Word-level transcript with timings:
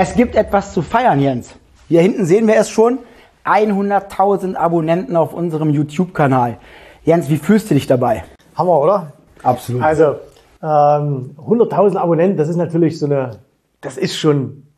Es 0.00 0.14
gibt 0.14 0.36
etwas 0.36 0.72
zu 0.74 0.80
feiern, 0.80 1.18
Jens. 1.18 1.56
Hier 1.88 2.02
hinten 2.02 2.24
sehen 2.24 2.46
wir 2.46 2.54
es 2.54 2.70
schon. 2.70 3.00
100.000 3.44 4.54
Abonnenten 4.54 5.16
auf 5.16 5.34
unserem 5.34 5.70
YouTube-Kanal. 5.70 6.58
Jens, 7.02 7.28
wie 7.28 7.36
fühlst 7.36 7.68
du 7.68 7.74
dich 7.74 7.88
dabei? 7.88 8.22
Hammer, 8.54 8.78
oder? 8.78 9.12
Absolut. 9.42 9.82
Also 9.82 10.14
ähm, 10.62 11.34
100.000 11.36 11.96
Abonnenten, 11.96 12.36
das 12.36 12.48
ist 12.48 12.54
natürlich 12.54 12.96
so 12.96 13.06
eine, 13.06 13.38
das 13.80 13.96
ist 13.96 14.16
schon, 14.16 14.68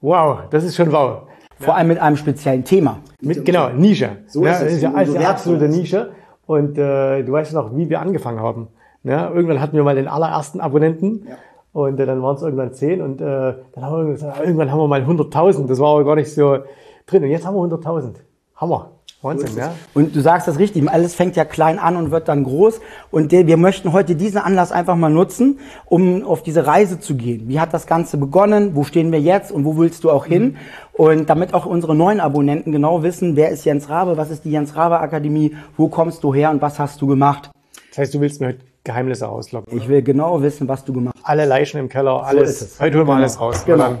wow, 0.00 0.40
das 0.50 0.64
ist 0.64 0.74
schon 0.74 0.90
wow. 0.90 1.28
Vor 1.60 1.68
ja. 1.68 1.74
allem 1.74 1.86
mit 1.86 2.00
einem 2.00 2.16
speziellen 2.16 2.64
Thema. 2.64 2.98
Mit, 3.20 3.44
genau, 3.44 3.68
Nische. 3.68 4.24
So 4.26 4.44
ja, 4.44 4.54
ist 4.54 4.56
es. 4.56 4.64
Das 4.64 4.72
ist 4.72 4.82
ja 4.82 4.92
also 4.92 5.14
eine 5.14 5.28
absolute 5.28 5.68
Nische. 5.68 6.10
Und 6.46 6.76
äh, 6.78 7.22
du 7.22 7.30
weißt 7.30 7.52
noch, 7.52 7.76
wie 7.76 7.88
wir 7.88 8.00
angefangen 8.00 8.40
haben. 8.40 8.66
Ja, 9.04 9.30
irgendwann 9.30 9.60
hatten 9.60 9.76
wir 9.76 9.84
mal 9.84 9.94
den 9.94 10.08
allerersten 10.08 10.60
Abonnenten. 10.60 11.28
Ja. 11.28 11.36
Und 11.74 11.98
äh, 11.98 12.06
dann 12.06 12.22
waren 12.22 12.36
es 12.36 12.42
irgendwann 12.42 12.72
zehn 12.72 13.02
und 13.02 13.20
äh, 13.20 13.54
dann 13.72 13.84
haben 13.84 14.06
wir 14.06 14.12
gesagt, 14.12 14.40
irgendwann 14.40 14.70
haben 14.70 14.78
wir 14.78 14.86
mal 14.86 15.02
100.000. 15.02 15.66
Das 15.66 15.80
war 15.80 15.90
aber 15.90 16.04
gar 16.04 16.14
nicht 16.14 16.32
so 16.32 16.58
drin. 17.04 17.24
Und 17.24 17.30
jetzt 17.30 17.44
haben 17.44 17.56
wir 17.56 17.62
100.000. 17.62 18.14
Hammer. 18.54 18.92
Wahnsinn, 19.22 19.56
ja. 19.56 19.74
Und 19.92 20.14
du 20.14 20.20
sagst 20.20 20.46
das 20.46 20.58
richtig, 20.58 20.88
alles 20.88 21.14
fängt 21.14 21.34
ja 21.34 21.44
klein 21.44 21.80
an 21.80 21.96
und 21.96 22.10
wird 22.12 22.28
dann 22.28 22.44
groß. 22.44 22.80
Und 23.10 23.32
wir 23.32 23.56
möchten 23.56 23.92
heute 23.92 24.14
diesen 24.14 24.38
Anlass 24.38 24.70
einfach 24.70 24.94
mal 24.94 25.08
nutzen, 25.08 25.58
um 25.86 26.22
auf 26.24 26.44
diese 26.44 26.64
Reise 26.64 27.00
zu 27.00 27.16
gehen. 27.16 27.48
Wie 27.48 27.58
hat 27.58 27.74
das 27.74 27.86
Ganze 27.86 28.18
begonnen? 28.18 28.76
Wo 28.76 28.84
stehen 28.84 29.10
wir 29.10 29.20
jetzt 29.20 29.50
und 29.50 29.64
wo 29.64 29.76
willst 29.76 30.04
du 30.04 30.12
auch 30.12 30.26
hin? 30.26 30.44
Mhm. 30.44 30.56
Und 30.92 31.30
damit 31.30 31.54
auch 31.54 31.66
unsere 31.66 31.96
neuen 31.96 32.20
Abonnenten 32.20 32.70
genau 32.70 33.02
wissen, 33.02 33.34
wer 33.34 33.50
ist 33.50 33.64
Jens 33.64 33.88
Rabe, 33.88 34.16
was 34.16 34.30
ist 34.30 34.44
die 34.44 34.50
Jens 34.52 34.76
Rabe 34.76 35.00
Akademie, 35.00 35.56
wo 35.76 35.88
kommst 35.88 36.22
du 36.22 36.32
her 36.32 36.50
und 36.50 36.62
was 36.62 36.78
hast 36.78 37.02
du 37.02 37.08
gemacht? 37.08 37.50
Das 37.88 37.98
heißt, 37.98 38.14
du 38.14 38.20
willst 38.20 38.40
mir 38.40 38.48
heute 38.48 38.73
Geheimnisse 38.84 39.28
auslocken. 39.28 39.76
Ich 39.76 39.88
will 39.88 40.02
genau 40.02 40.42
wissen, 40.42 40.68
was 40.68 40.84
du 40.84 40.92
gemacht 40.92 41.16
hast. 41.16 41.26
Alle 41.26 41.46
Leichen 41.46 41.80
im 41.80 41.88
Keller, 41.88 42.22
alles. 42.22 42.76
So 42.76 42.84
heute 42.84 42.98
holen 42.98 43.06
wir 43.06 43.14
genau. 43.14 43.22
alles 43.22 43.40
raus. 43.40 43.64
Genau. 43.64 43.96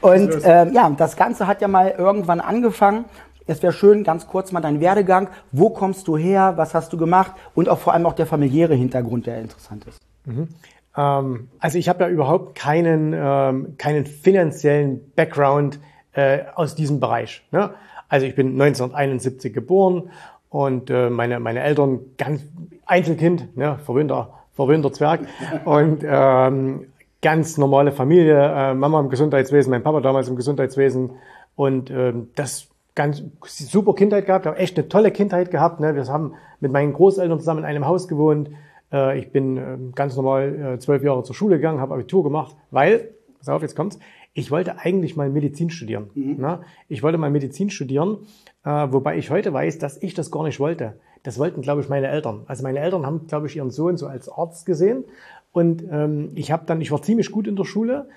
Und 0.00 0.30
ähm, 0.44 0.72
ja, 0.72 0.88
das 0.96 1.16
Ganze 1.16 1.46
hat 1.46 1.60
ja 1.60 1.68
mal 1.68 1.94
irgendwann 1.98 2.40
angefangen. 2.40 3.04
Es 3.46 3.62
wäre 3.62 3.72
schön, 3.72 4.04
ganz 4.04 4.28
kurz 4.28 4.52
mal 4.52 4.60
dein 4.60 4.80
Werdegang. 4.80 5.28
Wo 5.50 5.70
kommst 5.70 6.06
du 6.06 6.16
her? 6.16 6.52
Was 6.56 6.74
hast 6.74 6.92
du 6.92 6.96
gemacht? 6.96 7.32
Und 7.54 7.68
auch 7.68 7.78
vor 7.78 7.92
allem 7.92 8.06
auch 8.06 8.12
der 8.12 8.26
familiäre 8.26 8.74
Hintergrund, 8.74 9.26
der 9.26 9.40
interessant 9.40 9.84
ist. 9.86 10.00
Mhm. 10.24 10.48
Ähm, 10.96 11.48
also 11.58 11.76
ich 11.76 11.88
habe 11.88 12.04
ja 12.04 12.08
überhaupt 12.08 12.54
keinen, 12.54 13.12
ähm, 13.14 13.74
keinen 13.76 14.06
finanziellen 14.06 15.12
Background 15.16 15.80
äh, 16.12 16.40
aus 16.54 16.76
diesem 16.76 17.00
Bereich. 17.00 17.42
Ne? 17.50 17.70
Also 18.08 18.26
ich 18.26 18.34
bin 18.34 18.52
1971 18.52 19.52
geboren 19.52 20.10
und 20.50 20.90
äh, 20.90 21.08
meine, 21.08 21.40
meine 21.40 21.60
Eltern 21.60 22.00
ganz 22.18 22.44
Einzelkind, 22.84 23.56
ne, 23.56 23.78
verwöhnter, 23.84 24.34
verwöhnter 24.52 24.92
Zwerg 24.92 25.20
und 25.64 26.04
ähm, 26.04 26.86
ganz 27.22 27.56
normale 27.56 27.92
Familie, 27.92 28.36
äh, 28.36 28.74
Mama 28.74 29.00
im 29.00 29.08
Gesundheitswesen, 29.08 29.70
mein 29.70 29.82
Papa 29.82 30.00
damals 30.00 30.28
im 30.28 30.36
Gesundheitswesen 30.36 31.12
und 31.56 31.90
ähm, 31.90 32.28
das 32.34 32.68
ganz 32.94 33.22
super 33.44 33.94
Kindheit 33.94 34.26
gehabt, 34.26 34.46
habe 34.46 34.56
echt 34.56 34.76
eine 34.76 34.88
tolle 34.88 35.10
Kindheit 35.10 35.50
gehabt. 35.50 35.80
Ne? 35.80 35.94
Wir 35.94 36.06
haben 36.08 36.34
mit 36.58 36.72
meinen 36.72 36.92
Großeltern 36.92 37.38
zusammen 37.38 37.60
in 37.60 37.64
einem 37.64 37.86
Haus 37.86 38.08
gewohnt. 38.08 38.50
Äh, 38.92 39.18
ich 39.18 39.30
bin 39.30 39.56
äh, 39.56 39.76
ganz 39.94 40.16
normal 40.16 40.74
äh, 40.74 40.78
zwölf 40.78 41.02
Jahre 41.02 41.22
zur 41.22 41.34
Schule 41.34 41.56
gegangen, 41.56 41.80
habe 41.80 41.94
Abitur 41.94 42.24
gemacht, 42.24 42.56
weil, 42.70 43.10
pass 43.38 43.48
auf, 43.48 43.62
jetzt 43.62 43.76
kommt's, 43.76 43.98
ich 44.32 44.50
wollte 44.50 44.78
eigentlich 44.78 45.16
mal 45.16 45.28
Medizin 45.28 45.70
studieren. 45.70 46.10
Mhm. 46.14 46.36
Ne? 46.40 46.60
Ich 46.88 47.02
wollte 47.02 47.18
mal 47.18 47.30
Medizin 47.30 47.70
studieren, 47.70 48.18
wobei 48.64 49.16
ich 49.16 49.30
heute 49.30 49.52
weiß, 49.52 49.78
dass 49.78 50.02
ich 50.02 50.14
das 50.14 50.30
gar 50.30 50.44
nicht 50.44 50.60
wollte. 50.60 50.94
Das 51.22 51.38
wollten, 51.38 51.60
glaube 51.62 51.80
ich, 51.80 51.88
meine 51.88 52.08
Eltern. 52.08 52.42
Also 52.46 52.62
meine 52.62 52.80
Eltern 52.80 53.06
haben, 53.06 53.26
glaube 53.26 53.46
ich, 53.46 53.56
ihren 53.56 53.70
Sohn 53.70 53.96
so 53.96 54.06
als 54.06 54.28
Arzt 54.28 54.66
gesehen. 54.66 55.04
Und 55.52 55.84
ähm, 55.90 56.32
ich 56.34 56.52
habe 56.52 56.64
dann, 56.66 56.80
ich 56.80 56.90
war 56.92 57.02
ziemlich 57.02 57.30
gut 57.30 57.46
in 57.46 57.56
der 57.56 57.64
Schule, 57.64 58.08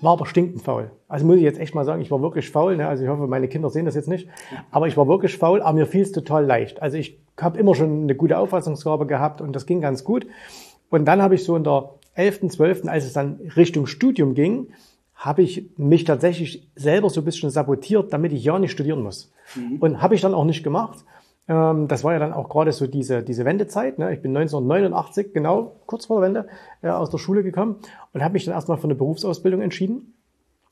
war 0.00 0.12
aber 0.12 0.26
stinkend 0.26 0.62
faul. 0.62 0.90
Also 1.08 1.26
muss 1.26 1.36
ich 1.36 1.42
jetzt 1.42 1.58
echt 1.58 1.74
mal 1.74 1.84
sagen, 1.84 2.02
ich 2.02 2.10
war 2.10 2.22
wirklich 2.22 2.50
faul. 2.50 2.76
Ne? 2.76 2.88
Also 2.88 3.04
ich 3.04 3.08
hoffe, 3.08 3.26
meine 3.26 3.48
Kinder 3.48 3.70
sehen 3.70 3.84
das 3.84 3.94
jetzt 3.94 4.08
nicht. 4.08 4.28
Aber 4.70 4.86
ich 4.86 4.96
war 4.96 5.08
wirklich 5.08 5.36
faul, 5.36 5.62
aber 5.62 5.78
mir 5.78 5.86
fiel 5.86 6.02
es 6.02 6.12
total 6.12 6.44
leicht. 6.44 6.82
Also 6.82 6.96
ich 6.96 7.20
habe 7.38 7.58
immer 7.58 7.74
schon 7.74 8.04
eine 8.04 8.14
gute 8.14 8.38
Auffassungsgabe 8.38 9.06
gehabt 9.06 9.40
und 9.40 9.54
das 9.54 9.66
ging 9.66 9.80
ganz 9.80 10.04
gut. 10.04 10.26
Und 10.90 11.04
dann 11.06 11.22
habe 11.22 11.34
ich 11.34 11.44
so 11.44 11.56
in 11.56 11.64
der 11.64 11.90
11., 12.14 12.48
12., 12.48 12.88
als 12.88 13.04
es 13.04 13.12
dann 13.12 13.40
Richtung 13.56 13.86
Studium 13.86 14.34
ging, 14.34 14.68
habe 15.20 15.42
ich 15.42 15.70
mich 15.76 16.04
tatsächlich 16.04 16.70
selber 16.74 17.10
so 17.10 17.20
ein 17.20 17.24
bisschen 17.26 17.50
sabotiert, 17.50 18.10
damit 18.10 18.32
ich 18.32 18.42
ja 18.42 18.58
nicht 18.58 18.72
studieren 18.72 19.02
muss. 19.02 19.30
Mhm. 19.54 19.76
Und 19.78 20.02
habe 20.02 20.14
ich 20.14 20.22
dann 20.22 20.32
auch 20.32 20.46
nicht 20.46 20.64
gemacht. 20.64 21.04
Ähm, 21.46 21.88
das 21.88 22.04
war 22.04 22.14
ja 22.14 22.18
dann 22.18 22.32
auch 22.32 22.48
gerade 22.48 22.72
so 22.72 22.86
diese, 22.86 23.22
diese 23.22 23.44
Wendezeit. 23.44 23.98
Ne? 23.98 24.14
Ich 24.14 24.22
bin 24.22 24.34
1989, 24.34 25.34
genau 25.34 25.76
kurz 25.84 26.06
vor 26.06 26.20
der 26.20 26.28
Wende, 26.28 26.48
äh, 26.80 26.88
aus 26.88 27.10
der 27.10 27.18
Schule 27.18 27.42
gekommen 27.42 27.76
und 28.14 28.24
habe 28.24 28.32
mich 28.32 28.46
dann 28.46 28.54
erstmal 28.54 28.78
für 28.78 28.84
eine 28.84 28.94
Berufsausbildung 28.94 29.60
entschieden. 29.60 30.14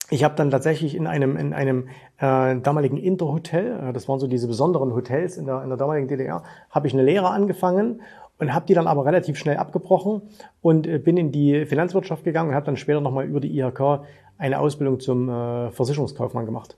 Ich 0.09 0.25
habe 0.25 0.35
dann 0.35 0.51
tatsächlich 0.51 0.95
in 0.95 1.07
einem, 1.07 1.37
in 1.37 1.53
einem 1.53 1.89
äh, 2.17 2.59
damaligen 2.59 2.97
Interhotel, 2.97 3.91
äh, 3.91 3.93
das 3.93 4.09
waren 4.09 4.19
so 4.19 4.27
diese 4.27 4.49
besonderen 4.49 4.95
Hotels 4.95 5.37
in 5.37 5.45
der, 5.45 5.63
in 5.63 5.69
der 5.69 5.77
damaligen 5.77 6.09
DDR, 6.09 6.43
habe 6.71 6.87
ich 6.87 6.95
eine 6.95 7.03
Lehre 7.03 7.29
angefangen 7.29 8.01
und 8.39 8.55
habe 8.55 8.67
die 8.67 8.75
dann 8.75 8.87
aber 8.87 9.05
relativ 9.05 9.37
schnell 9.37 9.57
abgebrochen 9.57 10.23
und 10.63 10.87
äh, 10.87 10.99
bin 10.99 11.17
in 11.17 11.33
die 11.33 11.67
Finanzwirtschaft 11.67 12.25
gegangen 12.25 12.51
und 12.51 12.55
habe 12.55 12.67
dann 12.67 12.77
später 12.77 13.01
nochmal 13.01 13.27
über 13.27 13.41
die 13.41 13.59
IHK 13.59 14.01
eine 14.39 14.61
Ausbildung 14.61 15.01
zum 15.01 15.29
äh, 15.29 15.71
Versicherungskaufmann 15.71 16.47
gemacht. 16.47 16.77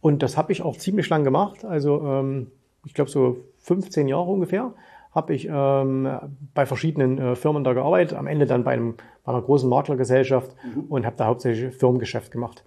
Und 0.00 0.22
das 0.22 0.36
habe 0.36 0.52
ich 0.52 0.62
auch 0.62 0.76
ziemlich 0.76 1.08
lang 1.08 1.24
gemacht. 1.24 1.64
Also 1.64 2.02
ähm, 2.04 2.52
ich 2.84 2.94
glaube 2.94 3.10
so 3.10 3.38
15 3.58 4.08
Jahre 4.08 4.30
ungefähr, 4.30 4.72
habe 5.10 5.34
ich 5.34 5.48
ähm, 5.50 6.08
bei 6.54 6.66
verschiedenen 6.66 7.18
äh, 7.18 7.34
Firmen 7.34 7.64
da 7.64 7.72
gearbeitet, 7.72 8.16
am 8.16 8.26
Ende 8.26 8.46
dann 8.46 8.62
bei, 8.62 8.72
einem, 8.72 8.94
bei 9.24 9.32
einer 9.32 9.42
großen 9.42 9.68
Maklergesellschaft 9.68 10.54
mhm. 10.62 10.84
und 10.88 11.06
habe 11.06 11.16
da 11.16 11.26
hauptsächlich 11.26 11.74
Firmengeschäft 11.74 12.30
gemacht. 12.30 12.64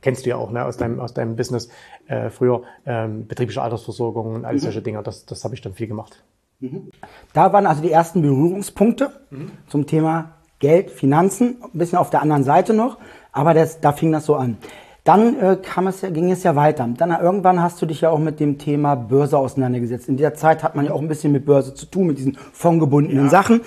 Kennst 0.00 0.26
du 0.26 0.30
ja 0.30 0.36
auch 0.36 0.50
ne, 0.50 0.64
aus, 0.64 0.76
deinem, 0.76 1.00
aus 1.00 1.14
deinem 1.14 1.36
Business 1.36 1.68
äh, 2.06 2.30
früher, 2.30 2.62
ähm, 2.86 3.26
betriebliche 3.26 3.62
Altersversorgung 3.62 4.34
und 4.34 4.44
all 4.44 4.54
mhm. 4.54 4.58
solche 4.58 4.82
Dinge. 4.82 5.02
Das, 5.02 5.26
das 5.26 5.44
habe 5.44 5.54
ich 5.54 5.60
dann 5.60 5.74
viel 5.74 5.86
gemacht. 5.86 6.24
Mhm. 6.60 6.90
Da 7.32 7.52
waren 7.52 7.66
also 7.66 7.82
die 7.82 7.92
ersten 7.92 8.22
Berührungspunkte 8.22 9.10
mhm. 9.30 9.50
zum 9.68 9.86
Thema 9.86 10.36
Geld, 10.58 10.90
Finanzen, 10.90 11.56
ein 11.62 11.78
bisschen 11.78 11.98
auf 11.98 12.10
der 12.10 12.22
anderen 12.22 12.44
Seite 12.44 12.72
noch, 12.72 12.98
aber 13.32 13.54
das, 13.54 13.80
da 13.80 13.92
fing 13.92 14.12
das 14.12 14.24
so 14.24 14.36
an. 14.36 14.56
Dann 15.04 15.38
äh, 15.38 15.56
kam 15.62 15.86
es 15.86 16.00
ja, 16.00 16.10
ging 16.10 16.32
es 16.32 16.42
ja 16.42 16.56
weiter. 16.56 16.88
Dann 16.96 17.12
äh, 17.12 17.20
irgendwann 17.20 17.62
hast 17.62 17.80
du 17.80 17.86
dich 17.86 18.00
ja 18.00 18.10
auch 18.10 18.18
mit 18.18 18.40
dem 18.40 18.58
Thema 18.58 18.96
Börse 18.96 19.38
auseinandergesetzt. 19.38 20.08
In 20.08 20.16
dieser 20.16 20.34
Zeit 20.34 20.64
hat 20.64 20.74
man 20.74 20.86
ja 20.86 20.92
auch 20.92 21.00
ein 21.00 21.06
bisschen 21.06 21.32
mit 21.32 21.46
Börse 21.46 21.74
zu 21.74 21.86
tun, 21.86 22.08
mit 22.08 22.18
diesen 22.18 22.36
fondgebundenen 22.52 23.26
ja. 23.26 23.30
Sachen. 23.30 23.60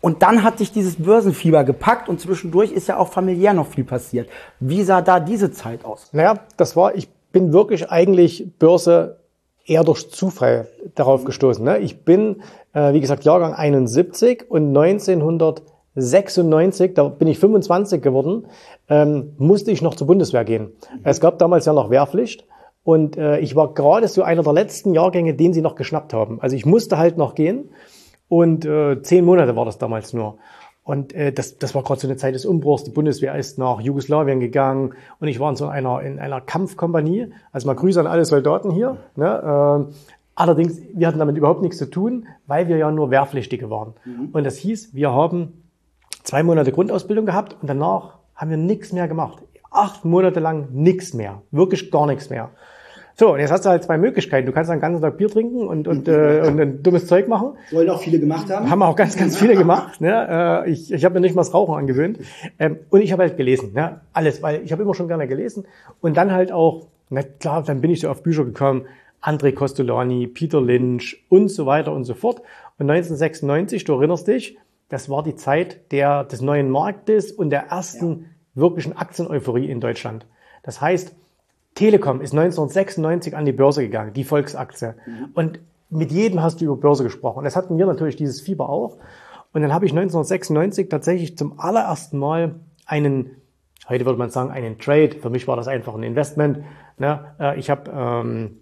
Und 0.00 0.22
dann 0.22 0.42
hat 0.42 0.58
dich 0.58 0.72
dieses 0.72 0.96
Börsenfieber 0.96 1.62
gepackt 1.62 2.08
und 2.08 2.20
zwischendurch 2.20 2.72
ist 2.72 2.88
ja 2.88 2.96
auch 2.96 3.08
familiär 3.08 3.52
noch 3.52 3.68
viel 3.68 3.84
passiert. 3.84 4.28
Wie 4.58 4.82
sah 4.82 5.02
da 5.02 5.20
diese 5.20 5.52
Zeit 5.52 5.84
aus? 5.84 6.08
Naja, 6.12 6.40
das 6.56 6.74
war, 6.74 6.94
ich 6.96 7.08
bin 7.32 7.52
wirklich 7.52 7.90
eigentlich 7.90 8.50
Börse 8.58 9.18
eher 9.66 9.84
durch 9.84 10.10
Zufall 10.10 10.66
darauf 10.96 11.24
gestoßen. 11.24 11.64
Ne? 11.64 11.78
Ich 11.78 12.04
bin, 12.04 12.42
äh, 12.72 12.92
wie 12.94 13.00
gesagt, 13.00 13.24
Jahrgang 13.24 13.54
71 13.54 14.50
und 14.50 14.76
1900 14.76 15.62
96, 15.94 16.94
da 16.94 17.08
bin 17.08 17.28
ich 17.28 17.38
25 17.38 18.02
geworden, 18.02 18.46
ähm, 18.88 19.32
musste 19.38 19.70
ich 19.70 19.82
noch 19.82 19.94
zur 19.94 20.06
Bundeswehr 20.06 20.44
gehen. 20.44 20.64
Mhm. 20.64 21.00
Es 21.04 21.20
gab 21.20 21.38
damals 21.38 21.66
ja 21.66 21.72
noch 21.72 21.90
Wehrpflicht 21.90 22.46
und 22.84 23.16
äh, 23.16 23.38
ich 23.40 23.56
war 23.56 23.74
gerade 23.74 24.08
so 24.08 24.22
einer 24.22 24.42
der 24.42 24.52
letzten 24.52 24.94
Jahrgänge, 24.94 25.34
den 25.34 25.52
sie 25.52 25.62
noch 25.62 25.74
geschnappt 25.74 26.12
haben. 26.12 26.40
Also 26.40 26.56
ich 26.56 26.64
musste 26.64 26.98
halt 26.98 27.16
noch 27.16 27.34
gehen 27.34 27.70
und 28.28 28.64
äh, 28.64 29.02
zehn 29.02 29.24
Monate 29.24 29.56
war 29.56 29.64
das 29.64 29.78
damals 29.78 30.12
nur. 30.12 30.38
Und 30.82 31.12
äh, 31.12 31.32
das, 31.32 31.58
das 31.58 31.74
war 31.74 31.82
gerade 31.82 32.00
so 32.00 32.08
eine 32.08 32.16
Zeit 32.16 32.34
des 32.34 32.46
Umbruchs. 32.46 32.84
Die 32.84 32.90
Bundeswehr 32.90 33.36
ist 33.36 33.58
nach 33.58 33.80
Jugoslawien 33.80 34.40
gegangen 34.40 34.94
und 35.18 35.28
ich 35.28 35.38
war 35.38 35.50
in 35.50 35.56
so 35.56 35.66
einer, 35.66 36.00
in 36.02 36.18
einer 36.18 36.40
Kampfkompanie. 36.40 37.32
Also 37.52 37.66
mal 37.66 37.74
Grüße 37.74 38.00
an 38.00 38.06
alle 38.06 38.24
Soldaten 38.24 38.70
hier. 38.70 38.96
Ne? 39.14 39.88
Äh, 39.88 39.94
allerdings, 40.34 40.80
wir 40.94 41.06
hatten 41.06 41.18
damit 41.18 41.36
überhaupt 41.36 41.62
nichts 41.62 41.78
zu 41.78 41.90
tun, 41.90 42.26
weil 42.46 42.68
wir 42.68 42.76
ja 42.78 42.90
nur 42.90 43.10
Wehrpflichtige 43.10 43.68
waren. 43.68 43.94
Mhm. 44.04 44.30
Und 44.32 44.44
das 44.44 44.56
hieß, 44.56 44.94
wir 44.94 45.12
haben 45.12 45.59
zwei 46.30 46.44
Monate 46.44 46.70
Grundausbildung 46.70 47.26
gehabt 47.26 47.56
und 47.60 47.68
danach 47.68 48.18
haben 48.36 48.50
wir 48.50 48.56
nichts 48.56 48.92
mehr 48.92 49.08
gemacht. 49.08 49.42
Acht 49.72 50.04
Monate 50.04 50.38
lang 50.38 50.68
nichts 50.70 51.12
mehr. 51.12 51.42
Wirklich 51.50 51.90
gar 51.90 52.06
nichts 52.06 52.30
mehr. 52.30 52.50
So, 53.16 53.32
und 53.32 53.40
jetzt 53.40 53.50
hast 53.50 53.64
du 53.64 53.68
halt 53.68 53.82
zwei 53.82 53.98
Möglichkeiten. 53.98 54.46
Du 54.46 54.52
kannst 54.52 54.70
einen 54.70 54.80
ganzen 54.80 55.02
Tag 55.02 55.16
Bier 55.16 55.28
trinken 55.28 55.66
und, 55.66 55.88
und, 55.88 56.06
äh, 56.06 56.42
und 56.46 56.60
ein 56.60 56.84
dummes 56.84 57.08
Zeug 57.08 57.26
machen. 57.26 57.54
Wollen 57.72 57.90
auch 57.90 58.00
viele 58.00 58.20
gemacht 58.20 58.48
haben. 58.48 58.70
Haben 58.70 58.82
auch 58.84 58.94
ganz, 58.94 59.16
ganz 59.16 59.36
viele 59.36 59.56
gemacht. 59.56 60.00
Ne? 60.00 60.64
Äh, 60.66 60.70
ich 60.70 60.92
ich 60.92 61.04
habe 61.04 61.14
mir 61.14 61.20
nicht 61.20 61.34
mal 61.34 61.42
das 61.42 61.52
Rauchen 61.52 61.74
angewöhnt. 61.74 62.20
Ähm, 62.60 62.78
und 62.90 63.00
ich 63.00 63.10
habe 63.10 63.24
halt 63.24 63.36
gelesen. 63.36 63.72
Ne? 63.74 64.00
Alles, 64.12 64.40
weil 64.40 64.62
ich 64.62 64.70
habe 64.70 64.84
immer 64.84 64.94
schon 64.94 65.08
gerne 65.08 65.26
gelesen. 65.26 65.64
Und 66.00 66.16
dann 66.16 66.30
halt 66.30 66.52
auch, 66.52 66.86
na 67.08 67.24
klar, 67.24 67.64
dann 67.64 67.80
bin 67.80 67.90
ich 67.90 68.00
so 68.00 68.08
auf 68.08 68.22
Bücher 68.22 68.44
gekommen. 68.44 68.86
André 69.20 69.52
Costolani, 69.52 70.28
Peter 70.28 70.60
Lynch 70.60 71.24
und 71.28 71.48
so 71.48 71.66
weiter 71.66 71.92
und 71.92 72.04
so 72.04 72.14
fort. 72.14 72.40
Und 72.78 72.88
1996, 72.88 73.82
du 73.82 73.94
erinnerst 73.94 74.28
dich, 74.28 74.56
das 74.90 75.08
war 75.08 75.22
die 75.22 75.36
Zeit 75.36 75.92
der, 75.92 76.24
des 76.24 76.42
neuen 76.42 76.68
Marktes 76.68 77.32
und 77.32 77.50
der 77.50 77.68
ersten 77.68 78.10
ja. 78.10 78.26
wirklichen 78.62 78.96
Aktieneuphorie 78.96 79.70
in 79.70 79.80
Deutschland. 79.80 80.26
Das 80.62 80.80
heißt, 80.80 81.14
Telekom 81.74 82.20
ist 82.20 82.32
1996 82.32 83.36
an 83.36 83.44
die 83.44 83.52
Börse 83.52 83.82
gegangen, 83.82 84.12
die 84.12 84.24
Volksaktie. 84.24 84.94
Mhm. 85.06 85.28
Und 85.32 85.60
mit 85.88 86.10
jedem 86.10 86.42
hast 86.42 86.60
du 86.60 86.64
über 86.66 86.76
Börse 86.76 87.04
gesprochen. 87.04 87.44
Das 87.44 87.56
hatten 87.56 87.78
wir 87.78 87.86
natürlich 87.86 88.16
dieses 88.16 88.40
Fieber 88.40 88.68
auch. 88.68 88.98
Und 89.52 89.62
dann 89.62 89.72
habe 89.72 89.86
ich 89.86 89.92
1996 89.92 90.88
tatsächlich 90.88 91.38
zum 91.38 91.58
allerersten 91.58 92.18
Mal 92.18 92.56
einen, 92.84 93.30
heute 93.88 94.04
würde 94.04 94.18
man 94.18 94.30
sagen, 94.30 94.50
einen 94.50 94.78
Trade. 94.78 95.16
Für 95.20 95.30
mich 95.30 95.48
war 95.48 95.56
das 95.56 95.68
einfach 95.68 95.94
ein 95.94 96.02
Investment. 96.02 96.64
Ne? 96.98 97.34
Äh, 97.38 97.58
ich 97.58 97.70
habe 97.70 97.90
ähm, 97.92 98.60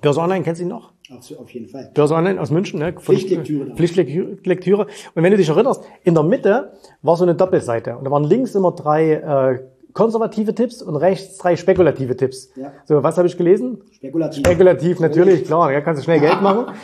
Börse 0.00 0.20
Online, 0.20 0.44
kennst 0.44 0.60
du 0.60 0.64
ihn 0.64 0.68
noch? 0.68 0.92
Auf 1.38 1.50
jeden 1.50 1.66
Fall. 1.66 1.90
Börse 1.92 2.14
Online 2.14 2.40
aus 2.40 2.50
München, 2.50 2.78
ne? 2.78 2.92
Von, 2.92 3.00
Pflichtlektüre. 3.00 3.74
Pflichtlektüre. 3.74 4.86
Und 5.14 5.22
wenn 5.22 5.30
du 5.30 5.36
dich 5.36 5.48
erinnerst, 5.48 5.82
in 6.04 6.14
der 6.14 6.22
Mitte 6.22 6.72
war 7.02 7.16
so 7.16 7.24
eine 7.24 7.34
Doppelseite. 7.34 7.96
Und 7.96 8.04
da 8.04 8.10
waren 8.10 8.24
links 8.24 8.54
immer 8.54 8.72
drei 8.72 9.12
äh, 9.14 9.60
konservative 9.92 10.54
Tipps 10.54 10.82
und 10.82 10.96
rechts 10.96 11.38
drei 11.38 11.56
spekulative 11.56 12.16
Tipps. 12.16 12.50
Ja. 12.56 12.72
So, 12.84 13.02
was 13.02 13.18
habe 13.18 13.26
ich 13.26 13.36
gelesen? 13.36 13.82
Spekulativ. 13.90 14.46
Spekulativ, 14.46 15.00
natürlich, 15.00 15.44
klar, 15.44 15.72
ja, 15.72 15.80
kannst 15.80 16.00
du 16.00 16.04
schnell 16.04 16.20
Geld 16.20 16.40
machen. 16.42 16.74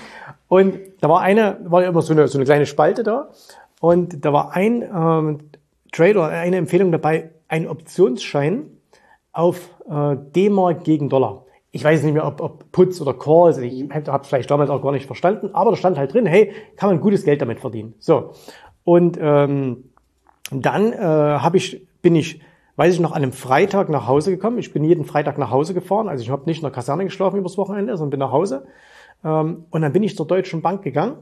Und 0.49 0.79
da 1.01 1.09
war 1.09 1.21
eine, 1.21 1.59
war 1.65 1.83
ja 1.83 1.89
immer 1.89 2.03
so 2.03 2.13
eine, 2.13 2.29
so 2.29 2.39
eine 2.39 2.45
kleine 2.45 2.67
Spalte 2.67 3.03
da. 3.03 3.31
Und 3.81 4.25
da 4.25 4.33
war 4.33 4.55
ein 4.55 4.83
ähm, 4.83 5.39
Trade 5.93 6.19
oder 6.19 6.29
eine 6.29 6.57
Empfehlung 6.57 6.93
dabei, 6.93 7.31
ein 7.49 7.69
Optionsschein 7.69 8.71
auf 9.33 9.71
äh, 9.89 10.17
D-Mark 10.35 10.85
gegen 10.85 11.09
Dollar. 11.09 11.46
Ich 11.77 11.85
weiß 11.85 12.03
nicht 12.03 12.15
mehr, 12.15 12.27
ob, 12.27 12.41
ob 12.41 12.73
Puts 12.73 13.01
oder 13.03 13.13
Calls, 13.15 13.59
ich 13.59 13.89
habe 13.91 14.23
es 14.23 14.29
vielleicht 14.29 14.51
damals 14.51 14.71
auch 14.71 14.83
gar 14.83 14.93
nicht 14.93 15.07
verstanden, 15.07 15.51
aber 15.53 15.71
da 15.71 15.77
stand 15.77 15.99
halt 15.99 16.15
drin, 16.15 16.25
hey, 16.25 16.53
kann 16.77 16.89
man 16.89 17.01
gutes 17.01 17.25
Geld 17.25 17.43
damit 17.43 17.61
verdienen. 17.61 17.95
So. 17.99 18.33
Und 18.83 19.19
ähm, 19.21 19.85
dann 20.51 20.93
äh, 20.93 20.97
hab 20.97 21.55
ich, 21.55 21.87
bin 22.01 22.17
ich 22.17 22.41
weiß 22.77 22.95
ich 22.95 23.01
noch, 23.01 23.13
an 23.13 23.23
einem 23.23 23.33
Freitag 23.33 23.89
nach 23.89 24.07
Hause 24.07 24.31
gekommen. 24.31 24.59
Ich 24.59 24.73
bin 24.73 24.85
jeden 24.85 25.05
Freitag 25.05 25.39
nach 25.39 25.51
Hause 25.51 25.75
gefahren. 25.75 26.09
Also 26.09 26.23
ich 26.23 26.31
habe 26.31 26.45
nicht 26.47 26.59
in 26.59 26.63
der 26.63 26.73
Kaserne 26.73 27.05
geschlafen 27.05 27.39
übers 27.39 27.59
Wochenende, 27.59 27.97
sondern 27.97 28.11
bin 28.11 28.21
nach 28.21 28.33
Hause. 28.33 28.67
Ähm, 29.25 29.65
und 29.71 29.83
dann 29.83 29.93
bin 29.93 30.03
ich 30.03 30.17
zur 30.17 30.27
Deutschen 30.27 30.63
Bank 30.63 30.83
gegangen. 30.83 31.17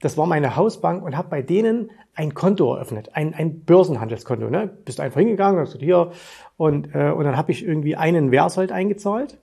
Das 0.00 0.16
war 0.16 0.26
meine 0.26 0.56
Hausbank 0.56 1.04
und 1.04 1.16
habe 1.16 1.28
bei 1.28 1.42
denen 1.42 1.90
ein 2.14 2.32
Konto 2.34 2.74
eröffnet, 2.74 3.10
ein, 3.14 3.34
ein 3.34 3.60
Börsenhandelskonto. 3.64 4.48
Ne? 4.48 4.70
Bist 4.84 5.00
einfach 5.00 5.20
hingegangen, 5.20 5.60
hast 5.60 5.74
du 5.74 5.78
hier 5.78 6.12
und, 6.56 6.94
äh, 6.94 7.10
und 7.10 7.24
dann 7.24 7.36
habe 7.36 7.52
ich 7.52 7.64
irgendwie 7.64 7.96
einen 7.96 8.30
Wersold 8.30 8.72
eingezahlt, 8.72 9.38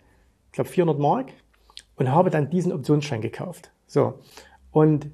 glaube 0.58 0.70
400 0.70 1.00
Mark, 1.00 1.28
und 1.96 2.12
habe 2.12 2.30
dann 2.30 2.50
diesen 2.50 2.72
Optionsschein 2.72 3.22
gekauft. 3.22 3.72
So 3.88 4.20
und 4.72 5.10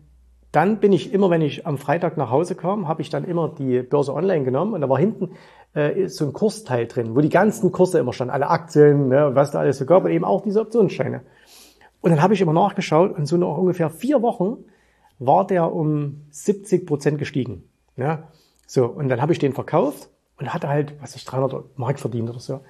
dann 0.52 0.80
bin 0.80 0.92
ich 0.92 1.14
immer, 1.14 1.32
wenn 1.32 1.42
ich 1.42 1.66
am 1.66 1.78
Freitag 1.78 2.16
nach 2.16 2.30
Hause 2.30 2.54
kam, 2.56 2.88
habe 2.88 3.02
ich 3.02 3.10
dann 3.10 3.24
immer 3.24 3.50
die 3.50 3.82
Börse 3.82 4.14
online 4.14 4.44
genommen 4.44 4.74
und 4.74 4.82
da 4.82 4.90
war 4.90 5.00
hinten 5.00 5.32
äh, 5.74 6.08
so 6.08 6.26
ein 6.26 6.34
Kursteil 6.34 6.86
drin, 6.86 7.16
wo 7.16 7.22
die 7.22 7.30
ganzen 7.30 7.72
Kurse 7.72 7.98
immer 7.98 8.14
standen, 8.14 8.34
alle 8.34 8.50
Aktien, 8.50 9.08
ne, 9.08 9.32
was 9.34 9.52
da 9.52 9.60
alles 9.60 9.80
so 9.80 9.86
gab 9.86 10.04
und 10.04 10.12
eben 10.12 10.26
auch 10.26 10.44
diese 10.44 10.62
Optionsscheine. 10.62 11.22
Und 12.02 12.12
dann 12.12 12.22
habe 12.22 12.36
ich 12.36 12.42
immer 12.42 12.54
nachgeschaut 12.54 13.18
und 13.18 13.26
so 13.26 13.38
nach 13.38 13.58
ungefähr 13.58 13.90
vier 13.90 14.22
Wochen 14.22 14.58
war 15.18 15.48
der 15.48 15.74
um 15.74 16.26
70 16.30 16.86
Prozent 16.86 17.18
gestiegen. 17.18 17.64
Ja, 17.96 18.28
so 18.68 18.86
und 18.86 19.10
dann 19.10 19.22
habe 19.22 19.34
ich 19.34 19.40
den 19.40 19.54
verkauft 19.54 20.10
und 20.38 20.54
hatte 20.54 20.68
halt, 20.68 21.02
was 21.02 21.16
ich 21.16 21.26
300 21.26 21.80
Mark 21.80 22.00
verdient 22.00 22.30
oder 22.30 22.40
so 22.40 22.62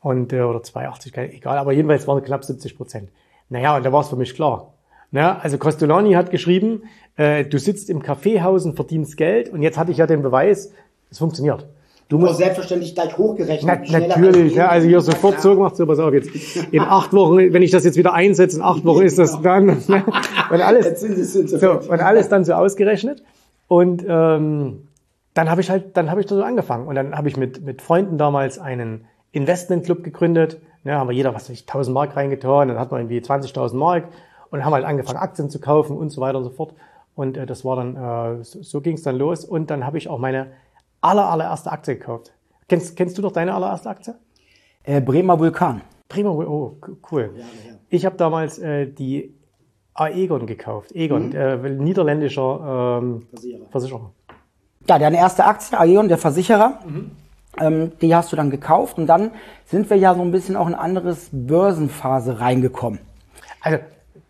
und 0.00 0.32
äh, 0.32 0.40
oder 0.42 0.62
280, 0.62 1.16
egal, 1.16 1.58
aber 1.58 1.72
jedenfalls 1.72 2.06
waren 2.08 2.18
es 2.18 2.24
knapp 2.24 2.44
70 2.44 2.76
Prozent. 2.76 3.10
Naja, 3.48 3.76
und 3.76 3.84
da 3.84 3.92
war 3.92 4.00
es 4.00 4.08
für 4.08 4.16
mich 4.16 4.34
klar. 4.34 4.74
Ja, 5.12 5.38
also 5.42 5.58
Costolani 5.58 6.12
hat 6.12 6.30
geschrieben, 6.30 6.84
äh, 7.16 7.44
du 7.44 7.58
sitzt 7.58 7.90
im 7.90 8.02
Kaffeehaus 8.02 8.64
und 8.64 8.76
verdienst 8.76 9.16
Geld 9.16 9.48
und 9.48 9.62
jetzt 9.62 9.76
hatte 9.76 9.90
ich 9.90 9.98
ja 9.98 10.06
den 10.06 10.22
Beweis, 10.22 10.72
es 11.10 11.18
funktioniert. 11.18 11.66
Du 12.08 12.18
musst 12.18 12.38
selbstverständlich 12.38 12.96
gleich 12.96 13.16
hochgerechnet. 13.16 13.88
Na, 13.88 14.00
natürlich, 14.00 14.56
ja, 14.56 14.68
also 14.68 14.88
hier 14.88 15.00
sofort 15.00 15.40
so 15.40 15.54
gemacht, 15.54 15.76
so 15.76 15.86
pass 15.86 16.00
auf 16.00 16.12
jetzt. 16.12 16.28
In 16.72 16.80
acht 16.80 17.12
Wochen, 17.12 17.36
wenn 17.36 17.62
ich 17.62 17.70
das 17.70 17.84
jetzt 17.84 17.96
wieder 17.96 18.12
einsetze, 18.12 18.56
in 18.56 18.62
acht 18.64 18.84
Wochen 18.84 19.02
ist 19.02 19.16
das 19.16 19.40
dann 19.42 19.66
ne, 19.66 20.04
und 20.50 20.60
alles, 20.60 21.00
so, 21.00 21.70
und 21.70 22.00
alles 22.00 22.28
dann 22.28 22.44
so 22.44 22.54
ausgerechnet. 22.54 23.22
Und 23.68 24.04
ähm, 24.08 24.88
dann 25.34 25.50
habe 25.50 25.60
ich 25.60 25.70
halt, 25.70 25.96
dann 25.96 26.10
habe 26.10 26.20
ich 26.20 26.26
da 26.26 26.34
so 26.34 26.42
angefangen 26.42 26.88
und 26.88 26.96
dann 26.96 27.16
habe 27.16 27.28
ich 27.28 27.36
mit 27.36 27.64
mit 27.64 27.80
Freunden 27.80 28.18
damals 28.18 28.58
einen 28.58 29.04
Investmentclub 29.32 30.02
gegründet. 30.02 30.60
Ja, 30.84 30.98
haben 30.98 31.08
wir 31.08 31.14
jeder 31.14 31.34
was 31.34 31.44
weiß 31.44 31.50
ich 31.50 31.62
1000 31.62 31.94
Mark 31.94 32.16
reingetan, 32.16 32.68
dann 32.68 32.78
hat 32.78 32.90
man 32.90 33.00
irgendwie 33.00 33.18
20.000 33.18 33.76
Mark 33.76 34.08
und 34.50 34.64
haben 34.64 34.72
halt 34.72 34.84
angefangen 34.84 35.18
Aktien 35.18 35.50
zu 35.50 35.60
kaufen 35.60 35.96
und 35.96 36.10
so 36.10 36.20
weiter 36.20 36.38
und 36.38 36.44
so 36.44 36.50
fort. 36.50 36.74
Und 37.14 37.36
äh, 37.36 37.46
das 37.46 37.64
war 37.64 37.76
dann, 37.76 37.96
äh, 38.40 38.44
so, 38.44 38.62
so 38.62 38.80
ging 38.80 38.94
es 38.94 39.02
dann 39.02 39.16
los. 39.16 39.44
Und 39.44 39.70
dann 39.70 39.84
habe 39.84 39.98
ich 39.98 40.08
auch 40.08 40.18
meine 40.18 40.48
aller, 41.00 41.28
allererste 41.30 41.70
Aktie 41.70 41.96
gekauft. 41.96 42.32
Kennst, 42.68 42.96
kennst 42.96 43.18
du 43.18 43.22
doch 43.22 43.32
deine 43.32 43.54
allererste 43.54 43.90
Aktie? 43.90 44.14
Äh, 44.84 45.00
Bremer 45.00 45.38
Vulkan. 45.38 45.82
Bremer 46.08 46.34
Vulkan, 46.34 46.52
oh, 46.52 46.76
cool. 47.10 47.32
Ja, 47.34 47.40
ja. 47.40 47.76
Ich 47.88 48.06
habe 48.06 48.16
damals 48.16 48.58
äh, 48.58 48.86
die 48.86 49.34
Aegon 49.94 50.46
gekauft. 50.46 50.92
Egon, 50.92 51.30
mhm. 51.30 51.34
äh, 51.34 51.70
niederländischer 51.70 53.00
ähm, 53.02 53.26
Versicherer. 53.30 53.66
Versicherer. 53.70 54.10
Ja, 54.88 54.98
deine 54.98 55.18
erste 55.18 55.44
Aktie, 55.44 55.78
Aegon, 55.78 56.08
der 56.08 56.18
Versicherer. 56.18 56.80
Mhm. 56.86 57.10
Ähm, 57.58 57.92
die 58.00 58.14
hast 58.14 58.32
du 58.32 58.36
dann 58.36 58.50
gekauft 58.50 58.98
und 58.98 59.06
dann 59.06 59.32
sind 59.66 59.90
wir 59.90 59.96
ja 59.96 60.14
so 60.14 60.22
ein 60.22 60.30
bisschen 60.30 60.56
auch 60.56 60.68
in 60.68 60.74
eine 60.74 60.82
anderes 60.82 61.28
Börsenphase 61.32 62.40
reingekommen. 62.40 63.00
Also, 63.60 63.78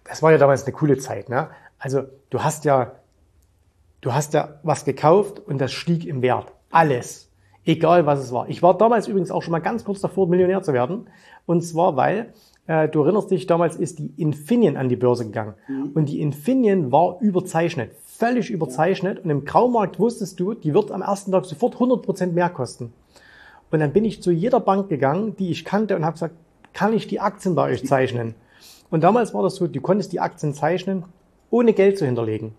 das 0.04 0.22
war 0.22 0.32
ja 0.32 0.38
damals 0.38 0.64
eine 0.64 0.72
coole 0.72 0.98
Zeit. 0.98 1.28
Ne? 1.28 1.48
Also, 1.78 2.02
du 2.30 2.42
hast 2.42 2.64
ja, 2.64 2.92
du 4.00 4.12
hast 4.12 4.34
ja 4.34 4.60
was 4.62 4.84
gekauft 4.84 5.38
und 5.38 5.60
das 5.60 5.72
stieg 5.72 6.06
im 6.06 6.22
Wert. 6.22 6.52
Alles. 6.70 7.28
Egal 7.66 8.06
was 8.06 8.20
es 8.20 8.32
war. 8.32 8.48
Ich 8.48 8.62
war 8.62 8.76
damals 8.76 9.06
übrigens 9.06 9.30
auch 9.30 9.42
schon 9.42 9.52
mal 9.52 9.58
ganz 9.58 9.84
kurz 9.84 10.00
davor, 10.00 10.26
Millionär 10.26 10.62
zu 10.62 10.72
werden. 10.72 11.08
Und 11.46 11.62
zwar, 11.62 11.96
weil, 11.96 12.32
äh, 12.66 12.88
du 12.88 13.02
erinnerst 13.02 13.30
dich, 13.30 13.46
damals 13.46 13.76
ist 13.76 13.98
die 13.98 14.12
Infineon 14.16 14.76
an 14.76 14.88
die 14.88 14.96
Börse 14.96 15.24
gegangen. 15.24 15.54
Mhm. 15.68 15.90
Und 15.94 16.08
die 16.08 16.20
Infineon 16.20 16.90
war 16.90 17.18
überzeichnet. 17.20 17.92
Völlig 18.06 18.50
überzeichnet. 18.50 19.22
Und 19.24 19.30
im 19.30 19.44
Graumarkt 19.44 19.98
wusstest 19.98 20.40
du, 20.40 20.54
die 20.54 20.72
wird 20.72 20.90
am 20.90 21.02
ersten 21.02 21.32
Tag 21.32 21.44
sofort 21.44 21.76
100% 21.76 22.32
mehr 22.32 22.48
kosten. 22.48 22.92
Und 23.70 23.80
dann 23.80 23.92
bin 23.92 24.04
ich 24.04 24.22
zu 24.22 24.30
jeder 24.30 24.60
Bank 24.60 24.88
gegangen, 24.88 25.36
die 25.36 25.50
ich 25.50 25.64
kannte 25.64 25.96
und 25.96 26.04
habe 26.04 26.14
gesagt, 26.14 26.34
kann 26.72 26.92
ich 26.92 27.06
die 27.06 27.20
Aktien 27.20 27.54
bei 27.54 27.70
euch 27.70 27.86
zeichnen? 27.86 28.34
Und 28.90 29.02
damals 29.02 29.32
war 29.34 29.42
das 29.42 29.56
so, 29.56 29.66
du 29.66 29.80
konntest 29.80 30.12
die 30.12 30.20
Aktien 30.20 30.54
zeichnen, 30.54 31.04
ohne 31.50 31.72
Geld 31.72 31.98
zu 31.98 32.04
hinterlegen. 32.04 32.54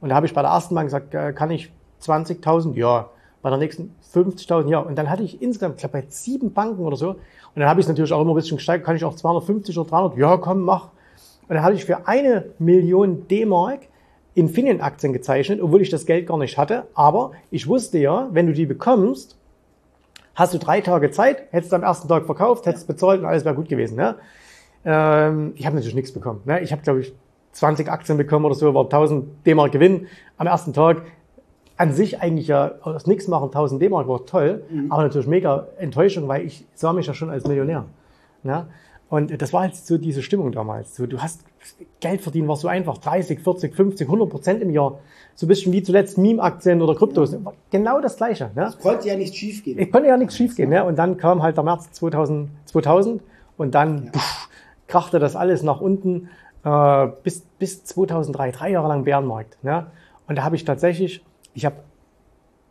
Und 0.00 0.08
da 0.10 0.16
habe 0.16 0.26
ich 0.26 0.34
bei 0.34 0.42
der 0.42 0.50
ersten 0.50 0.74
Bank 0.74 0.86
gesagt, 0.86 1.14
äh, 1.14 1.32
kann 1.32 1.50
ich 1.50 1.70
20.000? 2.02 2.74
Ja. 2.74 3.10
Bei 3.42 3.50
der 3.50 3.58
nächsten 3.58 3.94
50.000? 4.14 4.70
Ja. 4.70 4.78
Und 4.80 4.96
dann 4.96 5.10
hatte 5.10 5.22
ich 5.22 5.42
insgesamt, 5.42 5.76
ich 5.76 5.80
glaube, 5.80 6.00
bei 6.00 6.04
sieben 6.08 6.52
Banken 6.52 6.84
oder 6.84 6.96
so. 6.96 7.10
Und 7.10 7.18
dann 7.54 7.68
habe 7.68 7.80
ich 7.80 7.84
es 7.84 7.88
natürlich 7.88 8.12
auch 8.12 8.20
immer 8.20 8.32
ein 8.32 8.36
bisschen 8.36 8.56
gesteigert, 8.56 8.86
kann 8.86 8.96
ich 8.96 9.04
auch 9.04 9.14
250 9.14 9.78
oder 9.78 9.88
300? 9.88 10.18
Ja, 10.18 10.36
komm, 10.38 10.62
mach. 10.62 10.88
Und 11.48 11.54
dann 11.54 11.62
habe 11.62 11.74
ich 11.74 11.84
für 11.84 12.08
eine 12.08 12.46
Million 12.58 13.28
D-Mark 13.28 13.80
Infineon-Aktien 14.34 15.12
gezeichnet, 15.12 15.60
obwohl 15.62 15.82
ich 15.82 15.90
das 15.90 16.06
Geld 16.06 16.26
gar 16.26 16.38
nicht 16.38 16.58
hatte. 16.58 16.86
Aber 16.94 17.32
ich 17.50 17.68
wusste 17.68 17.98
ja, 17.98 18.28
wenn 18.32 18.46
du 18.46 18.52
die 18.52 18.66
bekommst, 18.66 19.36
hast 20.34 20.54
du 20.54 20.58
drei 20.58 20.80
Tage 20.80 21.10
Zeit, 21.10 21.44
hättest 21.50 21.72
du 21.72 21.76
am 21.76 21.82
ersten 21.82 22.08
Tag 22.08 22.26
verkauft, 22.26 22.66
hättest 22.66 22.86
bezahlt 22.86 23.20
und 23.20 23.26
alles 23.26 23.44
wäre 23.44 23.54
gut 23.54 23.68
gewesen. 23.68 23.96
Ne? 23.96 24.16
Ähm, 24.84 25.52
ich 25.56 25.66
habe 25.66 25.76
natürlich 25.76 25.94
nichts 25.94 26.12
bekommen. 26.12 26.42
Ne? 26.44 26.60
Ich 26.60 26.72
habe, 26.72 26.82
glaube 26.82 27.00
ich, 27.00 27.14
20 27.52 27.88
Aktien 27.88 28.18
bekommen 28.18 28.44
oder 28.44 28.54
so, 28.54 28.74
war 28.74 28.84
1000 28.84 29.46
D-Mark 29.46 29.72
Gewinn 29.72 30.08
am 30.36 30.46
ersten 30.46 30.72
Tag. 30.72 31.02
An 31.76 31.92
sich 31.92 32.20
eigentlich 32.20 32.48
ja 32.48 32.72
aus 32.82 33.06
nichts 33.06 33.26
machen, 33.26 33.46
1000 33.46 33.82
D-Mark 33.82 34.06
war 34.06 34.26
toll, 34.26 34.64
mhm. 34.70 34.92
aber 34.92 35.02
natürlich 35.02 35.26
mega 35.26 35.66
Enttäuschung, 35.78 36.28
weil 36.28 36.44
ich 36.44 36.64
sah 36.74 36.92
mich 36.92 37.06
ja 37.06 37.14
schon 37.14 37.30
als 37.30 37.46
Millionär. 37.46 37.84
Ja? 38.44 38.66
Und 39.08 39.40
das 39.40 39.52
war 39.52 39.62
halt 39.62 39.76
so 39.76 39.98
diese 39.98 40.22
Stimmung 40.22 40.52
damals. 40.52 40.96
So, 40.96 41.06
du 41.06 41.20
hast 41.20 41.44
Geld 42.00 42.20
verdienen 42.20 42.48
war 42.48 42.56
so 42.56 42.68
einfach. 42.68 42.98
30, 42.98 43.40
40, 43.40 43.74
50, 43.74 44.06
100 44.06 44.28
Prozent 44.28 44.62
im 44.62 44.70
Jahr. 44.70 44.98
So 45.36 45.46
ein 45.46 45.48
bisschen 45.48 45.72
wie 45.72 45.82
zuletzt 45.82 46.16
Meme-Aktien 46.16 46.80
oder 46.80 46.94
Kryptos. 46.94 47.32
Ja. 47.32 47.38
Genau 47.70 48.00
das 48.00 48.16
Gleiche. 48.16 48.50
Ne? 48.54 48.66
Es 48.66 48.78
konnte 48.78 49.08
ja 49.08 49.16
nichts 49.16 49.36
schiefgehen. 49.36 49.78
Es 49.78 49.90
konnte 49.90 50.08
ja 50.08 50.16
nichts 50.16 50.36
schiefgehen. 50.36 50.70
Ne? 50.70 50.84
Und 50.84 50.96
dann 50.96 51.16
kam 51.16 51.42
halt 51.42 51.56
der 51.56 51.64
März 51.64 51.90
2000, 51.92 52.50
2000 52.66 53.22
und 53.56 53.74
dann 53.74 54.04
ja. 54.04 54.12
pff, 54.12 54.48
krachte 54.86 55.18
das 55.18 55.34
alles 55.34 55.62
nach 55.62 55.80
unten 55.80 56.28
äh, 56.64 57.08
bis, 57.22 57.40
bis 57.58 57.84
2003, 57.84 58.52
drei 58.52 58.70
Jahre 58.70 58.88
lang 58.88 59.04
Bärenmarkt. 59.04 59.58
Ne? 59.62 59.86
Und 60.26 60.36
da 60.36 60.44
habe 60.44 60.56
ich 60.56 60.64
tatsächlich, 60.64 61.24
ich 61.52 61.64
habe 61.64 61.76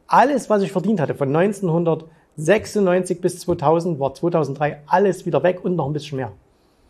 alles, 0.08 0.50
was 0.50 0.62
ich 0.64 0.72
verdient 0.72 1.00
hatte, 1.02 1.16
von 1.16 1.36
1996 1.36 3.22
bis 3.22 3.40
2000, 3.40 4.00
war 4.00 4.14
2003 4.14 4.82
alles 4.86 5.26
wieder 5.26 5.44
weg 5.44 5.64
und 5.64 5.76
noch 5.76 5.88
ein 5.88 5.94
bisschen 5.94 6.18
mehr. 6.18 6.32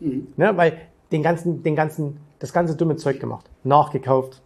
Mhm. 0.00 0.28
Ne? 0.36 0.56
Weil 0.56 0.78
den 1.12 1.22
ganzen, 1.22 1.62
den 1.62 1.76
ganzen, 1.76 2.18
das 2.38 2.52
ganze 2.52 2.76
dumme 2.76 2.96
Zeug 2.96 3.20
gemacht. 3.20 3.50
Nachgekauft, 3.62 4.42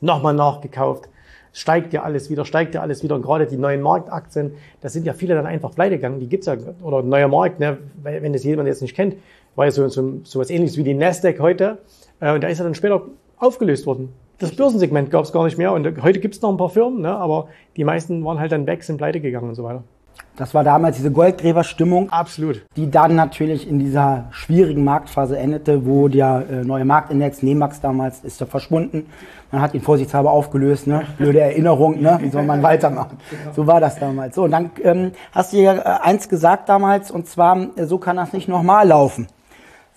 nochmal 0.00 0.34
nachgekauft. 0.34 1.08
Steigt 1.52 1.92
ja 1.92 2.02
alles 2.02 2.30
wieder, 2.30 2.44
steigt 2.44 2.74
ja 2.74 2.82
alles 2.82 3.02
wieder. 3.02 3.14
Und 3.14 3.22
gerade 3.22 3.46
die 3.46 3.56
neuen 3.56 3.80
Marktaktien, 3.80 4.52
da 4.80 4.88
sind 4.88 5.06
ja 5.06 5.12
viele 5.12 5.34
dann 5.34 5.46
einfach 5.46 5.74
pleite 5.74 5.96
gegangen. 5.96 6.20
Die 6.20 6.28
gibt's 6.28 6.46
ja, 6.46 6.56
oder 6.82 7.02
neuer 7.02 7.28
Markt, 7.28 7.58
ne, 7.58 7.78
wenn 8.02 8.32
das 8.32 8.44
jemand 8.44 8.68
jetzt 8.68 8.82
nicht 8.82 8.94
kennt, 8.94 9.16
war 9.56 9.64
ja 9.64 9.70
so, 9.70 9.88
so, 9.88 10.20
so 10.22 10.38
was 10.38 10.50
ähnliches 10.50 10.76
wie 10.76 10.84
die 10.84 10.94
Nasdaq 10.94 11.40
heute. 11.40 11.78
Äh, 12.20 12.32
und 12.32 12.42
da 12.42 12.48
ist 12.48 12.60
er 12.60 12.64
dann 12.64 12.74
später 12.74 13.02
aufgelöst 13.38 13.86
worden. 13.86 14.12
Das 14.38 14.54
Börsensegment 14.54 15.10
gab's 15.10 15.32
gar 15.32 15.44
nicht 15.44 15.58
mehr. 15.58 15.72
Und 15.72 16.02
heute 16.02 16.20
gibt's 16.20 16.40
noch 16.42 16.50
ein 16.50 16.56
paar 16.56 16.70
Firmen, 16.70 17.00
ne, 17.02 17.16
aber 17.16 17.48
die 17.76 17.84
meisten 17.84 18.24
waren 18.24 18.38
halt 18.38 18.52
dann 18.52 18.66
weg, 18.66 18.84
sind 18.84 18.98
pleite 18.98 19.20
gegangen 19.20 19.48
und 19.48 19.54
so 19.54 19.64
weiter. 19.64 19.82
Das 20.36 20.54
war 20.54 20.62
damals 20.62 20.96
diese 20.96 21.10
Goldgräberstimmung. 21.10 22.10
Absolut. 22.10 22.62
Die 22.76 22.88
dann 22.88 23.16
natürlich 23.16 23.68
in 23.68 23.80
dieser 23.80 24.26
schwierigen 24.30 24.84
Marktphase 24.84 25.36
endete, 25.36 25.84
wo 25.84 26.06
der 26.06 26.44
äh, 26.48 26.64
neue 26.64 26.84
Marktindex, 26.84 27.42
NEMAX 27.42 27.80
damals, 27.80 28.20
ist 28.22 28.40
ja 28.40 28.46
verschwunden. 28.46 29.06
Man 29.50 29.60
hat 29.60 29.74
ihn 29.74 29.80
vorsichtshalber 29.80 30.30
aufgelöst, 30.30 30.86
ne? 30.86 31.02
Blöde 31.16 31.40
Erinnerung, 31.40 32.00
ne? 32.00 32.18
Wie 32.20 32.28
soll 32.28 32.44
man 32.44 32.62
weitermachen? 32.62 33.18
So 33.56 33.66
war 33.66 33.80
das 33.80 33.98
damals. 33.98 34.36
So, 34.36 34.44
und 34.44 34.52
dann 34.52 34.70
ähm, 34.84 35.12
hast 35.32 35.52
du 35.52 35.56
ja 35.56 35.74
äh, 35.74 36.00
eins 36.02 36.28
gesagt 36.28 36.68
damals, 36.68 37.10
und 37.10 37.26
zwar, 37.26 37.76
äh, 37.76 37.86
so 37.86 37.98
kann 37.98 38.16
das 38.16 38.32
nicht 38.32 38.48
nochmal 38.48 38.86
laufen 38.86 39.26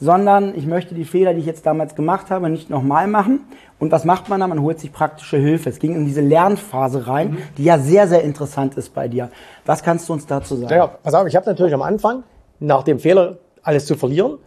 sondern 0.02 0.56
ich 0.56 0.66
möchte 0.66 0.96
die 0.96 1.06
Fehler, 1.06 1.36
die 1.36 1.42
ich 1.42 1.46
jetzt 1.46 1.66
damals 1.66 1.94
gemacht 1.96 2.32
habe, 2.32 2.50
nicht 2.50 2.72
nochmal 2.72 3.08
machen. 3.08 3.42
Und 3.82 3.92
was 3.92 4.06
macht 4.06 4.30
man 4.30 4.40
da? 4.40 4.48
Man 4.48 4.62
holt 4.62 4.80
sich 4.80 4.94
praktische 4.94 5.38
Hilfe. 5.38 5.70
Es 5.70 5.80
ging 5.80 5.96
in 5.96 6.06
diese 6.06 6.22
Lernphase 6.22 7.08
rein, 7.08 7.32
mhm. 7.32 7.38
die 7.58 7.64
ja 7.64 7.80
sehr, 7.80 8.08
sehr 8.08 8.22
interessant 8.22 8.78
ist 8.78 8.94
bei 8.94 9.08
dir. 9.08 9.32
Was 9.66 9.82
kannst 9.82 10.08
du 10.08 10.14
uns 10.14 10.28
dazu 10.28 10.56
sagen? 10.56 10.72
Ja, 10.72 10.86
pass 10.86 11.16
auf, 11.16 11.26
ich 11.26 11.36
habe 11.36 11.48
natürlich 11.48 11.74
am 11.74 11.82
Anfang, 11.82 12.24
nach 12.60 12.84
dem 12.84 13.00
Fehler 13.00 13.40
alles 13.64 13.88
zu 13.88 13.96
verlieren, 13.96 14.38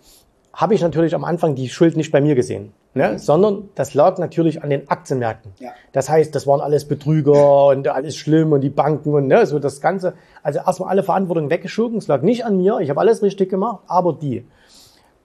habe 0.52 0.74
ich 0.74 0.82
natürlich 0.82 1.16
am 1.16 1.24
Anfang 1.24 1.56
die 1.56 1.68
Schuld 1.68 1.96
nicht 1.96 2.12
bei 2.12 2.20
mir 2.20 2.36
gesehen, 2.36 2.74
ne? 2.94 3.10
Mhm. 3.10 3.18
sondern 3.18 3.68
das 3.74 3.94
lag 3.94 4.18
natürlich 4.18 4.62
an 4.62 4.70
den 4.70 4.88
Aktienmärkten. 4.88 5.50
Ja. 5.58 5.70
Das 5.90 6.08
heißt, 6.08 6.32
das 6.32 6.46
waren 6.46 6.60
alles 6.60 6.86
Betrüger 6.86 7.66
und 7.66 7.88
alles 7.88 8.16
schlimm 8.16 8.52
und 8.52 8.60
die 8.60 8.70
Banken 8.70 9.14
und 9.14 9.26
ne, 9.26 9.46
so 9.46 9.58
das 9.58 9.80
Ganze. 9.80 10.14
Also 10.44 10.60
erstmal 10.60 10.90
alle 10.90 11.02
Verantwortung 11.02 11.50
weggeschoben. 11.50 11.98
Es 11.98 12.06
lag 12.06 12.22
nicht 12.22 12.44
an 12.44 12.56
mir, 12.56 12.78
ich 12.78 12.88
habe 12.88 13.00
alles 13.00 13.20
richtig 13.20 13.50
gemacht, 13.50 13.80
aber 13.88 14.12
die. 14.12 14.46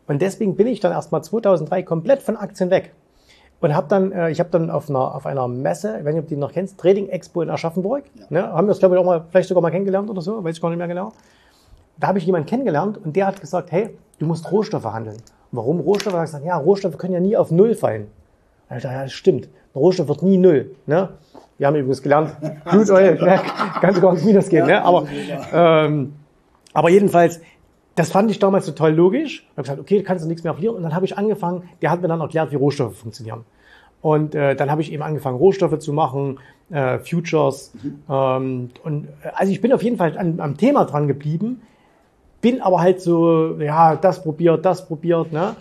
Und 0.08 0.24
deswegen 0.24 0.56
bin 0.56 0.66
ich 0.66 0.80
dann 0.80 0.94
erstmal 0.94 1.24
2003 1.24 1.84
komplett 1.84 2.24
von 2.24 2.36
Aktien 2.36 2.72
weg. 2.72 2.96
Und 3.62 3.76
habe 3.76 3.88
dann, 3.90 4.12
äh, 4.12 4.30
ich 4.30 4.40
habe 4.40 4.50
dann 4.50 4.70
auf 4.70 4.90
einer, 4.90 5.16
auf 5.16 5.26
einer 5.26 5.48
Messe, 5.48 5.98
ich 6.00 6.06
weiß 6.06 6.14
nicht, 6.14 6.24
ob 6.24 6.30
du 6.30 6.36
die 6.36 6.40
noch 6.40 6.54
kennst, 6.54 6.78
Trading 6.78 7.10
Expo 7.10 7.42
in 7.42 7.50
Aschaffenburg, 7.50 8.04
ja. 8.16 8.26
ne, 8.30 8.54
haben 8.54 8.68
wir 8.68 8.72
das 8.72 8.80
glaube 8.80 8.96
ich 8.96 9.02
auch 9.02 9.06
mal, 9.06 9.26
vielleicht 9.30 9.50
sogar 9.50 9.62
mal 9.62 9.72
kennengelernt 9.72 10.10
oder 10.10 10.22
so, 10.22 10.44
weiß 10.44 10.56
ich 10.56 10.62
gar 10.62 10.70
nicht 10.70 10.78
mehr 10.78 10.88
genau. 10.88 11.12
Da 11.98 12.08
habe 12.08 12.20
ich 12.20 12.26
jemanden 12.26 12.48
kennengelernt 12.48 12.98
und 13.04 13.16
der 13.16 13.28
hat 13.28 13.42
gesagt, 13.42 13.72
hey, 13.72 13.90
du 14.20 14.26
musst 14.26 14.50
Rohstoffe 14.52 14.86
handeln. 14.86 15.18
warum 15.52 15.82
Rohstoffe? 15.82 16.14
Er 16.14 16.20
hat 16.20 16.28
gesagt, 16.28 16.46
ja, 16.46 16.56
Rohstoffe 16.56 16.98
können 16.98 17.14
ja 17.14 17.20
nie 17.20 17.36
auf 17.36 17.52
Null 17.52 17.76
fallen. 17.76 18.08
Alter, 18.70 18.92
ja, 18.92 19.04
das 19.04 19.14
stimmt. 19.14 19.46
Ein 19.46 19.80
Rohstoff 19.80 20.08
wird 20.08 20.22
nie 20.22 20.38
Null. 20.38 20.76
Ne? 20.86 21.10
Wir 21.58 21.68
haben 21.68 21.76
übrigens 21.76 22.02
gelernt, 22.02 22.36
Blutöl, 22.72 23.16
ne, 23.22 23.42
kannst 23.82 23.98
du 23.98 24.02
gar 24.02 24.14
nicht 24.14 24.26
minus 24.26 24.48
gehen. 24.48 24.68
Ja, 24.70 24.80
ne? 24.80 24.86
aber, 24.86 25.08
ähm, 25.52 26.14
aber 26.74 26.90
jedenfalls, 26.90 27.42
das 28.00 28.12
fand 28.12 28.32
ich 28.32 28.40
damals 28.40 28.66
total 28.66 28.96
logisch. 28.96 29.44
Ich 29.44 29.58
habe 29.58 29.64
gesagt, 29.64 29.80
okay, 29.82 30.02
kannst 30.04 30.24
du 30.24 30.30
nichts 30.30 30.46
mehr 30.46 30.54
verlieren. 30.54 30.78
Und 30.78 30.84
dann 30.84 30.96
habe 30.96 31.06
ich 31.06 31.18
angefangen, 31.18 31.64
der 31.82 31.92
hat 31.92 32.02
mir 32.02 32.08
dann 32.08 32.22
erklärt, 32.22 32.50
wie 32.50 32.56
Rohstoffe 32.56 32.96
funktionieren. 32.96 33.44
Und 34.02 34.36
äh, 34.36 34.56
dann 34.56 34.72
habe 34.72 34.82
ich 34.82 34.94
eben 34.94 35.04
angefangen, 35.04 35.38
Rohstoffe 35.38 35.78
zu 35.80 35.92
machen, 35.92 36.40
äh, 36.70 37.00
Futures. 37.00 37.74
Mhm. 37.84 38.00
Ähm, 38.10 38.70
und 38.86 39.06
äh, 39.22 39.32
also 39.36 39.52
ich 39.52 39.60
bin 39.60 39.74
auf 39.74 39.84
jeden 39.84 39.98
Fall 39.98 40.18
an, 40.18 40.40
am 40.40 40.56
Thema 40.56 40.86
dran 40.86 41.10
geblieben, 41.10 41.62
bin 42.40 42.62
aber 42.62 42.80
halt 42.80 43.02
so, 43.02 43.60
ja, 43.60 43.98
das 43.98 44.24
probiert, 44.24 44.64
das 44.64 44.88
probiert, 44.88 45.34
ne? 45.34 45.58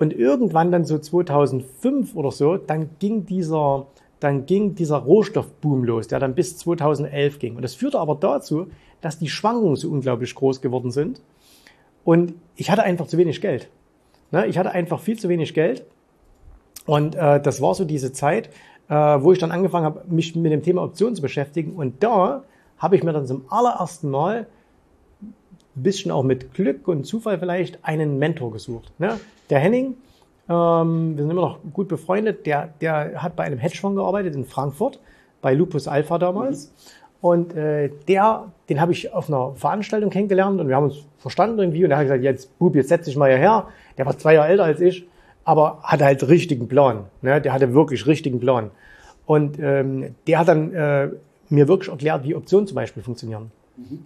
Und 0.00 0.12
irgendwann 0.12 0.72
dann 0.72 0.84
so 0.84 0.98
2005 0.98 2.16
oder 2.16 2.32
so, 2.32 2.56
dann 2.56 2.90
ging 2.98 3.24
dieser, 3.24 3.86
dann 4.18 4.46
ging 4.46 4.74
dieser 4.74 4.96
Rohstoffboom 4.96 5.84
los, 5.84 6.08
der 6.08 6.18
dann 6.18 6.34
bis 6.34 6.58
2011 6.58 7.38
ging. 7.38 7.54
Und 7.54 7.62
das 7.62 7.76
führte 7.76 8.00
aber 8.00 8.16
dazu, 8.16 8.66
dass 9.00 9.20
die 9.20 9.28
Schwankungen 9.28 9.76
so 9.76 9.88
unglaublich 9.90 10.34
groß 10.34 10.60
geworden 10.60 10.90
sind. 10.90 11.22
Und 12.04 12.34
ich 12.56 12.70
hatte 12.70 12.82
einfach 12.82 13.06
zu 13.06 13.18
wenig 13.18 13.40
Geld. 13.40 13.68
Ne? 14.30 14.46
Ich 14.46 14.58
hatte 14.58 14.72
einfach 14.72 15.00
viel 15.00 15.18
zu 15.18 15.28
wenig 15.28 15.54
Geld. 15.54 15.84
Und 16.86 17.14
äh, 17.14 17.40
das 17.40 17.60
war 17.60 17.74
so 17.74 17.84
diese 17.84 18.12
Zeit, 18.12 18.50
äh, 18.88 18.94
wo 18.94 19.32
ich 19.32 19.38
dann 19.38 19.52
angefangen 19.52 19.84
habe, 19.84 20.02
mich 20.08 20.34
mit 20.34 20.52
dem 20.52 20.62
Thema 20.62 20.82
Optionen 20.82 21.14
zu 21.14 21.22
beschäftigen. 21.22 21.72
Und 21.74 22.02
da 22.02 22.42
habe 22.78 22.96
ich 22.96 23.04
mir 23.04 23.12
dann 23.12 23.26
zum 23.26 23.44
allerersten 23.48 24.10
Mal 24.10 24.46
ein 25.22 25.82
bisschen 25.82 26.10
auch 26.10 26.24
mit 26.24 26.52
Glück 26.54 26.88
und 26.88 27.04
Zufall 27.04 27.38
vielleicht 27.38 27.84
einen 27.84 28.18
Mentor 28.18 28.52
gesucht. 28.52 28.92
Ne? 28.98 29.20
Der 29.48 29.60
Henning, 29.60 29.94
ähm, 30.48 31.16
wir 31.16 31.22
sind 31.22 31.30
immer 31.30 31.40
noch 31.40 31.58
gut 31.72 31.88
befreundet, 31.88 32.44
der, 32.46 32.74
der 32.80 33.22
hat 33.22 33.36
bei 33.36 33.44
einem 33.44 33.58
Hedgefonds 33.58 33.96
gearbeitet 33.96 34.34
in 34.34 34.44
Frankfurt, 34.44 34.98
bei 35.40 35.54
Lupus 35.54 35.88
Alpha 35.88 36.18
damals. 36.18 36.66
Mhm. 36.66 37.01
Und 37.22 37.54
äh, 37.54 37.88
der, 38.08 38.52
den 38.68 38.80
habe 38.80 38.90
ich 38.90 39.14
auf 39.14 39.28
einer 39.28 39.52
Veranstaltung 39.54 40.10
kennengelernt 40.10 40.60
und 40.60 40.66
wir 40.66 40.74
haben 40.74 40.86
uns 40.86 41.06
verstanden 41.18 41.60
irgendwie. 41.60 41.84
Und 41.84 41.92
er 41.92 41.98
hat 41.98 42.04
gesagt, 42.06 42.24
jetzt 42.24 42.58
Bub, 42.58 42.74
jetzt 42.74 42.88
setz 42.88 43.04
dich 43.04 43.16
mal 43.16 43.30
hierher. 43.30 43.68
Der 43.96 44.06
war 44.06 44.18
zwei 44.18 44.34
Jahre 44.34 44.48
älter 44.48 44.64
als 44.64 44.80
ich, 44.80 45.06
aber 45.44 45.78
hatte 45.84 46.04
halt 46.04 46.28
richtigen 46.28 46.66
Plan. 46.66 47.04
Ne? 47.22 47.40
Der 47.40 47.52
hatte 47.52 47.72
wirklich 47.74 48.08
richtigen 48.08 48.40
Plan. 48.40 48.72
Und 49.24 49.56
ähm, 49.60 50.16
der 50.26 50.40
hat 50.40 50.48
dann 50.48 50.74
äh, 50.74 51.10
mir 51.48 51.68
wirklich 51.68 51.90
erklärt, 51.90 52.24
wie 52.24 52.34
Optionen 52.34 52.66
zum 52.66 52.74
Beispiel 52.74 53.04
funktionieren. 53.04 53.52
Mhm. 53.76 54.00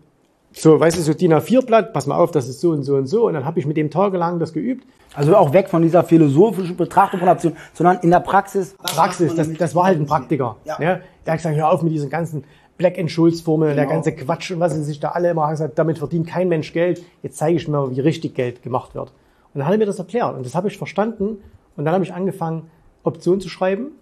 So, 0.52 0.78
weißt 0.78 0.98
du, 0.98 1.02
so 1.02 1.14
DIN 1.14 1.32
A4-Blatt, 1.32 1.94
pass 1.94 2.06
mal 2.06 2.16
auf, 2.16 2.32
das 2.32 2.48
ist 2.48 2.60
so 2.60 2.70
und 2.70 2.82
so 2.82 2.96
und 2.96 3.06
so. 3.06 3.28
Und 3.28 3.34
dann 3.34 3.46
habe 3.46 3.58
ich 3.58 3.66
mit 3.66 3.78
dem 3.78 3.90
tagelang 3.90 4.38
das 4.38 4.52
geübt. 4.52 4.86
Also 5.14 5.34
auch 5.36 5.54
weg 5.54 5.70
von 5.70 5.80
dieser 5.80 6.04
philosophischen 6.04 6.76
Betrachtung 6.76 7.20
von 7.20 7.30
Optionen, 7.30 7.56
sondern 7.72 7.98
in 8.00 8.10
der 8.10 8.20
Praxis. 8.20 8.74
Praxis, 8.76 9.34
das, 9.34 9.50
das 9.54 9.74
war 9.74 9.84
halt 9.84 9.98
ein 9.98 10.06
Praktiker. 10.06 10.56
Ja. 10.64 10.78
Ne? 10.78 11.00
Der 11.24 11.32
hat 11.32 11.38
gesagt, 11.38 11.56
hör 11.56 11.70
auf 11.70 11.82
mit 11.82 11.92
diesen 11.92 12.10
ganzen 12.10 12.44
Black 12.78 12.98
and 12.98 13.10
Schulz 13.10 13.40
Formel, 13.40 13.70
genau. 13.70 13.80
der 13.80 13.86
ganze 13.86 14.14
Quatsch 14.14 14.50
und 14.50 14.60
was 14.60 14.74
sie 14.74 14.82
sich 14.82 15.00
da 15.00 15.10
alle 15.10 15.30
immer 15.30 15.48
gesagt, 15.50 15.78
damit 15.78 15.98
verdient 15.98 16.26
kein 16.26 16.48
Mensch 16.48 16.72
Geld. 16.72 17.02
Jetzt 17.22 17.38
zeige 17.38 17.56
ich 17.56 17.68
mir, 17.68 17.90
wie 17.90 18.00
richtig 18.00 18.34
Geld 18.34 18.62
gemacht 18.62 18.94
wird. 18.94 19.10
Und 19.54 19.60
dann 19.60 19.66
hat 19.66 19.72
er 19.72 19.78
mir 19.78 19.86
das 19.86 19.98
erklärt 19.98 20.36
und 20.36 20.44
das 20.44 20.54
habe 20.54 20.68
ich 20.68 20.76
verstanden 20.76 21.38
und 21.76 21.84
dann 21.84 21.94
habe 21.94 22.04
ich 22.04 22.12
angefangen, 22.12 22.70
Optionen 23.02 23.40
zu 23.40 23.48
schreiben. 23.48 23.92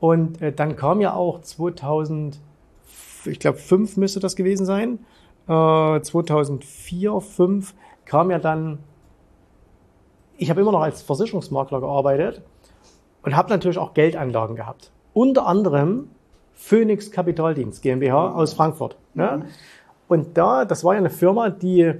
Und 0.00 0.40
äh, 0.42 0.52
dann 0.52 0.76
kam 0.76 1.00
ja 1.00 1.14
auch 1.14 1.40
2000, 1.40 2.40
ich 3.24 3.38
glaube 3.38 3.58
5 3.58 3.96
müsste 3.96 4.20
das 4.20 4.36
gewesen 4.36 4.66
sein, 4.66 4.98
äh, 5.48 6.00
2004, 6.00 7.20
5 7.20 7.74
kam 8.04 8.30
ja 8.30 8.38
dann, 8.38 8.78
ich 10.36 10.50
habe 10.50 10.60
immer 10.60 10.72
noch 10.72 10.82
als 10.82 11.02
Versicherungsmakler 11.02 11.80
gearbeitet 11.80 12.42
und 13.22 13.36
habe 13.36 13.50
natürlich 13.50 13.78
auch 13.78 13.94
Geldanlagen 13.94 14.56
gehabt. 14.56 14.90
Unter 15.14 15.46
anderem 15.46 16.08
Phoenix 16.62 17.10
Kapitaldienst 17.10 17.82
GmbH 17.82 18.30
aus 18.30 18.54
Frankfurt. 18.54 18.96
Ne? 19.14 19.46
Und 20.06 20.38
da, 20.38 20.64
das 20.64 20.84
war 20.84 20.94
ja 20.94 21.00
eine 21.00 21.10
Firma, 21.10 21.50
die, 21.50 21.92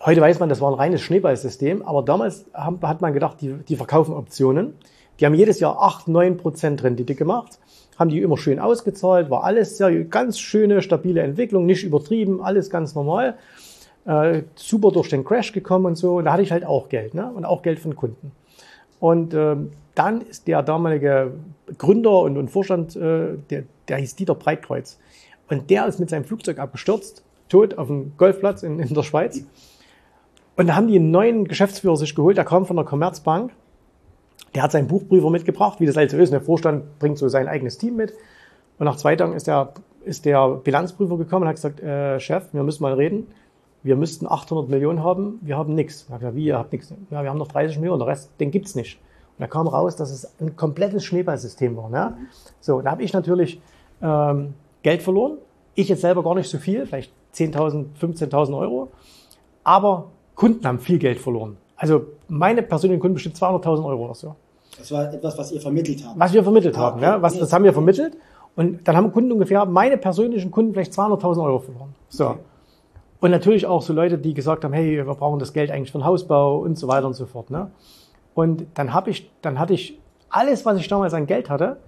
heute 0.00 0.20
weiß 0.20 0.40
man, 0.40 0.48
das 0.48 0.60
war 0.60 0.68
ein 0.70 0.74
reines 0.74 1.00
Schneeballsystem, 1.00 1.82
aber 1.82 2.02
damals 2.02 2.46
hat 2.52 3.00
man 3.00 3.14
gedacht, 3.14 3.40
die, 3.40 3.52
die 3.68 3.76
verkaufen 3.76 4.14
Optionen. 4.14 4.74
Die 5.20 5.26
haben 5.26 5.34
jedes 5.34 5.60
Jahr 5.60 5.80
8, 5.80 6.08
9 6.08 6.38
Prozent 6.38 6.82
Rendite 6.82 7.14
gemacht, 7.14 7.60
haben 7.98 8.10
die 8.10 8.20
immer 8.20 8.36
schön 8.36 8.58
ausgezahlt, 8.58 9.30
war 9.30 9.44
alles 9.44 9.78
sehr, 9.78 10.04
ganz 10.04 10.40
schöne, 10.40 10.82
stabile 10.82 11.22
Entwicklung, 11.22 11.66
nicht 11.66 11.84
übertrieben, 11.84 12.42
alles 12.42 12.68
ganz 12.68 12.96
normal. 12.96 13.38
Äh, 14.06 14.42
super 14.56 14.90
durch 14.90 15.08
den 15.08 15.24
Crash 15.24 15.52
gekommen 15.52 15.86
und 15.86 15.94
so. 15.96 16.16
Und 16.16 16.24
da 16.24 16.32
hatte 16.32 16.42
ich 16.42 16.50
halt 16.50 16.64
auch 16.64 16.88
Geld, 16.88 17.14
ne? 17.14 17.30
Und 17.32 17.44
auch 17.44 17.62
Geld 17.62 17.78
von 17.78 17.94
Kunden. 17.94 18.32
Und 18.98 19.34
ähm, 19.34 19.70
dann 19.94 20.20
ist 20.20 20.46
der 20.46 20.62
damalige 20.62 21.32
Gründer 21.78 22.20
und, 22.22 22.36
und 22.36 22.50
Vorstand, 22.50 22.96
äh, 22.96 23.36
der, 23.50 23.64
der 23.88 23.96
hieß 23.98 24.16
Dieter 24.16 24.34
Breitkreuz. 24.34 24.98
Und 25.48 25.70
der 25.70 25.86
ist 25.86 25.98
mit 25.98 26.10
seinem 26.10 26.24
Flugzeug 26.24 26.58
abgestürzt, 26.58 27.24
tot 27.48 27.76
auf 27.76 27.88
dem 27.88 28.12
Golfplatz 28.16 28.62
in, 28.62 28.78
in 28.78 28.94
der 28.94 29.02
Schweiz. 29.02 29.44
Und 30.56 30.68
da 30.68 30.76
haben 30.76 30.88
die 30.88 30.96
einen 30.96 31.10
neuen 31.10 31.48
Geschäftsführer 31.48 31.96
sich 31.96 32.14
geholt, 32.14 32.36
der 32.36 32.44
kam 32.44 32.66
von 32.66 32.76
der 32.76 32.84
Commerzbank. 32.84 33.52
Der 34.54 34.62
hat 34.62 34.72
seinen 34.72 34.88
Buchprüfer 34.88 35.30
mitgebracht, 35.30 35.80
wie 35.80 35.86
das 35.86 35.96
halt 35.96 36.10
so 36.10 36.18
ist. 36.18 36.32
Der 36.32 36.40
Vorstand 36.40 36.98
bringt 36.98 37.18
so 37.18 37.28
sein 37.28 37.48
eigenes 37.48 37.78
Team 37.78 37.96
mit. 37.96 38.12
Und 38.78 38.86
nach 38.86 38.96
zwei 38.96 39.16
Tagen 39.16 39.32
ist 39.32 39.46
der, 39.46 39.72
ist 40.04 40.24
der 40.24 40.48
Bilanzprüfer 40.48 41.16
gekommen 41.16 41.42
und 41.42 41.48
hat 41.48 41.56
gesagt, 41.56 41.80
äh, 41.80 42.18
Chef, 42.20 42.52
wir 42.52 42.62
müssen 42.62 42.82
mal 42.82 42.94
reden. 42.94 43.26
wir 43.82 43.96
müssten 43.96 44.26
800 44.26 44.68
Millionen 44.68 45.02
haben, 45.02 45.38
wir 45.42 45.56
haben 45.56 45.74
nichts. 45.74 46.02
Ich 46.02 46.14
gesagt, 46.14 46.36
wie, 46.36 46.46
ihr 46.46 46.58
habt 46.58 46.72
nichts? 46.72 46.92
Ja, 47.10 47.22
wir 47.22 47.30
haben 47.30 47.38
noch 47.38 47.48
30 47.48 47.78
Millionen, 47.78 48.00
der 48.00 48.08
Rest, 48.08 48.30
den 48.38 48.50
gibt's 48.50 48.74
nicht. 48.74 48.98
Da 49.40 49.46
kam 49.46 49.66
raus, 49.66 49.96
dass 49.96 50.10
es 50.10 50.30
ein 50.40 50.54
komplettes 50.54 51.04
Schneeballsystem 51.04 51.76
war. 51.76 51.88
Ne? 51.88 52.16
So, 52.60 52.82
da 52.82 52.90
habe 52.90 53.02
ich 53.02 53.12
natürlich 53.12 53.60
ähm, 54.02 54.54
Geld 54.82 55.02
verloren. 55.02 55.38
Ich 55.74 55.88
jetzt 55.88 56.02
selber 56.02 56.22
gar 56.22 56.34
nicht 56.34 56.50
so 56.50 56.58
viel, 56.58 56.86
vielleicht 56.86 57.10
10.000, 57.34 57.86
15.000 58.00 58.58
Euro. 58.58 58.88
Aber 59.64 60.10
Kunden 60.34 60.66
haben 60.66 60.78
viel 60.78 60.98
Geld 60.98 61.18
verloren. 61.18 61.56
Also 61.76 62.02
meine 62.28 62.62
persönlichen 62.62 63.00
Kunden 63.00 63.14
bestimmt 63.14 63.36
200.000 63.36 63.84
Euro 63.84 64.04
oder 64.04 64.14
so. 64.14 64.36
Das 64.76 64.92
war 64.92 65.12
etwas, 65.12 65.36
was 65.38 65.52
ihr 65.52 65.60
vermittelt 65.60 66.04
habt. 66.06 66.18
Was 66.18 66.32
wir 66.32 66.42
vermittelt 66.42 66.76
ah, 66.76 66.80
haben, 66.80 66.96
okay. 66.98 67.06
ja. 67.06 67.22
Was, 67.22 67.38
das 67.38 67.52
haben 67.52 67.64
wir 67.64 67.72
vermittelt. 67.72 68.16
Und 68.56 68.86
dann 68.86 68.96
haben 68.96 69.10
Kunden 69.12 69.32
ungefähr, 69.32 69.64
meine 69.64 69.96
persönlichen 69.96 70.50
Kunden 70.50 70.74
vielleicht 70.74 70.92
200.000 70.92 71.42
Euro 71.42 71.60
verloren. 71.60 71.94
So. 72.08 72.28
Okay. 72.28 72.38
Und 73.20 73.30
natürlich 73.30 73.66
auch 73.66 73.82
so 73.82 73.92
Leute, 73.92 74.18
die 74.18 74.34
gesagt 74.34 74.64
haben, 74.64 74.72
hey, 74.72 74.96
wir 74.96 75.04
brauchen 75.04 75.38
das 75.38 75.52
Geld 75.52 75.70
eigentlich 75.70 75.92
für 75.92 75.98
den 75.98 76.04
Hausbau 76.04 76.58
und 76.58 76.78
so 76.78 76.88
weiter 76.88 77.06
und 77.06 77.14
so 77.14 77.26
fort. 77.26 77.50
Ne? 77.50 77.70
Und 78.34 78.66
dann 78.74 78.92
habe 78.92 79.10
ich, 79.10 79.30
dann 79.42 79.58
hatte 79.58 79.74
ich 79.74 79.98
alles, 80.28 80.64
was 80.64 80.78
ich 80.78 80.88
damals 80.88 81.14
an 81.14 81.26
Geld 81.26 81.50
hatte, 81.50 81.78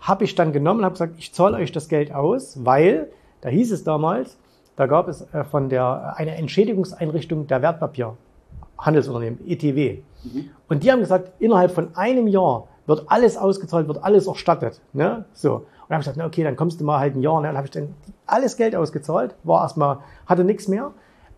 habe 0.00 0.24
ich 0.24 0.34
dann 0.34 0.52
genommen 0.52 0.80
und 0.80 0.84
habe 0.84 0.92
gesagt, 0.94 1.14
ich 1.18 1.32
zahle 1.32 1.56
euch 1.56 1.72
das 1.72 1.88
Geld 1.88 2.12
aus, 2.12 2.64
weil, 2.64 3.08
da 3.40 3.48
hieß 3.48 3.72
es 3.72 3.84
damals, 3.84 4.38
da 4.76 4.86
gab 4.86 5.08
es 5.08 5.22
äh, 5.32 5.44
von 5.44 5.68
der, 5.68 6.14
eine 6.16 6.36
Entschädigungseinrichtung 6.36 7.46
der 7.46 7.62
Wertpapierhandelsunternehmen, 7.62 9.40
ETW. 9.46 9.98
Mhm. 10.22 10.50
Und 10.68 10.82
die 10.82 10.92
haben 10.92 11.00
gesagt, 11.00 11.32
innerhalb 11.40 11.70
von 11.70 11.96
einem 11.96 12.26
Jahr 12.28 12.68
wird 12.86 13.04
alles 13.08 13.36
ausgezahlt, 13.36 13.88
wird 13.88 14.04
alles 14.04 14.26
erstattet. 14.26 14.80
Ne? 14.92 15.24
So. 15.32 15.54
Und 15.54 15.62
dann 15.88 15.96
habe 15.96 16.00
ich 16.00 16.04
gesagt, 16.04 16.16
na 16.18 16.26
okay, 16.26 16.44
dann 16.44 16.56
kommst 16.56 16.80
du 16.80 16.84
mal 16.84 16.98
halt 16.98 17.16
ein 17.16 17.22
Jahr. 17.22 17.40
Ne? 17.40 17.48
Dann 17.48 17.56
habe 17.56 17.66
ich 17.66 17.70
dann 17.70 17.94
alles 18.26 18.56
Geld 18.56 18.76
ausgezahlt, 18.76 19.34
war 19.44 19.62
erstmal, 19.62 19.98
hatte 20.26 20.44
nichts 20.44 20.68
mehr. 20.68 20.92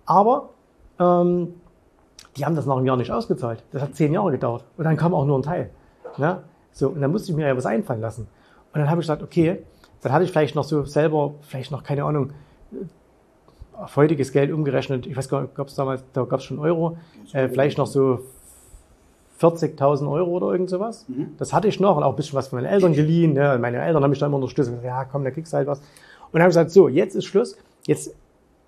Aber 0.04 0.50
ähm, 0.98 1.54
die 2.38 2.44
haben 2.44 2.54
das 2.54 2.66
nach 2.66 2.76
einem 2.76 2.86
Jahr 2.86 2.96
nicht 2.96 3.10
ausgezahlt. 3.10 3.64
Das 3.72 3.82
hat 3.82 3.94
zehn 3.94 4.12
Jahre 4.12 4.30
gedauert. 4.30 4.64
Und 4.76 4.84
dann 4.84 4.96
kam 4.96 5.14
auch 5.14 5.24
nur 5.24 5.38
ein 5.38 5.42
Teil. 5.42 5.70
Ne? 6.16 6.42
So, 6.72 6.88
und 6.88 7.00
dann 7.00 7.10
musste 7.10 7.32
ich 7.32 7.36
mir 7.36 7.46
ja 7.46 7.56
was 7.56 7.66
einfallen 7.66 8.00
lassen. 8.00 8.28
Und 8.72 8.80
dann 8.80 8.90
habe 8.90 9.00
ich 9.00 9.06
gesagt, 9.06 9.22
okay, 9.22 9.62
dann 10.02 10.12
hatte 10.12 10.24
ich 10.24 10.30
vielleicht 10.30 10.54
noch 10.54 10.64
so 10.64 10.84
selber, 10.84 11.34
vielleicht 11.42 11.70
noch, 11.70 11.82
keine 11.82 12.04
Ahnung, 12.04 12.30
auf 13.72 13.96
heutiges 13.96 14.32
Geld 14.32 14.52
umgerechnet, 14.52 15.06
ich 15.06 15.16
weiß 15.16 15.28
gar 15.28 15.42
nicht, 15.42 15.54
gab 15.54 15.68
es 15.68 15.74
damals, 15.74 16.04
da 16.12 16.24
gab 16.24 16.40
es 16.40 16.44
schon 16.44 16.58
Euro, 16.58 16.96
äh, 17.32 17.48
vielleicht 17.48 17.78
noch 17.78 17.86
so 17.86 18.20
40.000 19.40 20.10
Euro 20.10 20.30
oder 20.30 20.52
irgend 20.52 20.68
sowas. 20.68 21.06
Mhm. 21.08 21.34
Das 21.38 21.52
hatte 21.52 21.68
ich 21.68 21.78
noch 21.78 21.96
und 21.96 22.02
auch 22.02 22.10
ein 22.10 22.16
bisschen 22.16 22.36
was 22.36 22.48
von 22.48 22.60
meinen 22.60 22.72
Eltern 22.72 22.92
geliehen. 22.92 23.34
Ne? 23.34 23.56
Meine 23.60 23.80
Eltern 23.80 24.02
haben 24.02 24.10
mich 24.10 24.18
da 24.18 24.26
immer 24.26 24.36
unterstützt. 24.36 24.72
Ja, 24.84 25.04
komm, 25.04 25.24
da 25.24 25.30
kriegst 25.30 25.52
du 25.52 25.56
halt 25.56 25.68
was. 25.68 25.78
Und 25.78 25.86
dann 26.34 26.42
habe 26.42 26.50
ich 26.50 26.56
gesagt, 26.56 26.70
so, 26.72 26.88
jetzt 26.88 27.14
ist 27.14 27.24
Schluss. 27.24 27.56
Jetzt, 27.86 28.14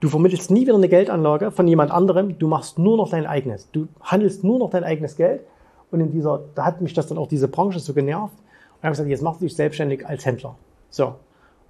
du 0.00 0.08
vermittelst 0.08 0.50
nie 0.50 0.62
wieder 0.62 0.74
eine 0.74 0.88
Geldanlage 0.88 1.50
von 1.50 1.68
jemand 1.68 1.90
anderem. 1.90 2.38
Du 2.38 2.48
machst 2.48 2.78
nur 2.78 2.96
noch 2.96 3.10
dein 3.10 3.26
eigenes. 3.26 3.70
Du 3.70 3.88
handelst 4.00 4.42
nur 4.42 4.58
noch 4.58 4.70
dein 4.70 4.84
eigenes 4.84 5.16
Geld. 5.16 5.42
Und 5.90 6.00
in 6.00 6.10
dieser, 6.10 6.42
da 6.54 6.64
hat 6.64 6.80
mich 6.80 6.94
das 6.94 7.06
dann 7.06 7.18
auch 7.18 7.28
diese 7.28 7.48
Branche 7.48 7.80
so 7.80 7.94
genervt. 7.94 8.34
Und 8.34 8.82
dann 8.82 8.88
habe 8.88 8.92
ich 8.92 8.98
gesagt, 8.98 9.10
jetzt 9.10 9.22
machst 9.22 9.40
du 9.40 9.44
dich 9.44 9.56
selbstständig 9.56 10.06
als 10.06 10.24
Händler. 10.24 10.56
So. 10.88 11.14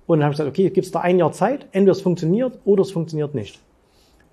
Und 0.06 0.18
dann 0.18 0.24
habe 0.24 0.32
ich 0.32 0.38
gesagt, 0.38 0.50
okay, 0.50 0.70
gibst 0.70 0.94
da 0.94 1.00
ein 1.00 1.18
Jahr 1.18 1.32
Zeit, 1.32 1.66
entweder 1.72 1.92
es 1.92 2.00
funktioniert 2.00 2.58
oder 2.64 2.82
es 2.82 2.90
funktioniert 2.90 3.34
nicht. 3.34 3.60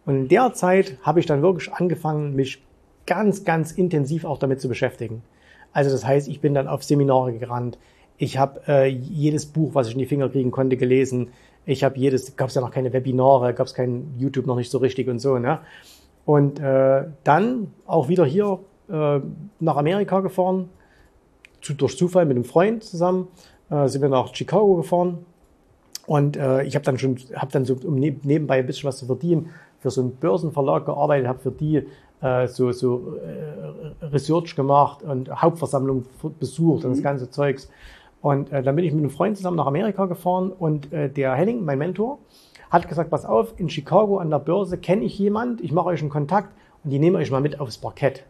Und 0.05 0.15
in 0.15 0.27
der 0.27 0.53
Zeit 0.53 0.97
habe 1.01 1.19
ich 1.19 1.25
dann 1.25 1.41
wirklich 1.41 1.71
angefangen, 1.73 2.35
mich 2.35 2.63
ganz, 3.05 3.43
ganz 3.43 3.71
intensiv 3.71 4.25
auch 4.25 4.37
damit 4.37 4.61
zu 4.61 4.67
beschäftigen. 4.67 5.23
Also 5.73 5.91
das 5.91 6.05
heißt, 6.05 6.27
ich 6.27 6.41
bin 6.41 6.53
dann 6.53 6.67
auf 6.67 6.83
Seminare 6.83 7.33
gerannt. 7.33 7.77
Ich 8.17 8.37
habe 8.37 8.61
äh, 8.67 8.87
jedes 8.87 9.45
Buch, 9.45 9.75
was 9.75 9.87
ich 9.87 9.93
in 9.93 9.99
die 9.99 10.05
Finger 10.05 10.29
kriegen 10.29 10.51
konnte, 10.51 10.77
gelesen. 10.77 11.29
Ich 11.67 11.83
habe 11.83 11.99
jedes, 11.99 12.35
gab 12.37 12.47
es 12.47 12.55
ja 12.55 12.61
noch 12.61 12.71
keine 12.71 12.93
Webinare, 12.93 13.53
gab 13.53 13.67
es 13.67 13.73
kein 13.73 14.15
YouTube 14.17 14.47
noch 14.47 14.55
nicht 14.55 14.71
so 14.71 14.77
richtig 14.77 15.09
und 15.09 15.19
so. 15.19 15.37
Ne? 15.37 15.59
Und 16.25 16.59
äh, 16.59 17.03
dann 17.25 17.73
auch 17.85 18.07
wieder 18.07 18.25
hier 18.25 18.59
äh, 18.89 19.19
nach 19.59 19.75
Amerika 19.75 20.21
gefahren, 20.21 20.69
zu, 21.61 21.73
durch 21.73 21.97
Zufall 21.97 22.25
mit 22.25 22.37
einem 22.37 22.45
Freund 22.45 22.83
zusammen, 22.85 23.27
äh, 23.69 23.87
sind 23.89 24.01
wir 24.01 24.07
nach 24.09 24.33
Chicago 24.33 24.75
gefahren. 24.75 25.25
Und 26.05 26.37
äh, 26.37 26.63
ich 26.63 26.75
habe 26.75 26.85
dann 26.85 26.97
schon, 26.97 27.17
habe 27.35 27.51
dann 27.51 27.65
so 27.65 27.75
um 27.83 27.95
nebenbei 27.95 28.59
ein 28.59 28.65
bisschen 28.65 28.87
was 28.87 28.97
zu 28.97 29.05
verdienen, 29.05 29.49
für 29.79 29.91
so 29.91 29.99
einen 29.99 30.15
Börsenverlag 30.15 30.85
gearbeitet, 30.85 31.27
habe 31.27 31.39
für 31.39 31.51
die 31.51 31.85
äh, 32.21 32.47
so, 32.47 32.71
so 32.71 33.17
äh, 33.17 34.05
Research 34.05 34.55
gemacht 34.55 35.03
und 35.03 35.29
Hauptversammlung 35.29 36.05
besucht 36.39 36.83
mhm. 36.83 36.85
und 36.85 36.91
das 36.91 36.99
mhm. 36.99 37.03
ganze 37.03 37.29
Zeugs. 37.29 37.69
Und 38.21 38.51
äh, 38.51 38.63
dann 38.63 38.75
bin 38.75 38.85
ich 38.85 38.91
mit 38.93 39.01
einem 39.01 39.11
Freund 39.11 39.37
zusammen 39.37 39.57
nach 39.57 39.67
Amerika 39.67 40.05
gefahren 40.05 40.51
und 40.51 40.91
äh, 40.91 41.09
der 41.09 41.33
Henning, 41.33 41.63
mein 41.63 41.77
Mentor, 41.77 42.17
hat 42.69 42.89
gesagt, 42.89 43.09
pass 43.09 43.25
auf, 43.25 43.53
in 43.57 43.69
Chicago 43.69 44.17
an 44.17 44.29
der 44.29 44.39
Börse 44.39 44.77
kenne 44.77 45.05
ich 45.05 45.17
jemand, 45.17 45.61
ich 45.61 45.71
mache 45.71 45.87
euch 45.87 46.01
einen 46.01 46.09
Kontakt 46.09 46.49
und 46.83 46.89
die 46.89 46.99
nehmen 46.99 47.15
euch 47.15 47.31
mal 47.31 47.41
mit 47.41 47.59
aufs 47.59 47.77
Parkett. 47.77 48.23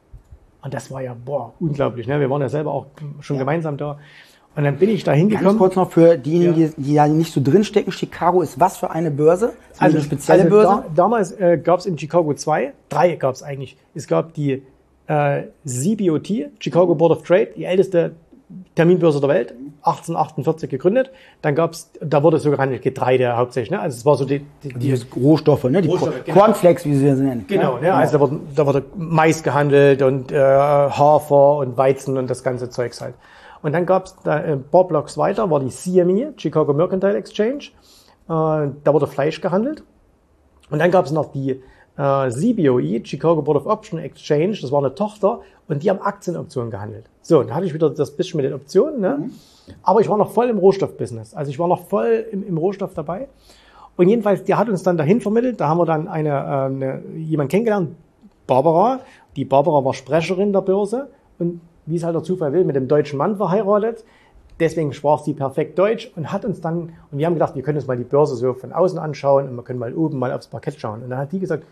Und 0.62 0.74
das 0.74 0.92
war 0.92 1.02
ja, 1.02 1.16
boah, 1.16 1.54
unglaublich. 1.60 2.08
Ne? 2.08 2.20
Wir 2.20 2.30
waren 2.30 2.42
ja 2.42 2.50
selber 2.50 2.72
auch 2.74 2.88
schon 3.22 3.38
ja. 3.38 3.42
gemeinsam 3.42 3.78
da. 3.78 3.98
Und 4.56 4.64
dann 4.64 4.78
bin 4.78 4.90
ich 4.90 5.04
da 5.04 5.12
hingekommen. 5.12 5.50
Ganz 5.50 5.60
kurz 5.60 5.76
noch 5.76 5.92
für 5.92 6.18
diejenigen, 6.18 6.60
ja. 6.60 6.68
die, 6.76 6.82
die 6.82 6.96
da 6.96 7.08
nicht 7.08 7.32
so 7.32 7.42
drinstecken. 7.44 7.94
Chicago 7.94 8.42
ist 8.42 8.60
was 8.60 8.78
für 8.78 8.90
eine 8.90 9.12
Börse? 9.12 9.54
Ist 9.72 9.82
also 9.82 9.98
eine 9.98 10.04
spezielle 10.04 10.44
also 10.44 10.56
Börse? 10.56 10.68
Da, 10.68 10.86
damals 10.96 11.32
äh, 11.32 11.60
gab 11.64 11.80
es 11.80 11.86
in 11.86 11.98
Chicago 11.98 12.34
zwei, 12.34 12.74
drei 12.90 13.16
gab 13.16 13.36
es 13.36 13.44
eigentlich. 13.44 13.78
Es 13.94 14.08
gab 14.08 14.34
die 14.34 14.64
äh, 15.06 15.44
CBOT, 15.66 16.50
Chicago 16.60 16.96
Board 16.96 17.12
of 17.12 17.24
Trade, 17.24 17.50
die 17.56 17.66
älteste 17.66 18.16
Terminbörse 18.76 19.20
der 19.20 19.30
Welt, 19.30 19.54
1848 19.88 20.70
gegründet. 20.70 21.12
Dann 21.42 21.56
gab's, 21.56 21.92
da 22.02 22.24
wurde 22.24 22.40
so 22.40 22.52
gehandelt 22.52 22.82
Getreide 22.82 23.38
hauptsächlich. 23.38 23.72
Ne? 23.72 23.80
Also 23.80 23.98
es 23.98 24.06
war 24.06 24.16
so 24.16 24.26
die, 24.26 24.46
die, 24.64 24.74
die 24.74 25.02
Rohstoffe, 25.16 25.64
ne? 25.66 25.82
die 25.82 25.90
Rohstoffe, 25.90 26.24
genau. 26.24 26.40
Cornflakes, 26.40 26.86
wie 26.86 26.94
sie 26.96 27.16
sie 27.16 27.24
nennen. 27.24 27.46
Genau, 27.48 27.78
ne? 27.78 27.94
also 27.94 28.14
da 28.14 28.20
wurde, 28.20 28.40
da 28.56 28.66
wurde 28.66 28.86
Mais 28.96 29.44
gehandelt 29.44 30.02
und 30.02 30.32
äh, 30.32 30.38
Hafer 30.38 31.58
und 31.58 31.78
Weizen 31.78 32.18
und 32.18 32.30
das 32.30 32.44
ganze 32.44 32.70
Zeugs 32.70 33.02
halt. 33.02 33.16
Und 33.62 33.74
dann 33.74 33.86
gab 33.86 34.06
es 34.06 34.16
da 34.24 34.36
ein 34.36 34.64
paar 34.64 34.88
Blocks 34.88 35.18
weiter, 35.18 35.50
war 35.50 35.60
die 35.60 35.70
CME, 35.70 36.34
Chicago 36.38 36.74
Mercantile 36.74 37.18
Exchange. 37.18 37.70
Äh, 38.30 38.72
da 38.84 38.94
wurde 38.94 39.08
Fleisch 39.08 39.42
gehandelt. 39.42 39.84
Und 40.70 40.80
dann 40.80 40.92
gab 40.92 41.06
es 41.06 41.12
noch 41.12 41.32
die 41.32 41.62
äh, 41.98 42.30
CBOE, 42.30 43.04
Chicago 43.04 43.42
Board 43.42 43.58
of 43.58 43.66
Option 43.66 44.00
Exchange, 44.00 44.58
das 44.62 44.72
war 44.72 44.80
eine 44.80 44.94
Tochter, 44.94 45.42
und 45.68 45.84
die 45.84 45.90
haben 45.90 46.02
Aktienoptionen 46.02 46.72
gehandelt. 46.72 47.06
So, 47.28 47.44
dann 47.44 47.54
hatte 47.54 47.66
ich 47.66 47.74
wieder 47.74 47.90
das 47.90 48.16
bisschen 48.16 48.38
mit 48.38 48.46
den 48.46 48.54
Optionen, 48.54 49.02
ne? 49.02 49.18
Mhm. 49.20 49.32
aber 49.84 50.00
ich 50.00 50.08
war 50.08 50.18
noch 50.18 50.32
voll 50.32 50.48
im 50.48 50.60
Rohstoffbusiness. 50.60 51.34
Also 51.34 51.52
ich 51.52 51.60
war 51.60 51.68
noch 51.68 51.90
voll 51.90 52.26
im, 52.32 52.48
im 52.48 52.58
Rohstoff 52.58 52.94
dabei. 52.94 53.28
Und 53.98 54.08
jedenfalls, 54.08 54.46
der 54.46 54.58
hat 54.58 54.70
uns 54.70 54.82
dann 54.82 54.96
dahin 54.96 55.20
vermittelt, 55.20 55.60
da 55.60 55.68
haben 55.68 55.78
wir 55.78 55.86
dann 55.86 56.08
eine, 56.08 56.30
äh, 56.30 56.32
eine, 56.32 57.02
jemand 57.18 57.52
kennengelernt, 57.52 57.98
Barbara. 58.48 59.02
Die 59.36 59.44
Barbara 59.44 59.84
war 59.84 59.94
Sprecherin 59.94 60.54
der 60.54 60.62
Börse 60.62 61.10
und 61.38 61.60
wie 61.86 61.98
es 61.98 62.06
halt 62.06 62.16
der 62.16 62.24
Zufall 62.24 62.54
will, 62.54 62.64
mit 62.64 62.78
dem 62.78 62.88
deutschen 62.88 63.18
Mann 63.18 63.36
verheiratet. 63.36 64.06
Deswegen 64.62 64.94
sprach 64.94 65.20
sie 65.20 65.34
perfekt 65.34 65.78
Deutsch 65.78 66.10
und 66.16 66.32
hat 66.32 66.46
uns 66.46 66.62
dann, 66.62 66.94
und 67.12 67.18
wir 67.18 67.26
haben 67.26 67.34
gedacht, 67.34 67.56
wir 67.56 67.62
können 67.62 67.78
uns 67.78 67.88
mal 67.88 67.98
die 67.98 68.06
Börse 68.06 68.38
so 68.38 68.54
von 68.54 68.72
außen 68.72 69.00
anschauen 69.00 69.50
und 69.50 69.56
wir 69.58 69.64
können 69.64 69.80
mal 69.80 69.94
oben 69.94 70.18
mal 70.18 70.32
aufs 70.32 70.48
Parkett 70.48 70.80
schauen. 70.80 71.04
Und 71.04 71.10
dann 71.10 71.20
hat 71.20 71.34
die 71.34 71.40
gesagt, 71.40 71.66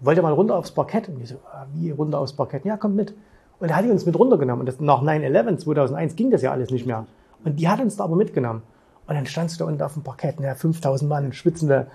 wollt 0.00 0.18
ihr 0.18 0.22
mal 0.22 0.34
runter 0.34 0.56
aufs 0.56 0.72
Parkett? 0.72 1.08
Und 1.08 1.22
ich 1.22 1.30
so, 1.30 1.36
ah, 1.50 1.64
wie 1.72 1.90
runter 1.90 2.20
aufs 2.20 2.34
Parkett? 2.34 2.66
Ja, 2.66 2.76
kommt 2.76 2.94
mit. 2.94 3.14
Und 3.60 3.70
da 3.70 3.76
hat 3.76 3.84
die 3.84 3.90
uns 3.90 4.06
mit 4.06 4.18
runtergenommen. 4.18 4.60
Und 4.60 4.66
das, 4.66 4.80
nach 4.80 5.02
9-11, 5.02 5.58
2001 5.58 6.16
ging 6.16 6.30
das 6.30 6.42
ja 6.42 6.52
alles 6.52 6.70
nicht 6.70 6.86
mehr. 6.86 7.06
Und 7.44 7.58
die 7.58 7.68
hat 7.68 7.80
uns 7.80 7.96
da 7.96 8.04
aber 8.04 8.16
mitgenommen. 8.16 8.62
Und 9.06 9.14
dann 9.14 9.26
standst 9.26 9.56
du 9.56 9.64
da 9.64 9.70
unten 9.70 9.82
auf 9.82 9.94
dem 9.94 10.02
Parkett, 10.02 10.38
ne, 10.38 10.54
5000 10.54 11.08
Mann, 11.08 11.32
Schwitzende, 11.32 11.86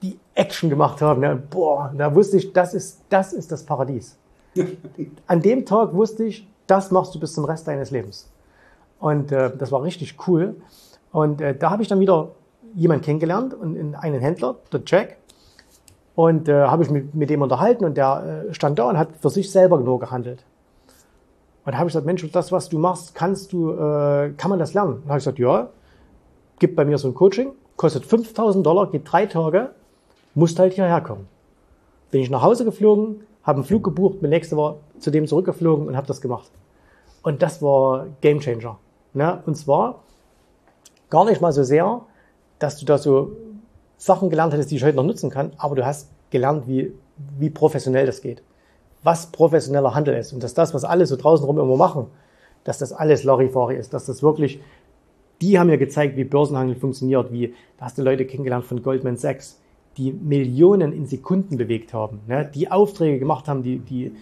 die 0.00 0.18
Action 0.34 0.70
gemacht 0.70 1.00
haben. 1.02 1.20
Ne, 1.20 1.36
boah, 1.50 1.92
da 1.96 2.14
wusste 2.14 2.36
ich, 2.36 2.52
das 2.52 2.72
ist, 2.72 3.00
das 3.08 3.32
ist 3.32 3.52
das 3.52 3.64
Paradies. 3.64 4.16
An 5.26 5.42
dem 5.42 5.66
Tag 5.66 5.92
wusste 5.94 6.24
ich, 6.24 6.48
das 6.66 6.90
machst 6.90 7.14
du 7.14 7.20
bis 7.20 7.34
zum 7.34 7.44
Rest 7.44 7.66
deines 7.66 7.90
Lebens. 7.90 8.30
Und 9.00 9.32
äh, 9.32 9.50
das 9.56 9.72
war 9.72 9.82
richtig 9.82 10.16
cool. 10.28 10.56
Und 11.10 11.40
äh, 11.40 11.56
da 11.56 11.70
habe 11.70 11.82
ich 11.82 11.88
dann 11.88 12.00
wieder 12.00 12.28
jemanden 12.74 13.04
kennengelernt 13.04 13.54
und 13.54 13.94
einen 13.96 14.20
Händler, 14.20 14.56
der 14.72 14.80
Jack. 14.86 15.16
Und 16.14 16.48
äh, 16.48 16.66
habe 16.66 16.82
ich 16.84 16.90
mit, 16.90 17.14
mit 17.14 17.30
dem 17.30 17.42
unterhalten 17.42 17.84
und 17.84 17.96
der 17.96 18.46
äh, 18.48 18.54
stand 18.54 18.78
da 18.78 18.84
und 18.84 18.98
hat 18.98 19.08
für 19.20 19.30
sich 19.30 19.50
selber 19.50 19.80
nur 19.80 19.98
gehandelt. 19.98 20.44
Und 21.64 21.72
da 21.72 21.78
habe 21.78 21.88
ich 21.88 21.92
gesagt, 21.92 22.06
Mensch, 22.06 22.28
das, 22.32 22.50
was 22.50 22.68
du 22.68 22.78
machst, 22.78 23.14
kannst 23.14 23.52
du, 23.52 23.72
äh, 23.72 24.32
kann 24.36 24.50
man 24.50 24.58
das 24.58 24.74
lernen? 24.74 24.94
Und 24.94 25.08
habe 25.08 25.18
ich 25.18 25.24
gesagt, 25.24 25.38
ja, 25.38 25.68
gibt 26.58 26.76
bei 26.76 26.84
mir 26.84 26.98
so 26.98 27.08
ein 27.08 27.14
Coaching, 27.14 27.52
kostet 27.76 28.04
5000 28.04 28.64
Dollar, 28.66 28.90
geht 28.90 29.02
drei 29.10 29.26
Tage, 29.26 29.70
musst 30.34 30.58
halt 30.58 30.74
hierher 30.74 31.00
kommen. 31.00 31.28
Bin 32.10 32.20
ich 32.20 32.30
nach 32.30 32.42
Hause 32.42 32.64
geflogen, 32.64 33.22
habe 33.42 33.56
einen 33.56 33.64
Flug 33.64 33.84
gebucht, 33.84 34.20
bin 34.20 34.30
nächste 34.30 34.56
Woche 34.56 34.76
zu 34.98 35.10
dem 35.10 35.26
zurückgeflogen 35.26 35.86
und 35.86 35.96
habe 35.96 36.06
das 36.06 36.20
gemacht. 36.20 36.50
Und 37.22 37.42
das 37.42 37.62
war 37.62 38.06
Game 38.20 38.40
Changer. 38.40 38.78
Ne? 39.14 39.42
Und 39.46 39.56
zwar 39.56 40.02
gar 41.10 41.24
nicht 41.24 41.40
mal 41.40 41.52
so 41.52 41.62
sehr, 41.62 42.02
dass 42.58 42.76
du 42.78 42.86
da 42.86 42.98
so 42.98 43.36
Sachen 43.96 44.30
gelernt 44.30 44.52
hättest, 44.52 44.70
die 44.70 44.76
ich 44.76 44.84
heute 44.84 44.96
noch 44.96 45.04
nutzen 45.04 45.30
kann, 45.30 45.52
aber 45.58 45.76
du 45.76 45.86
hast 45.86 46.08
gelernt, 46.30 46.66
wie, 46.66 46.92
wie 47.38 47.50
professionell 47.50 48.06
das 48.06 48.20
geht. 48.20 48.42
Was 49.02 49.26
professioneller 49.26 49.94
Handel 49.94 50.14
ist. 50.16 50.32
Und 50.32 50.42
dass 50.42 50.54
das, 50.54 50.74
was 50.74 50.84
alle 50.84 51.06
so 51.06 51.16
draußen 51.16 51.44
rum 51.44 51.58
immer 51.58 51.76
machen, 51.76 52.06
dass 52.64 52.78
das 52.78 52.92
alles 52.92 53.24
Larifari 53.24 53.76
ist, 53.76 53.92
dass 53.92 54.06
das 54.06 54.22
wirklich, 54.22 54.60
die 55.40 55.58
haben 55.58 55.66
mir 55.66 55.78
gezeigt, 55.78 56.16
wie 56.16 56.24
Börsenhandel 56.24 56.76
funktioniert, 56.76 57.32
wie, 57.32 57.54
da 57.78 57.86
hast 57.86 57.98
du 57.98 58.02
Leute 58.02 58.24
kennengelernt 58.24 58.64
von 58.64 58.82
Goldman 58.82 59.16
Sachs, 59.16 59.58
die 59.96 60.12
Millionen 60.12 60.92
in 60.92 61.06
Sekunden 61.06 61.56
bewegt 61.56 61.92
haben, 61.92 62.20
ne? 62.26 62.50
die 62.54 62.70
Aufträge 62.70 63.18
gemacht 63.18 63.48
haben, 63.48 63.62
die, 63.62 63.78
die, 63.78 64.12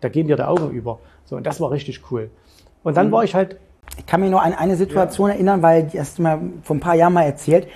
da 0.00 0.08
gehen 0.08 0.28
dir 0.28 0.36
die 0.36 0.42
Augen 0.42 0.70
über. 0.70 0.98
So, 1.24 1.36
und 1.36 1.46
das 1.46 1.60
war 1.60 1.70
richtig 1.70 2.02
cool. 2.10 2.30
Und 2.82 2.96
dann 2.96 3.08
mhm. 3.08 3.12
war 3.12 3.24
ich 3.24 3.34
halt. 3.34 3.58
Ich 3.98 4.04
kann 4.04 4.20
mich 4.20 4.30
nur 4.30 4.42
an 4.42 4.52
eine 4.52 4.76
Situation 4.76 5.28
ja. 5.28 5.34
erinnern, 5.34 5.62
weil 5.62 5.84
die 5.84 5.98
hast 5.98 6.18
du 6.18 6.22
mir 6.22 6.40
vor 6.62 6.76
ein 6.76 6.80
paar 6.80 6.96
Jahren 6.96 7.12
mal 7.12 7.22
erzählt, 7.22 7.66
äh, 7.66 7.68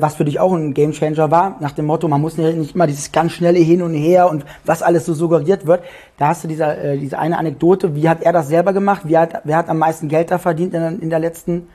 was 0.00 0.16
für 0.16 0.24
dich 0.24 0.40
auch 0.40 0.52
ein 0.52 0.74
Gamechanger 0.74 1.30
war, 1.30 1.56
nach 1.60 1.72
dem 1.72 1.86
Motto, 1.86 2.08
man 2.08 2.20
muss 2.20 2.36
nicht 2.36 2.74
immer 2.74 2.86
dieses 2.86 3.12
ganz 3.12 3.32
schnelle 3.32 3.58
Hin 3.58 3.82
und 3.82 3.94
Her 3.94 4.28
und 4.28 4.44
was 4.64 4.82
alles 4.82 5.06
so 5.06 5.14
suggeriert 5.14 5.66
wird. 5.66 5.82
Da 6.16 6.28
hast 6.28 6.44
du 6.44 6.48
diese, 6.48 6.64
äh, 6.64 6.98
diese 6.98 7.18
eine 7.18 7.38
Anekdote, 7.38 7.94
wie 7.94 8.08
hat 8.08 8.22
er 8.22 8.32
das 8.32 8.48
selber 8.48 8.72
gemacht? 8.72 9.02
Wie 9.04 9.16
hat, 9.16 9.42
wer 9.44 9.56
hat 9.56 9.68
am 9.68 9.78
meisten 9.78 10.08
Geld 10.08 10.30
da 10.30 10.38
verdient 10.38 10.74
in, 10.74 11.00
in 11.00 11.10
der 11.10 11.20
letzten 11.20 11.68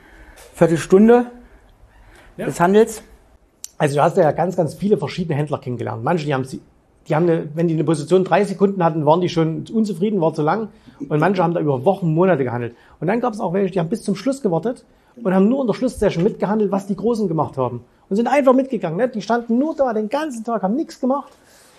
Viertelstunde 0.54 1.26
ja. 2.36 2.46
des 2.46 2.60
Handels? 2.60 3.02
Also 3.78 3.96
du 3.96 4.02
hast 4.02 4.16
ja 4.16 4.30
ganz, 4.32 4.56
ganz 4.56 4.74
viele 4.74 4.98
verschiedene 4.98 5.36
Händler 5.36 5.58
kennengelernt. 5.58 6.04
Manche, 6.04 6.26
die 6.26 6.34
haben 6.34 6.46
die 7.08 7.14
haben 7.14 7.28
eine, 7.28 7.48
wenn 7.54 7.68
die 7.68 7.74
eine 7.74 7.84
Position 7.84 8.24
drei 8.24 8.44
Sekunden 8.44 8.82
hatten, 8.82 9.04
waren 9.04 9.20
die 9.20 9.28
schon 9.28 9.64
unzufrieden, 9.72 10.20
war 10.20 10.32
zu 10.32 10.42
lang. 10.42 10.68
Und 11.08 11.18
manche 11.20 11.42
haben 11.42 11.52
da 11.52 11.60
über 11.60 11.84
Wochen, 11.84 12.14
Monate 12.14 12.44
gehandelt. 12.44 12.76
Und 13.00 13.08
dann 13.08 13.20
gab 13.20 13.34
es 13.34 13.40
auch 13.40 13.52
welche, 13.52 13.72
die 13.72 13.80
haben 13.80 13.88
bis 13.88 14.02
zum 14.02 14.14
Schluss 14.14 14.40
gewartet 14.40 14.84
und 15.22 15.34
haben 15.34 15.48
nur 15.48 15.60
in 15.60 15.66
der 15.66 15.74
Schlusssession 15.74 16.24
mitgehandelt, 16.24 16.70
was 16.70 16.86
die 16.86 16.96
Großen 16.96 17.28
gemacht 17.28 17.56
haben. 17.56 17.84
Und 18.08 18.16
sind 18.16 18.26
einfach 18.26 18.52
mitgegangen. 18.52 18.98
Ne? 18.98 19.08
Die 19.08 19.22
standen 19.22 19.58
nur 19.58 19.74
da 19.74 19.92
den 19.92 20.08
ganzen 20.08 20.44
Tag, 20.44 20.62
haben 20.62 20.76
nichts 20.76 21.00
gemacht 21.00 21.32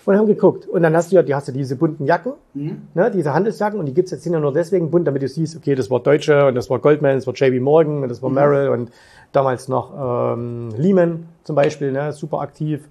und 0.06 0.16
haben 0.16 0.26
geguckt. 0.26 0.66
Und 0.66 0.82
dann 0.82 0.96
hast 0.96 1.12
du 1.12 1.16
ja, 1.16 1.22
die 1.22 1.34
hast 1.34 1.48
du 1.48 1.52
diese 1.52 1.76
bunten 1.76 2.06
Jacken, 2.06 2.32
mhm. 2.54 2.82
ne, 2.94 3.10
diese 3.10 3.34
Handelsjacken, 3.34 3.78
und 3.78 3.86
die 3.86 3.94
gibt's 3.94 4.12
jetzt 4.12 4.22
sind 4.22 4.32
ja 4.32 4.40
nur 4.40 4.52
deswegen 4.52 4.90
bunt, 4.90 5.06
damit 5.06 5.22
du 5.22 5.28
siehst, 5.28 5.56
okay, 5.56 5.74
das 5.74 5.90
war 5.90 6.00
Deutsche 6.00 6.46
und 6.46 6.54
das 6.54 6.70
war 6.70 6.78
Goldman, 6.78 7.16
das 7.16 7.26
war 7.26 7.34
JB 7.34 7.60
Morgan 7.60 8.02
und 8.02 8.08
das 8.08 8.22
war 8.22 8.28
mhm. 8.30 8.36
Merrill 8.36 8.68
und 8.70 8.90
damals 9.32 9.68
noch 9.68 10.34
ähm, 10.34 10.70
Lehman 10.76 11.26
zum 11.44 11.56
Beispiel, 11.56 11.92
ne, 11.92 12.12
super 12.12 12.40
aktiv 12.40 12.88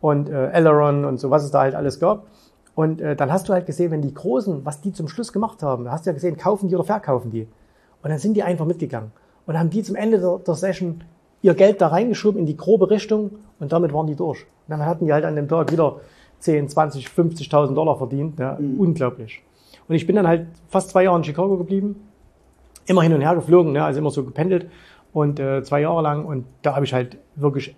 und 0.00 0.28
äh, 0.28 0.50
Elleron 0.50 1.04
und 1.04 1.18
so, 1.18 1.30
was 1.30 1.44
es 1.44 1.50
da 1.50 1.60
halt 1.60 1.74
alles 1.74 2.00
gab. 2.00 2.26
Und 2.74 3.00
äh, 3.00 3.16
dann 3.16 3.32
hast 3.32 3.48
du 3.48 3.52
halt 3.52 3.66
gesehen, 3.66 3.90
wenn 3.90 4.02
die 4.02 4.14
Großen, 4.14 4.64
was 4.64 4.80
die 4.80 4.92
zum 4.92 5.08
Schluss 5.08 5.32
gemacht 5.32 5.62
haben, 5.62 5.90
hast 5.90 6.06
du 6.06 6.10
ja 6.10 6.14
gesehen, 6.14 6.36
kaufen 6.36 6.68
die 6.68 6.74
oder 6.74 6.84
verkaufen 6.84 7.30
die. 7.30 7.48
Und 8.02 8.10
dann 8.10 8.18
sind 8.18 8.34
die 8.34 8.42
einfach 8.42 8.66
mitgegangen. 8.66 9.10
Und 9.48 9.58
haben 9.58 9.70
die 9.70 9.82
zum 9.82 9.96
Ende 9.96 10.20
der, 10.20 10.38
der 10.46 10.54
Session 10.54 11.02
ihr 11.40 11.54
Geld 11.54 11.80
da 11.80 11.88
reingeschoben 11.88 12.38
in 12.38 12.46
die 12.46 12.56
grobe 12.56 12.90
Richtung 12.90 13.30
und 13.58 13.72
damit 13.72 13.94
waren 13.94 14.06
die 14.06 14.14
durch. 14.14 14.42
Und 14.42 14.68
dann 14.68 14.84
hatten 14.84 15.06
die 15.06 15.12
halt 15.12 15.24
an 15.24 15.36
dem 15.36 15.48
Tag 15.48 15.72
wieder 15.72 16.00
10, 16.40 16.68
20, 16.68 17.06
50.000 17.06 17.74
Dollar 17.74 17.96
verdient. 17.96 18.38
Ja, 18.38 18.58
mhm. 18.60 18.78
Unglaublich. 18.78 19.42
Und 19.88 19.94
ich 19.94 20.06
bin 20.06 20.16
dann 20.16 20.28
halt 20.28 20.48
fast 20.68 20.90
zwei 20.90 21.04
Jahre 21.04 21.16
in 21.16 21.24
Chicago 21.24 21.56
geblieben, 21.56 21.96
immer 22.86 23.02
hin 23.02 23.14
und 23.14 23.22
her 23.22 23.34
geflogen, 23.34 23.72
ne, 23.72 23.82
also 23.82 23.98
immer 24.00 24.10
so 24.10 24.22
gependelt 24.22 24.66
und 25.14 25.40
äh, 25.40 25.62
zwei 25.62 25.80
Jahre 25.80 26.02
lang 26.02 26.26
und 26.26 26.44
da 26.60 26.74
habe 26.74 26.84
ich 26.84 26.92
halt 26.92 27.16
wirklich 27.34 27.74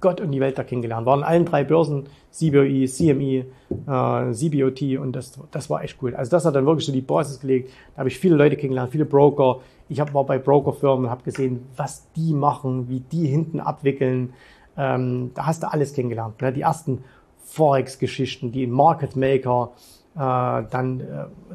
Gott 0.00 0.22
und 0.22 0.32
die 0.32 0.40
Welt 0.40 0.56
da 0.56 0.64
kennengelernt. 0.64 1.04
Waren 1.04 1.22
allen 1.22 1.44
drei 1.44 1.64
Börsen, 1.64 2.04
CBOE, 2.32 2.86
CME, 2.86 3.44
äh, 3.86 4.32
CBOT 4.32 4.98
und 4.98 5.12
das, 5.12 5.38
das 5.50 5.68
war 5.68 5.84
echt 5.84 5.98
cool. 6.00 6.14
Also 6.14 6.30
das 6.30 6.46
hat 6.46 6.54
dann 6.54 6.64
wirklich 6.64 6.86
so 6.86 6.92
die 6.92 7.02
Basis 7.02 7.40
gelegt. 7.40 7.70
Da 7.94 7.98
habe 7.98 8.08
ich 8.08 8.18
viele 8.18 8.36
Leute 8.36 8.56
kennengelernt, 8.56 8.90
viele 8.90 9.04
Broker. 9.04 9.60
Ich 9.90 10.00
hab, 10.00 10.14
war 10.14 10.24
bei 10.24 10.38
Brokerfirmen 10.38 11.04
und 11.04 11.10
habe 11.10 11.22
gesehen, 11.22 11.66
was 11.76 12.10
die 12.16 12.32
machen, 12.32 12.88
wie 12.88 13.00
die 13.00 13.26
hinten 13.26 13.60
abwickeln. 13.60 14.32
Ähm, 14.76 15.32
da 15.34 15.46
hast 15.46 15.62
du 15.62 15.70
alles 15.70 15.92
kennengelernt. 15.92 16.40
Ne? 16.40 16.52
Die 16.52 16.62
ersten 16.62 17.04
Forex-Geschichten, 17.44 18.52
die 18.52 18.66
Market 18.66 19.16
Maker, 19.16 19.72
äh, 20.14 20.18
dann, 20.18 21.00
äh, 21.00 21.04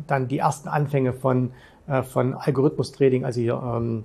dann 0.06 0.28
die 0.28 0.38
ersten 0.38 0.70
Anfänge 0.70 1.14
von, 1.14 1.52
äh, 1.88 2.04
von 2.04 2.36
Algorithmus-Trading, 2.36 3.26
also 3.26 3.42
hier 3.42 3.62
ähm, 3.64 4.04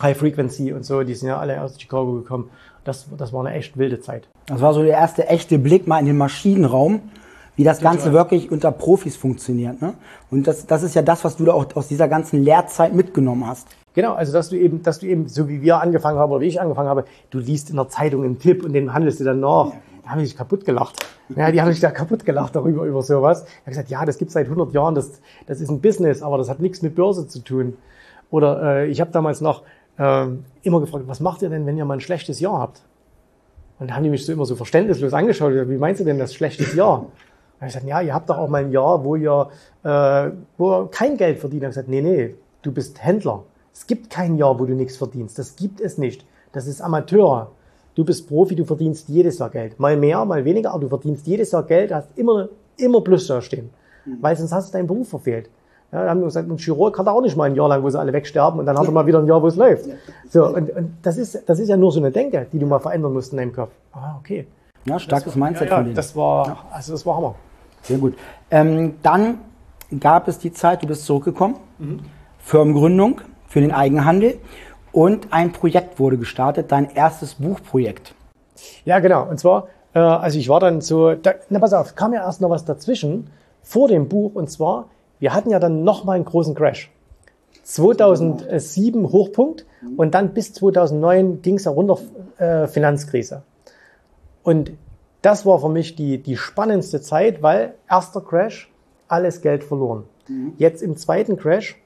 High 0.00 0.16
Frequency 0.16 0.72
und 0.72 0.84
so, 0.84 1.02
die 1.02 1.14
sind 1.14 1.28
ja 1.28 1.38
alle 1.38 1.60
aus 1.60 1.80
Chicago 1.80 2.14
gekommen 2.14 2.50
das, 2.86 3.06
das 3.16 3.32
war 3.32 3.44
eine 3.44 3.54
echt 3.54 3.76
wilde 3.76 4.00
Zeit. 4.00 4.28
Das 4.46 4.60
war 4.60 4.72
so 4.72 4.82
der 4.82 4.92
erste 4.92 5.28
echte 5.28 5.58
Blick 5.58 5.86
mal 5.86 5.98
in 5.98 6.06
den 6.06 6.16
Maschinenraum, 6.16 7.00
wie 7.56 7.64
das 7.64 7.80
Ganze 7.80 8.12
wirklich 8.12 8.52
unter 8.52 8.70
Profis 8.70 9.16
funktioniert. 9.16 9.80
Ne? 9.80 9.94
Und 10.30 10.46
das, 10.46 10.66
das 10.66 10.82
ist 10.82 10.94
ja 10.94 11.02
das, 11.02 11.24
was 11.24 11.36
du 11.36 11.44
da 11.44 11.52
auch 11.52 11.66
aus 11.74 11.88
dieser 11.88 12.06
ganzen 12.06 12.42
Lehrzeit 12.42 12.94
mitgenommen 12.94 13.46
hast. 13.46 13.66
Genau, 13.94 14.12
also 14.12 14.32
dass 14.32 14.50
du 14.50 14.56
eben, 14.56 14.82
dass 14.82 14.98
du 14.98 15.06
eben, 15.06 15.26
so 15.26 15.48
wie 15.48 15.62
wir 15.62 15.80
angefangen 15.80 16.18
haben 16.18 16.30
oder 16.30 16.42
wie 16.42 16.48
ich 16.48 16.60
angefangen 16.60 16.90
habe, 16.90 17.06
du 17.30 17.38
liest 17.38 17.70
in 17.70 17.76
der 17.76 17.88
Zeitung 17.88 18.24
einen 18.24 18.38
Tipp 18.38 18.62
und 18.62 18.74
den 18.74 18.92
handelst 18.92 19.20
du 19.20 19.24
dann 19.24 19.40
nach. 19.40 19.72
Da 20.04 20.10
haben 20.10 20.18
die 20.20 20.26
sich 20.26 20.36
kaputt 20.36 20.66
gelacht. 20.66 21.04
Ja, 21.34 21.50
die 21.50 21.60
haben 21.60 21.72
sich 21.72 21.80
da 21.80 21.90
kaputt 21.90 22.26
gelacht 22.26 22.54
darüber, 22.54 22.84
über 22.84 23.02
sowas. 23.02 23.44
Ich 23.44 23.60
habe 23.60 23.70
gesagt, 23.70 23.88
ja, 23.88 24.04
das 24.04 24.18
gibt 24.18 24.30
seit 24.30 24.46
100 24.46 24.72
Jahren, 24.74 24.94
das, 24.94 25.20
das 25.46 25.60
ist 25.60 25.70
ein 25.70 25.80
Business, 25.80 26.22
aber 26.22 26.36
das 26.36 26.50
hat 26.50 26.60
nichts 26.60 26.82
mit 26.82 26.94
Börse 26.94 27.26
zu 27.26 27.40
tun. 27.40 27.78
Oder 28.30 28.62
äh, 28.62 28.86
ich 28.88 29.00
habe 29.00 29.10
damals 29.12 29.40
noch 29.40 29.62
ähm, 29.98 30.44
immer 30.62 30.80
gefragt, 30.80 31.04
was 31.06 31.20
macht 31.20 31.40
ihr 31.40 31.48
denn, 31.48 31.64
wenn 31.64 31.78
ihr 31.78 31.84
mal 31.86 31.94
ein 31.94 32.00
schlechtes 32.00 32.38
Jahr 32.38 32.58
habt? 32.58 32.82
Und 33.78 33.88
dann 33.88 33.96
haben 33.96 34.04
die 34.04 34.10
mich 34.10 34.26
so 34.26 34.32
immer 34.32 34.44
so 34.44 34.56
verständnislos 34.56 35.12
angeschaut. 35.14 35.52
Wie 35.52 35.76
meinst 35.76 36.00
du 36.00 36.04
denn 36.04 36.18
das 36.18 36.34
schlechtes 36.34 36.74
Jahr? 36.74 37.06
Und 37.60 37.66
ich 37.66 37.72
gesagt, 37.72 37.86
ja, 37.86 38.00
ihr 38.00 38.14
habt 38.14 38.28
doch 38.28 38.38
auch 38.38 38.48
mal 38.48 38.64
ein 38.64 38.70
Jahr, 38.70 39.04
wo 39.04 39.16
ihr, 39.16 39.48
äh, 39.82 40.30
wo 40.58 40.72
ihr 40.72 40.88
kein 40.90 41.16
Geld 41.16 41.38
verdient. 41.38 41.62
Und 41.62 41.70
ich 41.70 41.74
gesagt, 41.74 41.88
nee, 41.88 42.02
nee, 42.02 42.34
du 42.62 42.72
bist 42.72 43.02
Händler. 43.02 43.44
Es 43.72 43.86
gibt 43.86 44.10
kein 44.10 44.36
Jahr, 44.36 44.58
wo 44.58 44.64
du 44.64 44.74
nichts 44.74 44.96
verdienst. 44.96 45.38
Das 45.38 45.56
gibt 45.56 45.80
es 45.80 45.98
nicht. 45.98 46.26
Das 46.52 46.66
ist 46.66 46.80
Amateur. 46.80 47.50
Du 47.94 48.04
bist 48.04 48.28
Profi, 48.28 48.54
du 48.54 48.64
verdienst 48.64 49.08
jedes 49.08 49.38
Jahr 49.38 49.50
Geld. 49.50 49.80
Mal 49.80 49.96
mehr, 49.96 50.24
mal 50.26 50.44
weniger, 50.44 50.72
aber 50.72 50.80
du 50.80 50.88
verdienst 50.88 51.26
jedes 51.26 51.52
Jahr 51.52 51.62
Geld, 51.62 51.92
hast 51.92 52.08
immer, 52.16 52.48
immer 52.76 53.00
Plus 53.00 53.26
da 53.26 53.40
stehen. 53.40 53.70
Mhm. 54.04 54.18
Weil 54.20 54.36
sonst 54.36 54.52
hast 54.52 54.68
du 54.68 54.72
deinen 54.76 54.86
Beruf 54.86 55.08
verfehlt. 55.08 55.48
Ja, 55.92 56.04
da 56.04 56.10
haben 56.10 56.20
wir 56.20 56.26
gesagt, 56.26 56.48
ein 56.50 56.58
Chirurg 56.58 56.98
hat 56.98 57.06
auch 57.06 57.22
nicht 57.22 57.36
mal 57.36 57.44
ein 57.44 57.54
Jahr 57.54 57.68
lang, 57.68 57.82
wo 57.82 57.88
sie 57.88 57.98
alle 57.98 58.12
wegsterben 58.12 58.60
und 58.60 58.66
dann 58.66 58.78
hat 58.78 58.84
er 58.86 58.90
mal 58.92 59.06
wieder 59.06 59.18
ein 59.18 59.26
Jahr, 59.26 59.40
wo 59.42 59.46
es 59.46 59.56
läuft. 59.56 59.88
So, 60.28 60.46
und, 60.46 60.70
und 60.70 60.94
das, 61.02 61.16
ist, 61.16 61.42
das 61.46 61.58
ist 61.58 61.68
ja 61.68 61.76
nur 61.76 61.92
so 61.92 62.00
eine 62.00 62.10
Denke, 62.10 62.46
die 62.52 62.58
du 62.58 62.66
mal 62.66 62.80
verändern 62.80 63.12
musst 63.12 63.32
in 63.32 63.38
deinem 63.38 63.52
Kopf. 63.52 63.70
Ah, 63.92 64.16
okay. 64.18 64.46
Ja, 64.86 64.98
starkes 64.98 65.32
das, 65.32 65.36
Mindset 65.36 65.70
ja, 65.70 65.76
von 65.76 65.84
denen. 65.84 65.96
Das 65.96 66.16
war, 66.16 66.46
ja. 66.46 66.56
also 66.70 66.92
das 66.92 67.04
war 67.04 67.16
Hammer. 67.16 67.34
Sehr 67.82 67.98
gut. 67.98 68.14
Ähm, 68.50 68.94
dann 69.02 69.38
gab 70.00 70.28
es 70.28 70.38
die 70.38 70.52
Zeit, 70.52 70.82
du 70.82 70.86
bist 70.86 71.04
zurückgekommen, 71.04 71.56
mhm. 71.78 72.00
Firmengründung 72.38 73.20
für 73.48 73.60
den 73.60 73.72
Eigenhandel 73.72 74.38
und 74.92 75.32
ein 75.32 75.52
Projekt 75.52 75.98
wurde 75.98 76.18
gestartet, 76.18 76.72
dein 76.72 76.90
erstes 76.90 77.34
Buchprojekt. 77.34 78.14
Ja, 78.84 78.98
genau. 79.00 79.24
Und 79.28 79.38
zwar, 79.38 79.68
äh, 79.94 79.98
also 79.98 80.38
ich 80.38 80.48
war 80.48 80.60
dann 80.60 80.80
so, 80.80 81.14
da, 81.14 81.34
na 81.50 81.58
pass 81.58 81.72
auf, 81.72 81.94
kam 81.94 82.12
ja 82.12 82.22
erst 82.22 82.40
noch 82.40 82.50
was 82.50 82.64
dazwischen 82.64 83.30
vor 83.62 83.88
dem 83.88 84.08
Buch 84.08 84.34
und 84.34 84.50
zwar 84.50 84.86
wir 85.18 85.34
hatten 85.34 85.50
ja 85.50 85.58
dann 85.58 85.84
nochmal 85.84 86.16
einen 86.16 86.24
großen 86.24 86.54
Crash. 86.54 86.90
2007 87.62 89.10
Hochpunkt 89.10 89.66
und 89.96 90.14
dann 90.14 90.34
bis 90.34 90.52
2009 90.52 91.42
ging 91.42 91.56
es 91.56 91.64
ja 91.64 91.72
runter 91.72 91.98
äh, 92.38 92.66
Finanzkrise. 92.68 93.42
Und 94.46 94.70
das 95.22 95.44
war 95.44 95.58
für 95.58 95.68
mich 95.68 95.96
die, 95.96 96.22
die 96.22 96.36
spannendste 96.36 97.00
Zeit, 97.00 97.42
weil 97.42 97.74
erster 97.90 98.20
Crash, 98.20 98.72
alles 99.08 99.42
Geld 99.42 99.64
verloren. 99.64 100.04
Mhm. 100.28 100.52
Jetzt 100.56 100.82
im 100.82 100.96
zweiten 100.96 101.36
Crash, 101.36 101.76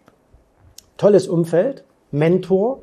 tolles 0.98 1.26
Umfeld, 1.26 1.84
Mentor, 2.10 2.80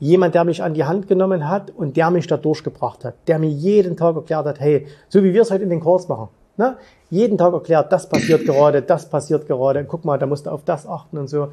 jemand, 0.00 0.34
der 0.34 0.42
mich 0.42 0.60
an 0.64 0.74
die 0.74 0.82
Hand 0.82 1.06
genommen 1.06 1.48
hat 1.48 1.70
und 1.70 1.96
der 1.96 2.10
mich 2.10 2.26
da 2.26 2.36
durchgebracht 2.36 3.04
hat, 3.04 3.14
der 3.28 3.38
mir 3.38 3.50
jeden 3.50 3.96
Tag 3.96 4.16
erklärt 4.16 4.44
hat, 4.44 4.58
hey, 4.58 4.88
so 5.08 5.22
wie 5.22 5.32
wir 5.32 5.42
es 5.42 5.52
heute 5.52 5.62
in 5.62 5.70
den 5.70 5.80
Calls 5.80 6.08
machen, 6.08 6.28
Ne? 6.56 6.76
Jeden 7.08 7.38
Tag 7.38 7.52
erklärt, 7.52 7.92
das 7.92 8.08
passiert 8.08 8.44
gerade, 8.44 8.82
das 8.82 9.08
passiert 9.08 9.46
gerade, 9.46 9.84
guck 9.84 10.04
mal, 10.04 10.18
da 10.18 10.26
musst 10.26 10.46
du 10.46 10.50
auf 10.50 10.64
das 10.64 10.86
achten 10.86 11.16
und 11.16 11.28
so. 11.28 11.48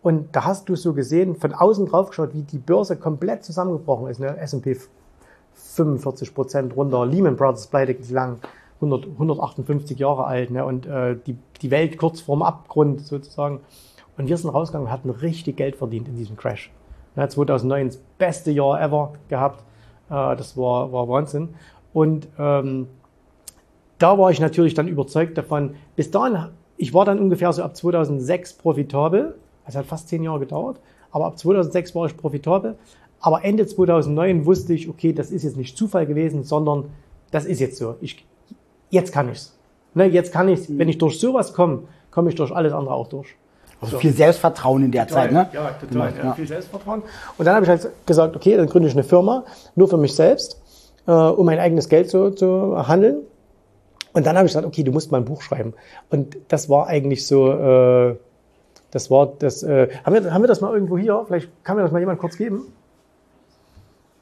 Und 0.00 0.34
da 0.34 0.44
hast 0.44 0.68
du 0.68 0.76
so 0.76 0.94
gesehen, 0.94 1.34
von 1.34 1.52
außen 1.52 1.86
drauf 1.86 2.08
geschaut, 2.08 2.30
wie 2.32 2.42
die 2.42 2.58
Börse 2.58 2.96
komplett 2.96 3.44
zusammengebrochen 3.44 4.08
ist. 4.08 4.20
Ne? 4.20 4.38
S&P 4.38 4.76
45 5.60 6.34
Prozent 6.34 6.76
runter, 6.76 7.06
Lehman 7.06 7.36
Brothers 7.36 7.66
pleite 7.66 7.96
lang, 8.12 8.38
100, 8.76 9.06
158 9.06 9.98
Jahre 9.98 10.24
alt 10.24 10.50
ne? 10.50 10.64
und 10.64 10.86
äh, 10.86 11.16
die, 11.26 11.36
die 11.60 11.70
Welt 11.70 11.98
kurz 11.98 12.20
vorm 12.20 12.42
Abgrund 12.42 13.02
sozusagen. 13.02 13.60
Und 14.16 14.28
wir 14.28 14.36
sind 14.36 14.50
rausgegangen 14.50 14.88
und 14.88 14.92
hatten 14.92 15.10
richtig 15.10 15.56
Geld 15.56 15.76
verdient 15.76 16.08
in 16.08 16.16
diesem 16.16 16.36
Crash. 16.36 16.70
Ne? 17.16 17.28
2009 17.28 17.86
das 17.88 17.96
beste 18.18 18.50
Jahr 18.50 18.80
ever 18.80 19.12
gehabt. 19.28 19.62
Äh, 20.08 20.36
das 20.36 20.56
war, 20.56 20.92
war 20.92 21.08
Wahnsinn. 21.08 21.50
Und 21.92 22.28
ähm, 22.38 22.88
da 23.98 24.18
war 24.18 24.30
ich 24.30 24.40
natürlich 24.40 24.74
dann 24.74 24.88
überzeugt 24.88 25.36
davon. 25.36 25.74
Bis 25.96 26.10
dahin, 26.10 26.48
ich 26.76 26.94
war 26.94 27.04
dann 27.04 27.18
ungefähr 27.18 27.52
so 27.52 27.62
ab 27.62 27.76
2006 27.76 28.54
profitabel. 28.54 29.36
Es 29.66 29.76
hat 29.76 29.86
fast 29.86 30.08
zehn 30.08 30.22
Jahre 30.22 30.40
gedauert. 30.40 30.80
Aber 31.12 31.26
ab 31.26 31.38
2006 31.38 31.94
war 31.94 32.06
ich 32.06 32.16
profitabel. 32.16 32.76
Aber 33.20 33.44
Ende 33.44 33.66
2009 33.66 34.46
wusste 34.46 34.72
ich, 34.72 34.88
okay, 34.88 35.12
das 35.12 35.30
ist 35.30 35.42
jetzt 35.42 35.56
nicht 35.56 35.76
Zufall 35.76 36.06
gewesen, 36.06 36.42
sondern 36.42 36.86
das 37.30 37.44
ist 37.44 37.60
jetzt 37.60 37.76
so. 37.76 37.96
Ich, 38.00 38.24
jetzt 38.88 39.12
kann 39.12 39.30
ich's. 39.30 39.56
Ne, 39.94 40.06
jetzt 40.06 40.32
kann 40.32 40.48
ich's. 40.48 40.66
Wenn 40.68 40.88
ich 40.88 40.98
durch 40.98 41.20
sowas 41.20 41.52
komme, 41.52 41.84
komme 42.10 42.30
ich 42.30 42.34
durch 42.34 42.52
alles 42.52 42.72
andere 42.72 42.94
auch 42.94 43.08
durch. 43.08 43.34
Also 43.80 43.92
so. 43.92 43.98
viel 43.98 44.12
Selbstvertrauen 44.12 44.84
in 44.84 44.92
der 44.92 45.06
total, 45.06 45.22
Zeit, 45.24 45.32
ne? 45.32 45.48
Ja, 45.52 45.70
total. 45.72 46.12
Ja, 46.16 46.24
ja. 46.24 46.32
Viel 46.34 46.46
Selbstvertrauen. 46.46 47.02
Und 47.38 47.44
dann 47.44 47.54
habe 47.54 47.64
ich 47.64 47.70
halt 47.70 47.88
gesagt, 48.06 48.36
okay, 48.36 48.56
dann 48.56 48.66
gründe 48.66 48.88
ich 48.88 48.94
eine 48.94 49.04
Firma, 49.04 49.44
nur 49.74 49.88
für 49.88 49.96
mich 49.96 50.14
selbst, 50.14 50.60
äh, 51.06 51.12
um 51.12 51.46
mein 51.46 51.58
eigenes 51.58 51.88
Geld 51.88 52.10
zu, 52.10 52.30
zu 52.30 52.86
handeln. 52.86 53.22
Und 54.12 54.26
dann 54.26 54.36
habe 54.36 54.46
ich 54.46 54.52
gesagt, 54.52 54.66
okay, 54.66 54.82
du 54.82 54.92
musst 54.92 55.10
mal 55.12 55.18
ein 55.18 55.24
Buch 55.24 55.40
schreiben. 55.40 55.72
Und 56.10 56.36
das 56.48 56.68
war 56.68 56.88
eigentlich 56.88 57.26
so, 57.26 57.50
äh, 57.52 58.16
das 58.90 59.10
war 59.10 59.32
das, 59.38 59.62
äh, 59.62 59.88
haben, 60.04 60.14
wir, 60.14 60.34
haben 60.34 60.42
wir 60.42 60.48
das 60.48 60.60
mal 60.60 60.74
irgendwo 60.74 60.98
hier? 60.98 61.24
Vielleicht 61.26 61.48
kann 61.64 61.76
mir 61.76 61.82
das 61.82 61.92
mal 61.92 62.00
jemand 62.00 62.18
kurz 62.18 62.36
geben. 62.36 62.72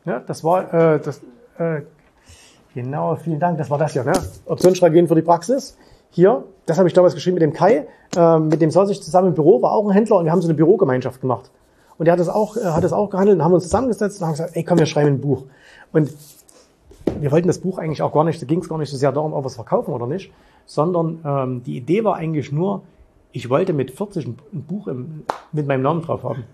Ja, 0.09 0.21
das 0.21 0.42
war, 0.42 0.73
äh, 0.73 1.01
das, 1.01 1.21
äh, 1.59 1.83
Genau, 2.75 3.16
vielen 3.16 3.40
Dank. 3.40 3.59
Das 3.59 3.71
war 3.71 3.79
das 3.79 3.92
hier, 3.92 4.05
ne? 4.05 4.12
Optionsstrategien 4.47 5.09
für 5.09 5.14
die 5.14 5.23
Praxis. 5.23 5.77
Hier, 6.11 6.44
das 6.66 6.79
habe 6.79 6.87
ich 6.87 6.94
damals 6.94 7.14
geschrieben 7.14 7.35
mit 7.35 7.42
dem 7.42 7.53
Kai. 7.53 7.87
Ähm, 8.16 8.49
mit 8.49 8.61
dem 8.61 8.71
saß 8.71 8.90
ich 8.90 9.03
zusammen 9.03 9.29
im 9.29 9.35
Büro, 9.35 9.61
war 9.62 9.73
auch 9.73 9.85
ein 9.87 9.92
Händler 9.92 10.16
und 10.16 10.27
wir 10.27 10.33
haben 10.33 10.40
so 10.40 10.49
eine 10.49 10.55
Bürogemeinschaft 10.55 11.21
gemacht. 11.21 11.51
Und 11.99 12.05
der 12.05 12.12
hat 12.12 12.21
das 12.21 12.29
auch, 12.29 12.57
äh, 12.57 12.64
hat 12.64 12.85
das 12.85 12.92
auch 12.92 13.11
gehandelt 13.11 13.38
und 13.38 13.44
haben 13.44 13.53
uns 13.53 13.64
zusammengesetzt 13.64 14.21
und 14.21 14.27
haben 14.27 14.35
gesagt, 14.35 14.55
ey 14.55 14.62
komm, 14.62 14.79
wir 14.79 14.87
schreiben 14.87 15.09
ein 15.09 15.21
Buch. 15.21 15.44
Und 15.92 16.12
wir 17.18 17.33
wollten 17.33 17.49
das 17.49 17.59
Buch 17.59 17.79
eigentlich 17.79 18.01
auch 18.03 18.12
gar 18.12 18.25
nicht, 18.25 18.40
da 18.40 18.47
ging 18.47 18.61
es 18.61 18.68
gar 18.68 18.79
nicht 18.79 18.90
so 18.90 18.97
sehr 18.97 19.12
darum, 19.12 19.33
ob 19.33 19.44
wir 19.44 19.49
es 19.49 19.57
verkaufen 19.57 19.92
oder 19.92 20.07
nicht, 20.07 20.33
sondern 20.64 21.18
ähm, 21.25 21.62
die 21.64 21.77
Idee 21.77 22.05
war 22.05 22.16
eigentlich 22.16 22.53
nur, 22.53 22.83
ich 23.33 23.51
wollte 23.51 23.73
mit 23.73 23.90
40 23.90 24.27
ein, 24.27 24.38
ein 24.53 24.62
Buch 24.62 24.87
im, 24.87 25.25
mit 25.53 25.66
meinem 25.66 25.83
Namen 25.83 26.03
drauf 26.03 26.23
haben. 26.23 26.44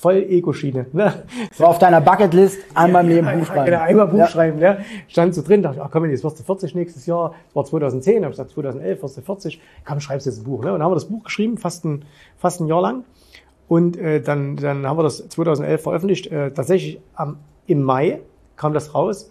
Voll 0.00 0.24
Ego-Schiene. 0.30 0.86
Ne? 0.94 1.24
So 1.52 1.66
auf 1.66 1.78
deiner 1.78 2.00
Bucketlist 2.00 2.58
einmal 2.74 3.04
im 3.04 3.10
Leben 3.10 3.38
Buch 3.38 3.46
schreiben. 3.46 3.66
Genau, 3.66 3.80
einmal 3.80 4.06
Buch 4.06 4.18
ja. 4.18 4.28
schreiben. 4.28 4.58
Ne? 4.58 4.82
Stand 5.08 5.34
so 5.34 5.42
drin, 5.42 5.62
dachte 5.62 5.76
ich, 5.76 5.82
ach 5.82 5.90
komm, 5.90 6.06
jetzt 6.06 6.24
wirst 6.24 6.38
du 6.38 6.42
40 6.42 6.74
nächstes 6.74 7.04
Jahr. 7.04 7.34
Das 7.48 7.54
war 7.54 7.64
2010, 7.66 8.22
habe 8.22 8.24
ich 8.26 8.30
gesagt, 8.30 8.50
2011 8.52 9.02
wirst 9.02 9.18
du 9.18 9.20
40. 9.20 9.60
Komm, 9.86 10.00
schreibst 10.00 10.24
jetzt 10.24 10.38
ein 10.38 10.44
Buch. 10.44 10.64
Ne? 10.64 10.72
Und 10.72 10.78
dann 10.78 10.84
haben 10.84 10.92
wir 10.92 10.94
das 10.94 11.04
Buch 11.04 11.24
geschrieben, 11.24 11.58
fast 11.58 11.84
ein, 11.84 12.06
fast 12.38 12.62
ein 12.62 12.66
Jahr 12.66 12.80
lang. 12.80 13.04
Und 13.68 13.98
äh, 13.98 14.22
dann, 14.22 14.56
dann 14.56 14.86
haben 14.86 14.98
wir 14.98 15.02
das 15.02 15.28
2011 15.28 15.82
veröffentlicht. 15.82 16.28
Äh, 16.28 16.52
tatsächlich 16.52 16.98
am, 17.14 17.36
im 17.66 17.82
Mai 17.82 18.22
kam 18.56 18.72
das 18.72 18.94
raus 18.94 19.30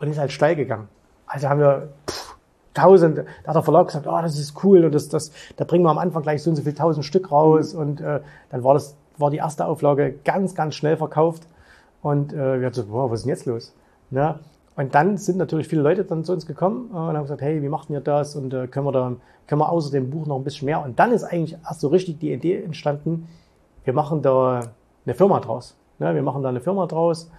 und 0.00 0.08
ist 0.08 0.18
halt 0.18 0.32
steil 0.32 0.56
gegangen. 0.56 0.88
Also 1.26 1.50
haben 1.50 1.60
wir 1.60 1.88
pff, 2.08 2.36
tausend, 2.72 3.18
da 3.18 3.48
hat 3.48 3.56
der 3.56 3.62
Verlag 3.62 3.88
gesagt, 3.88 4.06
oh, 4.06 4.18
das 4.22 4.38
ist 4.38 4.54
cool 4.64 4.86
und 4.86 4.94
das, 4.94 5.10
das, 5.10 5.32
da 5.56 5.64
bringen 5.64 5.84
wir 5.84 5.90
am 5.90 5.98
Anfang 5.98 6.22
gleich 6.22 6.42
so 6.42 6.50
und 6.50 6.56
so 6.56 6.62
viel 6.62 6.74
tausend 6.74 7.04
Stück 7.04 7.30
raus 7.30 7.74
und 7.74 8.00
äh, 8.00 8.20
dann 8.50 8.64
war 8.64 8.74
das, 8.74 8.96
war 9.18 9.30
die 9.30 9.38
erste 9.38 9.66
Auflage 9.66 10.14
ganz, 10.24 10.54
ganz 10.54 10.74
schnell 10.74 10.96
verkauft 10.96 11.46
und 12.02 12.32
äh, 12.32 12.60
wir 12.60 12.66
hatten 12.66 12.74
so, 12.74 12.88
wow, 12.90 13.10
was 13.10 13.20
ist 13.20 13.24
denn 13.24 13.30
jetzt 13.30 13.46
los? 13.46 13.74
Ja, 14.10 14.40
und 14.76 14.94
dann 14.94 15.16
sind 15.16 15.38
natürlich 15.38 15.68
viele 15.68 15.82
Leute 15.82 16.04
dann 16.04 16.22
zu 16.22 16.32
uns 16.32 16.46
gekommen 16.46 16.90
äh, 16.92 16.96
und 16.96 17.16
haben 17.16 17.22
gesagt, 17.22 17.42
hey, 17.42 17.62
wie 17.62 17.68
macht 17.68 17.90
ihr 17.90 18.00
das 18.00 18.36
und 18.36 18.52
äh, 18.52 18.66
können 18.66 18.86
wir 18.86 18.92
da, 18.92 19.12
können 19.46 19.60
wir 19.60 19.70
außer 19.70 19.90
dem 19.90 20.10
Buch 20.10 20.26
noch 20.26 20.36
ein 20.36 20.44
bisschen 20.44 20.66
mehr? 20.66 20.84
Und 20.84 20.98
dann 20.98 21.12
ist 21.12 21.24
eigentlich 21.24 21.56
erst 21.66 21.80
so 21.80 21.88
richtig 21.88 22.18
die 22.18 22.32
Idee 22.32 22.62
entstanden, 22.62 23.26
wir 23.84 23.94
machen 23.94 24.20
da 24.20 24.60
eine 25.04 25.14
Firma 25.14 25.40
draus. 25.40 25.76
Ne? 25.98 26.14
Wir 26.14 26.22
machen 26.22 26.42
da 26.42 26.50
eine 26.50 26.60
Firma 26.60 26.86
draus 26.86 27.30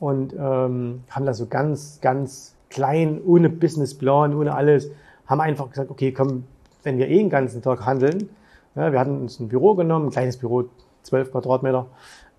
und 0.00 0.32
ähm, 0.32 1.02
haben 1.10 1.26
da 1.26 1.34
so 1.34 1.46
ganz, 1.46 2.00
ganz 2.00 2.54
klein, 2.70 3.20
ohne 3.24 3.50
Businessplan, 3.50 4.34
ohne 4.34 4.54
alles, 4.54 4.90
haben 5.26 5.40
einfach 5.40 5.68
gesagt, 5.68 5.90
okay, 5.90 6.12
komm, 6.12 6.44
wenn 6.82 6.98
wir 6.98 7.08
eh 7.08 7.18
den 7.18 7.30
ganzen 7.30 7.62
Tag 7.62 7.84
handeln, 7.84 8.28
ja, 8.74 8.92
wir 8.92 9.00
hatten 9.00 9.22
uns 9.22 9.40
ein 9.40 9.48
Büro 9.48 9.74
genommen, 9.74 10.06
ein 10.06 10.10
kleines 10.10 10.36
Büro, 10.36 10.64
12 11.06 11.32
Quadratmeter, 11.32 11.86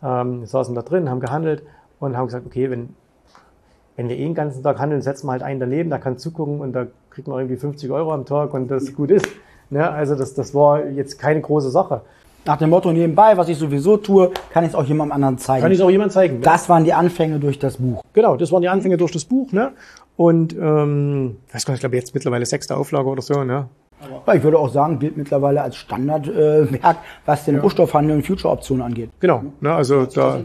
ähm, 0.04 0.46
saßen 0.46 0.76
da 0.76 0.82
drin, 0.82 1.10
haben 1.10 1.20
gehandelt 1.20 1.64
und 2.00 2.16
haben 2.16 2.28
gesagt, 2.28 2.46
okay, 2.46 2.70
wenn, 2.70 2.90
wenn 3.96 4.10
wir 4.10 4.18
eh 4.18 4.24
den 4.24 4.36
ganzen 4.36 4.64
Tag 4.64 4.80
handeln, 4.80 5.02
setzen 5.02 5.28
wir 5.28 5.32
halt 5.32 5.44
einen 5.44 5.60
daneben, 5.60 5.90
der 5.90 6.00
kann 6.00 6.18
zugucken 6.18 6.62
und 6.62 6.74
da 6.74 6.88
kriegt 7.10 7.28
man 7.28 7.40
irgendwie 7.40 7.58
50 7.58 7.90
Euro 7.92 8.14
am 8.14 8.26
Tag 8.26 8.54
und 8.54 8.70
das 8.70 8.94
gut 8.94 9.12
ist. 9.12 9.28
Ja, 9.70 9.92
also 9.92 10.16
das, 10.16 10.34
das 10.34 10.54
war 10.54 10.86
jetzt 10.86 11.20
keine 11.20 11.42
große 11.42 11.72
Sache. 11.72 12.02
Nach 12.46 12.58
dem 12.58 12.70
Motto 12.70 12.94
nebenbei, 12.94 13.36
was 13.36 13.50
ich 13.50 13.58
sowieso 13.58 13.98
tue, 13.98 14.32
kann 14.54 14.64
ich 14.64 14.70
es 14.70 14.76
auch 14.76 14.86
jemandem 14.86 15.16
anderen 15.16 15.38
zeigen. 15.38 15.62
Kann 15.62 15.72
ich 15.72 15.80
es 15.80 15.84
auch 15.84 15.90
jemandem 15.90 16.14
zeigen. 16.14 16.42
Das 16.42 16.70
waren 16.70 16.86
die 16.86 16.94
Anfänge 16.94 17.40
durch 17.40 17.60
das 17.60 17.76
Buch. 17.76 18.02
Genau, 18.14 18.38
das 18.38 18.54
waren 18.54 18.62
die 18.62 18.70
Anfänge 18.70 18.96
durch 18.96 19.12
das 19.12 19.26
Buch. 19.26 19.52
Ne? 19.52 19.74
Und 20.16 20.54
ähm, 20.54 21.38
weiß 21.52 21.66
gar 21.66 21.74
nicht, 21.74 21.80
ich 21.80 21.82
glaube 21.82 21.98
jetzt 21.98 22.14
mittlerweile 22.14 22.46
sechste 22.46 22.78
Auflage 22.78 23.10
oder 23.10 23.22
so. 23.22 23.44
Ne? 23.44 23.68
Aber 24.00 24.36
ich 24.36 24.44
würde 24.44 24.60
auch 24.60 24.70
sagen, 24.70 25.00
gilt 25.00 25.18
mittlerweile 25.18 25.62
als 25.62 25.76
Standardwerk, 25.76 26.98
äh, 26.98 27.00
was 27.26 27.46
den 27.46 27.56
ja. 27.56 27.62
Rohstoffhandel 27.62 28.18
und 28.18 28.26
Future-Optionen 28.26 28.86
angeht. 28.86 29.10
Genau, 29.20 29.44
ne, 29.60 29.74
also 29.74 30.06
da, 30.06 30.40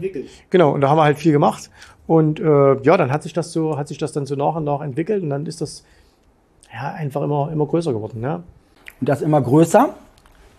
genau, 0.49 0.71
und 0.71 0.81
da 0.81 0.89
haben 0.89 0.97
wir 0.97 1.03
halt 1.03 1.19
viel 1.19 1.31
gemacht. 1.31 1.69
Und 2.07 2.39
äh, 2.39 2.81
ja, 2.81 2.97
dann 2.97 3.11
hat 3.11 3.23
sich 3.23 3.33
das 3.33 3.53
so, 3.53 3.77
hat 3.77 3.87
sich 3.87 3.97
das 3.97 4.11
dann 4.11 4.25
so 4.25 4.35
nach 4.35 4.55
und 4.55 4.63
nach 4.63 4.81
entwickelt 4.81 5.23
und 5.23 5.29
dann 5.29 5.45
ist 5.45 5.61
das 5.61 5.85
ja 6.73 6.91
einfach 6.91 7.21
immer, 7.21 7.49
immer 7.51 7.65
größer 7.65 7.93
geworden. 7.93 8.19
Ne? 8.19 8.43
Und 8.99 9.09
das 9.09 9.21
immer 9.21 9.41
größer 9.41 9.89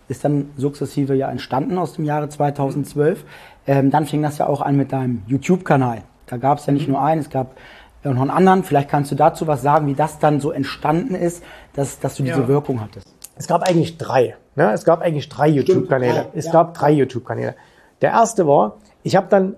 ist 0.09 0.25
dann 0.25 0.51
sukzessive 0.57 1.15
ja 1.15 1.31
entstanden 1.31 1.79
aus 1.79 1.95
dem 1.95 2.05
Jahre 2.05 2.29
2012. 2.29 3.25
Ähm, 3.67 3.91
dann 3.91 4.07
fing 4.07 4.23
das 4.23 4.39
ja 4.39 4.47
auch 4.47 4.61
an 4.61 4.77
mit 4.77 4.93
deinem 4.93 5.23
YouTube-Kanal. 5.27 6.03
Da 6.27 6.37
gab 6.37 6.59
es 6.59 6.67
ja 6.67 6.73
nicht 6.73 6.89
nur 6.89 7.03
einen, 7.03 7.21
es 7.21 7.31
gab 7.31 7.57
noch 8.03 8.21
einen 8.21 8.31
anderen. 8.31 8.65
Vielleicht 8.65 8.91
kannst 8.91 9.11
du 9.11 9.15
dazu 9.15 9.47
was 9.47 9.63
sagen, 9.63 9.87
wie 9.87 9.95
das 9.95 10.19
dann 10.19 10.41
so 10.41 10.51
entstanden 10.51 11.15
ist, 11.15 11.43
dass, 11.75 11.99
dass 12.01 12.17
du 12.17 12.23
diese 12.23 12.41
ja. 12.41 12.49
Wirkung 12.49 12.81
hattest. 12.81 13.15
Es 13.37 13.47
gab 13.47 13.63
eigentlich 13.63 13.99
drei. 13.99 14.37
Ne? 14.57 14.73
Es 14.73 14.85
gab 14.85 15.03
eigentlich 15.03 15.29
drei 15.29 15.49
YouTube-Kanäle. 15.49 16.27
Es 16.35 16.47
ja. 16.47 16.53
gab 16.53 16.75
drei 16.75 16.93
YouTube-Kanäle. 16.93 17.55
Der 18.01 18.11
erste 18.11 18.47
war, 18.47 18.77
ich 19.03 19.17
habe 19.17 19.27
dann 19.29 19.57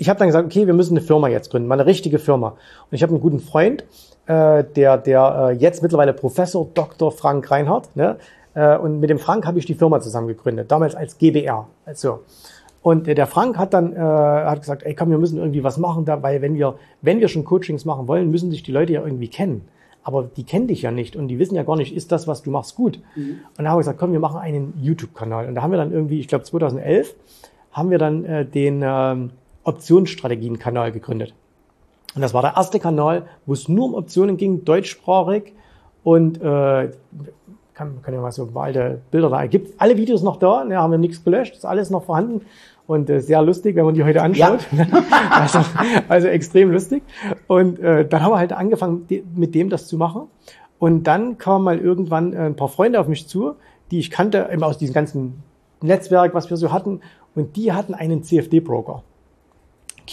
ich 0.00 0.08
habe 0.08 0.18
dann 0.18 0.28
gesagt, 0.28 0.46
okay, 0.46 0.66
wir 0.66 0.72
müssen 0.72 0.96
eine 0.96 1.04
Firma 1.04 1.28
jetzt 1.28 1.50
gründen, 1.50 1.68
mal 1.68 1.74
eine 1.74 1.84
richtige 1.84 2.18
Firma. 2.18 2.48
Und 2.48 2.92
ich 2.92 3.02
habe 3.02 3.12
einen 3.12 3.20
guten 3.20 3.38
Freund, 3.38 3.84
äh, 4.24 4.64
der, 4.64 4.96
der 4.96 5.50
äh, 5.50 5.52
jetzt 5.52 5.82
mittlerweile 5.82 6.14
Professor 6.14 6.66
Dr. 6.72 7.12
Frank 7.12 7.50
Reinhardt, 7.50 7.94
ne? 7.96 8.16
Äh, 8.54 8.78
und 8.78 9.00
mit 9.00 9.10
dem 9.10 9.18
Frank 9.18 9.46
habe 9.46 9.58
ich 9.58 9.66
die 9.66 9.74
Firma 9.74 10.00
zusammen 10.00 10.28
gegründet, 10.28 10.70
damals 10.70 10.94
als 10.94 11.18
GBR. 11.18 11.66
Also. 11.84 12.20
Und 12.80 13.08
der 13.08 13.26
Frank 13.26 13.58
hat 13.58 13.74
dann 13.74 13.94
äh, 13.94 13.98
hat 13.98 14.60
gesagt, 14.60 14.84
ey 14.84 14.94
komm, 14.94 15.10
wir 15.10 15.18
müssen 15.18 15.36
irgendwie 15.36 15.62
was 15.62 15.76
machen 15.76 16.06
da, 16.06 16.22
weil 16.22 16.40
wenn 16.40 16.54
wir, 16.54 16.76
wenn 17.02 17.20
wir 17.20 17.28
schon 17.28 17.44
Coachings 17.44 17.84
machen 17.84 18.08
wollen, 18.08 18.30
müssen 18.30 18.50
sich 18.50 18.62
die 18.62 18.72
Leute 18.72 18.94
ja 18.94 19.02
irgendwie 19.04 19.28
kennen. 19.28 19.68
Aber 20.02 20.24
die 20.24 20.44
kennen 20.44 20.66
dich 20.66 20.82
ja 20.82 20.90
nicht 20.90 21.14
und 21.14 21.28
die 21.28 21.38
wissen 21.38 21.54
ja 21.54 21.62
gar 21.62 21.76
nicht, 21.76 21.94
ist 21.94 22.10
das, 22.10 22.26
was 22.26 22.42
du 22.42 22.50
machst, 22.50 22.74
gut. 22.74 23.00
Mhm. 23.16 23.40
Und 23.56 23.64
da 23.64 23.70
haben 23.70 23.76
wir 23.76 23.80
gesagt, 23.80 23.98
komm, 23.98 24.12
wir 24.12 24.20
machen 24.20 24.38
einen 24.38 24.74
YouTube-Kanal. 24.80 25.46
Und 25.46 25.54
da 25.54 25.62
haben 25.62 25.70
wir 25.70 25.78
dann 25.78 25.92
irgendwie, 25.92 26.20
ich 26.20 26.28
glaube 26.28 26.44
2011, 26.44 27.14
haben 27.72 27.90
wir 27.90 27.98
dann 27.98 28.24
äh, 28.24 28.46
den 28.46 28.82
äh, 28.82 29.16
Optionsstrategien-Kanal 29.64 30.92
gegründet. 30.92 31.34
Und 32.14 32.22
das 32.22 32.34
war 32.34 32.42
der 32.42 32.54
erste 32.56 32.80
Kanal, 32.80 33.26
wo 33.46 33.52
es 33.52 33.68
nur 33.68 33.84
um 33.84 33.94
Optionen 33.94 34.36
ging, 34.36 34.64
deutschsprachig. 34.64 35.52
Und 36.02 36.40
äh, 36.40 36.90
kann, 37.74 38.02
kann 38.02 38.14
ja 38.14 38.20
mal 38.20 38.32
so 38.32 38.50
alte 38.54 39.00
Bilder 39.10 39.30
da. 39.30 39.46
Gibt 39.46 39.80
alle 39.80 39.96
Videos 39.96 40.22
noch 40.22 40.36
da, 40.36 40.64
ne, 40.64 40.76
haben 40.78 40.90
wir 40.90 40.98
nichts 40.98 41.24
gelöscht, 41.24 41.54
ist 41.54 41.64
alles 41.64 41.90
noch 41.90 42.04
vorhanden 42.04 42.42
und 42.90 43.08
äh, 43.08 43.20
sehr 43.20 43.40
lustig, 43.40 43.76
wenn 43.76 43.84
man 43.84 43.94
die 43.94 44.02
heute 44.02 44.20
anschaut. 44.20 44.66
Ja. 44.72 44.86
also, 45.30 45.60
also 46.08 46.26
extrem 46.26 46.72
lustig. 46.72 47.04
Und 47.46 47.78
äh, 47.78 48.04
dann 48.04 48.20
haben 48.20 48.32
wir 48.32 48.38
halt 48.38 48.52
angefangen, 48.52 49.06
mit 49.36 49.54
dem 49.54 49.70
das 49.70 49.86
zu 49.86 49.96
machen. 49.96 50.22
Und 50.80 51.04
dann 51.04 51.38
kam 51.38 51.62
mal 51.62 51.78
irgendwann 51.78 52.32
äh, 52.32 52.38
ein 52.38 52.56
paar 52.56 52.68
Freunde 52.68 52.98
auf 52.98 53.06
mich 53.06 53.28
zu, 53.28 53.54
die 53.92 54.00
ich 54.00 54.10
kannte, 54.10 54.48
eben 54.52 54.64
aus 54.64 54.76
diesem 54.76 54.92
ganzen 54.92 55.44
Netzwerk, 55.80 56.34
was 56.34 56.50
wir 56.50 56.56
so 56.56 56.72
hatten. 56.72 57.00
Und 57.36 57.54
die 57.54 57.70
hatten 57.70 57.94
einen 57.94 58.24
CFD-Broker. 58.24 59.04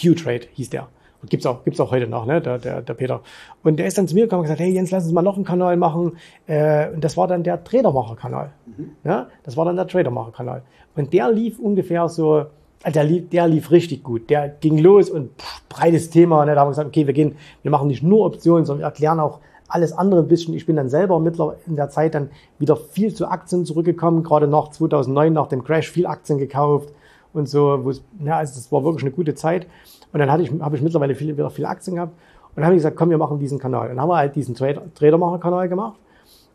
Q-Trade 0.00 0.46
hieß 0.52 0.70
der. 0.70 0.86
Und 1.20 1.30
gibt's 1.30 1.46
auch, 1.46 1.64
gibt's 1.64 1.80
auch 1.80 1.90
heute 1.90 2.06
noch, 2.06 2.26
ne, 2.26 2.40
der, 2.40 2.58
der, 2.58 2.80
der 2.80 2.94
Peter. 2.94 3.22
Und 3.64 3.80
der 3.80 3.88
ist 3.88 3.98
dann 3.98 4.06
zu 4.06 4.14
mir 4.14 4.26
gekommen 4.26 4.42
und 4.42 4.44
gesagt, 4.44 4.60
hey 4.60 4.70
Jens, 4.70 4.92
lass 4.92 5.02
uns 5.02 5.12
mal 5.12 5.22
noch 5.22 5.34
einen 5.34 5.44
Kanal 5.44 5.76
machen. 5.76 6.16
Äh, 6.46 6.90
und 6.90 7.02
das 7.02 7.16
war 7.16 7.26
dann 7.26 7.42
der 7.42 7.64
Tradermacher-Kanal. 7.64 8.52
Mhm. 8.66 8.90
Ja, 9.02 9.26
das 9.42 9.56
war 9.56 9.64
dann 9.64 9.74
der 9.74 9.88
Tradermacher-Kanal. 9.88 10.62
Und 10.94 11.12
der 11.12 11.32
lief 11.32 11.58
ungefähr 11.58 12.08
so, 12.08 12.46
der 12.86 13.04
lief, 13.04 13.28
der 13.30 13.48
lief 13.48 13.70
richtig 13.70 14.02
gut. 14.02 14.30
Der 14.30 14.48
ging 14.48 14.78
los 14.78 15.10
und 15.10 15.30
pff, 15.40 15.62
breites 15.68 16.10
Thema. 16.10 16.44
Ne? 16.44 16.54
Da 16.54 16.60
haben 16.60 16.68
wir 16.68 16.72
gesagt, 16.72 16.88
okay, 16.88 17.06
wir 17.06 17.14
gehen, 17.14 17.36
wir 17.62 17.70
machen 17.70 17.88
nicht 17.88 18.02
nur 18.02 18.26
Optionen, 18.26 18.64
sondern 18.64 18.80
wir 18.80 18.86
erklären 18.86 19.20
auch 19.20 19.40
alles 19.68 19.92
andere 19.92 20.20
ein 20.20 20.28
bisschen. 20.28 20.54
Ich 20.54 20.66
bin 20.66 20.76
dann 20.76 20.88
selber 20.88 21.20
mittlerweile 21.20 21.58
in 21.66 21.76
der 21.76 21.90
Zeit 21.90 22.14
dann 22.14 22.30
wieder 22.58 22.76
viel 22.76 23.14
zu 23.14 23.28
Aktien 23.28 23.66
zurückgekommen, 23.66 24.22
gerade 24.22 24.46
nach 24.46 24.70
2009, 24.70 25.32
nach 25.32 25.48
dem 25.48 25.62
Crash, 25.62 25.90
viel 25.90 26.06
Aktien 26.06 26.38
gekauft 26.38 26.92
und 27.32 27.48
so. 27.48 27.92
Ja, 28.24 28.38
also 28.38 28.54
das 28.54 28.72
war 28.72 28.84
wirklich 28.84 29.04
eine 29.04 29.12
gute 29.12 29.34
Zeit. 29.34 29.66
Und 30.12 30.20
dann 30.20 30.30
hatte 30.30 30.42
ich, 30.42 30.52
habe 30.60 30.76
ich 30.76 30.82
mittlerweile 30.82 31.14
viel, 31.14 31.36
wieder 31.36 31.50
viele 31.50 31.68
Aktien 31.68 31.96
gehabt. 31.96 32.12
Und 32.12 32.56
dann 32.56 32.64
habe 32.64 32.74
gesagt, 32.74 32.96
komm, 32.96 33.10
wir 33.10 33.18
machen 33.18 33.38
diesen 33.38 33.58
Kanal. 33.58 33.90
Und 33.90 33.96
dann 33.96 34.00
haben 34.00 34.08
wir 34.08 34.16
halt 34.16 34.34
diesen 34.34 34.54
Tradermacher-Kanal 34.54 35.68
gemacht. 35.68 35.98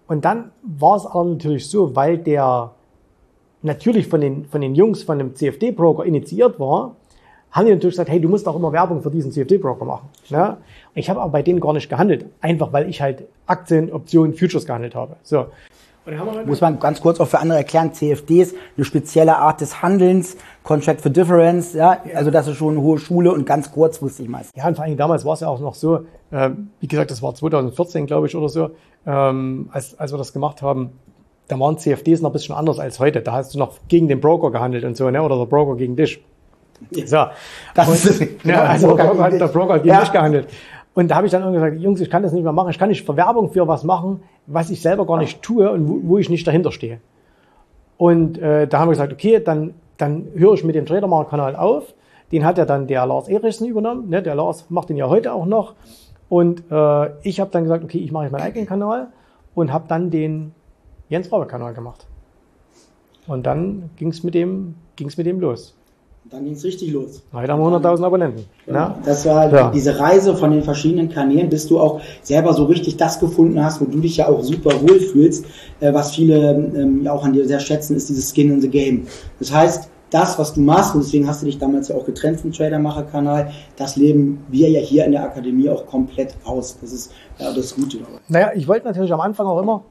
Und 0.08 0.26
dann 0.26 0.52
war 0.64 0.98
es 0.98 1.06
aber 1.06 1.24
natürlich 1.26 1.70
so, 1.70 1.96
weil 1.96 2.18
der 2.18 2.72
natürlich 3.64 4.08
von 4.08 4.22
den, 4.22 4.46
von 4.46 4.62
den 4.62 4.76
Jungs 4.76 5.04
von 5.04 5.18
dem 5.18 5.36
CFD-Broker 5.36 6.06
initiiert 6.06 6.60
war, 6.60 6.96
haben 7.52 7.68
die 7.68 7.72
natürlich 7.72 7.94
gesagt, 7.94 8.10
hey, 8.10 8.20
du 8.20 8.30
musst 8.30 8.48
auch 8.48 8.56
immer 8.56 8.72
Werbung 8.72 9.02
für 9.02 9.12
diesen 9.12 9.32
CFD-Broker 9.32 9.86
machen. 9.86 10.10
Ja? 10.30 10.58
Ich 10.96 11.10
habe 11.10 11.22
aber 11.22 11.32
bei 11.32 11.42
denen 11.44 11.60
gar 11.60 11.74
nicht 11.74 11.90
gehandelt, 11.90 12.26
einfach 12.42 12.74
weil 12.74 12.90
ich 12.90 13.02
halt 13.02 13.24
Aktien, 13.46 13.92
Optionen, 13.92 14.34
Futures 14.34 14.66
gehandelt 14.66 14.96
habe. 14.96 15.16
So. 15.24 15.48
Muss 16.46 16.60
man 16.60 16.80
ganz 16.80 17.00
kurz 17.00 17.22
auch 17.22 17.28
für 17.28 17.40
andere 17.40 17.60
erklären, 17.60 17.94
CFDs, 17.94 18.54
eine 18.76 18.84
spezielle 18.84 19.38
Art 19.38 19.62
des 19.62 19.82
Handelns, 19.82 20.36
Contract 20.64 21.00
for 21.00 21.10
Difference, 21.10 21.74
ja, 21.74 21.98
also 22.14 22.30
das 22.30 22.48
ist 22.48 22.58
schon 22.58 22.74
eine 22.74 22.82
hohe 22.82 22.98
Schule 22.98 23.32
und 23.32 23.46
ganz 23.46 23.72
kurzfristig 23.72 24.28
meist. 24.28 24.52
Ja, 24.58 24.68
und 24.68 24.76
vor 24.76 24.84
allem 24.84 24.98
damals 24.98 25.24
war 25.24 25.36
es 25.36 25.40
ja 25.40 25.48
auch 25.48 25.62
noch 25.62 25.76
so, 25.76 26.06
äh, 26.32 26.50
wie 26.82 26.88
gesagt, 26.88 27.10
das 27.10 27.22
war 27.22 27.34
2014, 27.34 28.06
glaube 28.06 28.28
ich, 28.28 28.36
oder 28.36 28.50
so, 28.50 28.72
ähm, 29.06 29.70
als, 29.72 29.98
als 29.98 30.12
wir 30.12 30.18
das 30.18 30.34
gemacht 30.34 30.62
haben, 30.62 30.92
da 31.48 31.60
waren 31.60 31.78
CFDs 31.78 32.22
noch 32.22 32.30
ein 32.30 32.34
bisschen 32.34 32.56
anders 32.56 32.80
als 32.80 33.00
heute. 33.00 33.22
Da 33.22 33.34
hast 33.34 33.54
du 33.54 33.60
noch 33.60 33.74
gegen 33.88 34.08
den 34.08 34.20
Broker 34.22 34.52
gehandelt 34.52 34.84
und 34.86 34.96
so, 34.96 35.10
ne? 35.10 35.22
oder 35.22 35.38
der 35.38 35.46
Broker 35.46 35.76
gegen 35.76 35.96
dich. 35.96 36.24
So. 37.06 37.26
Das 37.76 37.88
und, 37.88 37.96
ist, 37.96 38.28
ja, 38.44 38.64
also 38.64 38.96
der 38.96 39.04
Broker, 39.04 39.30
der 39.30 39.48
Broker 39.48 39.80
gegen 39.80 39.90
ja. 39.90 40.02
dich 40.02 40.12
gehandelt. 40.12 40.48
Und 40.94 41.10
da 41.10 41.16
habe 41.16 41.26
ich 41.26 41.32
dann 41.32 41.42
irgendwie 41.42 41.60
gesagt, 41.60 41.82
Jungs, 41.82 42.02
ich 42.02 42.10
kann 42.10 42.24
das 42.24 42.34
nicht 42.34 42.44
mehr 42.44 42.52
machen. 42.52 42.70
Ich 42.70 42.78
kann 42.78 42.90
nicht 42.90 43.04
Verwerbung 43.04 43.52
für 43.52 43.68
was 43.68 43.84
machen, 43.84 44.22
was 44.46 44.70
ich 44.70 44.82
selber 44.82 45.06
gar 45.06 45.18
nicht 45.18 45.42
tue 45.42 45.70
und 45.72 45.88
wo, 45.88 46.00
wo 46.04 46.18
ich 46.18 46.30
nicht 46.30 46.46
dahinter 46.46 46.72
stehe. 46.72 47.00
Und 47.98 48.38
äh, 48.38 48.68
da 48.68 48.80
haben 48.80 48.88
wir 48.88 48.94
gesagt, 48.94 49.14
okay, 49.14 49.42
dann, 49.44 49.74
dann 49.98 50.28
höre 50.36 50.54
ich 50.54 50.64
mit 50.64 50.76
dem 50.76 50.86
Tradermarkt-Kanal 50.86 51.56
auf. 51.56 51.94
Den 52.32 52.46
hat 52.46 52.58
ja 52.58 52.66
dann 52.66 52.88
der 52.88 53.06
Lars 53.06 53.28
Erichsen 53.28 53.68
übernommen. 53.68 54.10
Ne? 54.10 54.22
Der 54.22 54.36
Lars 54.36 54.66
macht 54.70 54.90
den 54.90 54.98
ja 54.98 55.10
heute 55.10 55.34
auch 55.34 55.46
noch. 55.46 55.76
Und 56.30 56.64
äh, 56.72 57.10
ich 57.22 57.40
habe 57.40 57.52
dann 57.52 57.64
gesagt, 57.64 57.84
okay, 57.84 58.00
ich 58.00 58.12
mache 58.12 58.26
jetzt 58.26 58.32
meinen 58.32 58.42
eigenen 58.42 58.68
Kanal 58.68 59.08
und 59.56 59.72
habe 59.72 59.86
dann 59.88 60.10
den 60.10 60.54
Jens 61.14 61.32
Rabe 61.32 61.46
Kanal 61.46 61.76
gemacht. 61.76 62.08
Und 63.28 63.46
dann 63.46 63.92
ging 63.98 64.08
es 64.08 64.24
mit 64.24 64.34
dem 64.34 64.74
ging's 64.96 65.16
mit 65.16 65.28
dem 65.28 65.40
los. 65.40 65.76
Dann 66.32 66.44
ging 66.44 66.54
es 66.54 66.64
richtig 66.64 66.92
los. 66.92 67.22
Heute 67.32 67.52
haben 67.52 67.62
wir 67.62 67.80
100.000 67.80 68.04
Abonnenten. 68.04 68.46
Ja, 68.66 68.98
das 69.06 69.24
war 69.28 69.54
ja. 69.54 69.70
diese 69.70 70.00
Reise 70.00 70.36
von 70.36 70.50
den 70.50 70.64
verschiedenen 70.64 71.10
Kanälen, 71.10 71.50
bis 71.50 71.68
du 71.68 71.80
auch 71.80 72.02
selber 72.24 72.54
so 72.54 72.66
richtig 72.66 72.98
das 72.98 73.20
gefunden 73.20 73.64
hast, 73.64 73.80
wo 73.80 73.86
du 73.86 74.00
dich 74.00 74.18
ja 74.18 74.28
auch 74.28 74.42
super 74.42 74.72
wohl 74.82 75.00
fühlst. 75.00 75.46
Äh, 75.82 75.94
was 75.94 76.16
viele 76.16 76.56
ähm, 76.56 77.06
auch 77.08 77.24
an 77.24 77.34
dir 77.34 77.46
sehr 77.46 77.60
schätzen, 77.60 77.96
ist 77.96 78.10
dieses 78.10 78.34
Skin 78.34 78.52
in 78.52 78.62
the 78.62 78.70
Game. 78.70 79.06
Das 79.38 79.54
heißt, 79.54 79.90
das, 80.10 80.40
was 80.40 80.56
du 80.56 80.62
machst, 80.62 80.96
und 80.96 81.04
deswegen 81.04 81.28
hast 81.28 81.44
du 81.44 81.46
dich 81.46 81.60
damals 81.60 81.90
ja 81.90 81.96
auch 81.96 82.06
getrennt 82.06 82.40
vom 82.40 82.52
Tradermacher-Kanal, 82.52 83.52
das 83.76 83.98
leben 83.98 84.44
wir 84.50 84.68
ja 84.68 84.80
hier 84.80 85.06
in 85.06 85.12
der 85.12 85.24
Akademie 85.24 85.70
auch 85.70 85.86
komplett 85.86 86.34
aus. 86.44 86.80
Das 86.82 86.92
ist 86.92 87.12
ja 87.38 87.54
das 87.54 87.76
Gute. 87.76 88.00
Naja, 88.30 88.52
ich 88.56 88.68
wollte 88.68 88.88
natürlich 88.88 89.14
am 89.14 89.22
Anfang 89.22 89.46
auch 89.46 89.62
immer, 89.62 89.84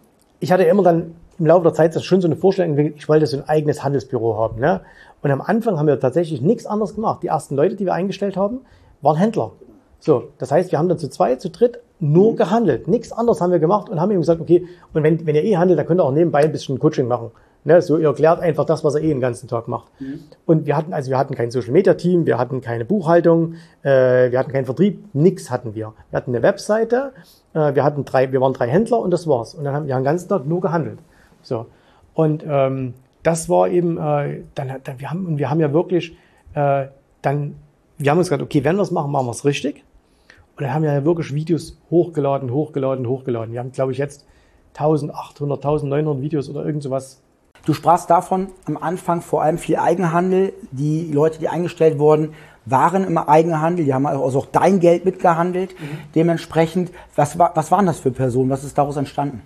ich 0.42 0.50
hatte 0.50 0.64
immer 0.64 0.82
dann 0.82 1.14
im 1.38 1.46
Laufe 1.46 1.62
der 1.62 1.72
Zeit 1.72 1.94
das 1.94 2.04
schon 2.04 2.20
so 2.20 2.26
eine 2.26 2.34
Vorstellung, 2.36 2.76
ich 2.76 3.08
wollte 3.08 3.26
so 3.26 3.36
ein 3.36 3.48
eigenes 3.48 3.84
Handelsbüro 3.84 4.36
haben. 4.36 4.60
Ne? 4.60 4.80
Und 5.22 5.30
am 5.30 5.40
Anfang 5.40 5.78
haben 5.78 5.86
wir 5.86 5.98
tatsächlich 6.00 6.42
nichts 6.42 6.66
anderes 6.66 6.96
gemacht. 6.96 7.22
Die 7.22 7.28
ersten 7.28 7.54
Leute, 7.54 7.76
die 7.76 7.84
wir 7.84 7.94
eingestellt 7.94 8.36
haben, 8.36 8.60
waren 9.02 9.16
Händler. 9.16 9.52
So, 10.00 10.30
das 10.38 10.50
heißt, 10.50 10.72
wir 10.72 10.80
haben 10.80 10.88
dann 10.88 10.98
zu 10.98 11.08
zweit, 11.08 11.40
zu 11.40 11.48
dritt 11.48 11.78
nur 12.00 12.34
gehandelt. 12.34 12.88
Nichts 12.88 13.12
anderes 13.12 13.40
haben 13.40 13.52
wir 13.52 13.60
gemacht 13.60 13.88
und 13.88 14.00
haben 14.00 14.10
ihm 14.10 14.18
gesagt, 14.18 14.40
okay, 14.40 14.66
und 14.92 15.04
wenn, 15.04 15.24
wenn 15.24 15.36
ihr 15.36 15.44
eh 15.44 15.56
handelt, 15.56 15.78
dann 15.78 15.86
könnt 15.86 16.00
ihr 16.00 16.04
auch 16.04 16.10
nebenbei 16.10 16.40
ein 16.40 16.50
bisschen 16.50 16.80
Coaching 16.80 17.06
machen. 17.06 17.30
Ne, 17.64 17.80
so 17.80 17.96
ihr 17.96 18.08
erklärt 18.08 18.40
einfach 18.40 18.64
das, 18.64 18.82
was 18.82 18.96
er 18.96 19.02
eh 19.02 19.08
den 19.08 19.20
ganzen 19.20 19.46
Tag 19.46 19.68
macht. 19.68 19.88
Mhm. 20.00 20.20
Und 20.46 20.66
wir 20.66 20.76
hatten, 20.76 20.92
also 20.92 21.10
wir 21.10 21.18
hatten 21.18 21.36
kein 21.36 21.52
Social 21.52 21.70
Media 21.70 21.94
Team, 21.94 22.26
wir 22.26 22.36
hatten 22.36 22.60
keine 22.60 22.84
Buchhaltung, 22.84 23.54
äh, 23.82 24.32
wir 24.32 24.38
hatten 24.38 24.50
keinen 24.50 24.64
Vertrieb, 24.64 25.04
nix 25.12 25.48
hatten 25.48 25.76
wir. 25.76 25.92
Wir 26.10 26.16
hatten 26.16 26.34
eine 26.34 26.42
Webseite, 26.42 27.12
äh, 27.54 27.74
wir 27.74 27.84
hatten 27.84 28.04
drei, 28.04 28.32
wir 28.32 28.40
waren 28.40 28.52
drei 28.52 28.66
Händler 28.66 28.98
und 28.98 29.12
das 29.12 29.28
war's. 29.28 29.54
Und 29.54 29.62
dann 29.62 29.74
haben 29.74 29.86
wir 29.86 29.94
den 29.94 30.02
ganzen 30.02 30.28
Tag 30.28 30.44
nur 30.44 30.60
gehandelt. 30.60 30.98
So. 31.42 31.66
Und 32.14 32.44
ähm, 32.44 32.94
das 33.22 33.48
war 33.48 33.68
eben, 33.68 33.96
äh, 33.96 34.42
dann, 34.56 34.72
dann 34.82 34.98
wir 34.98 35.10
haben, 35.10 35.26
und 35.26 35.38
wir 35.38 35.48
haben 35.48 35.60
ja 35.60 35.72
wirklich, 35.72 36.16
äh, 36.54 36.86
dann, 37.22 37.54
wir 37.98 38.10
haben 38.10 38.18
uns 38.18 38.26
gesagt, 38.26 38.42
okay, 38.42 38.64
wenn 38.64 38.74
wir 38.74 38.82
es 38.82 38.90
machen, 38.90 39.12
machen 39.12 39.26
wir 39.26 39.30
es 39.32 39.44
richtig. 39.44 39.84
Und 40.56 40.64
dann 40.64 40.74
haben 40.74 40.82
wir 40.82 40.92
ja 40.92 41.04
wirklich 41.04 41.32
Videos 41.32 41.78
hochgeladen, 41.90 42.52
hochgeladen, 42.52 43.06
hochgeladen. 43.06 43.52
Wir 43.52 43.60
haben, 43.60 43.70
glaube 43.70 43.92
ich, 43.92 43.98
jetzt 43.98 44.26
1800, 44.74 45.64
1900 45.64 46.20
Videos 46.20 46.50
oder 46.50 46.66
irgend 46.66 46.82
sowas 46.82 47.22
Du 47.64 47.74
sprachst 47.74 48.10
davon 48.10 48.48
am 48.64 48.76
Anfang 48.76 49.20
vor 49.20 49.42
allem 49.42 49.58
viel 49.58 49.76
Eigenhandel. 49.76 50.52
Die 50.72 51.12
Leute, 51.12 51.38
die 51.38 51.48
eingestellt 51.48 51.98
wurden, 51.98 52.34
waren 52.64 53.04
im 53.04 53.18
Eigenhandel. 53.18 53.84
Die 53.84 53.94
haben 53.94 54.06
also 54.06 54.40
auch 54.40 54.46
dein 54.46 54.80
Geld 54.80 55.04
mitgehandelt. 55.04 55.72
Mhm. 55.78 55.98
Dementsprechend, 56.14 56.90
was, 57.14 57.38
war, 57.38 57.52
was 57.54 57.70
waren 57.70 57.86
das 57.86 58.00
für 58.00 58.10
Personen? 58.10 58.50
Was 58.50 58.64
ist 58.64 58.76
daraus 58.76 58.96
entstanden? 58.96 59.42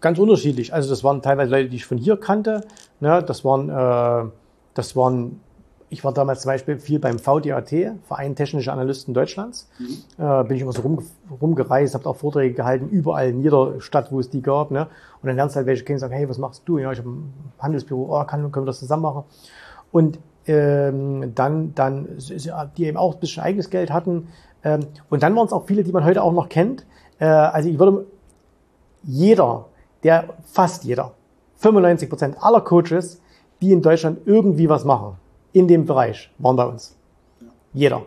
Ganz 0.00 0.18
unterschiedlich. 0.18 0.72
Also 0.72 0.88
das 0.88 1.04
waren 1.04 1.20
teilweise 1.20 1.50
Leute, 1.50 1.68
die 1.68 1.76
ich 1.76 1.84
von 1.84 1.98
hier 1.98 2.16
kannte. 2.16 2.62
Ne? 3.00 3.22
Das 3.22 3.44
waren, 3.44 3.68
äh, 3.68 4.30
das 4.72 4.96
waren 4.96 5.40
ich 5.90 6.04
war 6.04 6.12
damals 6.12 6.42
zum 6.42 6.50
Beispiel 6.50 6.78
viel 6.78 6.98
beim 6.98 7.18
VDAT, 7.18 7.72
Verein 8.06 8.36
Technische 8.36 8.72
Analysten 8.72 9.14
Deutschlands. 9.14 9.68
Mhm. 9.78 10.24
Äh, 10.24 10.44
bin 10.44 10.56
ich 10.56 10.62
immer 10.62 10.72
so 10.72 10.82
rum, 10.82 10.98
rumgereist, 11.40 11.94
habe 11.94 12.08
auch 12.08 12.16
Vorträge 12.16 12.54
gehalten, 12.54 12.88
überall 12.88 13.30
in 13.30 13.40
jeder 13.40 13.80
Stadt, 13.80 14.12
wo 14.12 14.20
es 14.20 14.28
die 14.28 14.42
gab. 14.42 14.70
Ne? 14.70 14.86
Und 15.22 15.26
dann 15.26 15.36
lernst 15.36 15.54
du 15.54 15.58
halt 15.58 15.66
welche 15.66 15.84
kennen 15.84 15.96
und 15.96 16.00
sagen, 16.00 16.14
hey, 16.14 16.28
was 16.28 16.38
machst 16.38 16.62
du? 16.66 16.78
Ja, 16.78 16.92
ich 16.92 16.98
habe 16.98 17.08
ein 17.08 17.32
Handelsbüro, 17.58 18.20
oh, 18.20 18.24
kann, 18.24 18.52
können 18.52 18.66
wir 18.66 18.70
das 18.70 18.80
zusammen 18.80 19.02
machen? 19.02 19.24
Und 19.90 20.18
ähm, 20.46 21.32
dann, 21.34 21.74
dann, 21.74 22.08
die 22.76 22.84
eben 22.84 22.96
auch 22.96 23.14
ein 23.14 23.20
bisschen 23.20 23.42
eigenes 23.42 23.70
Geld 23.70 23.90
hatten. 23.90 24.28
Ähm, 24.64 24.80
und 25.08 25.22
dann 25.22 25.34
waren 25.36 25.46
es 25.46 25.52
auch 25.52 25.66
viele, 25.66 25.84
die 25.84 25.92
man 25.92 26.04
heute 26.04 26.22
auch 26.22 26.32
noch 26.32 26.48
kennt. 26.48 26.84
Äh, 27.18 27.26
also 27.26 27.68
ich 27.68 27.78
würde, 27.78 28.06
jeder, 29.04 29.66
der, 30.02 30.24
fast 30.44 30.84
jeder, 30.84 31.12
95 31.56 32.08
Prozent 32.08 32.36
aller 32.40 32.60
Coaches, 32.60 33.20
die 33.60 33.72
in 33.72 33.82
Deutschland 33.82 34.20
irgendwie 34.26 34.68
was 34.68 34.84
machen, 34.84 35.16
in 35.52 35.68
dem 35.68 35.86
Bereich 35.86 36.30
waren 36.38 36.56
bei 36.56 36.64
uns. 36.64 36.96
Jeder. 37.72 38.02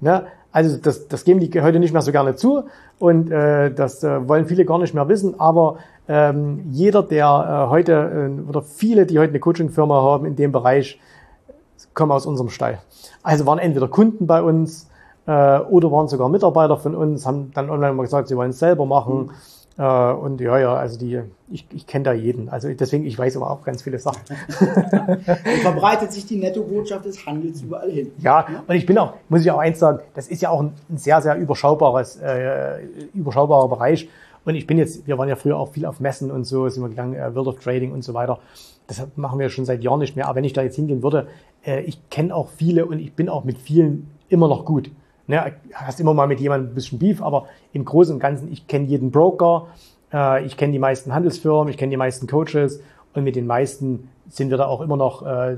Ne? 0.00 0.24
Also 0.50 0.76
das, 0.76 1.08
das 1.08 1.24
geben 1.24 1.40
die 1.40 1.62
heute 1.62 1.78
nicht 1.78 1.92
mehr 1.92 2.02
so 2.02 2.12
gerne 2.12 2.36
zu 2.36 2.64
und 2.98 3.30
äh, 3.30 3.72
das 3.72 4.04
äh, 4.04 4.28
wollen 4.28 4.46
viele 4.46 4.64
gar 4.64 4.78
nicht 4.78 4.94
mehr 4.94 5.08
wissen, 5.08 5.40
aber 5.40 5.78
ähm, 6.08 6.66
jeder, 6.70 7.02
der 7.02 7.26
äh, 7.66 7.70
heute 7.70 8.30
äh, 8.38 8.48
oder 8.48 8.62
viele, 8.62 9.06
die 9.06 9.18
heute 9.18 9.30
eine 9.30 9.40
Coaching-Firma 9.40 10.02
haben 10.02 10.26
in 10.26 10.36
dem 10.36 10.52
Bereich, 10.52 11.00
kommen 11.94 12.12
aus 12.12 12.26
unserem 12.26 12.50
Stall. 12.50 12.80
Also 13.22 13.46
waren 13.46 13.58
entweder 13.58 13.88
Kunden 13.88 14.26
bei 14.26 14.42
uns 14.42 14.90
äh, 15.26 15.58
oder 15.58 15.90
waren 15.90 16.08
sogar 16.08 16.28
Mitarbeiter 16.28 16.76
von 16.76 16.94
uns, 16.94 17.26
haben 17.26 17.50
dann 17.54 17.70
online 17.70 17.94
mal 17.94 18.02
gesagt, 18.02 18.28
sie 18.28 18.36
wollen 18.36 18.50
es 18.50 18.58
selber 18.58 18.84
machen. 18.84 19.26
Mhm 19.26 19.30
und 19.84 20.40
ja, 20.40 20.58
ja, 20.58 20.74
also 20.74 20.98
die, 20.98 21.20
ich, 21.50 21.66
ich 21.72 21.86
kenne 21.86 22.04
da 22.04 22.12
jeden. 22.12 22.48
Also 22.48 22.72
deswegen, 22.72 23.04
ich 23.06 23.18
weiß 23.18 23.36
aber 23.36 23.50
auch 23.50 23.64
ganz 23.64 23.82
viele 23.82 23.98
Sachen. 23.98 24.20
verbreitet 25.62 26.12
sich 26.12 26.26
die 26.26 26.36
Nettobotschaft 26.36 27.04
des 27.04 27.24
Handels 27.26 27.62
überall 27.62 27.90
hin. 27.90 28.12
Ja, 28.18 28.46
und 28.66 28.74
ich 28.74 28.86
bin 28.86 28.98
auch, 28.98 29.14
muss 29.28 29.40
ich 29.40 29.50
auch 29.50 29.58
eins 29.58 29.78
sagen, 29.78 30.00
das 30.14 30.28
ist 30.28 30.42
ja 30.42 30.50
auch 30.50 30.60
ein, 30.60 30.72
ein 30.90 30.98
sehr, 30.98 31.20
sehr 31.22 31.36
überschaubares, 31.36 32.16
äh, 32.16 32.84
überschaubarer 33.14 33.68
Bereich. 33.68 34.08
Und 34.44 34.56
ich 34.56 34.66
bin 34.66 34.78
jetzt, 34.78 35.06
wir 35.06 35.18
waren 35.18 35.28
ja 35.28 35.36
früher 35.36 35.56
auch 35.56 35.72
viel 35.72 35.86
auf 35.86 36.00
Messen 36.00 36.30
und 36.30 36.44
so, 36.44 36.68
sind 36.68 36.82
wir 36.82 36.88
gegangen, 36.88 37.14
äh, 37.14 37.34
World 37.34 37.48
of 37.48 37.58
Trading 37.58 37.92
und 37.92 38.02
so 38.02 38.14
weiter. 38.14 38.40
Das 38.86 39.06
machen 39.16 39.38
wir 39.38 39.48
schon 39.48 39.64
seit 39.64 39.82
Jahren 39.82 40.00
nicht 40.00 40.16
mehr. 40.16 40.26
Aber 40.26 40.36
wenn 40.36 40.44
ich 40.44 40.52
da 40.52 40.62
jetzt 40.62 40.76
hingehen 40.76 41.02
würde, 41.02 41.28
äh, 41.64 41.80
ich 41.82 41.98
kenne 42.10 42.34
auch 42.34 42.48
viele 42.48 42.86
und 42.86 42.98
ich 42.98 43.14
bin 43.14 43.28
auch 43.28 43.44
mit 43.44 43.58
vielen 43.58 44.10
immer 44.28 44.48
noch 44.48 44.64
gut. 44.64 44.90
Ne, 45.32 45.50
hast 45.72 45.98
immer 45.98 46.12
mal 46.12 46.26
mit 46.26 46.40
jemandem 46.40 46.72
ein 46.72 46.74
bisschen 46.74 46.98
Beef, 46.98 47.22
aber 47.22 47.46
im 47.72 47.86
Großen 47.86 48.12
und 48.12 48.20
Ganzen, 48.20 48.52
ich 48.52 48.66
kenne 48.66 48.84
jeden 48.84 49.10
Broker, 49.10 49.68
äh, 50.12 50.44
ich 50.44 50.58
kenne 50.58 50.74
die 50.74 50.78
meisten 50.78 51.14
Handelsfirmen, 51.14 51.68
ich 51.68 51.78
kenne 51.78 51.88
die 51.88 51.96
meisten 51.96 52.26
Coaches 52.26 52.82
und 53.14 53.24
mit 53.24 53.34
den 53.34 53.46
meisten 53.46 54.10
sind 54.28 54.50
wir 54.50 54.58
da 54.58 54.66
auch 54.66 54.82
immer 54.82 54.98
noch 54.98 55.24
äh, 55.24 55.56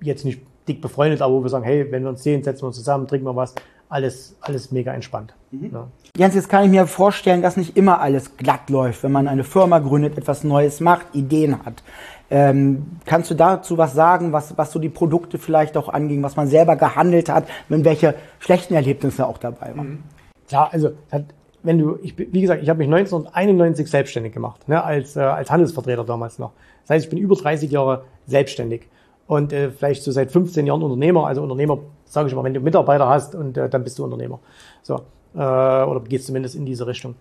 jetzt 0.00 0.24
nicht 0.24 0.40
dick 0.66 0.80
befreundet, 0.80 1.22
aber 1.22 1.34
wo 1.34 1.44
wir 1.44 1.50
sagen, 1.50 1.62
hey, 1.62 1.86
wenn 1.92 2.02
wir 2.02 2.08
uns 2.08 2.24
sehen, 2.24 2.42
setzen 2.42 2.62
wir 2.62 2.66
uns 2.66 2.76
zusammen, 2.78 3.06
trinken 3.06 3.24
wir 3.24 3.36
was, 3.36 3.54
alles, 3.88 4.34
alles 4.40 4.72
mega 4.72 4.92
entspannt. 4.92 5.34
Mhm. 5.52 5.70
Ja. 5.72 5.86
Jens, 6.16 6.34
jetzt 6.34 6.48
kann 6.48 6.64
ich 6.64 6.70
mir 6.70 6.88
vorstellen, 6.88 7.42
dass 7.42 7.56
nicht 7.56 7.76
immer 7.76 8.00
alles 8.00 8.36
glatt 8.36 8.70
läuft, 8.70 9.04
wenn 9.04 9.12
man 9.12 9.28
eine 9.28 9.44
Firma 9.44 9.78
gründet, 9.78 10.18
etwas 10.18 10.42
Neues 10.42 10.80
macht, 10.80 11.06
Ideen 11.12 11.64
hat. 11.64 11.84
Ähm, 12.34 12.86
kannst 13.04 13.30
du 13.30 13.34
dazu 13.34 13.76
was 13.76 13.92
sagen, 13.92 14.32
was, 14.32 14.56
was 14.56 14.72
so 14.72 14.78
die 14.78 14.88
Produkte 14.88 15.36
vielleicht 15.36 15.76
auch 15.76 15.90
anging, 15.90 16.22
was 16.22 16.34
man 16.34 16.48
selber 16.48 16.76
gehandelt 16.76 17.28
hat, 17.28 17.46
wenn 17.68 17.84
welche 17.84 18.14
schlechten 18.38 18.72
Erlebnisse 18.72 19.26
auch 19.26 19.36
dabei 19.36 19.76
waren? 19.76 19.88
Mhm. 19.88 20.02
Klar, 20.48 20.70
also 20.72 20.92
wenn 21.62 21.78
du, 21.78 21.98
ich, 22.02 22.16
wie 22.16 22.40
gesagt, 22.40 22.62
ich 22.62 22.70
habe 22.70 22.78
mich 22.78 22.88
1991 22.88 23.86
selbstständig 23.86 24.32
gemacht, 24.32 24.66
ne, 24.66 24.82
als, 24.82 25.14
äh, 25.14 25.20
als 25.20 25.50
Handelsvertreter 25.50 26.04
damals 26.04 26.38
noch. 26.38 26.52
Das 26.82 26.96
heißt, 26.96 27.04
ich 27.04 27.10
bin 27.10 27.18
über 27.18 27.36
30 27.36 27.70
Jahre 27.70 28.04
selbstständig 28.26 28.88
und 29.26 29.52
äh, 29.52 29.70
vielleicht 29.70 30.02
so 30.02 30.10
seit 30.10 30.32
15 30.32 30.66
Jahren 30.66 30.82
Unternehmer. 30.82 31.26
Also 31.26 31.42
Unternehmer, 31.42 31.80
sage 32.06 32.28
ich 32.28 32.34
mal, 32.34 32.44
wenn 32.44 32.54
du 32.54 32.60
Mitarbeiter 32.60 33.10
hast 33.10 33.34
und 33.34 33.58
äh, 33.58 33.68
dann 33.68 33.84
bist 33.84 33.98
du 33.98 34.04
Unternehmer. 34.04 34.40
So 34.82 35.02
äh, 35.34 35.38
oder 35.38 36.00
gehst 36.08 36.28
zumindest 36.28 36.54
in 36.54 36.64
diese 36.64 36.86
Richtung. 36.86 37.14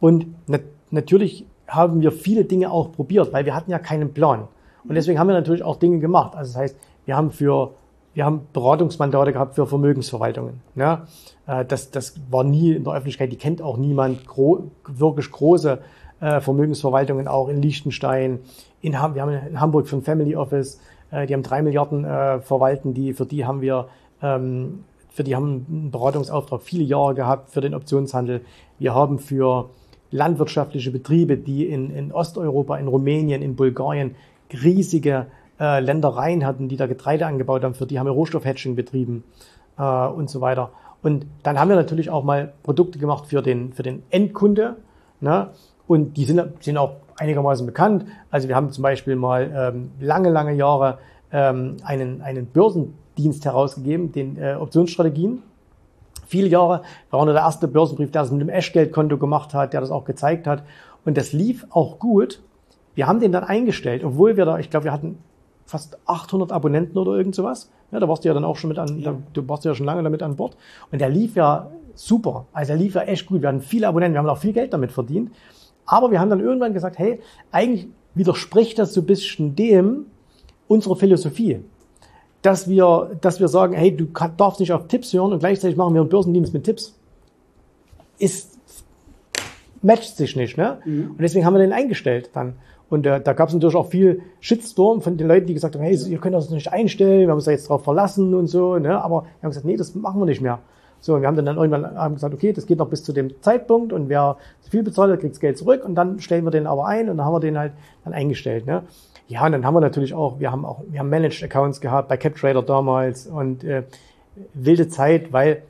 Und 0.00 0.26
nat 0.48 0.62
natürlich 0.90 1.46
haben 1.68 2.00
wir 2.00 2.10
viele 2.10 2.44
Dinge 2.44 2.70
auch 2.70 2.90
probiert, 2.92 3.32
weil 3.32 3.44
wir 3.44 3.54
hatten 3.54 3.70
ja 3.70 3.78
keinen 3.78 4.12
Plan. 4.12 4.48
Und 4.88 4.94
deswegen 4.94 5.18
haben 5.18 5.28
wir 5.28 5.34
natürlich 5.34 5.62
auch 5.62 5.76
Dinge 5.76 5.98
gemacht. 5.98 6.34
Also 6.36 6.52
das 6.52 6.60
heißt, 6.60 6.76
wir 7.04 7.16
haben 7.16 7.30
für 7.30 7.72
wir 8.16 8.24
haben 8.24 8.46
Beratungsmandate 8.54 9.34
gehabt 9.34 9.56
für 9.56 9.66
Vermögensverwaltungen. 9.66 10.62
Ja, 10.74 11.06
äh, 11.46 11.66
das, 11.66 11.90
das 11.90 12.14
war 12.30 12.44
nie 12.44 12.72
in 12.72 12.82
der 12.82 12.94
Öffentlichkeit, 12.94 13.30
die 13.30 13.36
kennt 13.36 13.60
auch 13.60 13.76
niemand, 13.76 14.26
gro 14.26 14.70
wirklich 14.86 15.30
große 15.30 15.80
äh, 16.20 16.40
Vermögensverwaltungen 16.40 17.28
auch 17.28 17.50
in 17.50 17.60
Liechtenstein. 17.60 18.38
In, 18.80 18.92
wir 18.92 18.98
haben 18.98 19.32
in 19.32 19.60
Hamburg 19.60 19.86
für 19.86 19.96
ein 19.96 20.02
Family 20.02 20.34
Office, 20.34 20.80
äh, 21.10 21.26
die 21.26 21.34
haben 21.34 21.42
drei 21.42 21.60
Milliarden 21.60 22.04
verwalten, 22.40 22.94
die, 22.94 23.12
für 23.12 23.26
die 23.26 23.44
haben 23.44 23.60
wir 23.60 23.88
ähm, 24.22 24.84
für 25.10 25.24
die 25.24 25.34
haben 25.34 25.66
einen 25.68 25.90
Beratungsauftrag 25.90 26.62
viele 26.62 26.84
Jahre 26.84 27.14
gehabt 27.14 27.50
für 27.50 27.62
den 27.62 27.74
Optionshandel. 27.74 28.42
Wir 28.78 28.94
haben 28.94 29.18
für 29.18 29.70
landwirtschaftliche 30.10 30.90
Betriebe, 30.90 31.36
die 31.38 31.66
in, 31.66 31.90
in 31.90 32.12
Osteuropa, 32.12 32.76
in 32.76 32.86
Rumänien, 32.86 33.40
in 33.40 33.56
Bulgarien 33.56 34.14
riesige 34.52 35.26
äh, 35.58 35.80
Ländereien 35.80 36.44
hatten, 36.44 36.68
die 36.68 36.76
da 36.76 36.86
Getreide 36.86 37.26
angebaut 37.26 37.64
haben, 37.64 37.74
für 37.74 37.86
die 37.86 37.98
haben 37.98 38.06
wir 38.06 38.12
Rohstoffhedging 38.12 38.76
betrieben 38.76 39.24
äh, 39.78 40.06
und 40.06 40.30
so 40.30 40.40
weiter. 40.40 40.70
Und 41.02 41.26
dann 41.42 41.58
haben 41.58 41.68
wir 41.68 41.76
natürlich 41.76 42.10
auch 42.10 42.24
mal 42.24 42.52
Produkte 42.62 42.98
gemacht 42.98 43.26
für 43.26 43.42
den, 43.42 43.72
für 43.72 43.82
den 43.82 44.02
Endkunde. 44.10 44.76
Ne? 45.20 45.50
Und 45.86 46.16
die 46.16 46.24
sind, 46.24 46.42
sind 46.60 46.76
auch 46.78 46.96
einigermaßen 47.18 47.64
bekannt. 47.64 48.06
Also 48.30 48.48
wir 48.48 48.56
haben 48.56 48.70
zum 48.70 48.82
Beispiel 48.82 49.16
mal 49.16 49.50
ähm, 49.54 49.90
lange, 50.00 50.30
lange 50.30 50.52
Jahre 50.54 50.98
ähm, 51.32 51.76
einen, 51.84 52.22
einen 52.22 52.46
Börsendienst 52.46 53.44
herausgegeben, 53.44 54.12
den 54.12 54.36
äh, 54.36 54.56
Optionsstrategien. 54.58 55.42
Viele 56.26 56.48
Jahre 56.48 56.82
war 57.10 57.24
nur 57.24 57.34
der 57.34 57.42
erste 57.42 57.68
Börsenbrief, 57.68 58.10
der 58.10 58.22
das 58.22 58.32
mit 58.32 58.40
dem 58.40 58.48
Eschgeldkonto 58.48 59.16
gemacht 59.16 59.54
hat, 59.54 59.72
der 59.72 59.80
das 59.80 59.90
auch 59.90 60.04
gezeigt 60.04 60.46
hat. 60.46 60.64
Und 61.04 61.16
das 61.16 61.32
lief 61.32 61.66
auch 61.70 62.00
gut. 62.00 62.42
Wir 62.96 63.06
haben 63.06 63.20
den 63.20 63.30
dann 63.30 63.44
eingestellt, 63.44 64.02
obwohl 64.02 64.36
wir 64.36 64.46
da, 64.46 64.58
ich 64.58 64.70
glaube, 64.70 64.84
wir 64.84 64.92
hatten 64.92 65.18
fast 65.66 65.98
800 66.06 66.50
Abonnenten 66.50 66.96
oder 66.96 67.12
irgend 67.12 67.34
sowas. 67.34 67.70
Ja, 67.92 68.00
da 68.00 68.08
warst 68.08 68.24
du 68.24 68.28
ja 68.28 68.34
dann 68.34 68.44
auch 68.44 68.56
schon 68.56 68.68
mit 68.68 68.78
an, 68.78 68.98
ja. 68.98 69.12
da, 69.12 69.18
du 69.34 69.48
warst 69.48 69.64
ja 69.64 69.74
schon 69.74 69.86
lange 69.86 70.02
damit 70.02 70.22
an 70.22 70.36
Bord. 70.36 70.56
Und 70.90 71.00
der 71.00 71.10
lief 71.10 71.36
ja 71.36 71.70
super. 71.94 72.46
Also 72.52 72.72
er 72.72 72.78
lief 72.78 72.94
ja 72.94 73.02
echt 73.02 73.26
gut. 73.26 73.42
Wir 73.42 73.48
hatten 73.48 73.60
viele 73.60 73.86
Abonnenten, 73.86 74.14
wir 74.14 74.20
haben 74.20 74.28
auch 74.28 74.38
viel 74.38 74.54
Geld 74.54 74.72
damit 74.72 74.92
verdient. 74.92 75.30
Aber 75.84 76.10
wir 76.10 76.20
haben 76.20 76.30
dann 76.30 76.40
irgendwann 76.40 76.72
gesagt, 76.72 76.98
hey, 76.98 77.20
eigentlich 77.52 77.88
widerspricht 78.14 78.78
das 78.78 78.94
so 78.94 79.02
ein 79.02 79.06
bisschen 79.06 79.54
dem 79.54 80.06
unserer 80.66 80.96
Philosophie. 80.96 81.60
Dass 82.40 82.68
wir, 82.68 83.10
dass 83.20 83.40
wir 83.40 83.48
sagen, 83.48 83.74
hey, 83.74 83.94
du 83.94 84.06
darfst 84.36 84.60
nicht 84.60 84.72
auf 84.72 84.88
Tipps 84.88 85.12
hören 85.12 85.32
und 85.32 85.40
gleichzeitig 85.40 85.76
machen 85.76 85.94
wir 85.94 86.00
einen 86.00 86.10
Börsendienst 86.10 86.54
mit 86.54 86.64
Tipps. 86.64 86.98
Ist, 88.18 88.58
matcht 89.82 90.16
sich 90.16 90.34
nicht, 90.34 90.56
ne? 90.56 90.78
Mhm. 90.84 91.10
Und 91.10 91.20
deswegen 91.20 91.44
haben 91.44 91.54
wir 91.54 91.60
den 91.60 91.72
eingestellt 91.72 92.30
dann. 92.32 92.54
Und 92.88 93.06
äh, 93.06 93.20
da 93.20 93.32
gab 93.32 93.48
es 93.48 93.54
natürlich 93.54 93.74
auch 93.74 93.88
viel 93.88 94.22
Shitstorm 94.40 95.00
von 95.00 95.16
den 95.16 95.26
Leuten, 95.26 95.46
die 95.46 95.54
gesagt 95.54 95.74
haben, 95.74 95.82
hey, 95.82 95.96
ihr 95.96 96.18
könnt 96.18 96.34
das 96.34 96.50
nicht 96.50 96.72
einstellen, 96.72 97.22
wir 97.22 97.28
haben 97.28 97.36
uns 97.36 97.44
da 97.44 97.50
jetzt 97.50 97.68
drauf 97.68 97.82
verlassen 97.82 98.34
und 98.34 98.46
so, 98.46 98.78
ne? 98.78 99.02
Aber 99.02 99.22
wir 99.22 99.42
haben 99.42 99.50
gesagt, 99.50 99.66
nee, 99.66 99.76
das 99.76 99.94
machen 99.94 100.20
wir 100.20 100.26
nicht 100.26 100.40
mehr. 100.40 100.60
So, 101.00 101.14
und 101.14 101.20
wir 101.20 101.28
haben 101.28 101.36
dann, 101.36 101.46
dann 101.46 101.56
irgendwann 101.56 101.96
haben 101.96 102.14
gesagt, 102.14 102.32
okay, 102.32 102.52
das 102.52 102.66
geht 102.66 102.78
noch 102.78 102.88
bis 102.88 103.02
zu 103.02 103.12
dem 103.12 103.40
Zeitpunkt 103.42 103.92
und 103.92 104.08
wer 104.08 104.36
zu 104.62 104.70
viel 104.70 104.82
bezahlt 104.82 105.12
hat, 105.12 105.20
kriegt 105.20 105.34
das 105.34 105.40
Geld 105.40 105.58
zurück 105.58 105.84
und 105.84 105.94
dann 105.94 106.20
stellen 106.20 106.44
wir 106.44 106.50
den 106.50 106.66
aber 106.66 106.86
ein 106.86 107.08
und 107.08 107.18
dann 107.18 107.26
haben 107.26 107.34
wir 107.34 107.40
den 107.40 107.58
halt 107.58 107.72
dann 108.04 108.12
eingestellt. 108.12 108.66
Ne? 108.66 108.82
Ja, 109.28 109.44
und 109.44 109.52
dann 109.52 109.66
haben 109.66 109.74
wir 109.74 109.80
natürlich 109.80 110.14
auch, 110.14 110.40
wir 110.40 110.50
haben 110.50 110.64
auch, 110.64 110.82
wir 110.88 111.00
haben 111.00 111.10
Managed 111.10 111.42
Accounts 111.42 111.80
gehabt 111.80 112.08
bei 112.08 112.16
CapTrader 112.16 112.62
damals 112.62 113.26
und 113.26 113.64
äh, 113.64 113.82
wilde 114.54 114.88
Zeit, 114.88 115.32
weil 115.32 115.62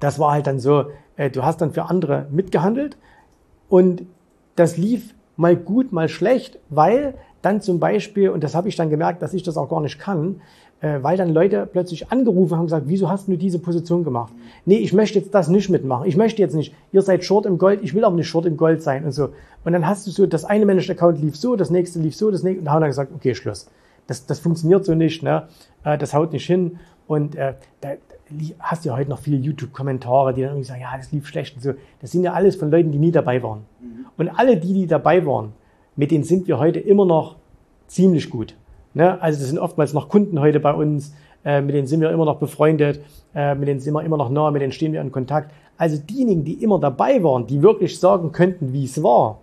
das 0.00 0.18
war 0.18 0.32
halt 0.32 0.46
dann 0.46 0.60
so, 0.60 0.84
äh, 1.16 1.30
du 1.30 1.42
hast 1.42 1.60
dann 1.60 1.72
für 1.72 1.84
andere 1.84 2.26
mitgehandelt 2.30 2.96
und 3.68 4.04
das 4.54 4.76
lief 4.76 5.14
mal 5.36 5.56
gut, 5.56 5.92
mal 5.92 6.08
schlecht, 6.08 6.58
weil 6.68 7.14
dann 7.42 7.60
zum 7.60 7.78
Beispiel, 7.78 8.30
und 8.30 8.42
das 8.42 8.54
habe 8.54 8.68
ich 8.68 8.76
dann 8.76 8.90
gemerkt, 8.90 9.22
dass 9.22 9.34
ich 9.34 9.42
das 9.42 9.56
auch 9.56 9.68
gar 9.68 9.80
nicht 9.80 9.98
kann, 9.98 10.40
äh, 10.80 10.98
weil 11.02 11.16
dann 11.16 11.32
Leute 11.32 11.68
plötzlich 11.70 12.10
angerufen 12.10 12.54
haben 12.54 12.60
und 12.60 12.66
gesagt, 12.66 12.88
wieso 12.88 13.08
hast 13.08 13.28
du 13.28 13.36
diese 13.36 13.58
Position 13.58 14.04
gemacht? 14.04 14.32
Nee, 14.64 14.78
ich 14.78 14.92
möchte 14.92 15.18
jetzt 15.18 15.34
das 15.34 15.48
nicht 15.48 15.70
mitmachen. 15.70 16.06
Ich 16.06 16.16
möchte 16.16 16.42
jetzt 16.42 16.54
nicht, 16.54 16.74
ihr 16.92 17.02
seid 17.02 17.24
Short 17.24 17.46
im 17.46 17.58
Gold, 17.58 17.80
ich 17.82 17.94
will 17.94 18.04
aber 18.04 18.16
nicht 18.16 18.28
Short 18.28 18.46
im 18.46 18.56
Gold 18.56 18.82
sein 18.82 19.04
und 19.04 19.12
so. 19.12 19.30
Und 19.64 19.72
dann 19.72 19.86
hast 19.86 20.06
du 20.06 20.10
so, 20.10 20.26
das 20.26 20.44
eine 20.44 20.66
Managed 20.66 20.90
Account 20.90 21.20
lief 21.20 21.36
so, 21.36 21.56
das 21.56 21.70
nächste 21.70 21.98
lief 21.98 22.16
so, 22.16 22.30
das 22.30 22.42
nächste, 22.42 22.60
und 22.60 22.64
da 22.66 22.72
haben 22.72 22.80
dann 22.80 22.90
gesagt, 22.90 23.12
okay, 23.14 23.34
Schluss. 23.34 23.68
Das, 24.06 24.26
das 24.26 24.38
funktioniert 24.38 24.84
so 24.84 24.94
nicht, 24.94 25.22
ne? 25.22 25.48
Äh, 25.84 25.98
das 25.98 26.14
haut 26.14 26.32
nicht 26.32 26.46
hin. 26.46 26.78
Und 27.06 27.36
äh, 27.36 27.54
da 27.80 27.90
hast 28.58 28.84
du 28.84 28.88
ja 28.88 28.96
heute 28.96 29.10
noch 29.10 29.18
viele 29.18 29.36
YouTube-Kommentare, 29.36 30.34
die 30.34 30.42
dann 30.42 30.50
irgendwie 30.50 30.66
sagen, 30.66 30.80
ja, 30.80 30.96
das 30.96 31.12
lief 31.12 31.26
schlecht 31.26 31.56
und 31.56 31.62
so. 31.62 31.74
Das 32.00 32.10
sind 32.10 32.24
ja 32.24 32.32
alles 32.32 32.56
von 32.56 32.70
Leuten, 32.70 32.90
die 32.90 32.98
nie 32.98 33.12
dabei 33.12 33.42
waren. 33.42 33.60
Mhm. 33.80 34.06
Und 34.16 34.28
alle 34.30 34.56
die, 34.56 34.74
die 34.74 34.86
dabei 34.86 35.24
waren, 35.24 35.52
mit 35.94 36.10
denen 36.10 36.24
sind 36.24 36.48
wir 36.48 36.58
heute 36.58 36.80
immer 36.80 37.06
noch 37.06 37.36
ziemlich 37.86 38.30
gut. 38.30 38.54
Ne? 38.94 39.20
Also 39.20 39.38
das 39.38 39.48
sind 39.48 39.58
oftmals 39.58 39.92
noch 39.92 40.08
Kunden 40.08 40.40
heute 40.40 40.60
bei 40.60 40.72
uns, 40.72 41.14
äh, 41.44 41.60
mit 41.60 41.74
denen 41.74 41.86
sind 41.86 42.00
wir 42.00 42.10
immer 42.10 42.24
noch 42.24 42.38
befreundet, 42.38 43.00
äh, 43.34 43.54
mit 43.54 43.68
denen 43.68 43.80
sind 43.80 43.94
wir 43.94 44.02
immer 44.02 44.16
noch 44.16 44.30
nah, 44.30 44.50
mit 44.50 44.62
denen 44.62 44.72
stehen 44.72 44.92
wir 44.92 45.00
in 45.00 45.12
Kontakt. 45.12 45.52
Also 45.78 45.98
diejenigen, 45.98 46.44
die 46.44 46.62
immer 46.62 46.80
dabei 46.80 47.22
waren, 47.22 47.46
die 47.46 47.62
wirklich 47.62 48.00
sagen 48.00 48.32
könnten, 48.32 48.72
wie 48.72 48.84
es 48.84 49.02
war, 49.02 49.40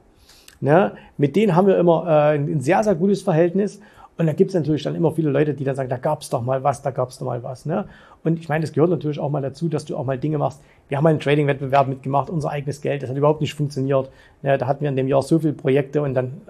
ne? 0.59 0.93
mit 1.17 1.35
denen 1.35 1.55
haben 1.55 1.67
wir 1.67 1.77
immer 1.77 2.05
äh, 2.07 2.35
ein 2.35 2.61
sehr, 2.61 2.83
sehr 2.83 2.95
gutes 2.95 3.21
Verhältnis. 3.21 3.79
Und 4.17 4.27
da 4.27 4.33
gibt 4.33 4.49
es 4.49 4.55
natürlich 4.55 4.83
dann 4.83 4.95
immer 4.95 5.11
viele 5.11 5.31
Leute, 5.31 5.53
die 5.53 5.63
dann 5.63 5.75
sagen, 5.75 5.89
da 5.89 5.97
gab 5.97 6.21
es 6.21 6.29
doch 6.29 6.43
mal 6.43 6.63
was, 6.63 6.81
da 6.81 6.91
gab 6.91 7.09
es 7.09 7.17
doch 7.17 7.25
mal 7.25 7.41
was. 7.41 7.65
Ne? 7.65 7.85
Und 8.23 8.39
ich 8.39 8.47
meine, 8.47 8.61
das 8.61 8.71
gehört 8.71 8.91
natürlich 8.91 9.19
auch 9.19 9.29
mal 9.29 9.41
dazu, 9.41 9.69
dass 9.69 9.85
du 9.85 9.97
auch 9.97 10.05
mal 10.05 10.19
Dinge 10.19 10.37
machst. 10.37 10.61
Wir 10.87 10.97
haben 10.97 11.03
mal 11.03 11.09
einen 11.09 11.19
Trading-Wettbewerb 11.19 11.87
mitgemacht, 11.87 12.29
unser 12.29 12.51
eigenes 12.51 12.81
Geld, 12.81 13.01
das 13.01 13.09
hat 13.09 13.17
überhaupt 13.17 13.41
nicht 13.41 13.55
funktioniert. 13.55 14.09
Ne? 14.43 14.57
Da 14.57 14.67
hatten 14.67 14.81
wir 14.81 14.89
in 14.89 14.95
dem 14.95 15.07
Jahr 15.07 15.23
so 15.23 15.39
viele 15.39 15.53
Projekte 15.53 16.01
und 16.01 16.13
dann 16.13 16.41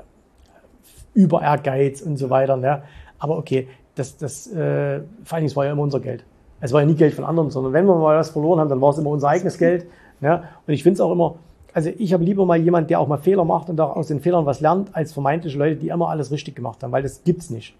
über 1.13 1.41
Ehrgeiz 1.41 2.01
und 2.01 2.17
so 2.17 2.29
weiter. 2.29 2.57
Ne? 2.57 2.83
Aber 3.17 3.37
okay, 3.37 3.67
das, 3.95 4.17
das, 4.17 4.47
äh, 4.47 5.01
vor 5.23 5.35
allen 5.35 5.45
Dingen, 5.45 5.55
war 5.55 5.65
ja 5.65 5.71
immer 5.71 5.83
unser 5.83 5.99
Geld. 6.01 6.25
Es 6.59 6.73
war 6.73 6.81
ja 6.81 6.87
nie 6.87 6.95
Geld 6.95 7.13
von 7.13 7.23
anderen, 7.23 7.49
sondern 7.49 7.73
wenn 7.73 7.85
wir 7.85 7.95
mal 7.95 8.17
was 8.17 8.29
verloren 8.31 8.59
haben, 8.59 8.69
dann 8.69 8.81
war 8.81 8.89
es 8.89 8.97
immer 8.97 9.09
unser 9.09 9.29
eigenes 9.29 9.57
Geld. 9.57 9.85
Ne? 10.19 10.43
Und 10.65 10.73
ich 10.73 10.83
finde 10.83 10.95
es 10.95 11.01
auch 11.01 11.11
immer, 11.11 11.35
also 11.73 11.89
ich 11.97 12.13
habe 12.13 12.23
lieber 12.23 12.45
mal 12.45 12.57
jemand, 12.57 12.89
der 12.89 12.99
auch 12.99 13.07
mal 13.07 13.17
Fehler 13.17 13.45
macht 13.45 13.69
und 13.69 13.79
auch 13.81 13.95
aus 13.95 14.07
den 14.07 14.19
Fehlern 14.19 14.45
was 14.45 14.61
lernt, 14.61 14.95
als 14.95 15.13
vermeintliche 15.13 15.57
Leute, 15.57 15.75
die 15.75 15.89
immer 15.89 16.09
alles 16.09 16.31
richtig 16.31 16.55
gemacht 16.55 16.83
haben, 16.83 16.91
weil 16.91 17.03
das 17.03 17.23
gibt's 17.23 17.49
nicht. 17.49 17.75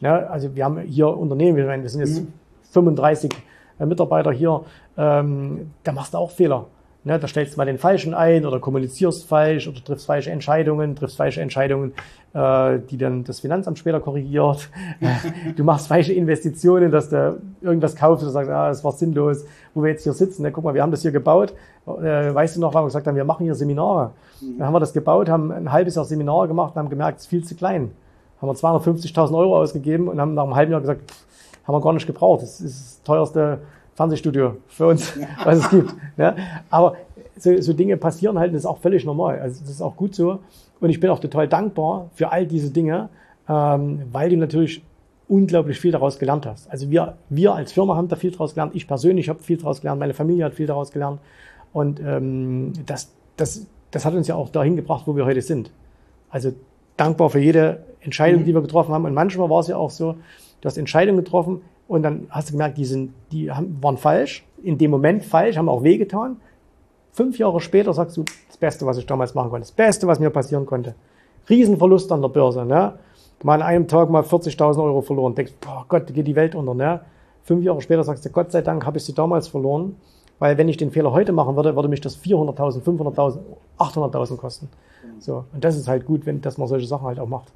Ne? 0.00 0.28
Also 0.28 0.54
wir 0.54 0.64
haben 0.64 0.80
hier 0.80 1.08
Unternehmen, 1.08 1.56
wir 1.56 1.88
sind 1.88 2.00
jetzt 2.00 2.20
mhm. 2.20 2.32
35 2.70 3.32
äh, 3.78 3.86
Mitarbeiter 3.86 4.32
hier, 4.32 4.62
ähm, 4.96 5.70
da 5.82 5.92
machst 5.92 6.14
du 6.14 6.18
auch 6.18 6.30
Fehler. 6.30 6.66
Ne, 7.08 7.18
da 7.18 7.26
stellst 7.26 7.54
du 7.54 7.56
mal 7.56 7.64
den 7.64 7.78
Falschen 7.78 8.12
ein 8.12 8.44
oder 8.44 8.60
kommunizierst 8.60 9.26
falsch 9.26 9.66
oder 9.66 9.82
triffst 9.82 10.04
falsche 10.04 10.30
Entscheidungen, 10.30 10.94
triffst 10.94 11.16
falsche 11.16 11.40
Entscheidungen, 11.40 11.94
äh, 12.34 12.80
die 12.80 12.98
dann 12.98 13.24
das 13.24 13.40
Finanzamt 13.40 13.78
später 13.78 13.98
korrigiert. 13.98 14.68
du 15.56 15.64
machst 15.64 15.88
falsche 15.88 16.12
Investitionen, 16.12 16.90
dass 16.90 17.08
du 17.08 17.40
irgendwas 17.62 17.96
kaufst 17.96 18.26
und 18.26 18.32
sagst, 18.32 18.50
ah, 18.50 18.68
das 18.68 18.84
war 18.84 18.92
sinnlos, 18.92 19.46
wo 19.72 19.82
wir 19.82 19.92
jetzt 19.92 20.02
hier 20.02 20.12
sitzen. 20.12 20.42
Ne, 20.42 20.52
guck 20.52 20.64
mal, 20.64 20.74
wir 20.74 20.82
haben 20.82 20.90
das 20.90 21.00
hier 21.00 21.10
gebaut. 21.10 21.54
Äh, 21.86 22.34
weißt 22.34 22.56
du 22.56 22.60
noch, 22.60 22.74
weil 22.74 22.82
wir 22.82 22.88
gesagt 22.88 23.06
haben, 23.06 23.16
wir 23.16 23.24
machen 23.24 23.44
hier 23.44 23.54
Seminare. 23.54 24.10
Dann 24.42 24.66
haben 24.66 24.74
wir 24.74 24.80
das 24.80 24.92
gebaut, 24.92 25.30
haben 25.30 25.50
ein 25.50 25.72
halbes 25.72 25.94
Jahr 25.94 26.04
Seminare 26.04 26.46
gemacht 26.46 26.74
und 26.74 26.80
haben 26.80 26.90
gemerkt, 26.90 27.20
es 27.20 27.24
ist 27.24 27.30
viel 27.30 27.42
zu 27.42 27.54
klein. 27.54 27.90
Haben 28.42 28.48
wir 28.50 28.54
250.000 28.54 29.34
Euro 29.34 29.56
ausgegeben 29.56 30.08
und 30.08 30.20
haben 30.20 30.34
nach 30.34 30.44
einem 30.44 30.56
halben 30.56 30.72
Jahr 30.72 30.82
gesagt, 30.82 31.10
pff, 31.10 31.24
haben 31.66 31.74
wir 31.74 31.80
gar 31.80 31.94
nicht 31.94 32.06
gebraucht. 32.06 32.42
Das 32.42 32.60
ist 32.60 32.98
das 32.98 33.02
teuerste 33.02 33.60
Fernsehstudio 33.98 34.58
für 34.68 34.86
uns, 34.86 35.12
was 35.44 35.58
es 35.58 35.70
gibt. 35.70 35.92
Ja? 36.16 36.36
Aber 36.70 36.96
so, 37.36 37.60
so 37.60 37.72
Dinge 37.72 37.96
passieren 37.96 38.38
halt, 38.38 38.54
das 38.54 38.60
ist 38.60 38.66
auch 38.66 38.78
völlig 38.78 39.04
normal. 39.04 39.40
Also 39.40 39.60
das 39.60 39.70
ist 39.70 39.82
auch 39.82 39.96
gut 39.96 40.14
so. 40.14 40.38
Und 40.80 40.90
ich 40.90 41.00
bin 41.00 41.10
auch 41.10 41.18
total 41.18 41.48
dankbar 41.48 42.08
für 42.14 42.30
all 42.30 42.46
diese 42.46 42.70
Dinge, 42.70 43.08
ähm, 43.48 44.02
weil 44.12 44.30
du 44.30 44.36
natürlich 44.36 44.82
unglaublich 45.26 45.80
viel 45.80 45.90
daraus 45.90 46.20
gelernt 46.20 46.46
hast. 46.46 46.70
Also 46.70 46.90
wir, 46.90 47.16
wir 47.28 47.54
als 47.54 47.72
Firma 47.72 47.96
haben 47.96 48.06
da 48.06 48.14
viel 48.14 48.30
daraus 48.30 48.54
gelernt. 48.54 48.76
Ich 48.76 48.86
persönlich 48.86 49.28
habe 49.28 49.42
viel 49.42 49.56
daraus 49.56 49.80
gelernt. 49.80 49.98
Meine 49.98 50.14
Familie 50.14 50.44
hat 50.44 50.54
viel 50.54 50.68
daraus 50.68 50.92
gelernt. 50.92 51.18
Und 51.72 52.00
ähm, 52.00 52.72
das, 52.86 53.10
das, 53.36 53.66
das 53.90 54.04
hat 54.04 54.14
uns 54.14 54.28
ja 54.28 54.36
auch 54.36 54.48
dahin 54.48 54.76
gebracht, 54.76 55.02
wo 55.06 55.16
wir 55.16 55.26
heute 55.26 55.42
sind. 55.42 55.72
Also 56.30 56.52
dankbar 56.96 57.30
für 57.30 57.40
jede 57.40 57.82
Entscheidung, 58.00 58.42
mhm. 58.42 58.44
die 58.44 58.54
wir 58.54 58.62
getroffen 58.62 58.94
haben. 58.94 59.04
Und 59.06 59.14
manchmal 59.14 59.50
war 59.50 59.58
es 59.58 59.66
ja 59.66 59.76
auch 59.76 59.90
so, 59.90 60.12
du 60.60 60.66
hast 60.66 60.78
Entscheidungen 60.78 61.24
getroffen, 61.24 61.62
und 61.88 62.02
dann 62.02 62.26
hast 62.30 62.50
du 62.50 62.52
gemerkt, 62.52 62.78
die, 62.78 62.84
sind, 62.84 63.14
die 63.32 63.50
haben, 63.50 63.78
waren 63.82 63.96
falsch, 63.96 64.46
in 64.62 64.78
dem 64.78 64.90
Moment 64.90 65.24
falsch, 65.24 65.56
haben 65.56 65.68
auch 65.68 65.82
wehgetan. 65.82 66.36
Fünf 67.12 67.38
Jahre 67.38 67.60
später 67.60 67.92
sagst 67.94 68.16
du, 68.16 68.24
das 68.46 68.58
Beste, 68.58 68.86
was 68.86 68.98
ich 68.98 69.06
damals 69.06 69.34
machen 69.34 69.50
konnte, 69.50 69.62
das 69.62 69.72
Beste, 69.72 70.06
was 70.06 70.20
mir 70.20 70.30
passieren 70.30 70.66
konnte. 70.66 70.94
Riesenverlust 71.48 72.12
an 72.12 72.20
der 72.20 72.28
Börse, 72.28 72.64
ne? 72.64 72.98
Mal 73.42 73.54
an 73.54 73.62
einem 73.62 73.88
Tag 73.88 74.10
mal 74.10 74.22
40.000 74.22 74.82
Euro 74.82 75.00
verloren. 75.00 75.34
Denkst, 75.34 75.54
boah 75.60 75.86
Gott, 75.88 76.12
geht 76.12 76.26
die 76.26 76.36
Welt 76.36 76.54
unter, 76.54 76.74
ne? 76.74 77.00
Fünf 77.42 77.64
Jahre 77.64 77.80
später 77.80 78.04
sagst 78.04 78.24
du, 78.26 78.30
Gott 78.30 78.52
sei 78.52 78.60
Dank 78.60 78.84
habe 78.84 78.98
ich 78.98 79.04
sie 79.04 79.14
damals 79.14 79.48
verloren, 79.48 79.96
weil 80.38 80.58
wenn 80.58 80.68
ich 80.68 80.76
den 80.76 80.90
Fehler 80.90 81.12
heute 81.12 81.32
machen 81.32 81.56
würde, 81.56 81.74
würde 81.74 81.88
mich 81.88 82.02
das 82.02 82.22
400.000, 82.22 82.82
500.000, 82.82 83.38
800.000 83.78 84.36
kosten. 84.36 84.68
So. 85.18 85.44
Und 85.54 85.64
das 85.64 85.76
ist 85.76 85.88
halt 85.88 86.04
gut, 86.04 86.26
wenn, 86.26 86.42
dass 86.42 86.58
man 86.58 86.68
solche 86.68 86.86
Sachen 86.86 87.06
halt 87.06 87.18
auch 87.18 87.28
macht. 87.28 87.50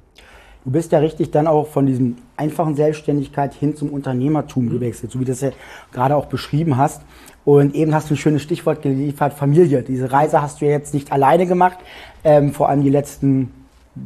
Du 0.65 0.71
bist 0.71 0.91
ja 0.91 0.99
richtig 0.99 1.31
dann 1.31 1.47
auch 1.47 1.67
von 1.67 1.85
diesem 1.85 2.17
einfachen 2.37 2.75
Selbstständigkeit 2.75 3.53
hin 3.53 3.75
zum 3.75 3.89
Unternehmertum 3.89 4.69
gewechselt, 4.69 5.11
so 5.11 5.19
wie 5.19 5.25
du 5.25 5.31
das 5.31 5.41
ja 5.41 5.51
gerade 5.91 6.15
auch 6.15 6.27
beschrieben 6.27 6.77
hast. 6.77 7.01
Und 7.43 7.75
eben 7.75 7.93
hast 7.93 8.09
du 8.09 8.13
ein 8.13 8.17
schönes 8.17 8.41
Stichwort 8.41 8.81
geliefert, 8.81 9.33
Familie. 9.33 9.83
Diese 9.83 10.11
Reise 10.11 10.41
hast 10.41 10.61
du 10.61 10.65
ja 10.65 10.71
jetzt 10.71 10.93
nicht 10.93 11.11
alleine 11.11 11.45
gemacht, 11.45 11.79
ähm, 12.23 12.53
vor 12.53 12.69
allem 12.69 12.81
die 12.81 12.89
letzten 12.89 13.51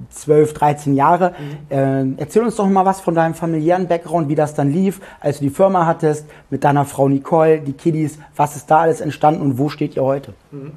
12, 0.10 0.54
13 0.54 0.96
Jahre. 0.96 1.34
Mhm. 1.70 2.16
Äh, 2.18 2.22
erzähl 2.22 2.44
uns 2.44 2.56
doch 2.56 2.68
mal 2.68 2.86
was 2.86 3.02
von 3.02 3.14
deinem 3.14 3.36
familiären 3.36 3.88
Background, 3.88 4.28
wie 4.28 4.36
das 4.36 4.54
dann 4.54 4.72
lief, 4.72 5.00
als 5.20 5.38
du 5.38 5.46
die 5.46 5.50
Firma 5.50 5.86
hattest, 5.86 6.26
mit 6.50 6.64
deiner 6.64 6.86
Frau 6.86 7.08
Nicole, 7.08 7.62
die 7.62 7.74
Kiddies, 7.74 8.18
was 8.36 8.56
ist 8.56 8.70
da 8.70 8.80
alles 8.80 9.02
entstanden 9.02 9.42
und 9.42 9.58
wo 9.58 9.70
steht 9.70 9.96
ihr 9.96 10.04
heute? 10.04 10.34
Mhm. 10.52 10.72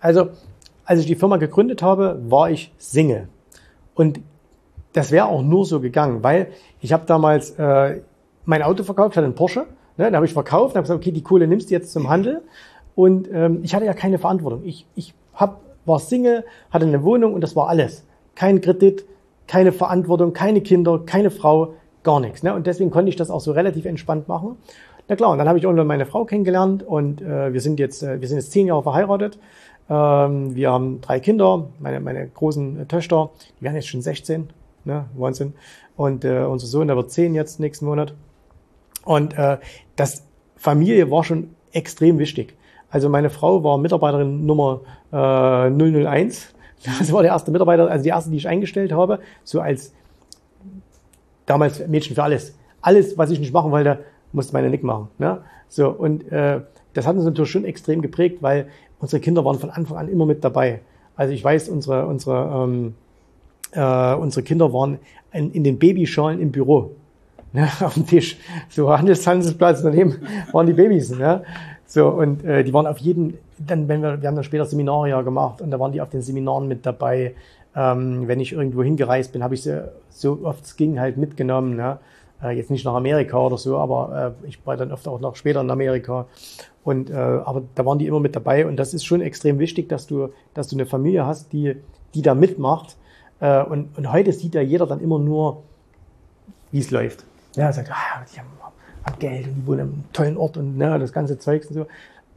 Also, 0.00 0.28
als 0.84 1.00
ich 1.00 1.06
die 1.06 1.16
Firma 1.16 1.36
gegründet 1.38 1.82
habe, 1.82 2.20
war 2.28 2.50
ich 2.50 2.72
Single. 2.78 3.28
Und 3.94 4.20
das 4.94 5.10
wäre 5.10 5.26
auch 5.26 5.42
nur 5.42 5.66
so 5.66 5.80
gegangen, 5.80 6.22
weil 6.22 6.48
ich 6.80 6.92
habe 6.92 7.04
damals 7.06 7.50
äh, 7.58 8.00
mein 8.46 8.62
Auto 8.62 8.84
verkauft, 8.84 9.12
ich 9.12 9.16
hatte 9.16 9.26
einen 9.26 9.34
Porsche, 9.34 9.66
ne, 9.96 10.06
den 10.06 10.16
habe 10.16 10.24
ich 10.24 10.32
verkauft, 10.32 10.76
habe 10.76 10.82
gesagt, 10.82 11.00
okay, 11.00 11.12
die 11.12 11.22
Kohle 11.22 11.46
nimmst 11.46 11.68
du 11.68 11.74
jetzt 11.74 11.92
zum 11.92 12.08
Handel 12.08 12.42
und 12.94 13.28
ähm, 13.32 13.60
ich 13.62 13.74
hatte 13.74 13.84
ja 13.84 13.92
keine 13.92 14.18
Verantwortung. 14.18 14.62
Ich, 14.64 14.86
ich 14.94 15.12
hab, 15.34 15.60
war 15.84 15.98
Single, 15.98 16.44
hatte 16.70 16.86
eine 16.86 17.02
Wohnung 17.02 17.34
und 17.34 17.40
das 17.40 17.56
war 17.56 17.68
alles. 17.68 18.04
Kein 18.36 18.60
Kredit, 18.60 19.04
keine 19.48 19.72
Verantwortung, 19.72 20.32
keine 20.32 20.60
Kinder, 20.60 21.00
keine 21.04 21.30
Frau, 21.30 21.74
gar 22.04 22.20
nichts. 22.20 22.42
Ne? 22.42 22.54
Und 22.54 22.66
deswegen 22.66 22.90
konnte 22.90 23.08
ich 23.08 23.16
das 23.16 23.30
auch 23.30 23.40
so 23.40 23.52
relativ 23.52 23.84
entspannt 23.84 24.28
machen. 24.28 24.56
Na 25.08 25.16
klar, 25.16 25.32
und 25.32 25.38
dann 25.38 25.48
habe 25.48 25.58
ich 25.58 25.64
irgendwann 25.64 25.86
meine 25.86 26.06
Frau 26.06 26.24
kennengelernt 26.24 26.82
und 26.82 27.20
äh, 27.20 27.52
wir 27.52 27.60
sind 27.60 27.78
jetzt, 27.80 28.02
äh, 28.02 28.20
wir 28.20 28.28
sind 28.28 28.38
jetzt 28.38 28.52
zehn 28.52 28.66
Jahre 28.68 28.84
verheiratet. 28.84 29.38
Ähm, 29.90 30.54
wir 30.54 30.70
haben 30.70 31.00
drei 31.00 31.20
Kinder, 31.20 31.66
meine, 31.80 32.00
meine 32.00 32.26
großen 32.28 32.80
äh, 32.80 32.86
Töchter, 32.86 33.30
die 33.58 33.64
werden 33.64 33.74
jetzt 33.74 33.88
schon 33.88 34.00
16, 34.00 34.48
Ne? 34.84 35.06
Wahnsinn. 35.14 35.54
Und 35.96 36.24
äh, 36.24 36.40
unser 36.40 36.66
Sohn, 36.66 36.88
der 36.88 36.96
wird 36.96 37.10
zehn 37.10 37.34
jetzt 37.34 37.60
nächsten 37.60 37.86
Monat. 37.86 38.14
Und 39.04 39.36
äh, 39.38 39.58
das 39.96 40.24
Familie 40.56 41.10
war 41.10 41.24
schon 41.24 41.50
extrem 41.72 42.18
wichtig. 42.18 42.54
Also 42.90 43.08
meine 43.08 43.30
Frau 43.30 43.62
war 43.64 43.78
Mitarbeiterin 43.78 44.46
Nummer 44.46 44.80
äh, 45.12 45.16
001. 45.16 46.50
Das 46.98 47.10
war 47.14 47.22
der 47.22 47.32
erste 47.32 47.50
Mitarbeiter, 47.50 47.90
also 47.90 48.02
die 48.02 48.10
erste, 48.10 48.30
die 48.30 48.36
ich 48.36 48.46
eingestellt 48.46 48.92
habe, 48.92 49.20
so 49.42 49.62
als 49.62 49.94
damals 51.46 51.86
Mädchen 51.86 52.14
für 52.14 52.22
alles. 52.22 52.54
Alles, 52.82 53.16
was 53.16 53.30
ich 53.30 53.40
nicht 53.40 53.54
machen 53.54 53.70
wollte, 53.70 54.00
musste 54.32 54.52
meine 54.52 54.68
Nick 54.68 54.82
machen. 54.82 55.08
Ne? 55.16 55.40
So, 55.70 55.88
und 55.88 56.30
äh, 56.30 56.60
das 56.92 57.06
hat 57.06 57.16
uns 57.16 57.24
natürlich 57.24 57.50
schon 57.50 57.64
extrem 57.64 58.02
geprägt, 58.02 58.42
weil 58.42 58.68
unsere 58.98 59.20
Kinder 59.20 59.46
waren 59.46 59.58
von 59.58 59.70
Anfang 59.70 59.96
an 59.96 60.08
immer 60.08 60.26
mit 60.26 60.44
dabei. 60.44 60.80
Also 61.16 61.32
ich 61.32 61.42
weiß, 61.42 61.70
unsere, 61.70 62.06
unsere, 62.06 62.64
ähm, 62.64 62.94
äh, 63.74 64.14
unsere 64.14 64.42
Kinder 64.42 64.72
waren 64.72 64.98
in, 65.32 65.52
in 65.52 65.64
den 65.64 65.78
Babyschalen 65.78 66.40
im 66.40 66.52
Büro. 66.52 66.92
Ne, 67.52 67.68
auf 67.80 67.94
dem 67.94 68.06
Tisch. 68.06 68.36
So 68.68 68.90
Handelshandelsplatz 68.90 69.82
daneben 69.82 70.16
waren 70.52 70.66
die 70.66 70.72
Babys. 70.72 71.10
Ne? 71.10 71.42
So, 71.86 72.08
und 72.08 72.44
äh, 72.44 72.64
die 72.64 72.72
waren 72.72 72.86
auf 72.86 72.98
jeden, 72.98 73.38
dann, 73.58 73.88
wenn 73.88 74.02
wir, 74.02 74.20
wir 74.20 74.28
haben 74.28 74.34
dann 74.34 74.44
später 74.44 74.64
Seminare 74.64 75.10
ja 75.10 75.22
gemacht 75.22 75.60
und 75.60 75.70
da 75.70 75.78
waren 75.78 75.92
die 75.92 76.00
auf 76.00 76.10
den 76.10 76.22
Seminaren 76.22 76.66
mit 76.66 76.84
dabei. 76.84 77.34
Ähm, 77.76 78.28
wenn 78.28 78.40
ich 78.40 78.52
irgendwo 78.52 78.82
hingereist 78.82 79.32
bin, 79.32 79.42
habe 79.42 79.54
ich 79.54 79.62
sie 79.62 79.84
so 80.08 80.40
oft 80.44 80.64
es 80.64 80.76
ging 80.76 81.00
halt 81.00 81.16
mitgenommen. 81.16 81.76
Ne? 81.76 81.98
Äh, 82.42 82.56
jetzt 82.56 82.70
nicht 82.70 82.84
nach 82.84 82.94
Amerika 82.94 83.38
oder 83.38 83.58
so, 83.58 83.78
aber 83.78 84.34
äh, 84.44 84.48
ich 84.48 84.64
war 84.66 84.76
dann 84.76 84.92
oft 84.92 85.06
auch 85.08 85.20
noch 85.20 85.36
später 85.36 85.60
in 85.60 85.70
Amerika. 85.70 86.26
Und 86.84 87.10
äh, 87.10 87.14
aber 87.14 87.62
da 87.74 87.86
waren 87.86 87.98
die 87.98 88.06
immer 88.06 88.20
mit 88.20 88.36
dabei 88.36 88.66
und 88.66 88.76
das 88.76 88.92
ist 88.92 89.04
schon 89.04 89.20
extrem 89.22 89.58
wichtig, 89.58 89.88
dass 89.88 90.06
du, 90.06 90.28
dass 90.52 90.68
du 90.68 90.76
eine 90.76 90.86
Familie 90.86 91.26
hast, 91.26 91.52
die, 91.52 91.76
die 92.14 92.22
da 92.22 92.34
mitmacht. 92.34 92.96
Äh, 93.40 93.62
und, 93.64 93.96
und 93.96 94.12
heute 94.12 94.32
sieht 94.32 94.54
ja 94.54 94.60
jeder 94.60 94.86
dann 94.86 95.00
immer 95.00 95.18
nur, 95.18 95.62
wie 96.70 96.80
es 96.80 96.90
läuft. 96.90 97.24
Ja, 97.56 97.72
sagt, 97.72 97.90
ah, 97.90 98.24
die 98.32 98.38
haben, 98.38 98.48
haben 99.04 99.18
Geld 99.18 99.46
und 99.46 99.54
die 99.54 99.66
wohnen 99.66 99.80
einem 99.80 100.04
tollen 100.12 100.36
Ort 100.36 100.56
und 100.56 100.76
ne, 100.76 100.98
das 100.98 101.12
ganze 101.12 101.38
Zeugs 101.38 101.68
und 101.68 101.74
so. 101.74 101.86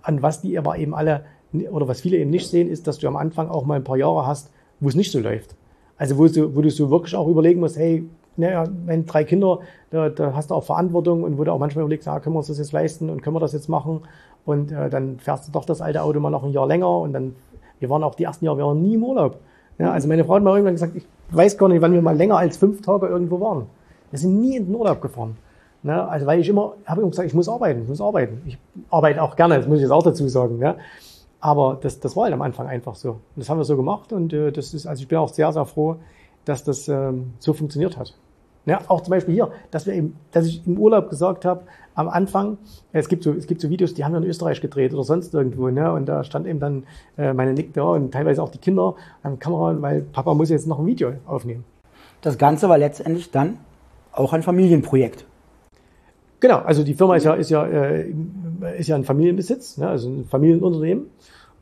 An 0.02 0.22
was 0.22 0.41
die 0.41 0.58
aber 0.58 0.78
eben 0.78 0.93
alle 0.93 1.24
oder 1.72 1.88
was 1.88 2.02
viele 2.02 2.18
eben 2.18 2.30
nicht 2.30 2.50
sehen, 2.50 2.70
ist, 2.70 2.88
dass 2.88 2.98
du 2.98 3.08
am 3.08 3.16
Anfang 3.16 3.50
auch 3.50 3.66
mal 3.66 3.76
ein 3.76 3.84
paar 3.84 3.98
Jahre 3.98 4.28
hast, 4.28 4.52
wo 4.80 4.89
es 4.89 4.95
nicht 4.95 5.12
so 5.12 5.20
läuft. 5.20 5.56
Also 5.98 6.18
wo 6.18 6.28
du, 6.28 6.56
wo 6.56 6.62
du 6.62 6.70
so 6.70 6.89
wirklich 6.91 7.16
auch 7.16 7.28
überlegen 7.28 7.60
musst, 7.60 7.78
hey, 7.78 8.08
naja, 8.36 8.66
wenn 8.86 9.06
drei 9.06 9.24
Kinder, 9.24 9.60
da, 9.89 10.10
da 10.10 10.34
hast 10.36 10.52
du 10.52 10.56
auch 10.56 10.64
Verantwortung 10.64 11.24
und 11.24 11.38
wo 11.38 11.43
du 11.43 11.52
auch 11.52 11.58
manchmal 11.58 11.84
überlegst, 11.84 12.08
ah, 12.08 12.20
können 12.20 12.36
wir 12.36 12.39
uns 12.39 12.48
das 12.48 12.60
jetzt 12.60 12.72
leisten 12.72 13.10
und 13.10 13.22
können 13.22 13.36
wir 13.36 13.39
das 13.39 13.54
jetzt 13.54 13.68
machen? 13.68 14.02
Und 14.45 14.72
äh, 14.72 14.89
dann 14.89 15.20
fährst 15.20 15.48
du 15.48 15.52
doch 15.52 15.66
das 15.66 15.82
alte 15.82 16.04
Auto 16.04 16.20
mal 16.20 16.30
noch 16.30 16.43
ein 16.43 16.52
Jahr 16.52 16.68
länger 16.68 17.00
und 17.00 17.14
dann, 17.14 17.36
wir 17.80 17.89
waren 17.89 18.04
auch 18.04 18.16
die 18.16 18.24
ersten 18.24 18.45
Jahre, 18.45 18.58
wir 18.60 18.66
waren 18.66 18.82
nie 18.82 18.93
im 18.93 19.04
Urlaub. 19.04 19.39
Ja, 19.80 19.91
also 19.91 20.07
meine 20.07 20.25
Frau 20.25 20.36
hat 20.36 20.43
mal 20.43 20.51
irgendwann 20.51 20.73
gesagt, 20.73 20.95
ich 20.95 21.05
weiß 21.30 21.57
gar 21.57 21.69
nicht, 21.69 21.82
wann 21.82 21.93
wir 21.93 22.01
mal 22.01 22.15
länger 22.15 22.38
als 22.38 22.57
fünf 22.57 22.82
Tage 22.82 23.07
irgendwo 23.07 23.39
waren. 23.39 23.67
Wir 24.11 24.19
sind 24.19 24.39
nie 24.39 24.55
in 24.57 24.65
den 24.65 24.75
Urlaub 24.75 25.01
gefahren. 25.01 25.38
Ne? 25.84 26.07
Also 26.07 26.25
weil 26.25 26.39
ich 26.39 26.49
immer, 26.49 26.73
habe 26.86 27.01
immer 27.01 27.09
gesagt, 27.09 27.28
ich 27.28 27.34
muss 27.34 27.47
arbeiten, 27.47 27.84
ich 27.84 27.89
muss 27.89 28.01
arbeiten. 28.01 28.41
Ich 28.45 28.57
arbeite 28.89 29.21
auch 29.21 29.36
gerne, 29.36 29.57
das 29.57 29.67
muss 29.67 29.78
ich 29.78 29.84
jetzt 29.84 29.91
auch 29.91 30.03
dazu 30.03 30.28
sagen. 30.28 30.59
Ja? 30.59 30.78
Aber 31.39 31.78
das, 31.80 31.99
das 31.99 32.15
war 32.15 32.23
halt 32.23 32.34
am 32.34 32.41
Anfang 32.41 32.67
einfach 32.67 32.95
so. 32.95 33.11
Und 33.11 33.19
das 33.36 33.49
haben 33.49 33.59
wir 33.59 33.65
so 33.65 33.78
gemacht 33.78 34.11
und 34.13 34.34
äh, 34.34 34.51
das 34.51 34.73
ist, 34.73 34.88
also 34.88 35.01
ich 35.01 35.07
bin 35.07 35.17
auch 35.17 35.30
sehr, 35.30 35.51
sehr 35.53 35.65
froh, 35.65 35.97
dass 36.45 36.63
das 36.63 36.88
ähm, 36.88 37.34
so 37.39 37.53
funktioniert 37.53 37.97
hat. 37.97 38.15
Ja, 38.68 38.82
auch 38.89 38.99
zum 39.01 39.11
Beispiel 39.11 39.34
hier, 39.34 39.49
dass 39.72 39.86
wir 39.86 39.93
eben, 39.93 40.18
dass 40.32 40.45
ich 40.45 40.68
im 40.68 40.78
Urlaub 40.78 41.09
gesagt 41.09 41.45
habe, 41.45 41.63
am 41.95 42.09
Anfang, 42.09 42.57
es 42.91 43.07
gibt 43.07 43.24
so, 43.24 43.32
es 43.32 43.47
gibt 43.47 43.61
so 43.61 43.70
Videos, 43.70 43.93
die 43.93 44.03
haben 44.03 44.11
wir 44.11 44.18
in 44.18 44.28
Österreich 44.28 44.59
gedreht 44.59 44.93
oder 44.93 45.03
sonst 45.03 45.34
irgendwo, 45.34 45.70
ne? 45.70 45.91
Und 45.93 46.05
da 46.05 46.26
stand 46.26 46.45
eben 46.45 46.59
dann 46.59 46.84
äh, 47.18 47.34
meine 47.34 47.53
Nick 47.53 47.74
da 47.74 47.84
und 47.84 48.11
teilweise 48.11 48.43
auch 48.43 48.49
die 48.49 48.57
Kinder 48.57 48.95
am 49.24 49.39
Kamera, 49.39 49.82
weil 49.82 50.01
Papa 50.01 50.34
muss 50.34 50.49
jetzt 50.49 50.68
noch 50.68 50.80
ein 50.80 50.86
Video 50.86 51.13
aufnehmen. 51.26 51.63
Das 52.22 52.38
Ganze 52.38 52.68
war 52.68 52.78
letztendlich 52.78 53.32
dann 53.32 53.57
auch 54.11 54.34
ein 54.34 54.43
Familienprojekt. 54.43 55.26
Genau, 56.41 56.57
also 56.57 56.84
die 56.84 56.93
Firma 56.93 57.15
ist 57.15 57.24
ja, 57.24 57.36
ist 57.36 57.49
ja, 57.49 57.65
äh, 57.65 58.13
ist 58.78 58.88
ja 58.88 58.97
ein 58.97 59.05
Familienbesitz, 59.05 59.78
ne? 59.78 59.88
also 59.88 60.09
ein 60.09 60.26
Familienunternehmen. 60.26 61.07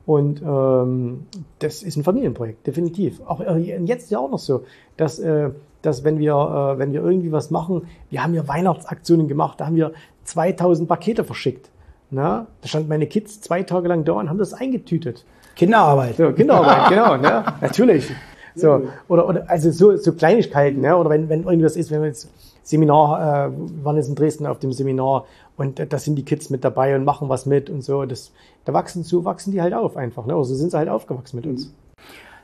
Und 0.08 0.42
ähm, 0.42 1.28
das 1.60 1.82
ist 1.82 1.98
ein 1.98 2.04
Familienprojekt, 2.04 2.66
definitiv. 2.66 3.22
Auch 3.26 3.42
äh, 3.42 3.58
jetzt 3.58 4.04
ist 4.04 4.12
ja 4.12 4.20
auch 4.20 4.30
noch 4.30 4.40
so, 4.40 4.64
dass 4.98 5.20
äh, 5.20 5.52
dass 5.86 6.04
wenn 6.04 6.20
wir, 6.20 6.34
äh, 6.34 6.80
wenn 6.80 6.94
wir 6.94 7.04
irgendwie 7.04 7.32
was 7.32 7.52
machen, 7.52 7.88
wir 8.10 8.24
haben 8.24 8.34
ja 8.34 8.48
Weihnachtsaktionen 8.48 9.28
gemacht, 9.28 9.60
da 9.60 9.68
haben 9.68 9.76
wir 9.76 9.94
2000 10.24 10.88
Pakete 10.88 11.24
verschickt. 11.24 11.70
Na, 12.12 12.48
da 12.62 12.68
standen 12.68 12.90
meine 12.90 13.08
Kids 13.08 13.42
zwei 13.42 13.64
Tage 13.64 13.88
lang 13.88 14.06
da 14.06 14.14
und 14.14 14.30
haben 14.30 14.38
das 14.38 14.54
eingetütet. 14.54 15.26
Kinderarbeit. 15.56 16.18
So, 16.18 16.32
Kinderarbeit, 16.32 16.90
genau, 16.90 17.18
ne? 17.18 17.44
natürlich. 17.62 18.12
So, 18.56 18.88
oder, 19.08 19.28
oder 19.28 19.50
also 19.50 19.72
so, 19.72 19.98
so 19.98 20.14
Kleinigkeiten, 20.14 20.82
ne? 20.82 20.96
oder 20.96 21.10
wenn, 21.10 21.28
wenn 21.30 21.44
irgendwas 21.44 21.76
ist, 21.76 21.92
wenn 21.92 22.02
wir 22.02 22.08
jetzt 22.08 22.30
Seminar, 22.64 23.48
äh, 23.48 23.52
wir 23.52 23.86
waren 23.86 23.96
jetzt 23.98 24.08
in 24.08 24.16
Dresden 24.16 24.48
auf 24.48 24.60
dem 24.60 24.72
Seminar 24.72 25.26
und 25.58 25.80
äh, 25.80 25.88
da 25.88 25.98
sind 25.98 26.16
die 26.16 26.24
Kids 26.24 26.50
mit 26.50 26.64
dabei 26.64 26.96
und 26.96 27.06
machen 27.06 27.30
was 27.30 27.46
mit 27.46 27.70
und 27.70 27.84
so. 27.84 28.06
Das, 28.06 28.32
da 28.66 28.74
wachsen 28.74 29.04
so 29.04 29.26
wachsen 29.26 29.52
die 29.52 29.62
halt 29.62 29.74
auf 29.74 29.98
einfach, 29.98 30.26
ne? 30.26 30.36
Oder 30.36 30.46
so 30.46 30.56
sind 30.56 30.72
sie 30.72 30.78
halt 30.78 30.90
aufgewachsen 30.90 31.36
mit 31.36 31.46
uns. 31.46 31.74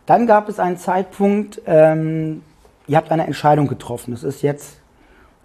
Dann 0.05 0.27
gab 0.27 0.49
es 0.49 0.59
einen 0.59 0.77
Zeitpunkt, 0.77 1.61
ähm, 1.65 2.41
ihr 2.87 2.97
habt 2.97 3.11
eine 3.11 3.25
Entscheidung 3.25 3.67
getroffen. 3.67 4.11
Das 4.11 4.23
ist 4.23 4.41
jetzt 4.41 4.81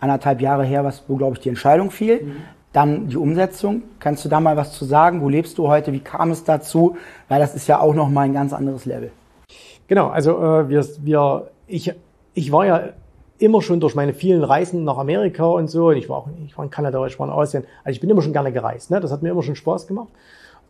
anderthalb 0.01 0.41
Jahre 0.41 0.65
her, 0.65 0.85
was, 0.85 1.05
wo, 1.09 1.17
glaube 1.17 1.37
ich, 1.37 1.41
die 1.41 1.49
Entscheidung 1.49 1.91
fiel. 1.91 2.23
Mhm. 2.23 2.37
Dann 2.73 3.09
die 3.09 3.17
Umsetzung. 3.17 3.83
Kannst 4.01 4.25
du 4.25 4.29
da 4.29 4.41
mal 4.41 4.57
was 4.57 4.73
zu 4.73 4.85
sagen? 4.85 5.23
Wo 5.23 5.29
lebst 5.29 5.57
du 5.59 5.69
heute? 5.69 5.93
Wie 5.93 6.01
kam 6.01 6.31
es 6.31 6.45
dazu? 6.45 6.97
Weil 7.29 7.41
das 7.41 7.55
ist 7.55 7.67
ja 7.69 7.81
auch 7.81 7.95
noch 7.95 8.11
mal 8.11 8.23
ein 8.23 8.35
ganz 8.35 8.53
anderes 8.53 8.85
Level. 8.85 9.11
Genau, 9.89 10.09
also 10.09 10.37
äh, 10.43 10.69
wir, 10.69 10.85
wir, 11.03 11.51
ich, 11.67 11.93
ich 12.35 12.53
war 12.53 12.67
ja 12.67 12.83
immer 13.39 13.63
schon 13.63 13.81
durch 13.81 13.95
meine 13.95 14.15
vielen 14.15 14.43
Reisen 14.43 14.85
nach 14.85 14.99
Amerika 14.99 15.45
und 15.45 15.69
so, 15.69 15.89
und 15.89 15.97
ich 15.97 16.09
war 16.09 16.19
auch 16.19 16.29
ich 16.45 16.57
war 16.57 16.65
in 16.65 16.71
Kanada, 16.71 17.05
ich 17.07 17.19
war 17.19 17.27
in 17.27 17.33
Asien, 17.33 17.65
also 17.85 17.95
ich 17.95 18.01
bin 18.01 18.11
immer 18.11 18.23
schon 18.23 18.33
gerne 18.33 18.53
gereist. 18.53 18.91
Ne? 18.91 19.01
Das 19.01 19.13
hat 19.13 19.23
mir 19.23 19.31
immer 19.31 19.43
schon 19.43 19.57
Spaß 19.57 19.87
gemacht. 19.87 20.09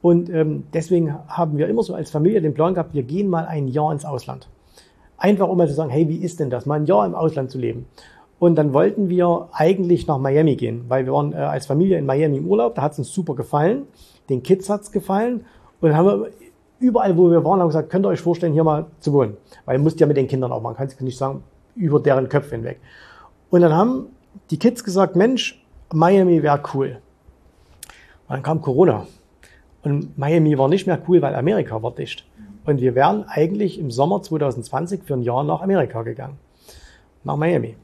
Und 0.03 0.29
ähm, 0.29 0.65
deswegen 0.73 1.15
haben 1.29 1.59
wir 1.59 1.69
immer 1.69 1.83
so 1.83 1.95
als 1.95 2.11
Familie 2.11 2.41
den 2.41 2.55
Plan 2.55 2.75
gehabt, 2.75 2.93
wir 2.95 3.03
gehen 3.03 3.29
mal 3.29 3.47
ein 3.47 3.69
Jahr 3.69 3.93
ins 3.93 4.05
Ausland. 4.05 4.49
Einfach 5.19 5.49
um 5.49 5.57
mal 5.57 5.69
zu 5.69 5.75
sagen, 5.75 5.91
hey, 5.91 6.09
wie 6.09 6.19
ist 6.19 6.41
denn 6.41 6.51
das, 6.51 6.67
mal 6.67 6.81
ein 6.81 6.87
Jahr 6.87 7.07
im 7.07 7.15
Ausland 7.15 7.51
zu 7.51 7.59
leben? 7.59 7.87
Und 8.39 8.57
dann 8.57 8.73
wollten 8.73 9.09
wir 9.09 9.49
eigentlich 9.53 10.07
nach 10.07 10.19
Miami 10.19 10.57
gehen, 10.57 10.85
weil 10.89 11.07
wir 11.07 11.13
waren 11.13 11.33
äh, 11.33 11.37
als 11.37 11.67
Familie 11.67 11.99
in 11.99 12.05
Miami 12.05 12.37
im 12.37 12.47
Urlaub, 12.47 12.75
da 12.75 12.83
hat 12.83 12.93
es 12.93 12.99
uns 12.99 13.13
super 13.13 13.35
gefallen, 13.35 13.87
den 14.29 14.43
Kids 14.43 14.69
hat's 14.69 14.93
gefallen 14.93 15.47
und 15.81 15.89
dann 15.89 15.97
haben 15.97 16.07
wir 16.07 16.31
überall, 16.79 17.17
wo 17.17 17.31
wir 17.31 17.43
waren, 17.45 17.61
haben 17.61 17.69
gesagt, 17.69 17.89
könnt 17.89 18.05
ihr 18.05 18.11
euch 18.11 18.21
vorstellen, 18.21 18.53
hier 18.53 18.65
mal 18.65 18.87
zu 19.01 19.13
wohnen, 19.13 19.37
weil 19.65 19.79
ihr 19.79 19.83
müsst 19.83 20.01
ja 20.01 20.07
mit 20.07 20.19
den 20.19 20.29
Kindern 20.29 20.53
auch 20.53 20.61
machen, 20.61 20.77
kann 20.77 20.89
ich 20.89 21.01
nicht 21.01 21.17
sagen, 21.17 21.43
über 21.75 21.99
deren 21.99 22.29
Köpfe 22.29 22.57
hinweg. 22.57 22.79
Und 23.51 23.63
dann 23.63 23.73
haben 23.73 24.07
die 24.51 24.59
Kids 24.59 24.85
gesagt, 24.85 25.17
Mensch, 25.17 25.65
Miami 25.93 26.43
wäre 26.43 26.61
cool. 26.75 26.99
Und 28.29 28.35
dann 28.35 28.43
kam 28.43 28.61
Corona 28.61 29.07
und 29.83 30.19
Miami 30.19 30.59
war 30.59 30.69
nicht 30.69 30.87
mehr 30.87 31.01
cool, 31.09 31.23
weil 31.23 31.35
Amerika 31.35 31.83
war 31.83 31.93
dicht. 31.93 32.27
Und 32.67 32.81
wir 32.81 32.95
wären 32.95 33.25
eigentlich 33.29 33.79
im 33.79 33.91
Sommer 33.91 34.23
2020 34.23 35.05
für 35.05 35.15
ein 35.15 35.23
Jahr 35.23 35.45
nach 35.45 35.63
Amerika 35.63 36.03
gegangen. 36.03 36.39
Nach 37.25 37.37
Miami. 37.37 37.77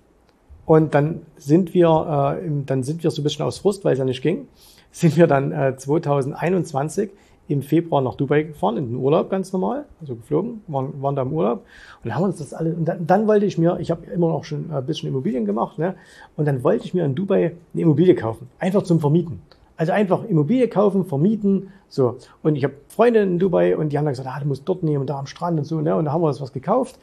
Und 0.66 0.94
dann 0.94 1.22
sind 1.36 1.74
wir, 1.74 2.38
äh, 2.40 2.50
dann 2.66 2.82
sind 2.82 3.02
wir 3.02 3.10
so 3.10 3.20
ein 3.20 3.24
bisschen 3.24 3.44
aus 3.44 3.58
Frust, 3.58 3.84
weil 3.84 3.94
es 3.94 3.98
ja 3.98 4.04
nicht 4.04 4.22
ging, 4.22 4.48
sind 4.90 5.16
wir 5.16 5.26
dann 5.26 5.52
äh, 5.52 5.76
2021 5.76 7.10
im 7.48 7.62
Februar 7.62 8.00
nach 8.00 8.14
Dubai 8.14 8.44
gefahren, 8.44 8.76
in 8.76 8.88
den 8.88 8.96
Urlaub 8.96 9.28
ganz 9.28 9.52
normal, 9.52 9.84
also 10.00 10.14
geflogen, 10.14 10.62
waren, 10.68 11.02
waren 11.02 11.16
da 11.16 11.22
im 11.22 11.32
Urlaub 11.32 11.64
und 12.04 12.14
haben 12.14 12.24
uns 12.24 12.38
das 12.38 12.54
alle, 12.54 12.74
und 12.74 12.84
dann, 12.84 13.06
dann 13.06 13.26
wollte 13.26 13.46
ich 13.46 13.58
mir, 13.58 13.78
ich 13.80 13.90
habe 13.90 14.06
immer 14.06 14.28
noch 14.28 14.44
schon 14.44 14.70
ein 14.70 14.86
bisschen 14.86 15.08
Immobilien 15.08 15.44
gemacht, 15.44 15.78
ne, 15.78 15.96
und 16.36 16.46
dann 16.46 16.62
wollte 16.62 16.84
ich 16.84 16.94
mir 16.94 17.04
in 17.04 17.14
Dubai 17.14 17.52
eine 17.72 17.82
Immobilie 17.82 18.14
kaufen, 18.14 18.48
einfach 18.58 18.84
zum 18.84 19.00
Vermieten. 19.00 19.42
Also 19.82 19.94
einfach 19.94 20.22
Immobilie 20.22 20.68
kaufen, 20.68 21.06
vermieten, 21.06 21.72
so. 21.88 22.18
Und 22.44 22.54
ich 22.54 22.62
habe 22.62 22.74
Freunde 22.86 23.22
in 23.22 23.40
Dubai 23.40 23.76
und 23.76 23.88
die 23.88 23.98
haben 23.98 24.04
dann 24.04 24.12
gesagt, 24.12 24.28
ah, 24.32 24.38
du 24.38 24.46
musst 24.46 24.62
dort 24.68 24.84
nehmen 24.84 25.00
und 25.00 25.10
da 25.10 25.18
am 25.18 25.26
Strand 25.26 25.58
und 25.58 25.64
so, 25.64 25.80
ne? 25.80 25.96
Und 25.96 26.04
da 26.04 26.12
haben 26.12 26.22
wir 26.22 26.28
uns 26.28 26.40
was 26.40 26.52
gekauft, 26.52 27.00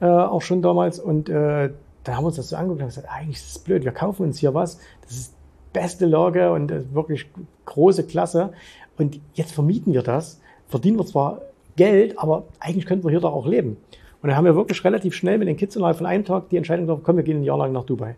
äh, 0.00 0.06
auch 0.06 0.40
schon 0.40 0.62
damals. 0.62 1.00
Und 1.00 1.28
äh, 1.28 1.70
dann 2.04 2.16
haben 2.16 2.22
wir 2.22 2.28
uns 2.28 2.36
das 2.36 2.50
so 2.50 2.54
angeguckt 2.54 2.82
und 2.82 2.86
gesagt, 2.86 3.08
eigentlich 3.10 3.38
ist 3.38 3.56
das 3.56 3.58
blöd, 3.64 3.82
wir 3.82 3.90
kaufen 3.90 4.22
uns 4.22 4.38
hier 4.38 4.54
was. 4.54 4.78
Das 5.02 5.10
ist 5.10 5.34
beste 5.72 6.06
Lage 6.06 6.52
und 6.52 6.70
äh, 6.70 6.94
wirklich 6.94 7.26
große 7.64 8.04
Klasse. 8.04 8.52
Und 8.96 9.18
jetzt 9.34 9.50
vermieten 9.50 9.92
wir 9.92 10.04
das, 10.04 10.40
verdienen 10.68 10.98
wir 10.98 11.06
zwar 11.06 11.40
Geld, 11.74 12.16
aber 12.16 12.44
eigentlich 12.60 12.86
könnten 12.86 13.02
wir 13.02 13.10
hier 13.10 13.18
doch 13.18 13.34
auch 13.34 13.46
leben. 13.48 13.76
Und 14.22 14.28
dann 14.28 14.36
haben 14.36 14.44
wir 14.44 14.54
wirklich 14.54 14.84
relativ 14.84 15.16
schnell 15.16 15.38
mit 15.38 15.48
den 15.48 15.56
Kids 15.56 15.74
innerhalb 15.74 15.96
von 15.96 16.06
einem 16.06 16.24
Tag 16.24 16.48
die 16.50 16.58
Entscheidung 16.58 16.86
getroffen, 16.86 17.02
komm, 17.04 17.16
wir 17.16 17.24
gehen 17.24 17.40
ein 17.40 17.42
Jahr 17.42 17.58
lang 17.58 17.72
nach 17.72 17.86
Dubai. 17.86 18.14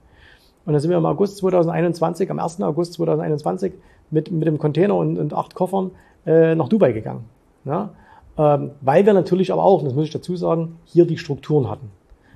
Und 0.64 0.74
dann 0.74 0.80
sind 0.80 0.90
wir 0.90 0.98
im 0.98 1.06
August 1.06 1.38
2021, 1.38 2.30
am 2.30 2.38
1. 2.38 2.60
August 2.60 2.92
2021 2.92 3.72
mit, 4.12 4.30
mit 4.30 4.46
dem 4.46 4.58
Container 4.58 4.94
und, 4.94 5.18
und 5.18 5.34
acht 5.34 5.54
Koffern 5.54 5.90
äh, 6.26 6.54
nach 6.54 6.68
Dubai 6.68 6.92
gegangen. 6.92 7.24
Ja? 7.64 7.90
Ähm, 8.38 8.70
weil 8.80 9.04
wir 9.04 9.12
natürlich 9.12 9.52
aber 9.52 9.64
auch, 9.64 9.82
das 9.82 9.94
muss 9.94 10.06
ich 10.06 10.12
dazu 10.12 10.36
sagen, 10.36 10.76
hier 10.84 11.06
die 11.06 11.18
Strukturen 11.18 11.68
hatten. 11.68 11.90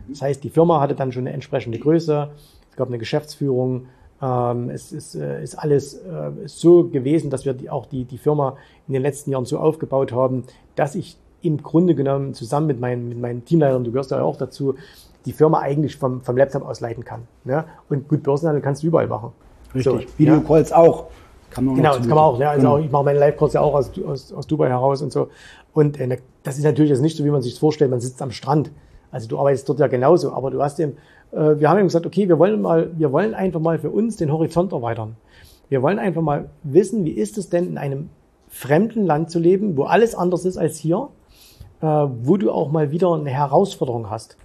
Das 0.08 0.22
heißt, 0.22 0.44
die 0.44 0.50
Firma 0.50 0.80
hatte 0.80 0.94
dann 0.94 1.12
schon 1.12 1.22
eine 1.22 1.32
entsprechende 1.32 1.78
Größe, 1.78 2.28
es 2.70 2.76
gab 2.76 2.88
eine 2.88 2.98
Geschäftsführung, 2.98 3.86
ähm, 4.22 4.70
es 4.70 4.92
ist, 4.92 5.14
äh, 5.14 5.42
ist 5.42 5.56
alles 5.56 5.94
äh, 5.94 6.30
so 6.46 6.84
gewesen, 6.84 7.30
dass 7.30 7.44
wir 7.44 7.54
die, 7.54 7.70
auch 7.70 7.86
die, 7.86 8.04
die 8.04 8.18
Firma 8.18 8.56
in 8.86 8.94
den 8.94 9.02
letzten 9.02 9.30
Jahren 9.30 9.44
so 9.44 9.58
aufgebaut 9.58 10.12
haben, 10.12 10.44
dass 10.74 10.94
ich 10.94 11.16
im 11.42 11.62
Grunde 11.62 11.94
genommen 11.94 12.34
zusammen 12.34 12.66
mit 12.66 12.80
meinen, 12.80 13.08
mit 13.08 13.20
meinen 13.20 13.44
Teamleitern, 13.44 13.84
du 13.84 13.92
gehörst 13.92 14.10
ja 14.10 14.22
auch 14.22 14.36
dazu, 14.36 14.74
die 15.26 15.32
Firma 15.32 15.60
eigentlich 15.60 15.96
vom, 15.96 16.22
vom 16.22 16.36
Laptop 16.36 16.64
aus 16.64 16.80
leiten 16.80 17.04
kann. 17.04 17.22
Ne? 17.44 17.64
Und 17.88 18.08
gut, 18.08 18.22
Börsenhandel 18.22 18.62
kannst 18.62 18.82
du 18.82 18.86
überall 18.86 19.08
machen. 19.08 19.32
Richtig. 19.74 20.08
So, 20.08 20.18
Videocalls 20.18 20.70
ja? 20.70 20.76
auch. 20.76 21.06
Kann 21.50 21.64
man 21.64 21.76
genau, 21.76 21.96
das 21.96 22.00
kann 22.00 22.16
man 22.16 22.18
auch. 22.18 22.38
Ja, 22.38 22.50
also 22.50 22.60
genau. 22.60 22.76
auch, 22.76 22.80
ich 22.80 22.90
mache 22.90 23.04
meine 23.04 23.18
Live-Calls 23.18 23.52
ja 23.54 23.60
auch 23.60 23.74
aus, 23.74 23.90
aus, 24.04 24.32
aus 24.32 24.46
Dubai 24.46 24.68
heraus 24.68 25.02
und 25.02 25.12
so. 25.12 25.28
Und 25.72 26.00
äh, 26.00 26.18
das 26.42 26.58
ist 26.58 26.64
natürlich 26.64 26.90
jetzt 26.90 27.02
nicht 27.02 27.16
so, 27.16 27.24
wie 27.24 27.30
man 27.30 27.42
sich 27.42 27.58
vorstellt. 27.58 27.90
Man 27.90 28.00
sitzt 28.00 28.20
am 28.22 28.30
Strand. 28.30 28.70
Also 29.10 29.28
du 29.28 29.38
arbeitest 29.38 29.68
dort 29.68 29.78
ja 29.78 29.86
genauso. 29.86 30.32
Aber 30.32 30.50
du 30.50 30.62
hast 30.62 30.78
eben, 30.80 30.96
äh, 31.32 31.58
wir 31.58 31.68
haben 31.68 31.78
eben 31.78 31.88
gesagt, 31.88 32.06
okay, 32.06 32.28
wir 32.28 32.38
wollen 32.38 32.60
mal, 32.60 32.90
wir 32.96 33.12
wollen 33.12 33.34
einfach 33.34 33.60
mal 33.60 33.78
für 33.78 33.90
uns 33.90 34.16
den 34.16 34.32
Horizont 34.32 34.72
erweitern. 34.72 35.16
Wir 35.68 35.82
wollen 35.82 35.98
einfach 35.98 36.22
mal 36.22 36.50
wissen, 36.62 37.04
wie 37.04 37.10
ist 37.10 37.38
es 37.38 37.48
denn 37.48 37.66
in 37.66 37.78
einem 37.78 38.10
fremden 38.48 39.04
Land 39.04 39.30
zu 39.30 39.38
leben, 39.38 39.76
wo 39.76 39.84
alles 39.84 40.14
anders 40.14 40.44
ist 40.44 40.56
als 40.56 40.76
hier, 40.76 41.08
äh, 41.80 41.86
wo 41.86 42.36
du 42.36 42.50
auch 42.50 42.70
mal 42.70 42.90
wieder 42.90 43.12
eine 43.12 43.30
Herausforderung 43.30 44.10
hast. 44.10 44.36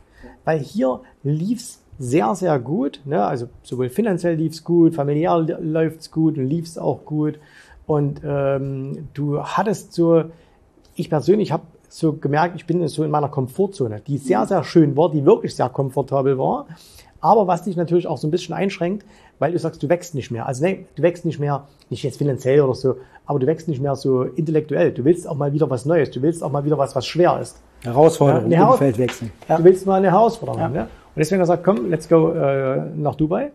Weil 0.44 0.60
hier 0.60 1.02
lief's 1.24 1.81
sehr, 2.02 2.34
sehr 2.36 2.60
gut. 2.60 3.00
Ne? 3.06 3.24
Also 3.24 3.48
sowohl 3.64 3.90
finanziell 3.90 4.36
lief's 4.36 4.64
gut, 4.64 4.96
familiär 4.96 5.38
läuft's 5.38 6.12
gut 6.12 6.38
und 6.38 6.46
lief's 6.46 6.78
auch 6.78 7.06
gut. 7.06 7.40
Und 7.86 8.22
ähm, 8.26 9.10
du 9.14 9.42
hattest 9.44 9.94
so, 9.94 10.24
ich 10.96 11.10
persönlich 11.10 11.52
habe 11.52 11.64
so 11.90 12.14
gemerkt, 12.14 12.56
ich 12.56 12.66
bin 12.66 12.86
so 12.88 13.04
in 13.04 13.12
meiner 13.12 13.30
Komfortzone, 13.30 14.02
die 14.06 14.18
sehr, 14.18 14.46
sehr 14.46 14.64
schön 14.64 14.98
war, 14.98 15.12
die 15.12 15.26
wirklich 15.26 15.56
sehr 15.56 15.70
komfortabel 15.70 16.38
war. 16.38 16.68
Aber 17.20 17.46
was 17.46 17.64
dich 17.64 17.76
natürlich 17.76 18.08
auch 18.08 18.18
so 18.18 18.28
ein 18.28 18.32
bisschen 18.32 18.56
einschränkt, 18.56 19.06
weil 19.38 19.52
du 19.52 19.60
sagst, 19.60 19.84
du 19.84 19.90
wächst 19.90 20.16
nicht 20.16 20.32
mehr. 20.32 20.48
Also 20.48 20.64
nee, 20.66 20.88
du 20.96 21.04
wächst 21.04 21.24
nicht 21.24 21.40
mehr, 21.40 21.68
nicht 21.90 22.02
jetzt 22.02 22.18
finanziell 22.18 22.62
oder 22.62 22.74
so, 22.74 22.96
aber 23.28 23.38
du 23.38 23.46
wächst 23.46 23.68
nicht 23.68 23.82
mehr 23.82 23.96
so 23.96 24.24
intellektuell. 24.24 24.92
Du 24.92 25.06
willst 25.06 25.28
auch 25.28 25.36
mal 25.36 25.54
wieder 25.54 25.70
was 25.70 25.86
Neues. 25.86 26.10
Du 26.10 26.22
willst 26.24 26.44
auch 26.44 26.52
mal 26.52 26.66
wieder 26.66 26.80
was, 26.80 26.96
was 26.96 27.06
schwer 27.06 27.40
ist. 27.40 27.62
Herausforderung, 27.84 28.50
ja, 28.52 28.70
Umfeld 28.70 28.98
wechseln. 28.98 29.32
Du 29.48 29.64
willst 29.64 29.86
mal 29.86 29.96
eine 29.96 30.12
Herausforderung. 30.12 30.62
Ja. 30.62 30.70
Ne? 30.70 30.88
Und 31.14 31.20
deswegen 31.20 31.42
hat 31.42 31.50
er 31.50 31.58
gesagt, 31.58 31.64
komm, 31.64 31.90
let's 31.90 32.08
go 32.08 32.32
äh, 32.32 32.86
nach 32.96 33.16
Dubai. 33.16 33.52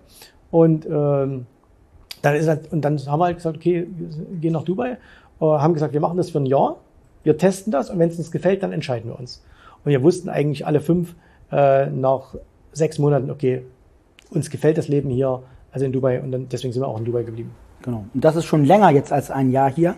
Und 0.50 0.86
ähm, 0.86 1.46
dann 2.22 2.34
ist 2.34 2.48
halt, 2.48 2.72
und 2.72 2.82
dann 2.82 2.98
haben 3.06 3.20
wir 3.20 3.24
halt 3.26 3.36
gesagt, 3.36 3.56
okay, 3.56 3.86
wir 3.96 4.38
gehen 4.38 4.52
nach 4.52 4.64
Dubai. 4.64 4.98
Äh, 5.40 5.44
haben 5.44 5.74
gesagt, 5.74 5.92
wir 5.92 6.00
machen 6.00 6.16
das 6.16 6.30
für 6.30 6.38
ein 6.38 6.46
Jahr. 6.46 6.76
Wir 7.22 7.38
testen 7.38 7.72
das 7.72 7.90
und 7.90 7.98
wenn 7.98 8.08
es 8.08 8.18
uns 8.18 8.30
gefällt, 8.30 8.62
dann 8.62 8.72
entscheiden 8.72 9.10
wir 9.10 9.18
uns. 9.18 9.42
Und 9.84 9.90
wir 9.90 10.02
wussten 10.02 10.28
eigentlich 10.28 10.66
alle 10.66 10.80
fünf 10.80 11.14
äh, 11.50 11.86
nach 11.86 12.34
sechs 12.72 12.98
Monaten, 12.98 13.30
okay, 13.30 13.62
uns 14.30 14.50
gefällt 14.50 14.78
das 14.78 14.88
Leben 14.88 15.10
hier, 15.10 15.42
also 15.72 15.86
in 15.86 15.92
Dubai 15.92 16.20
und 16.20 16.30
dann, 16.32 16.48
deswegen 16.48 16.72
sind 16.72 16.82
wir 16.82 16.88
auch 16.88 16.98
in 16.98 17.04
Dubai 17.04 17.22
geblieben. 17.22 17.52
Genau. 17.82 18.04
Und 18.12 18.24
das 18.24 18.36
ist 18.36 18.44
schon 18.44 18.64
länger 18.64 18.90
jetzt 18.90 19.12
als 19.12 19.30
ein 19.30 19.50
Jahr 19.50 19.70
hier 19.70 19.96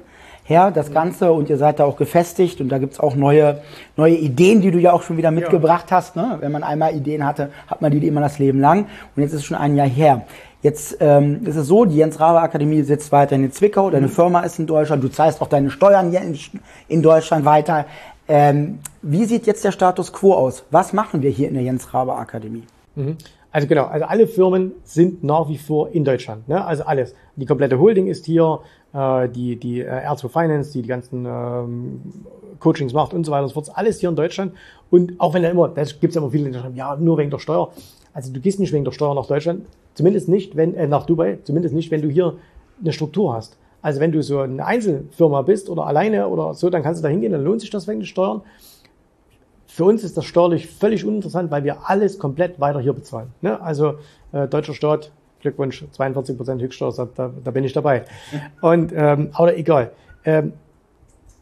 her, 0.48 0.70
das 0.70 0.92
Ganze, 0.92 1.32
und 1.32 1.50
ihr 1.50 1.58
seid 1.58 1.78
da 1.78 1.84
auch 1.84 1.96
gefestigt 1.96 2.60
und 2.60 2.70
da 2.70 2.78
gibt's 2.78 2.98
auch 2.98 3.14
neue, 3.14 3.60
neue 3.96 4.14
Ideen, 4.14 4.60
die 4.60 4.70
du 4.70 4.78
ja 4.78 4.92
auch 4.92 5.02
schon 5.02 5.16
wieder 5.16 5.30
mitgebracht 5.30 5.90
ja. 5.90 5.96
hast. 5.98 6.16
Ne? 6.16 6.38
Wenn 6.40 6.52
man 6.52 6.62
einmal 6.62 6.94
Ideen 6.94 7.24
hatte, 7.24 7.50
hat 7.66 7.82
man 7.82 7.92
die 7.92 8.06
immer 8.06 8.20
das 8.20 8.38
Leben 8.38 8.60
lang. 8.60 8.86
Und 9.14 9.22
jetzt 9.22 9.32
ist 9.32 9.40
es 9.40 9.44
schon 9.44 9.56
ein 9.56 9.76
Jahr 9.76 9.86
her. 9.88 10.22
Jetzt 10.62 10.96
ähm, 11.00 11.44
ist 11.44 11.56
es 11.56 11.66
so, 11.68 11.84
die 11.84 11.96
Jens 11.96 12.18
Rabe 12.18 12.40
Akademie 12.40 12.82
sitzt 12.82 13.12
weiterhin 13.12 13.44
in 13.44 13.52
Zwickau, 13.52 13.90
deine 13.90 14.08
mhm. 14.08 14.12
Firma 14.12 14.40
ist 14.40 14.58
in 14.58 14.66
Deutschland, 14.66 15.04
du 15.04 15.08
zahlst 15.08 15.40
auch 15.40 15.46
deine 15.46 15.70
Steuern 15.70 16.10
hier 16.10 16.20
in, 16.22 16.36
in 16.88 17.02
Deutschland 17.02 17.44
weiter. 17.44 17.84
Ähm, 18.26 18.80
wie 19.02 19.24
sieht 19.24 19.46
jetzt 19.46 19.64
der 19.64 19.72
Status 19.72 20.12
quo 20.12 20.34
aus? 20.34 20.64
Was 20.70 20.92
machen 20.92 21.22
wir 21.22 21.30
hier 21.30 21.48
in 21.48 21.54
der 21.54 21.62
Jens 21.62 21.94
Rabe 21.94 22.14
Akademie? 22.14 22.64
Mhm. 22.96 23.16
Also 23.50 23.66
genau, 23.66 23.86
also 23.86 24.04
alle 24.04 24.26
Firmen 24.26 24.72
sind 24.84 25.24
nach 25.24 25.48
wie 25.48 25.58
vor 25.58 25.90
in 25.90 26.04
Deutschland. 26.04 26.48
Ne? 26.48 26.62
Also 26.64 26.84
alles. 26.84 27.14
Die 27.36 27.46
komplette 27.46 27.78
Holding 27.78 28.06
ist 28.06 28.26
hier, 28.26 28.60
äh, 28.92 29.28
die, 29.28 29.56
die 29.56 29.80
äh, 29.80 30.06
R2 30.06 30.28
Finance, 30.28 30.72
die 30.72 30.82
die 30.82 30.88
ganzen 30.88 31.26
ähm, 31.26 32.00
Coachings 32.60 32.92
macht 32.92 33.14
und 33.14 33.24
so 33.24 33.32
weiter 33.32 33.42
und 33.42 33.48
so 33.48 33.54
fort. 33.54 33.70
Alles 33.74 34.00
hier 34.00 34.08
in 34.08 34.16
Deutschland. 34.16 34.52
Und 34.90 35.14
auch 35.18 35.34
wenn 35.34 35.44
er 35.44 35.50
immer, 35.50 35.68
da 35.68 35.82
gibt 35.84 36.10
es 36.10 36.16
immer 36.16 36.30
viele, 36.30 36.50
die 36.50 36.58
sagen, 36.58 36.74
ja, 36.74 36.96
nur 36.96 37.18
wegen 37.18 37.30
der 37.30 37.38
Steuer. 37.38 37.70
Also 38.12 38.32
du 38.32 38.40
gehst 38.40 38.58
nicht 38.58 38.72
wegen 38.72 38.84
der 38.84 38.92
Steuer 38.92 39.14
nach 39.14 39.26
Deutschland, 39.26 39.66
zumindest 39.94 40.28
nicht, 40.28 40.56
wenn, 40.56 40.74
äh, 40.74 40.86
nach 40.86 41.06
Dubai, 41.06 41.38
zumindest 41.44 41.74
nicht, 41.74 41.90
wenn 41.90 42.02
du 42.02 42.08
hier 42.08 42.34
eine 42.80 42.92
Struktur 42.92 43.34
hast. 43.34 43.58
Also 43.80 44.00
wenn 44.00 44.12
du 44.12 44.22
so 44.22 44.40
eine 44.40 44.64
Einzelfirma 44.64 45.42
bist 45.42 45.68
oder 45.70 45.86
alleine 45.86 46.28
oder 46.28 46.54
so, 46.54 46.68
dann 46.68 46.82
kannst 46.82 47.00
du 47.00 47.02
da 47.02 47.08
hingehen, 47.08 47.32
dann 47.32 47.44
lohnt 47.44 47.60
sich 47.60 47.70
das 47.70 47.86
wegen 47.86 48.00
den 48.00 48.06
Steuern. 48.06 48.42
Für 49.66 49.84
uns 49.84 50.02
ist 50.02 50.16
das 50.16 50.24
steuerlich 50.24 50.66
völlig 50.66 51.04
uninteressant, 51.04 51.50
weil 51.50 51.62
wir 51.62 51.88
alles 51.88 52.18
komplett 52.18 52.58
weiter 52.58 52.80
hier 52.80 52.92
bezahlen. 52.92 53.28
Ne? 53.40 53.60
Also 53.60 53.94
äh, 54.32 54.48
deutscher 54.48 54.74
Staat, 54.74 55.12
Glückwunsch, 55.40 55.84
42 55.92 56.36
Prozent 56.36 56.62
Höchststeuer, 56.62 57.08
da, 57.14 57.32
da 57.42 57.50
bin 57.50 57.64
ich 57.64 57.72
dabei. 57.72 58.04
Und 58.60 58.92
ähm, 58.94 59.30
aber 59.32 59.56
egal. 59.56 59.92
Ähm, 60.24 60.52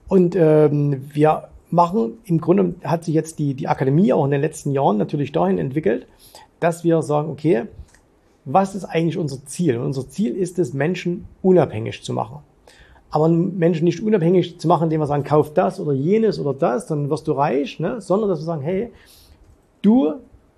und 0.09 0.37
ähm, 0.37 1.05
wir 1.13 1.49
machen 1.71 2.19
im 2.25 2.41
Grunde 2.41 2.75
hat 2.85 3.05
sich 3.05 3.15
jetzt 3.15 3.39
die 3.39 3.55
die 3.55 3.69
Akademie 3.69 4.13
auch 4.13 4.25
in 4.25 4.31
den 4.31 4.41
letzten 4.41 4.71
Jahren 4.71 4.99
natürlich 4.99 5.33
dahin 5.33 5.59
entwickelt, 5.59 6.07
dass 6.61 6.85
wir 6.85 7.03
sagen, 7.03 7.29
okay, 7.29 7.65
was 8.45 8.75
ist 8.75 8.85
eigentlich 8.85 9.19
unser 9.19 9.45
Ziel? 9.45 9.77
Und 9.79 9.87
unser 9.87 10.09
Ziel 10.09 10.37
ist 10.37 10.59
es, 10.59 10.73
Menschen 10.73 11.27
unabhängig 11.43 12.03
zu 12.03 12.13
machen 12.13 12.41
aber 13.11 13.29
Menschen 13.29 13.85
nicht 13.85 14.03
unabhängig 14.03 14.59
zu 14.59 14.69
machen, 14.69 14.85
indem 14.85 15.01
wir 15.01 15.07
sagen, 15.07 15.25
kauf 15.25 15.55
das 15.55 15.81
oder 15.81 15.93
jenes 15.93 16.39
oder 16.39 16.53
das, 16.53 16.87
dann 16.87 17.09
wirst 17.09 17.27
du 17.29 17.33
reich, 17.33 17.81
ne? 17.81 18.01
sondern 18.01 18.29
dass 18.29 18.41
wir 18.41 18.45
sagen, 18.45 18.63
hey, 18.63 18.93
du 19.81 20.15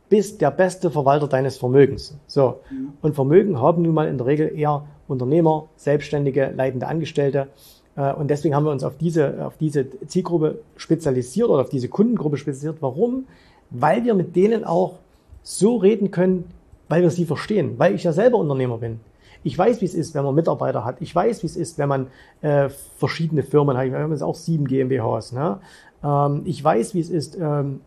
bist 0.08 0.40
der 0.40 0.50
beste 0.50 0.90
Verwalter 0.90 1.28
deines 1.28 1.58
Vermögens. 1.58 2.16
So. 2.26 2.60
Und 3.02 3.14
Vermögen 3.14 3.60
haben 3.60 3.82
nun 3.82 3.94
mal 3.94 4.08
in 4.08 4.18
der 4.18 4.26
Regel 4.26 4.56
eher 4.56 4.86
Unternehmer, 5.06 5.68
Selbstständige, 5.76 6.52
leitende 6.54 6.86
Angestellte. 6.86 7.48
Äh, 7.96 8.12
und 8.14 8.28
deswegen 8.28 8.54
haben 8.54 8.64
wir 8.64 8.72
uns 8.72 8.84
auf 8.84 8.96
diese, 8.96 9.46
auf 9.46 9.56
diese 9.56 9.86
Zielgruppe 10.06 10.60
spezialisiert 10.76 11.48
oder 11.48 11.62
auf 11.62 11.70
diese 11.70 11.88
Kundengruppe 11.88 12.36
spezialisiert. 12.36 12.82
Warum? 12.82 13.26
Weil 13.70 14.04
wir 14.04 14.14
mit 14.14 14.36
denen 14.36 14.64
auch 14.64 14.98
so 15.42 15.76
reden 15.76 16.10
können, 16.10 16.44
weil 16.88 17.02
wir 17.02 17.10
sie 17.10 17.24
verstehen, 17.24 17.74
weil 17.78 17.94
ich 17.94 18.04
ja 18.04 18.12
selber 18.12 18.38
Unternehmer 18.38 18.78
bin. 18.78 19.00
Ich 19.44 19.56
weiß, 19.56 19.80
wie 19.80 19.84
es 19.84 19.94
ist, 19.94 20.14
wenn 20.14 20.24
man 20.24 20.34
Mitarbeiter 20.34 20.84
hat. 20.84 20.96
Ich 21.00 21.14
weiß, 21.14 21.42
wie 21.42 21.46
es 21.46 21.56
ist, 21.56 21.78
wenn 21.78 21.88
man 21.88 22.06
äh, 22.40 22.68
verschiedene 22.98 23.42
Firmen 23.42 23.76
hat. 23.76 23.86
Wir 23.86 23.98
haben 23.98 24.10
jetzt 24.10 24.22
auch 24.22 24.34
sieben 24.34 24.66
GmbHs. 24.66 25.32
Ne? 25.32 25.60
Ähm, 26.02 26.42
ich 26.44 26.62
weiß, 26.62 26.94
wie 26.94 27.00
es 27.00 27.10
ist, 27.10 27.36
ähm, 27.40 27.80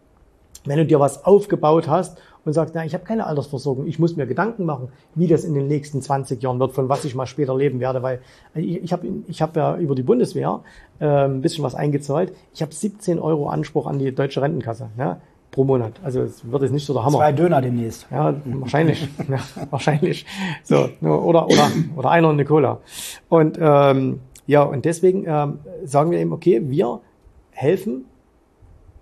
wenn 0.65 0.77
du 0.77 0.85
dir 0.85 0.99
was 0.99 1.25
aufgebaut 1.25 1.87
hast 1.87 2.17
und 2.45 2.53
sagst, 2.53 2.73
na, 2.75 2.85
ich 2.85 2.93
habe 2.93 3.03
keine 3.03 3.27
Altersversorgung, 3.27 3.87
ich 3.87 3.99
muss 3.99 4.15
mir 4.15 4.25
Gedanken 4.25 4.65
machen, 4.65 4.89
wie 5.15 5.27
das 5.27 5.43
in 5.43 5.53
den 5.53 5.67
nächsten 5.67 6.01
20 6.01 6.41
Jahren 6.41 6.59
wird, 6.59 6.73
von 6.73 6.89
was 6.89 7.05
ich 7.05 7.15
mal 7.15 7.27
später 7.27 7.55
leben 7.55 7.79
werde, 7.79 8.01
weil 8.01 8.21
ich, 8.55 8.83
ich 8.83 8.93
habe 8.93 9.07
ich 9.27 9.41
hab 9.41 9.55
ja 9.55 9.77
über 9.77 9.95
die 9.95 10.03
Bundeswehr 10.03 10.61
äh, 10.99 11.05
ein 11.05 11.41
bisschen 11.41 11.63
was 11.63 11.75
eingezahlt. 11.75 12.33
Ich 12.53 12.61
habe 12.61 12.73
17 12.73 13.19
Euro 13.19 13.49
Anspruch 13.49 13.87
an 13.87 13.99
die 13.99 14.13
deutsche 14.13 14.41
Rentenkasse. 14.41 14.89
Ne? 14.97 15.17
pro 15.51 15.65
Monat. 15.65 15.99
Also 16.01 16.21
es 16.21 16.49
wird 16.49 16.63
jetzt 16.63 16.71
nicht 16.71 16.85
so 16.85 16.93
der 16.93 17.03
Hammer. 17.03 17.17
Zwei 17.17 17.33
Döner 17.33 17.61
demnächst. 17.61 18.07
Ja, 18.09 18.33
wahrscheinlich. 18.45 19.07
ja, 19.29 19.39
wahrscheinlich. 19.69 20.25
So, 20.63 20.89
oder, 21.01 21.47
oder, 21.47 21.71
oder 21.95 22.09
einer 22.09 22.29
und 22.29 22.35
eine 22.35 22.45
Cola. 22.45 22.79
Und 23.29 23.57
ähm, 23.61 24.21
ja, 24.47 24.63
und 24.63 24.85
deswegen 24.85 25.25
ähm, 25.27 25.59
sagen 25.83 26.11
wir 26.11 26.19
eben, 26.19 26.31
okay, 26.31 26.61
wir 26.63 27.01
helfen 27.51 28.05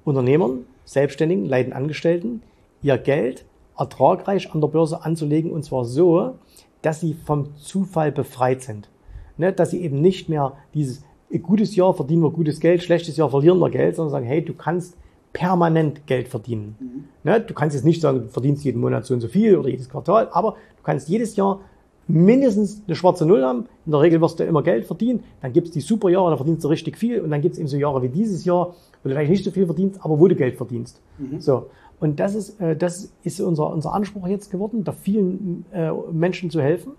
Unternehmern, 0.04 0.66
Selbstständigen, 0.90 1.46
leiden 1.46 1.72
Angestellten, 1.72 2.42
ihr 2.82 2.98
Geld 2.98 3.46
ertragreich 3.78 4.52
an 4.52 4.60
der 4.60 4.70
Börse 4.70 5.06
anzulegen 5.06 5.52
und 5.52 5.64
zwar 5.64 5.86
so, 5.86 6.40
dass 6.82 7.00
sie 7.00 7.14
vom 7.14 7.56
Zufall 7.58 8.12
befreit 8.12 8.64
sind. 8.64 8.90
Ne, 9.38 9.54
dass 9.54 9.70
sie 9.70 9.82
eben 9.82 10.02
nicht 10.02 10.30
mehr 10.30 10.54
dieses 10.74 11.04
gutes 11.44 11.76
Jahr 11.76 11.94
verdienen 11.94 12.24
wir 12.24 12.32
gutes 12.32 12.60
Geld, 12.60 12.82
schlechtes 12.82 13.18
Jahr 13.18 13.30
verlieren 13.30 13.60
wir 13.60 13.70
Geld, 13.70 13.96
sondern 13.96 14.12
sagen, 14.12 14.26
hey, 14.26 14.44
du 14.44 14.54
kannst 14.54 14.98
permanent 15.32 16.08
Geld 16.08 16.28
verdienen. 16.28 16.76
Mhm. 16.80 17.04
Ne? 17.24 17.40
Du 17.40 17.54
kannst 17.54 17.76
jetzt 17.76 17.86
nicht 17.86 18.02
sagen, 18.02 18.22
du 18.22 18.28
verdienst 18.28 18.64
jeden 18.66 18.82
Monat 18.82 19.06
so 19.06 19.14
und 19.14 19.22
so 19.22 19.28
viel 19.28 19.56
oder 19.58 19.70
jedes 19.70 19.90
Quartal, 19.90 20.28
aber 20.32 20.56
du 20.76 20.84
kannst 20.84 21.08
jedes 21.08 21.36
Jahr 21.36 21.62
mindestens 22.10 22.82
eine 22.88 22.96
schwarze 22.96 23.26
Null 23.26 23.44
haben. 23.44 23.66
In 23.86 23.92
der 23.92 24.02
Regel 24.02 24.20
wirst 24.20 24.40
du 24.40 24.44
immer 24.44 24.64
Geld 24.64 24.86
verdienen. 24.86 25.24
Dann 25.42 25.54
gibt 25.54 25.68
es 25.68 25.74
die 25.74 25.82
super 25.82 26.10
Jahre, 26.10 26.32
da 26.32 26.38
verdienst 26.38 26.64
du 26.64 26.68
richtig 26.68 26.98
viel. 26.98 27.22
Und 27.22 27.30
dann 27.30 27.42
gibt 27.42 27.54
es 27.54 27.60
eben 27.60 27.68
so 27.68 27.78
Jahre 27.78 28.02
wie 28.02 28.10
dieses 28.10 28.46
Jahr, 28.46 28.74
wo 29.04 29.10
du 29.10 29.16
vielleicht 29.16 29.30
nicht 29.30 29.46
so 29.46 29.52
viel 29.52 29.66
verdienst, 29.66 30.00
aber 30.04 30.20
wo 30.20 30.28
du 30.28 30.36
Geld 30.36 30.56
verdienst. 30.56 31.00
Mhm. 31.20 31.40
So. 31.40 31.68
Und 32.00 32.20
das 32.20 32.34
ist, 32.34 32.60
äh, 32.60 32.76
das 32.76 33.12
ist 33.24 33.40
unser, 33.40 33.72
unser 33.72 33.94
Anspruch 33.94 34.28
jetzt 34.28 34.50
geworden, 34.50 34.84
da 34.84 34.92
vielen 34.92 35.66
äh, 35.72 35.92
Menschen 36.12 36.50
zu 36.50 36.62
helfen 36.62 36.94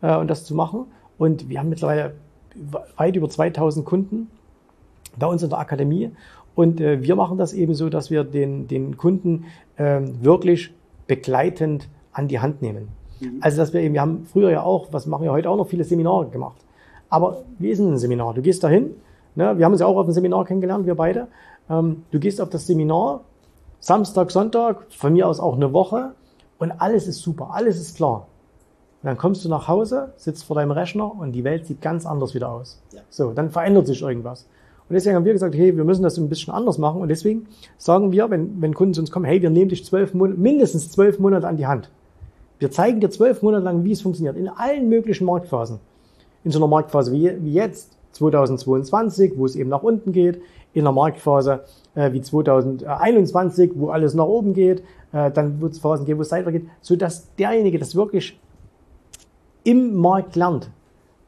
äh, 0.00 0.16
und 0.16 0.28
das 0.28 0.44
zu 0.44 0.54
machen. 0.54 0.86
Und 1.18 1.48
wir 1.48 1.58
haben 1.58 1.68
mittlerweile 1.68 2.14
weit 2.96 3.16
über 3.16 3.28
2000 3.28 3.84
Kunden 3.84 4.28
bei 5.18 5.26
uns 5.26 5.42
in 5.42 5.50
der 5.50 5.58
Akademie. 5.58 6.10
Und 6.54 6.80
äh, 6.80 7.02
wir 7.02 7.16
machen 7.16 7.36
das 7.36 7.52
eben 7.52 7.74
so, 7.74 7.88
dass 7.88 8.10
wir 8.10 8.24
den, 8.24 8.68
den 8.68 8.96
Kunden 8.96 9.46
äh, 9.76 10.00
wirklich 10.20 10.72
begleitend 11.08 11.88
an 12.12 12.28
die 12.28 12.38
Hand 12.38 12.62
nehmen. 12.62 12.88
Mhm. 13.22 13.38
Also 13.40 13.56
dass 13.58 13.72
wir 13.72 13.80
eben, 13.80 13.94
wir 13.94 14.00
haben 14.00 14.26
früher 14.30 14.50
ja 14.50 14.62
auch, 14.62 14.88
was 14.92 15.06
machen 15.06 15.24
wir 15.24 15.32
heute 15.32 15.48
auch 15.48 15.56
noch, 15.56 15.68
viele 15.68 15.84
Seminare 15.84 16.26
gemacht. 16.28 16.56
Aber 17.08 17.42
wie 17.58 17.70
ist 17.70 17.78
denn 17.78 17.92
ein 17.92 17.98
Seminar? 17.98 18.34
Du 18.34 18.42
gehst 18.42 18.64
dahin, 18.64 18.94
ne? 19.34 19.56
wir 19.58 19.64
haben 19.64 19.72
uns 19.72 19.80
ja 19.80 19.86
auch 19.86 19.96
auf 19.96 20.06
dem 20.06 20.12
Seminar 20.12 20.44
kennengelernt, 20.44 20.86
wir 20.86 20.94
beide. 20.94 21.28
Ähm, 21.68 22.04
du 22.10 22.18
gehst 22.18 22.40
auf 22.40 22.50
das 22.50 22.66
Seminar, 22.66 23.20
Samstag, 23.80 24.30
Sonntag, 24.30 24.86
von 24.90 25.12
mir 25.12 25.28
aus 25.28 25.40
auch 25.40 25.56
eine 25.56 25.72
Woche 25.72 26.12
und 26.58 26.72
alles 26.72 27.08
ist 27.08 27.20
super, 27.20 27.50
alles 27.52 27.78
ist 27.78 27.96
klar. 27.96 28.26
Und 29.02 29.08
dann 29.08 29.18
kommst 29.18 29.44
du 29.44 29.48
nach 29.48 29.66
Hause, 29.66 30.12
sitzt 30.16 30.44
vor 30.44 30.54
deinem 30.54 30.70
Rechner 30.70 31.12
und 31.18 31.32
die 31.32 31.42
Welt 31.42 31.66
sieht 31.66 31.82
ganz 31.82 32.06
anders 32.06 32.34
wieder 32.34 32.50
aus. 32.50 32.80
Ja. 32.92 33.00
So, 33.10 33.32
dann 33.32 33.50
verändert 33.50 33.88
sich 33.88 34.00
irgendwas. 34.00 34.46
Und 34.88 34.94
deswegen 34.94 35.16
haben 35.16 35.24
wir 35.24 35.32
gesagt, 35.32 35.54
hey, 35.54 35.76
wir 35.76 35.84
müssen 35.84 36.02
das 36.02 36.18
ein 36.18 36.28
bisschen 36.28 36.52
anders 36.52 36.78
machen. 36.78 37.00
Und 37.00 37.08
deswegen 37.08 37.46
sagen 37.78 38.12
wir, 38.12 38.30
wenn, 38.30 38.60
wenn 38.60 38.74
Kunden 38.74 38.94
zu 38.94 39.00
uns 39.00 39.10
kommen, 39.10 39.24
hey, 39.24 39.42
wir 39.42 39.50
nehmen 39.50 39.70
dich 39.70 39.84
zwölf 39.84 40.14
Monate, 40.14 40.38
mindestens 40.38 40.90
zwölf 40.90 41.18
Monate 41.18 41.48
an 41.48 41.56
die 41.56 41.66
Hand. 41.66 41.90
Wir 42.62 42.70
zeigen 42.70 43.00
dir 43.00 43.10
zwölf 43.10 43.42
Monate 43.42 43.64
lang, 43.64 43.82
wie 43.82 43.90
es 43.90 44.02
funktioniert, 44.02 44.36
in 44.36 44.48
allen 44.48 44.88
möglichen 44.88 45.24
Marktphasen. 45.24 45.80
In 46.44 46.52
so 46.52 46.60
einer 46.60 46.68
Marktphase 46.68 47.12
wie, 47.12 47.32
wie 47.42 47.54
jetzt, 47.54 47.98
2022, 48.12 49.32
wo 49.36 49.46
es 49.46 49.56
eben 49.56 49.68
nach 49.68 49.82
unten 49.82 50.12
geht, 50.12 50.40
in 50.72 50.82
einer 50.82 50.92
Marktphase 50.92 51.64
äh, 51.96 52.12
wie 52.12 52.20
2021, 52.20 53.72
wo 53.74 53.88
alles 53.88 54.14
nach 54.14 54.26
oben 54.26 54.54
geht, 54.54 54.84
äh, 55.12 55.32
dann 55.32 55.60
wird 55.60 55.72
es 55.72 55.80
Phasen 55.80 56.06
geben, 56.06 56.18
wo 56.18 56.22
es 56.22 56.28
seitwärts 56.28 56.60
geht, 56.60 56.68
sodass 56.80 57.34
derjenige 57.34 57.80
das 57.80 57.96
wirklich 57.96 58.38
im 59.64 59.96
Markt 59.96 60.36
lernt 60.36 60.70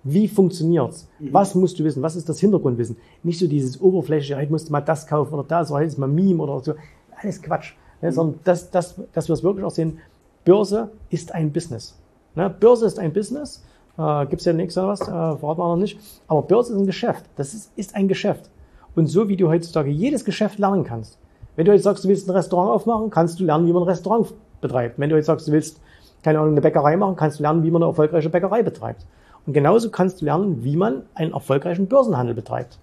Wie 0.04 0.28
funktioniert's? 0.28 1.08
Was 1.18 1.56
musst 1.56 1.80
du 1.80 1.84
wissen? 1.84 2.00
Was 2.00 2.14
ist 2.14 2.28
das 2.28 2.38
Hintergrundwissen? 2.38 2.96
Nicht 3.24 3.40
so 3.40 3.48
dieses 3.48 3.80
Oberflächliche, 3.80 4.36
heute 4.36 4.52
musst 4.52 4.68
du 4.68 4.72
mal 4.72 4.82
das 4.82 5.04
kaufen 5.04 5.34
oder 5.34 5.44
das, 5.48 5.72
oder 5.72 5.80
heute 5.80 5.88
ist 5.88 5.98
mal 5.98 6.08
Meme 6.08 6.44
oder 6.44 6.60
so. 6.60 6.74
Alles 7.20 7.42
Quatsch. 7.42 7.72
Ne? 8.02 8.12
Sondern 8.12 8.38
das, 8.44 8.70
das, 8.70 8.94
dass 9.12 9.28
wir 9.28 9.32
es 9.32 9.42
wirklich 9.42 9.64
auch 9.64 9.72
sehen, 9.72 9.98
Börse 10.44 10.90
ist 11.10 11.34
ein 11.34 11.52
Business. 11.52 11.98
Ne? 12.34 12.50
Börse 12.50 12.86
ist 12.86 12.98
ein 12.98 13.12
Business. 13.12 13.64
Äh, 13.96 14.26
Gibt 14.26 14.40
es 14.40 14.44
ja 14.44 14.52
nichts 14.52 14.76
oder 14.76 14.88
was, 14.88 15.00
äh, 15.00 15.04
verraten 15.04 15.60
wir 15.60 15.68
noch 15.68 15.76
nicht. 15.76 15.98
Aber 16.26 16.42
Börse 16.42 16.72
ist 16.72 16.78
ein 16.78 16.86
Geschäft. 16.86 17.24
Das 17.36 17.54
ist, 17.54 17.72
ist 17.76 17.94
ein 17.94 18.08
Geschäft. 18.08 18.50
Und 18.94 19.06
so 19.06 19.28
wie 19.28 19.36
du 19.36 19.48
heutzutage 19.48 19.90
jedes 19.90 20.24
Geschäft 20.24 20.58
lernen 20.58 20.84
kannst. 20.84 21.18
Wenn 21.56 21.66
du 21.66 21.72
jetzt 21.72 21.84
sagst, 21.84 22.04
du 22.04 22.08
willst 22.08 22.28
ein 22.28 22.32
Restaurant 22.32 22.70
aufmachen, 22.70 23.10
kannst 23.10 23.38
du 23.38 23.44
lernen, 23.44 23.66
wie 23.66 23.72
man 23.72 23.82
ein 23.82 23.88
Restaurant 23.88 24.32
betreibt. 24.60 24.98
Wenn 24.98 25.10
du 25.10 25.16
jetzt 25.16 25.26
sagst, 25.26 25.46
du 25.48 25.52
willst, 25.52 25.80
keine 26.22 26.38
Ahnung, 26.38 26.52
eine 26.52 26.60
Bäckerei 26.60 26.96
machen, 26.96 27.16
kannst 27.16 27.38
du 27.38 27.42
lernen, 27.42 27.62
wie 27.62 27.70
man 27.70 27.82
eine 27.82 27.90
erfolgreiche 27.90 28.30
Bäckerei 28.30 28.62
betreibt. 28.62 29.06
Und 29.46 29.52
genauso 29.52 29.90
kannst 29.90 30.20
du 30.20 30.24
lernen, 30.24 30.64
wie 30.64 30.76
man 30.76 31.02
einen 31.14 31.32
erfolgreichen 31.32 31.86
Börsenhandel 31.86 32.34
betreibt. 32.34 32.78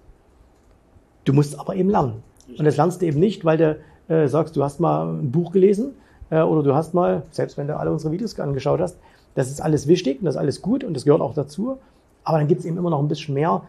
Du 1.24 1.32
musst 1.32 1.58
aber 1.58 1.74
eben 1.74 1.90
lernen. 1.90 2.22
Und 2.58 2.64
das 2.64 2.76
lernst 2.76 3.02
du 3.02 3.06
eben 3.06 3.20
nicht, 3.20 3.44
weil 3.44 3.58
du 3.58 3.78
äh, 4.08 4.28
sagst, 4.28 4.56
du 4.56 4.62
hast 4.62 4.80
mal 4.80 5.06
ein 5.06 5.30
Buch 5.30 5.52
gelesen 5.52 5.94
oder 6.40 6.62
du 6.62 6.74
hast 6.74 6.94
mal, 6.94 7.22
selbst 7.30 7.58
wenn 7.58 7.66
du 7.66 7.76
alle 7.76 7.92
unsere 7.92 8.12
Videos 8.12 8.38
angeschaut 8.38 8.80
hast, 8.80 8.98
das 9.34 9.50
ist 9.50 9.60
alles 9.60 9.86
wichtig 9.86 10.20
und 10.20 10.26
das 10.26 10.34
ist 10.34 10.40
alles 10.40 10.62
gut 10.62 10.84
und 10.84 10.94
das 10.94 11.04
gehört 11.04 11.20
auch 11.20 11.34
dazu. 11.34 11.78
Aber 12.24 12.38
dann 12.38 12.48
gibt 12.48 12.60
es 12.60 12.66
eben 12.66 12.76
immer 12.76 12.90
noch 12.90 13.00
ein 13.00 13.08
bisschen 13.08 13.34
mehr, 13.34 13.62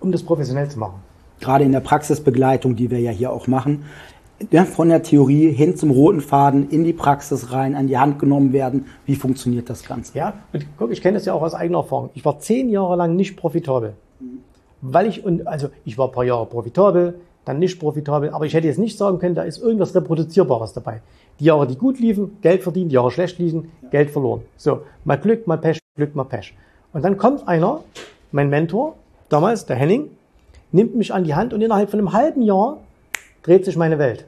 um 0.00 0.12
das 0.12 0.22
professionell 0.22 0.68
zu 0.68 0.78
machen. 0.78 1.00
Gerade 1.40 1.64
in 1.64 1.72
der 1.72 1.80
Praxisbegleitung, 1.80 2.74
die 2.74 2.90
wir 2.90 3.00
ja 3.00 3.10
hier 3.10 3.32
auch 3.32 3.46
machen, 3.46 3.84
ja, 4.50 4.64
von 4.64 4.88
der 4.88 5.02
Theorie 5.02 5.50
hin 5.50 5.76
zum 5.76 5.90
roten 5.90 6.20
Faden 6.20 6.70
in 6.70 6.84
die 6.84 6.92
Praxis 6.92 7.52
rein, 7.52 7.74
an 7.74 7.88
die 7.88 7.98
Hand 7.98 8.18
genommen 8.18 8.52
werden. 8.52 8.86
Wie 9.04 9.16
funktioniert 9.16 9.68
das 9.68 9.84
Ganze? 9.84 10.16
Ja, 10.16 10.34
und 10.52 10.64
guck, 10.76 10.92
ich 10.92 11.02
kenne 11.02 11.16
das 11.16 11.26
ja 11.26 11.34
auch 11.34 11.42
aus 11.42 11.54
eigener 11.54 11.78
Erfahrung. 11.78 12.10
Ich 12.14 12.24
war 12.24 12.38
zehn 12.38 12.68
Jahre 12.68 12.96
lang 12.96 13.16
nicht 13.16 13.36
profitabel. 13.36 13.94
Weil 14.80 15.06
ich, 15.06 15.24
und, 15.24 15.46
also 15.48 15.70
ich 15.84 15.98
war 15.98 16.06
ein 16.06 16.12
paar 16.12 16.24
Jahre 16.24 16.46
profitabel, 16.46 17.18
dann 17.48 17.58
nicht 17.58 17.80
profitabel, 17.80 18.30
aber 18.30 18.44
ich 18.44 18.54
hätte 18.54 18.66
jetzt 18.66 18.78
nicht 18.78 18.98
sagen 18.98 19.18
können, 19.18 19.34
da 19.34 19.42
ist 19.42 19.58
irgendwas 19.58 19.94
Reproduzierbares 19.94 20.74
dabei. 20.74 21.00
Die 21.40 21.44
Jahre, 21.44 21.66
die 21.66 21.76
gut 21.76 21.98
liefen, 21.98 22.36
Geld 22.42 22.62
verdient, 22.62 22.90
die 22.90 22.94
Jahre 22.94 23.10
schlecht 23.10 23.38
liefen, 23.38 23.72
Geld 23.90 24.10
verloren. 24.10 24.42
So, 24.56 24.82
mal 25.04 25.16
Glück, 25.16 25.46
mal 25.46 25.56
Pech, 25.56 25.78
Glück, 25.96 26.14
mal 26.14 26.24
Pech. 26.24 26.54
Und 26.92 27.04
dann 27.04 27.16
kommt 27.16 27.48
einer, 27.48 27.82
mein 28.32 28.50
Mentor, 28.50 28.96
damals, 29.28 29.64
der 29.64 29.76
Henning, 29.76 30.10
nimmt 30.72 30.94
mich 30.94 31.14
an 31.14 31.24
die 31.24 31.34
Hand 31.34 31.54
und 31.54 31.62
innerhalb 31.62 31.90
von 31.90 31.98
einem 31.98 32.12
halben 32.12 32.42
Jahr 32.42 32.78
dreht 33.42 33.64
sich 33.64 33.76
meine 33.76 33.98
Welt. 33.98 34.26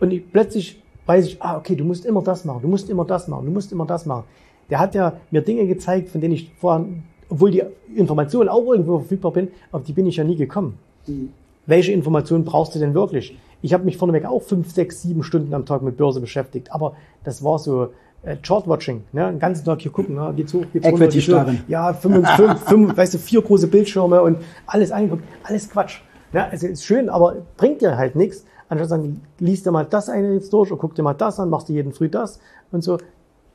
Und 0.00 0.12
ich, 0.12 0.30
plötzlich 0.30 0.82
weiß 1.06 1.26
ich, 1.26 1.42
ah, 1.42 1.56
okay, 1.56 1.76
du 1.76 1.84
musst 1.84 2.04
immer 2.04 2.22
das 2.22 2.44
machen, 2.44 2.60
du 2.62 2.68
musst 2.68 2.90
immer 2.90 3.06
das 3.06 3.26
machen, 3.26 3.46
du 3.46 3.52
musst 3.52 3.72
immer 3.72 3.86
das 3.86 4.04
machen. 4.04 4.24
Der 4.68 4.78
hat 4.78 4.94
ja 4.94 5.14
mir 5.30 5.40
Dinge 5.40 5.66
gezeigt, 5.66 6.10
von 6.10 6.20
denen 6.20 6.34
ich 6.34 6.50
vorher, 6.58 6.84
obwohl 7.30 7.50
die 7.50 7.62
Informationen 7.94 8.48
auch 8.48 8.66
irgendwo 8.66 8.98
verfügbar 8.98 9.32
bin, 9.32 9.48
auf 9.72 9.82
die 9.82 9.92
bin 9.92 10.06
ich 10.06 10.16
ja 10.16 10.24
nie 10.24 10.36
gekommen. 10.36 10.78
Mhm. 11.06 11.30
Welche 11.66 11.92
Informationen 11.92 12.44
brauchst 12.44 12.74
du 12.74 12.78
denn 12.78 12.94
wirklich? 12.94 13.36
Ich 13.62 13.72
habe 13.72 13.84
mich 13.84 13.96
vorneweg 13.96 14.26
auch 14.26 14.42
fünf, 14.42 14.72
sechs, 14.72 15.02
sieben 15.02 15.22
Stunden 15.22 15.54
am 15.54 15.64
Tag 15.64 15.82
mit 15.82 15.96
Börse 15.96 16.20
beschäftigt, 16.20 16.72
aber 16.72 16.96
das 17.24 17.42
war 17.42 17.58
so 17.58 17.88
äh, 18.22 18.36
Chartwatching, 18.36 19.04
ne? 19.12 19.30
den 19.30 19.38
ganzen 19.38 19.64
Tag 19.64 19.80
hier 19.80 19.90
gucken, 19.90 20.16
ne? 20.16 20.32
geht's 20.36 20.52
hoch, 20.52 20.64
geht's 20.72 20.86
runter, 20.86 21.08
geht's 21.08 21.28
hoch. 21.28 21.46
Ja, 21.68 21.94
fünf, 21.94 22.28
fünf, 22.30 22.60
fünf, 22.66 22.96
weißt 22.96 23.14
du, 23.14 23.18
vier 23.18 23.40
große 23.40 23.68
Bildschirme 23.68 24.20
und 24.20 24.38
alles 24.66 24.92
angeguckt, 24.92 25.22
alles 25.44 25.70
Quatsch. 25.70 26.00
Ja, 26.34 26.48
also 26.50 26.66
ist 26.66 26.84
schön, 26.84 27.08
aber 27.08 27.36
bringt 27.56 27.80
dir 27.80 27.96
halt 27.96 28.16
nichts. 28.16 28.44
Anstatt 28.68 28.88
sagen, 28.88 29.22
liest 29.38 29.66
dir 29.66 29.70
mal 29.70 29.86
das 29.88 30.08
eine 30.08 30.34
jetzt 30.34 30.52
durch 30.52 30.72
und 30.72 30.78
guck 30.78 30.94
dir 30.94 31.02
mal 31.02 31.14
das 31.14 31.38
an, 31.38 31.48
machst 31.48 31.68
du 31.68 31.72
jeden 31.72 31.92
Früh 31.92 32.08
das 32.08 32.40
und 32.72 32.82
so. 32.82 32.98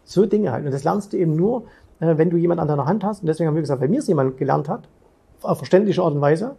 So 0.05 0.25
Dinge 0.25 0.51
halt. 0.51 0.65
Und 0.65 0.71
das 0.71 0.83
lernst 0.83 1.13
du 1.13 1.17
eben 1.17 1.35
nur, 1.35 1.63
äh, 1.99 2.17
wenn 2.17 2.29
du 2.29 2.37
jemand 2.37 2.61
an 2.61 2.67
deiner 2.67 2.85
Hand 2.85 3.03
hast. 3.03 3.21
Und 3.21 3.27
deswegen 3.27 3.47
haben 3.47 3.55
wir 3.55 3.61
gesagt, 3.61 3.81
wenn 3.81 3.91
mir 3.91 3.99
es 3.99 4.07
jemand 4.07 4.37
gelernt 4.37 4.69
hat, 4.69 4.87
auf 5.41 5.57
verständliche 5.57 6.01
Art 6.01 6.13
und 6.13 6.21
Weise, 6.21 6.55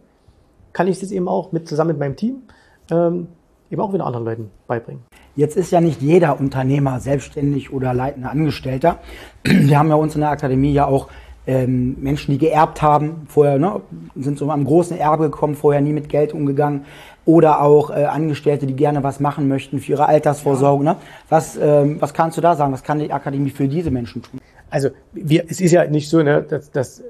kann 0.73 0.87
ich 0.87 0.99
das 0.99 1.11
eben 1.11 1.27
auch 1.27 1.51
mit 1.51 1.67
zusammen 1.67 1.89
mit 1.89 1.99
meinem 1.99 2.15
Team 2.15 2.43
ähm, 2.89 3.27
eben 3.69 3.81
auch 3.81 3.93
wieder 3.93 4.05
anderen 4.05 4.25
Leuten 4.25 4.51
beibringen. 4.67 5.03
Jetzt 5.35 5.55
ist 5.55 5.71
ja 5.71 5.79
nicht 5.79 6.01
jeder 6.01 6.39
Unternehmer 6.39 6.99
selbstständig 6.99 7.71
oder 7.71 7.93
leitender 7.93 8.31
Angestellter. 8.31 8.99
Wir 9.43 9.79
haben 9.79 9.89
ja 9.89 9.95
uns 9.95 10.15
in 10.15 10.21
der 10.21 10.29
Akademie 10.29 10.73
ja 10.73 10.85
auch 10.85 11.07
ähm, 11.47 11.95
Menschen, 11.99 12.31
die 12.31 12.37
geerbt 12.37 12.81
haben, 12.81 13.23
vorher 13.27 13.57
ne, 13.57 13.81
sind 14.15 14.37
so 14.37 14.49
am 14.51 14.63
großen 14.63 14.97
Erbe 14.97 15.25
gekommen, 15.25 15.55
vorher 15.55 15.81
nie 15.81 15.93
mit 15.93 16.09
Geld 16.09 16.33
umgegangen, 16.33 16.85
oder 17.25 17.61
auch 17.61 17.89
äh, 17.89 18.05
Angestellte, 18.05 18.65
die 18.65 18.75
gerne 18.75 19.03
was 19.03 19.19
machen 19.19 19.47
möchten 19.47 19.79
für 19.79 19.93
ihre 19.93 20.07
Altersvorsorge. 20.07 20.83
Ja. 20.85 20.93
Ne? 20.93 20.99
Was, 21.29 21.57
ähm, 21.57 21.97
was 21.99 22.13
kannst 22.13 22.37
du 22.37 22.41
da 22.41 22.55
sagen? 22.55 22.73
Was 22.73 22.83
kann 22.83 22.99
die 22.99 23.11
Akademie 23.11 23.49
für 23.51 23.67
diese 23.67 23.91
Menschen 23.91 24.21
tun? 24.21 24.39
Also 24.69 24.89
wir, 25.13 25.45
es 25.47 25.61
ist 25.61 25.71
ja 25.71 25.85
nicht 25.85 26.09
so, 26.09 26.21
ne, 26.21 26.41
dass, 26.43 26.71
dass 26.71 27.03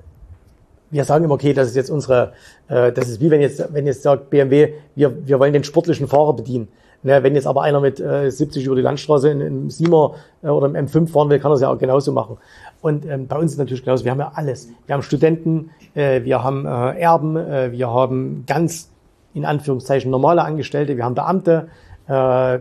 wir 0.92 1.06
sagen 1.06 1.26
immer, 1.26 1.34
okay, 1.34 1.54
das 1.54 1.70
ist 1.70 1.76
jetzt 1.76 1.89
unsere, 1.89 2.34
äh, 2.68 2.92
das 2.92 3.10
ist 3.10 3.22
wie 3.22 3.32
wenn 3.32 3.42
jetzt, 3.42 3.74
wenn 3.74 3.88
jetzt 3.88 4.04
sagt 4.04 4.30
BMW, 4.30 4.74
wir, 4.96 5.26
wir 5.26 5.39
wollen 5.39 5.54
den 5.54 5.64
sportlichen 5.64 6.08
Fahrer 6.08 6.34
bedienen. 6.34 6.68
Ne, 7.04 7.24
wenn 7.24 7.34
jetzt 7.34 7.48
aber 7.48 7.64
einer 7.64 7.80
mit 7.80 8.00
äh, 8.00 8.30
70 8.30 8.64
über 8.68 8.76
die 8.76 8.84
Landstraße 8.84 9.28
in, 9.32 9.42
in 9.42 9.70
Siemer 9.72 10.14
äh, 10.44 10.50
oder 10.50 10.68
im 10.68 10.76
M5 10.76 11.08
fahren 11.08 11.32
will, 11.32 11.39
kann 11.39 11.50
er 11.50 11.56
es 11.56 11.62
ja 11.62 11.70
auch 11.70 11.80
genauso 11.80 12.12
machen. 12.12 12.38
Und 12.82 13.08
ähm, 13.08 13.26
bei 13.26 13.38
uns 13.38 13.54
ist 13.54 13.58
natürlich 13.58 13.84
genauso. 13.84 14.06
Wir 14.06 14.12
haben 14.12 14.20
ja 14.20 14.34
alles. 14.36 14.70
Wir 14.86 14.94
haben 14.94 15.02
Studenten, 15.02 15.72
äh, 15.96 16.24
wir 16.24 16.44
haben 16.44 16.68
äh, 16.68 17.00
Erben, 17.00 17.38
äh, 17.38 17.72
wir 17.72 17.89
haben 17.89 18.44
ganz 18.46 18.92
in 19.34 19.46
Anführungszeichen 19.46 20.12
normale 20.12 20.44
Angestellte, 20.44 20.96
wir 20.96 21.04
haben 21.04 21.16
Beamte, 21.16 21.70
äh, 22.08 22.60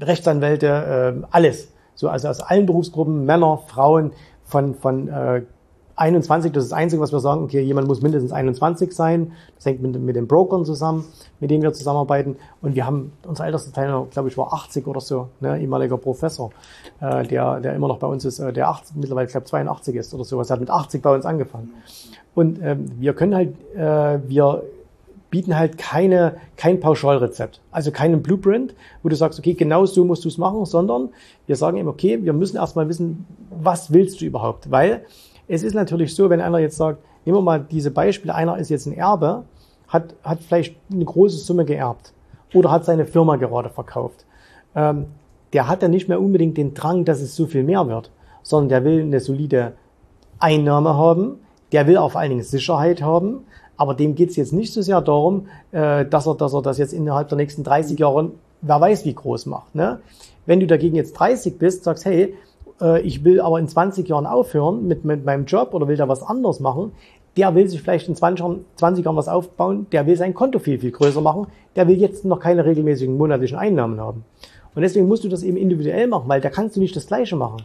Rechtsanwälte, 0.00 0.66
äh, 1.20 1.26
alles. 1.32 1.72
So 1.96 2.08
also 2.08 2.28
aus 2.28 2.40
allen 2.40 2.66
Berufsgruppen, 2.66 3.24
Männer, 3.24 3.62
Frauen, 3.66 4.12
von 4.44 4.76
von 4.76 5.08
äh, 5.08 5.42
21, 6.02 6.52
das 6.52 6.64
ist 6.64 6.72
das 6.72 6.78
Einzige, 6.78 7.00
was 7.00 7.12
wir 7.12 7.20
sagen, 7.20 7.44
okay, 7.44 7.60
jemand 7.60 7.86
muss 7.86 8.02
mindestens 8.02 8.32
21 8.32 8.92
sein. 8.92 9.32
Das 9.56 9.66
hängt 9.66 9.80
mit, 9.80 10.00
mit 10.00 10.16
den 10.16 10.26
Brokern 10.26 10.64
zusammen, 10.64 11.04
mit 11.38 11.50
denen 11.50 11.62
wir 11.62 11.72
zusammenarbeiten. 11.72 12.36
Und 12.60 12.74
wir 12.74 12.84
haben, 12.84 13.12
unser 13.26 13.46
ältester 13.46 13.72
Teilnehmer, 13.72 14.06
glaube 14.10 14.28
ich, 14.28 14.36
war 14.36 14.52
80 14.52 14.86
oder 14.86 15.00
so, 15.00 15.28
ne, 15.40 15.60
ehemaliger 15.60 15.96
Professor, 15.98 16.50
äh, 17.00 17.24
der, 17.26 17.60
der 17.60 17.74
immer 17.74 17.88
noch 17.88 17.98
bei 17.98 18.08
uns 18.08 18.24
ist, 18.24 18.40
äh, 18.40 18.52
der 18.52 18.68
80, 18.68 18.96
mittlerweile, 18.96 19.28
glaube 19.28 19.46
82 19.46 19.94
ist 19.94 20.12
oder 20.12 20.24
sowas, 20.24 20.50
hat 20.50 20.60
mit 20.60 20.70
80 20.70 21.02
bei 21.02 21.14
uns 21.14 21.24
angefangen. 21.24 21.70
Und 22.34 22.60
ähm, 22.62 22.90
wir 22.98 23.14
können 23.14 23.34
halt, 23.34 23.54
äh, 23.74 24.18
wir 24.28 24.64
bieten 25.30 25.56
halt 25.56 25.78
keine, 25.78 26.36
kein 26.56 26.80
Pauschalrezept, 26.80 27.60
also 27.70 27.90
keinen 27.90 28.22
Blueprint, 28.22 28.74
wo 29.02 29.08
du 29.08 29.16
sagst, 29.16 29.38
okay, 29.38 29.54
genau 29.54 29.86
so 29.86 30.04
musst 30.04 30.24
du 30.24 30.28
es 30.28 30.36
machen, 30.36 30.64
sondern 30.66 31.10
wir 31.46 31.56
sagen 31.56 31.78
eben, 31.78 31.88
okay, 31.88 32.22
wir 32.22 32.32
müssen 32.32 32.56
erstmal 32.56 32.88
wissen, 32.88 33.24
was 33.50 33.92
willst 33.92 34.20
du 34.20 34.26
überhaupt, 34.26 34.70
weil 34.70 35.06
es 35.52 35.62
ist 35.62 35.74
natürlich 35.74 36.14
so, 36.14 36.30
wenn 36.30 36.40
einer 36.40 36.58
jetzt 36.58 36.78
sagt, 36.78 37.04
nehmen 37.26 37.36
wir 37.36 37.42
mal 37.42 37.60
diese 37.60 37.90
Beispiele, 37.90 38.34
einer 38.34 38.56
ist 38.56 38.70
jetzt 38.70 38.86
ein 38.86 38.96
Erbe, 38.96 39.44
hat, 39.86 40.14
hat 40.24 40.40
vielleicht 40.40 40.76
eine 40.90 41.04
große 41.04 41.36
Summe 41.36 41.66
geerbt 41.66 42.14
oder 42.54 42.70
hat 42.70 42.86
seine 42.86 43.04
Firma 43.04 43.36
gerade 43.36 43.68
verkauft. 43.68 44.24
Ähm, 44.74 45.08
der 45.52 45.68
hat 45.68 45.82
dann 45.82 45.90
nicht 45.90 46.08
mehr 46.08 46.22
unbedingt 46.22 46.56
den 46.56 46.72
Drang, 46.72 47.04
dass 47.04 47.20
es 47.20 47.36
so 47.36 47.44
viel 47.44 47.64
mehr 47.64 47.86
wird, 47.86 48.10
sondern 48.42 48.70
der 48.70 48.84
will 48.84 49.02
eine 49.02 49.20
solide 49.20 49.74
Einnahme 50.38 50.96
haben, 50.96 51.40
der 51.72 51.86
will 51.86 51.98
auf 51.98 52.16
allen 52.16 52.30
Dingen 52.30 52.42
Sicherheit 52.42 53.02
haben, 53.02 53.44
aber 53.76 53.92
dem 53.92 54.14
geht's 54.14 54.36
jetzt 54.36 54.54
nicht 54.54 54.72
so 54.72 54.80
sehr 54.80 55.02
darum, 55.02 55.48
äh, 55.72 56.06
dass, 56.06 56.26
er, 56.26 56.34
dass 56.34 56.54
er 56.54 56.62
das 56.62 56.78
jetzt 56.78 56.94
innerhalb 56.94 57.28
der 57.28 57.36
nächsten 57.36 57.62
30 57.62 57.98
Jahre, 57.98 58.30
wer 58.62 58.80
weiß 58.80 59.04
wie 59.04 59.14
groß 59.14 59.44
macht. 59.44 59.74
Ne? 59.74 60.00
Wenn 60.46 60.60
du 60.60 60.66
dagegen 60.66 60.96
jetzt 60.96 61.12
30 61.12 61.58
bist, 61.58 61.84
sagst, 61.84 62.06
hey, 62.06 62.34
äh, 62.82 63.00
ich 63.02 63.24
will 63.24 63.40
aber 63.40 63.58
in 63.58 63.68
20 63.68 64.08
Jahren 64.08 64.26
aufhören 64.26 64.86
mit, 64.86 65.04
mit 65.04 65.24
meinem 65.24 65.46
Job 65.46 65.72
oder 65.72 65.88
will 65.88 65.96
da 65.96 66.08
was 66.08 66.22
anderes 66.22 66.60
machen, 66.60 66.92
der 67.36 67.54
will 67.54 67.66
sich 67.68 67.80
vielleicht 67.80 68.08
in 68.08 68.16
20 68.16 68.40
Jahren, 68.40 68.64
20 68.76 69.04
Jahren 69.04 69.16
was 69.16 69.28
aufbauen, 69.28 69.86
der 69.92 70.06
will 70.06 70.16
sein 70.16 70.34
Konto 70.34 70.58
viel, 70.58 70.78
viel 70.78 70.90
größer 70.90 71.20
machen, 71.20 71.46
der 71.76 71.88
will 71.88 71.96
jetzt 71.96 72.24
noch 72.24 72.40
keine 72.40 72.64
regelmäßigen 72.64 73.16
monatlichen 73.16 73.58
Einnahmen 73.58 74.00
haben. 74.00 74.24
Und 74.74 74.82
deswegen 74.82 75.08
musst 75.08 75.24
du 75.24 75.28
das 75.28 75.42
eben 75.42 75.56
individuell 75.56 76.06
machen, 76.08 76.28
weil 76.28 76.40
da 76.40 76.50
kannst 76.50 76.76
du 76.76 76.80
nicht 76.80 76.96
das 76.96 77.06
Gleiche 77.06 77.36
machen. 77.36 77.62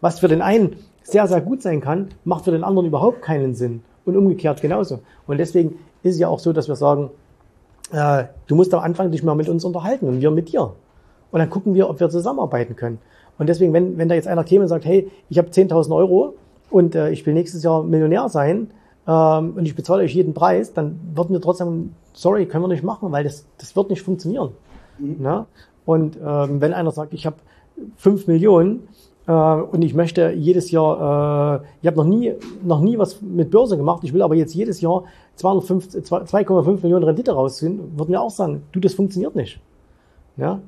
Was 0.00 0.20
für 0.20 0.28
den 0.28 0.42
einen 0.42 0.76
sehr, 1.02 1.26
sehr 1.26 1.40
gut 1.40 1.62
sein 1.62 1.80
kann, 1.80 2.08
macht 2.24 2.44
für 2.44 2.50
den 2.50 2.64
anderen 2.64 2.86
überhaupt 2.86 3.22
keinen 3.22 3.54
Sinn. 3.54 3.82
Und 4.04 4.16
umgekehrt 4.16 4.60
genauso. 4.60 4.98
Und 5.26 5.38
deswegen 5.38 5.78
ist 6.02 6.14
es 6.14 6.18
ja 6.18 6.28
auch 6.28 6.40
so, 6.40 6.52
dass 6.52 6.68
wir 6.68 6.74
sagen, 6.74 7.10
äh, 7.92 8.24
du 8.48 8.56
musst 8.56 8.74
am 8.74 8.80
Anfang 8.80 9.12
dich 9.12 9.22
mal 9.22 9.36
mit 9.36 9.48
uns 9.48 9.64
unterhalten 9.64 10.08
und 10.08 10.20
wir 10.20 10.30
mit 10.32 10.52
dir. 10.52 10.72
Und 11.30 11.38
dann 11.38 11.48
gucken 11.48 11.74
wir, 11.74 11.88
ob 11.88 12.00
wir 12.00 12.10
zusammenarbeiten 12.10 12.74
können. 12.74 12.98
Und 13.42 13.48
deswegen, 13.48 13.72
wenn, 13.72 13.98
wenn 13.98 14.08
da 14.08 14.14
jetzt 14.14 14.28
einer 14.28 14.44
käme 14.44 14.62
und 14.62 14.68
sagt, 14.68 14.84
hey, 14.84 15.10
ich 15.28 15.36
habe 15.36 15.48
10.000 15.48 15.92
Euro 15.96 16.34
und 16.70 16.94
äh, 16.94 17.10
ich 17.10 17.26
will 17.26 17.34
nächstes 17.34 17.64
Jahr 17.64 17.82
Millionär 17.82 18.28
sein 18.28 18.70
ähm, 19.08 19.54
und 19.56 19.66
ich 19.66 19.74
bezahle 19.74 20.04
euch 20.04 20.14
jeden 20.14 20.32
Preis, 20.32 20.72
dann 20.72 21.00
würden 21.12 21.32
wir 21.32 21.40
trotzdem, 21.40 21.92
sorry, 22.12 22.46
können 22.46 22.62
wir 22.62 22.68
nicht 22.68 22.84
machen, 22.84 23.10
weil 23.10 23.24
das, 23.24 23.44
das 23.58 23.74
wird 23.74 23.90
nicht 23.90 24.00
funktionieren. 24.02 24.50
Mhm. 25.00 25.16
Na? 25.18 25.46
Und 25.84 26.16
ähm, 26.24 26.60
wenn 26.60 26.72
einer 26.72 26.92
sagt, 26.92 27.12
ich 27.14 27.26
habe 27.26 27.34
5 27.96 28.28
Millionen 28.28 28.86
äh, 29.26 29.32
und 29.32 29.82
ich 29.82 29.94
möchte 29.94 30.30
jedes 30.30 30.70
Jahr, 30.70 31.62
äh, 31.62 31.66
ich 31.80 31.88
habe 31.88 31.96
noch 31.96 32.06
nie, 32.06 32.34
noch 32.62 32.80
nie 32.80 32.96
was 32.96 33.20
mit 33.22 33.50
Börse 33.50 33.76
gemacht, 33.76 34.04
ich 34.04 34.14
will 34.14 34.22
aber 34.22 34.36
jetzt 34.36 34.54
jedes 34.54 34.80
Jahr 34.80 35.02
2,5 35.36 36.82
Millionen 36.82 37.02
Rendite 37.02 37.32
rausziehen, 37.32 37.98
würden 37.98 38.12
wir 38.12 38.20
auch 38.20 38.30
sagen, 38.30 38.62
du, 38.70 38.78
das 38.78 38.94
funktioniert 38.94 39.34
nicht. 39.34 39.58
Ja? 40.36 40.60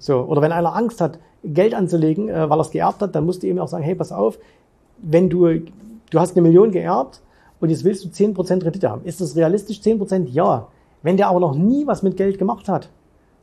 So, 0.00 0.22
oder 0.22 0.42
wenn 0.42 0.50
einer 0.50 0.74
Angst 0.74 1.00
hat, 1.00 1.20
Geld 1.46 1.74
anzulegen, 1.74 2.28
äh, 2.28 2.48
weil 2.48 2.58
er 2.58 2.62
es 2.62 2.70
geerbt 2.70 3.00
hat, 3.00 3.14
dann 3.14 3.24
musst 3.24 3.42
du 3.42 3.46
ihm 3.46 3.58
auch 3.58 3.68
sagen, 3.68 3.84
hey, 3.84 3.94
pass 3.94 4.12
auf, 4.12 4.38
wenn 4.98 5.28
du, 5.28 5.46
du 6.10 6.20
hast 6.20 6.36
eine 6.36 6.42
Million 6.42 6.70
geerbt 6.70 7.20
und 7.60 7.70
jetzt 7.70 7.84
willst 7.84 8.04
du 8.04 8.08
10% 8.08 8.64
Rendite 8.64 8.90
haben. 8.90 9.04
Ist 9.04 9.20
das 9.20 9.36
realistisch 9.36 9.80
10%? 9.80 10.28
Ja. 10.28 10.68
Wenn 11.02 11.16
der 11.16 11.28
aber 11.28 11.40
noch 11.40 11.54
nie 11.54 11.86
was 11.86 12.02
mit 12.02 12.16
Geld 12.16 12.38
gemacht 12.38 12.68
hat, 12.68 12.88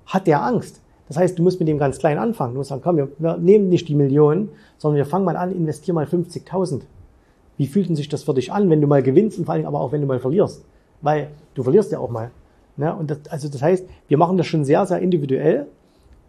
hat 0.06 0.28
der 0.28 0.43
Angst. 0.43 0.82
Das 1.08 1.18
heißt, 1.18 1.38
du 1.38 1.43
musst 1.43 1.60
mit 1.60 1.68
dem 1.68 1.78
ganz 1.78 1.99
klein 1.99 2.18
anfangen. 2.18 2.54
Du 2.54 2.60
musst 2.60 2.70
sagen, 2.70 2.82
komm, 2.84 2.97
wir, 2.97 3.10
wir 3.20 3.38
nehmen 3.38 3.70
nicht 3.70 3.88
die 3.88 3.95
Millionen, 3.95 4.49
sondern 4.78 4.97
wir 4.97 5.06
fangen 5.06 5.26
mal 5.26 5.38
an, 5.38 5.51
investieren 5.51 5.95
mal 5.95 6.06
50.000. 6.06 6.82
Wie 7.58 7.68
fühlt 7.68 7.89
denn 7.89 7.95
sich 7.95 8.10
das 8.10 8.24
für 8.24 8.34
dich 8.34 8.51
an, 8.51 8.70
wenn 8.70 8.82
du 8.82 8.88
mal 8.88 9.04
gewinnst 9.04 9.38
und 9.38 9.45
vor 9.45 9.54
allem 9.54 9.66
aber 9.66 9.80
auch, 9.80 9.91
wenn 9.91 10.01
du 10.01 10.08
mal 10.08 10.20
verlierst? 10.20 10.66
Weil 11.01 11.30
du 11.54 11.64
verlierst 11.64 11.91
ja 11.91 11.99
auch 11.99 12.10
mal. 12.10 12.32
Ne? 12.78 12.95
Und 12.95 13.12
das, 13.12 13.20
also 13.30 13.47
das 13.47 13.62
heißt, 13.62 13.86
wir 14.08 14.18
machen 14.18 14.38
das 14.38 14.47
schon 14.47 14.66
sehr, 14.66 14.86
sehr 14.86 14.99
individuell, 14.99 15.68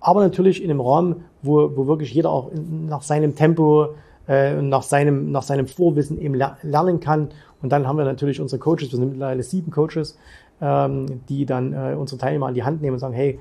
aber 0.05 0.21
natürlich 0.21 0.63
in 0.63 0.71
einem 0.71 0.81
Rahmen, 0.81 1.25
wo, 1.43 1.77
wo 1.77 1.87
wirklich 1.87 2.13
jeder 2.13 2.31
auch 2.31 2.51
nach 2.53 3.03
seinem 3.03 3.35
Tempo 3.35 3.89
äh, 4.27 4.55
und 4.55 4.69
nach 4.69 4.83
seinem, 4.83 5.33
nach 5.33 5.43
seinem 5.43 5.67
Vorwissen 5.67 6.21
eben 6.21 6.35
lernen 6.35 7.01
kann. 7.01 7.31
Und 7.63 7.71
dann 7.71 7.89
haben 7.89 7.97
wir 7.97 8.05
natürlich 8.05 8.39
unsere 8.39 8.61
Coaches, 8.61 8.93
wir 8.93 8.99
sind 8.99 9.13
mittlerweile 9.13 9.43
sieben 9.43 9.71
Coaches, 9.71 10.19
ähm, 10.61 11.23
die 11.29 11.47
dann 11.47 11.73
äh, 11.73 11.97
unsere 11.99 12.19
Teilnehmer 12.21 12.47
an 12.47 12.55
die 12.55 12.63
Hand 12.63 12.83
nehmen 12.83 12.95
und 12.95 13.01
sagen, 13.01 13.15
hey, 13.15 13.41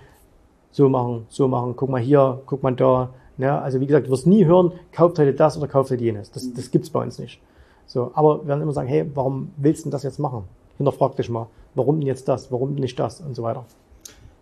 so 0.72 0.88
machen, 0.88 1.26
so 1.28 1.49
machen, 1.49 1.74
guck 1.76 1.89
mal 1.89 2.01
hier, 2.01 2.41
guck 2.45 2.64
mal 2.64 2.74
da. 2.74 3.09
Ne? 3.38 3.51
Also 3.51 3.82
wie 3.82 3.86
gesagt, 3.86 4.07
du 4.07 4.11
wirst 4.11 4.26
nie 4.26 4.45
hören, 4.45 4.72
kauft 4.93 5.20
heute 5.20 5.34
das 5.34 5.57
oder 5.57 5.68
kauft 5.68 5.91
heute 5.91 6.03
jenes. 6.03 6.32
Das, 6.32 6.51
das 6.53 6.72
gibt's 6.72 6.89
bei 6.89 7.01
uns 7.01 7.20
nicht. 7.20 7.41
So, 7.88 8.11
aber 8.14 8.41
wir 8.41 8.47
werden 8.47 8.61
immer 8.61 8.72
sagen, 8.72 8.88
hey, 8.88 9.05
warum 9.14 9.51
willst 9.57 9.86
du 9.86 9.89
das 9.89 10.03
jetzt 10.03 10.18
machen? 10.18 10.45
Hinterfrag 10.78 11.18
dich 11.18 11.30
mal, 11.30 11.47
warum 11.76 11.99
denn 11.99 12.07
jetzt 12.07 12.30
das, 12.30 12.51
warum 12.53 12.74
nicht 12.76 12.97
das 12.97 13.20
und 13.20 13.36
so 13.36 13.43
weiter. 13.43 13.66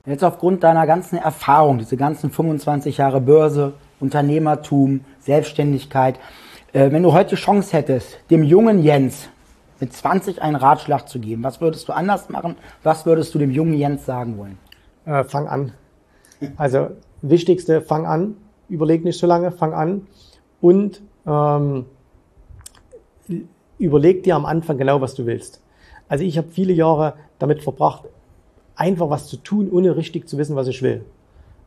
Jetzt 0.06 0.24
aufgrund 0.24 0.64
deiner 0.64 0.88
ganzen 0.88 1.18
Erfahrung, 1.18 1.78
diese 1.78 1.95
ganzen 1.95 2.32
25 2.32 2.97
Jahre 2.97 3.22
Börse, 3.22 3.74
Unternehmertum, 3.99 5.02
Selbstständigkeit, 5.20 6.18
äh, 6.74 6.91
wenn 6.91 7.04
du 7.04 7.14
heute 7.14 7.36
Chance 7.36 7.78
hättest, 7.78 8.18
dem 8.32 8.43
jungen 8.43 8.82
Jens 8.82 9.30
mit 9.80 9.93
20 9.93 10.41
einen 10.41 10.56
Ratschlag 10.56 11.08
zu 11.08 11.20
geben, 11.20 11.43
was 11.43 11.62
würdest 11.62 11.88
du 11.88 11.93
anders 11.93 12.30
machen? 12.30 12.56
Was 12.82 13.06
würdest 13.06 13.36
du 13.36 13.39
dem 13.39 13.52
jungen 13.52 13.76
Jens 13.76 14.06
sagen 14.06 14.39
wollen? 14.39 14.58
Äh, 15.06 15.24
fang 15.24 15.47
an. 15.47 15.74
Also 16.58 16.89
wichtigste, 17.22 17.82
fang 17.82 18.08
an. 18.08 18.38
Überleg 18.70 19.04
nicht 19.04 19.20
so 19.20 19.28
lange, 19.28 19.52
fang 19.52 19.74
an. 19.74 20.08
Und 20.62 21.02
ähm, 21.28 21.86
überleg 23.78 24.24
dir 24.24 24.36
am 24.36 24.45
Anfang 24.45 24.80
genau, 24.80 24.99
was 24.99 25.14
du 25.14 25.28
willst. 25.28 25.62
Also 26.10 26.24
ich 26.24 26.39
habe 26.39 26.47
viele 26.49 26.74
Jahre 26.74 27.14
damit 27.38 27.62
verbracht, 27.62 28.06
einfach 28.76 29.10
was 29.10 29.28
zu 29.28 29.38
tun, 29.38 29.70
ohne 29.72 29.96
richtig 29.96 30.28
zu 30.28 30.38
wissen, 30.38 30.56
was 30.56 30.68
ich 30.68 30.82
will. 30.82 31.04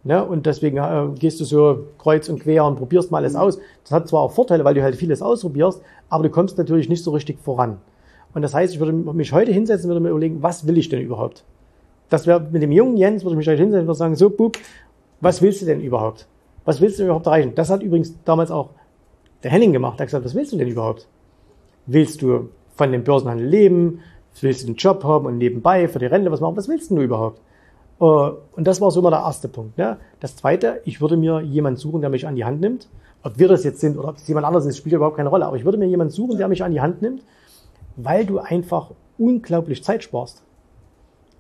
Ne? 0.04 0.22
Und 0.24 0.46
deswegen 0.46 0.76
äh, 0.76 1.08
gehst 1.18 1.40
du 1.40 1.44
so 1.44 1.86
kreuz 1.98 2.28
und 2.28 2.40
quer 2.40 2.64
und 2.64 2.76
probierst 2.76 3.10
mal 3.10 3.18
alles 3.18 3.36
aus. 3.36 3.58
Das 3.84 3.92
hat 3.92 4.08
zwar 4.08 4.22
auch 4.22 4.32
Vorteile, 4.32 4.64
weil 4.64 4.74
du 4.74 4.82
halt 4.82 4.96
vieles 4.96 5.22
ausprobierst, 5.22 5.80
aber 6.10 6.24
du 6.24 6.30
kommst 6.30 6.58
natürlich 6.58 6.88
nicht 6.88 7.02
so 7.02 7.10
richtig 7.12 7.38
voran. 7.40 7.78
Und 8.34 8.42
das 8.42 8.52
heißt, 8.52 8.74
ich 8.74 8.80
würde 8.80 8.92
mich 8.92 9.32
heute 9.32 9.52
hinsetzen, 9.52 9.88
würde 9.88 10.00
mir 10.00 10.10
überlegen, 10.10 10.42
was 10.42 10.66
will 10.66 10.76
ich 10.76 10.88
denn 10.88 11.00
überhaupt? 11.00 11.44
Das 12.10 12.26
wäre 12.26 12.40
mit 12.40 12.62
dem 12.62 12.72
jungen 12.72 12.96
Jens, 12.96 13.24
würde 13.24 13.34
ich 13.34 13.38
mich 13.38 13.48
heute 13.48 13.62
hinsetzen 13.62 13.88
und 13.88 13.94
sagen, 13.94 14.14
so, 14.14 14.28
Bub, 14.28 14.58
was 15.20 15.40
willst 15.40 15.62
du 15.62 15.66
denn 15.66 15.80
überhaupt? 15.80 16.26
Was 16.64 16.80
willst 16.80 16.98
du 16.98 17.02
denn 17.02 17.06
überhaupt 17.06 17.26
erreichen? 17.26 17.52
Das 17.54 17.70
hat 17.70 17.82
übrigens 17.82 18.14
damals 18.24 18.50
auch 18.50 18.70
der 19.42 19.50
Henning 19.50 19.72
gemacht. 19.72 19.98
Er 19.98 20.00
hat 20.00 20.08
gesagt, 20.08 20.24
was 20.24 20.34
willst 20.34 20.52
du 20.52 20.56
denn 20.56 20.68
überhaupt? 20.68 21.06
Willst 21.86 22.20
du 22.20 22.50
von 22.74 22.92
dem 22.92 23.04
Börsenhandel 23.04 23.46
leben? 23.46 24.00
Willst 24.40 24.62
du 24.62 24.66
einen 24.66 24.76
Job 24.76 25.04
haben 25.04 25.26
und 25.26 25.38
nebenbei 25.38 25.88
für 25.88 25.98
die 25.98 26.06
Rente 26.06 26.30
was 26.30 26.40
machen? 26.40 26.56
Was 26.56 26.68
willst 26.68 26.90
du 26.90 27.00
überhaupt? 27.00 27.40
Äh, 28.00 28.04
und 28.04 28.64
das 28.66 28.80
war 28.80 28.90
so 28.90 29.00
immer 29.00 29.10
der 29.10 29.20
erste 29.20 29.48
Punkt. 29.48 29.78
Ne? 29.78 29.98
Das 30.20 30.36
zweite, 30.36 30.80
ich 30.84 31.00
würde 31.00 31.16
mir 31.16 31.40
jemanden 31.40 31.78
suchen, 31.78 32.00
der 32.00 32.10
mich 32.10 32.26
an 32.26 32.36
die 32.36 32.44
Hand 32.44 32.60
nimmt. 32.60 32.88
Ob 33.22 33.38
wir 33.38 33.48
das 33.48 33.64
jetzt 33.64 33.80
sind 33.80 33.96
oder 33.96 34.08
ob 34.08 34.16
es 34.16 34.28
jemand 34.28 34.46
anderes 34.46 34.66
ist, 34.66 34.76
spielt 34.76 34.94
überhaupt 34.94 35.16
keine 35.16 35.30
Rolle. 35.30 35.46
Aber 35.46 35.56
ich 35.56 35.64
würde 35.64 35.78
mir 35.78 35.86
jemanden 35.86 36.12
suchen, 36.12 36.36
der 36.36 36.48
mich 36.48 36.62
an 36.62 36.72
die 36.72 36.80
Hand 36.80 37.00
nimmt, 37.00 37.22
weil 37.96 38.26
du 38.26 38.38
einfach 38.38 38.90
unglaublich 39.16 39.82
Zeit 39.82 40.02
sparst. 40.02 40.42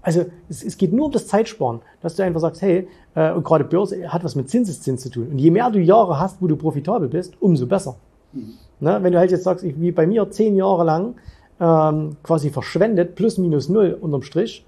Also 0.00 0.26
es, 0.48 0.62
es 0.62 0.76
geht 0.76 0.92
nur 0.92 1.06
um 1.06 1.12
das 1.12 1.26
Zeitsparen, 1.26 1.80
dass 2.00 2.14
du 2.14 2.22
einfach 2.22 2.40
sagst, 2.40 2.62
hey, 2.62 2.88
äh, 3.14 3.32
und 3.32 3.42
gerade 3.42 3.64
Börse 3.64 4.12
hat 4.12 4.22
was 4.22 4.34
mit 4.34 4.50
Zinseszins 4.50 5.02
zu 5.02 5.10
tun. 5.10 5.28
Und 5.28 5.38
je 5.38 5.50
mehr 5.50 5.70
du 5.70 5.78
Jahre 5.80 6.20
hast, 6.20 6.40
wo 6.42 6.46
du 6.46 6.56
profitabel 6.56 7.08
bist, 7.08 7.40
umso 7.40 7.66
besser. 7.66 7.96
Mhm. 8.32 8.54
Ne? 8.80 8.98
Wenn 9.02 9.12
du 9.12 9.18
halt 9.18 9.30
jetzt 9.30 9.44
sagst, 9.44 9.64
ich, 9.64 9.80
wie 9.80 9.92
bei 9.92 10.06
mir 10.06 10.30
zehn 10.30 10.56
Jahre 10.56 10.84
lang 10.84 11.14
ähm, 11.60 12.16
quasi 12.22 12.50
verschwendet, 12.50 13.14
plus 13.14 13.38
minus 13.38 13.68
null 13.68 13.96
unterm 14.00 14.22
Strich, 14.22 14.66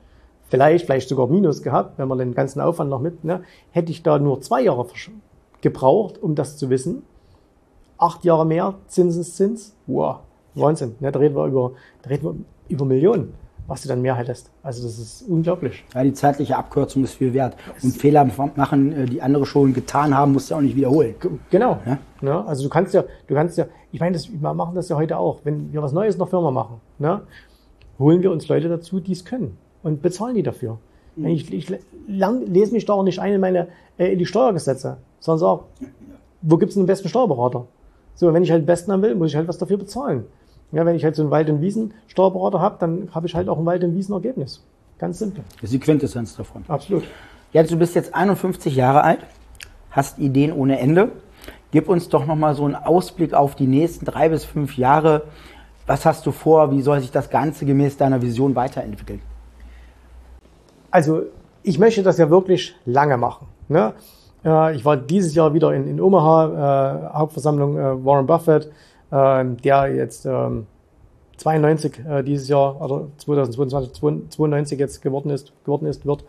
vielleicht, 0.49 0.87
vielleicht 0.87 1.09
sogar 1.09 1.27
minus 1.27 1.63
gehabt, 1.63 1.99
wenn 1.99 2.09
man 2.09 2.19
den 2.19 2.35
ganzen 2.35 2.61
Aufwand 2.61 2.91
noch 2.91 3.01
mit, 3.01 3.25
ne, 3.25 3.43
hätte 3.71 3.91
ich 3.91 4.03
da 4.03 4.19
nur 4.19 4.41
zwei 4.41 4.63
Jahre 4.63 4.87
gebraucht, 5.61 6.23
um 6.23 6.35
das 6.35 6.57
zu 6.57 6.71
wissen. 6.71 7.03
Acht 7.99 8.25
Jahre 8.25 8.45
mehr 8.45 8.75
Zinseszins, 8.89 9.75
wow, 9.87 10.19
Wahnsinn. 10.55 10.97
Ne, 11.01 11.11
da 11.11 11.19
reden 11.19 11.35
wir 11.35 11.47
über, 11.47 11.73
da 12.03 12.11
reden 12.11 12.25
wir 12.25 12.35
über 12.69 12.85
Millionen 12.85 13.35
was 13.67 13.83
du 13.83 13.89
dann 13.89 14.03
mehr 14.03 14.15
hättest. 14.15 14.51
Also 14.63 14.83
das 14.85 14.99
ist 14.99 15.23
unglaublich. 15.29 15.85
Ja, 15.95 16.05
die 16.05 16.13
zeitliche 16.13 16.57
Abkürzung 16.57 17.05
ist 17.05 17.15
viel 17.15 17.35
wert. 17.35 17.57
Und 17.83 17.97
Fehler 17.97 18.29
machen, 18.55 18.93
äh, 18.93 19.07
die 19.07 19.23
andere 19.23 19.47
schon 19.47 19.75
getan 19.75 20.17
haben, 20.17 20.33
musst 20.33 20.51
du 20.51 20.55
auch 20.55 20.61
nicht 20.61 20.77
wiederholen. 20.77 21.15
Genau. 21.51 21.81
Ja? 21.87 21.99
ja? 22.23 22.45
also 22.45 22.63
du 22.63 22.69
kannst 22.69 22.95
ja, 22.95 23.05
du 23.27 23.35
kannst 23.35 23.59
ja, 23.59 23.67
ich 23.93 24.01
meine, 24.01 24.13
das, 24.13 24.31
wir 24.31 24.55
machen 24.55 24.75
das 24.75 24.89
ja 24.89 24.97
heute 24.97 25.19
auch. 25.19 25.41
Wenn 25.45 25.73
wir 25.73 25.83
was 25.83 25.93
Neues 25.93 26.15
in 26.15 26.19
der 26.19 26.29
Firma 26.29 26.51
machen, 26.51 26.81
ne, 26.99 27.23
holen 27.99 28.23
wir 28.23 28.31
uns 28.31 28.49
Leute 28.49 28.69
dazu, 28.69 29.01
die 29.01 29.13
es 29.13 29.25
können 29.25 29.57
und 29.83 30.03
bezahlen 30.03 30.35
die 30.35 30.43
dafür. 30.43 30.79
Mhm. 31.17 31.27
Ich, 31.27 31.53
ich 31.53 31.73
lang, 32.07 32.47
lese 32.47 32.73
mich 32.73 32.85
da 32.85 32.93
auch 32.93 33.03
nicht 33.03 33.21
ein 33.21 33.35
in 33.35 33.41
meine 33.41 33.69
äh, 33.99 34.13
in 34.13 34.19
die 34.19 34.27
Steuergesetze, 34.27 34.99
sondern 35.19 35.39
sag, 35.39 35.89
wo 36.43 36.57
gibt's 36.57 36.77
einen 36.77 36.87
besten 36.87 37.09
Steuerberater? 37.09 37.67
So, 38.15 38.33
wenn 38.33 38.43
ich 38.43 38.51
halt 38.51 38.63
den 38.63 38.67
besten 38.67 38.93
haben 38.93 39.03
will, 39.03 39.15
muss 39.15 39.31
ich 39.31 39.37
halt 39.37 39.49
was 39.49 39.59
dafür 39.59 39.77
bezahlen. 39.77 40.25
Ja, 40.77 40.85
wenn 40.85 40.95
ich 40.95 41.05
halt 41.05 41.17
so 41.17 41.23
einen 41.23 41.31
Wald- 41.31 41.49
und 41.49 41.63
Wiesen-Steuerberater 41.63 42.61
habe, 42.61 42.77
dann 42.79 43.09
habe 43.15 43.27
ich 43.27 43.35
halt 43.35 43.49
auch 43.49 43.59
ein 43.59 43.65
Wald- 43.65 43.83
und 43.83 43.95
Wiesen-Ergebnis. 43.95 44.63
Ganz 44.99 45.19
simpel. 45.19 45.43
Das 45.55 45.65
ist 45.65 45.73
die 45.73 45.79
Quintessenz 45.79 46.37
davon. 46.37 46.65
Absolut. 46.69 47.05
Ja, 47.55 47.63
du 47.63 47.79
bist 47.79 47.95
jetzt 47.95 48.15
51 48.15 48.77
Jahre 48.77 49.03
alt, 49.03 49.21
hast 49.91 50.19
Ideen 50.19 50.53
ohne 50.53 50.79
Ende. 50.79 51.13
Gib 51.71 51.89
uns 51.89 52.11
doch 52.11 52.27
nochmal 52.27 52.55
so 52.55 52.67
einen 52.67 52.75
Ausblick 52.75 53.33
auf 53.33 53.55
die 53.55 53.67
nächsten 53.67 54.05
drei 54.05 54.29
bis 54.29 54.45
fünf 54.45 54.77
Jahre. 54.77 55.23
Was 55.87 56.05
hast 56.05 56.27
du 56.27 56.31
vor? 56.31 56.71
Wie 56.73 56.83
soll 56.83 57.01
sich 57.01 57.11
das 57.11 57.31
Ganze 57.31 57.65
gemäß 57.65 57.97
deiner 57.97 58.21
Vision 58.21 58.55
weiterentwickeln? 58.55 59.23
Also, 60.91 61.23
ich 61.63 61.79
möchte 61.79 62.03
das 62.03 62.19
ja 62.19 62.29
wirklich 62.29 62.77
lange 62.85 63.17
machen. 63.17 63.47
Ne? 63.69 63.95
Äh, 64.45 64.77
ich 64.77 64.85
war 64.85 64.99
dieses 64.99 65.35
Jahr 65.35 65.55
wieder 65.55 65.73
in, 65.73 65.89
in 65.89 66.03
Omaha, 66.03 67.13
äh, 67.15 67.15
Hauptversammlung 67.17 67.79
äh, 67.79 68.05
Warren 68.05 68.27
Buffett 68.27 68.71
der 69.11 69.95
jetzt 69.95 70.27
ähm, 70.27 70.67
92 71.37 72.05
äh, 72.07 72.23
dieses 72.23 72.49
Jahr 72.49 72.81
oder 72.81 73.09
2022 73.19 74.31
92 74.31 74.79
jetzt 74.79 75.03
geworden 75.03 75.31
ist, 75.31 75.53
geworden 75.65 75.87
ist, 75.87 76.07
wird. 76.07 76.25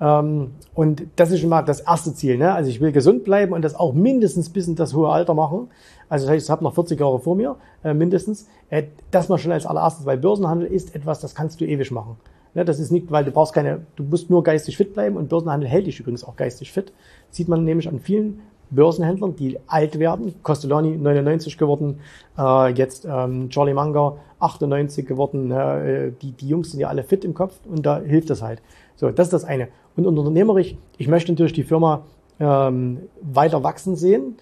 Ähm, 0.00 0.52
und 0.74 1.04
das 1.16 1.30
ist 1.30 1.40
schon 1.40 1.50
mal 1.50 1.62
das 1.62 1.80
erste 1.80 2.14
Ziel. 2.14 2.36
Ne? 2.36 2.52
Also 2.52 2.70
ich 2.70 2.80
will 2.80 2.92
gesund 2.92 3.24
bleiben 3.24 3.52
und 3.52 3.62
das 3.62 3.74
auch 3.74 3.92
mindestens 3.92 4.48
bis 4.48 4.66
in 4.66 4.74
das 4.74 4.94
hohe 4.94 5.08
Alter 5.08 5.34
machen. 5.34 5.68
Also 6.08 6.26
das 6.26 6.34
heißt, 6.34 6.46
ich 6.46 6.50
habe 6.50 6.64
noch 6.64 6.74
40 6.74 6.98
Jahre 6.98 7.18
vor 7.20 7.36
mir, 7.36 7.56
äh, 7.82 7.94
mindestens. 7.94 8.48
Äh, 8.70 8.84
das 9.10 9.28
mal 9.28 9.38
schon 9.38 9.52
als 9.52 9.66
allererstes, 9.66 10.06
weil 10.06 10.18
Börsenhandel 10.18 10.68
ist 10.68 10.94
etwas, 10.94 11.20
das 11.20 11.34
kannst 11.34 11.60
du 11.60 11.64
ewig 11.64 11.90
machen. 11.90 12.16
Ne? 12.54 12.64
Das 12.64 12.78
ist 12.78 12.90
nicht, 12.90 13.10
weil 13.10 13.24
du 13.24 13.30
brauchst 13.30 13.52
keine, 13.52 13.86
du 13.96 14.04
musst 14.04 14.30
nur 14.30 14.42
geistig 14.42 14.76
fit 14.76 14.94
bleiben 14.94 15.16
und 15.16 15.28
Börsenhandel 15.28 15.68
hält 15.68 15.86
dich 15.86 16.00
übrigens 16.00 16.24
auch 16.24 16.36
geistig 16.36 16.72
fit. 16.72 16.92
sieht 17.30 17.48
man 17.48 17.64
nämlich 17.64 17.88
an 17.88 18.00
vielen 18.00 18.40
Börsenhändlern, 18.70 19.36
die 19.36 19.58
alt 19.66 19.98
werden. 19.98 20.34
Costellani 20.42 20.96
99 20.96 21.58
geworden, 21.58 22.00
äh, 22.38 22.72
jetzt 22.72 23.06
ähm, 23.08 23.48
Charlie 23.50 23.74
Munger 23.74 24.16
98 24.40 25.06
geworden. 25.06 25.50
Äh, 25.50 26.12
die, 26.20 26.32
die 26.32 26.48
Jungs 26.48 26.70
sind 26.70 26.80
ja 26.80 26.88
alle 26.88 27.04
fit 27.04 27.24
im 27.24 27.34
Kopf 27.34 27.58
und 27.68 27.84
da 27.84 28.00
hilft 28.00 28.30
das 28.30 28.42
halt. 28.42 28.62
So, 28.96 29.10
das 29.10 29.28
ist 29.28 29.32
das 29.32 29.44
eine. 29.44 29.68
Und 29.96 30.06
unternehmerisch, 30.06 30.74
ich 30.98 31.08
möchte 31.08 31.32
natürlich 31.32 31.52
die 31.52 31.62
Firma 31.62 32.02
ähm, 32.40 33.00
weiter 33.22 33.62
wachsen 33.62 33.96
sehen 33.96 34.36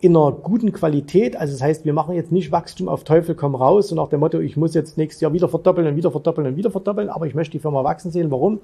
in 0.00 0.16
einer 0.16 0.32
guten 0.32 0.72
Qualität. 0.72 1.36
Also 1.36 1.52
das 1.52 1.62
heißt, 1.62 1.84
wir 1.84 1.92
machen 1.92 2.14
jetzt 2.14 2.32
nicht 2.32 2.50
Wachstum 2.52 2.88
auf 2.88 3.04
Teufel 3.04 3.34
komm 3.34 3.54
raus 3.54 3.92
und 3.92 3.96
nach 3.96 4.08
dem 4.08 4.20
Motto, 4.20 4.40
ich 4.40 4.56
muss 4.56 4.74
jetzt 4.74 4.96
nächstes 4.96 5.20
Jahr 5.20 5.32
wieder 5.32 5.48
verdoppeln 5.48 5.86
und 5.86 5.96
wieder 5.96 6.10
verdoppeln 6.10 6.46
und 6.46 6.56
wieder 6.56 6.70
verdoppeln, 6.70 7.10
aber 7.10 7.26
ich 7.26 7.34
möchte 7.34 7.52
die 7.52 7.58
Firma 7.58 7.84
wachsen 7.84 8.10
sehen. 8.10 8.30
Warum? 8.30 8.60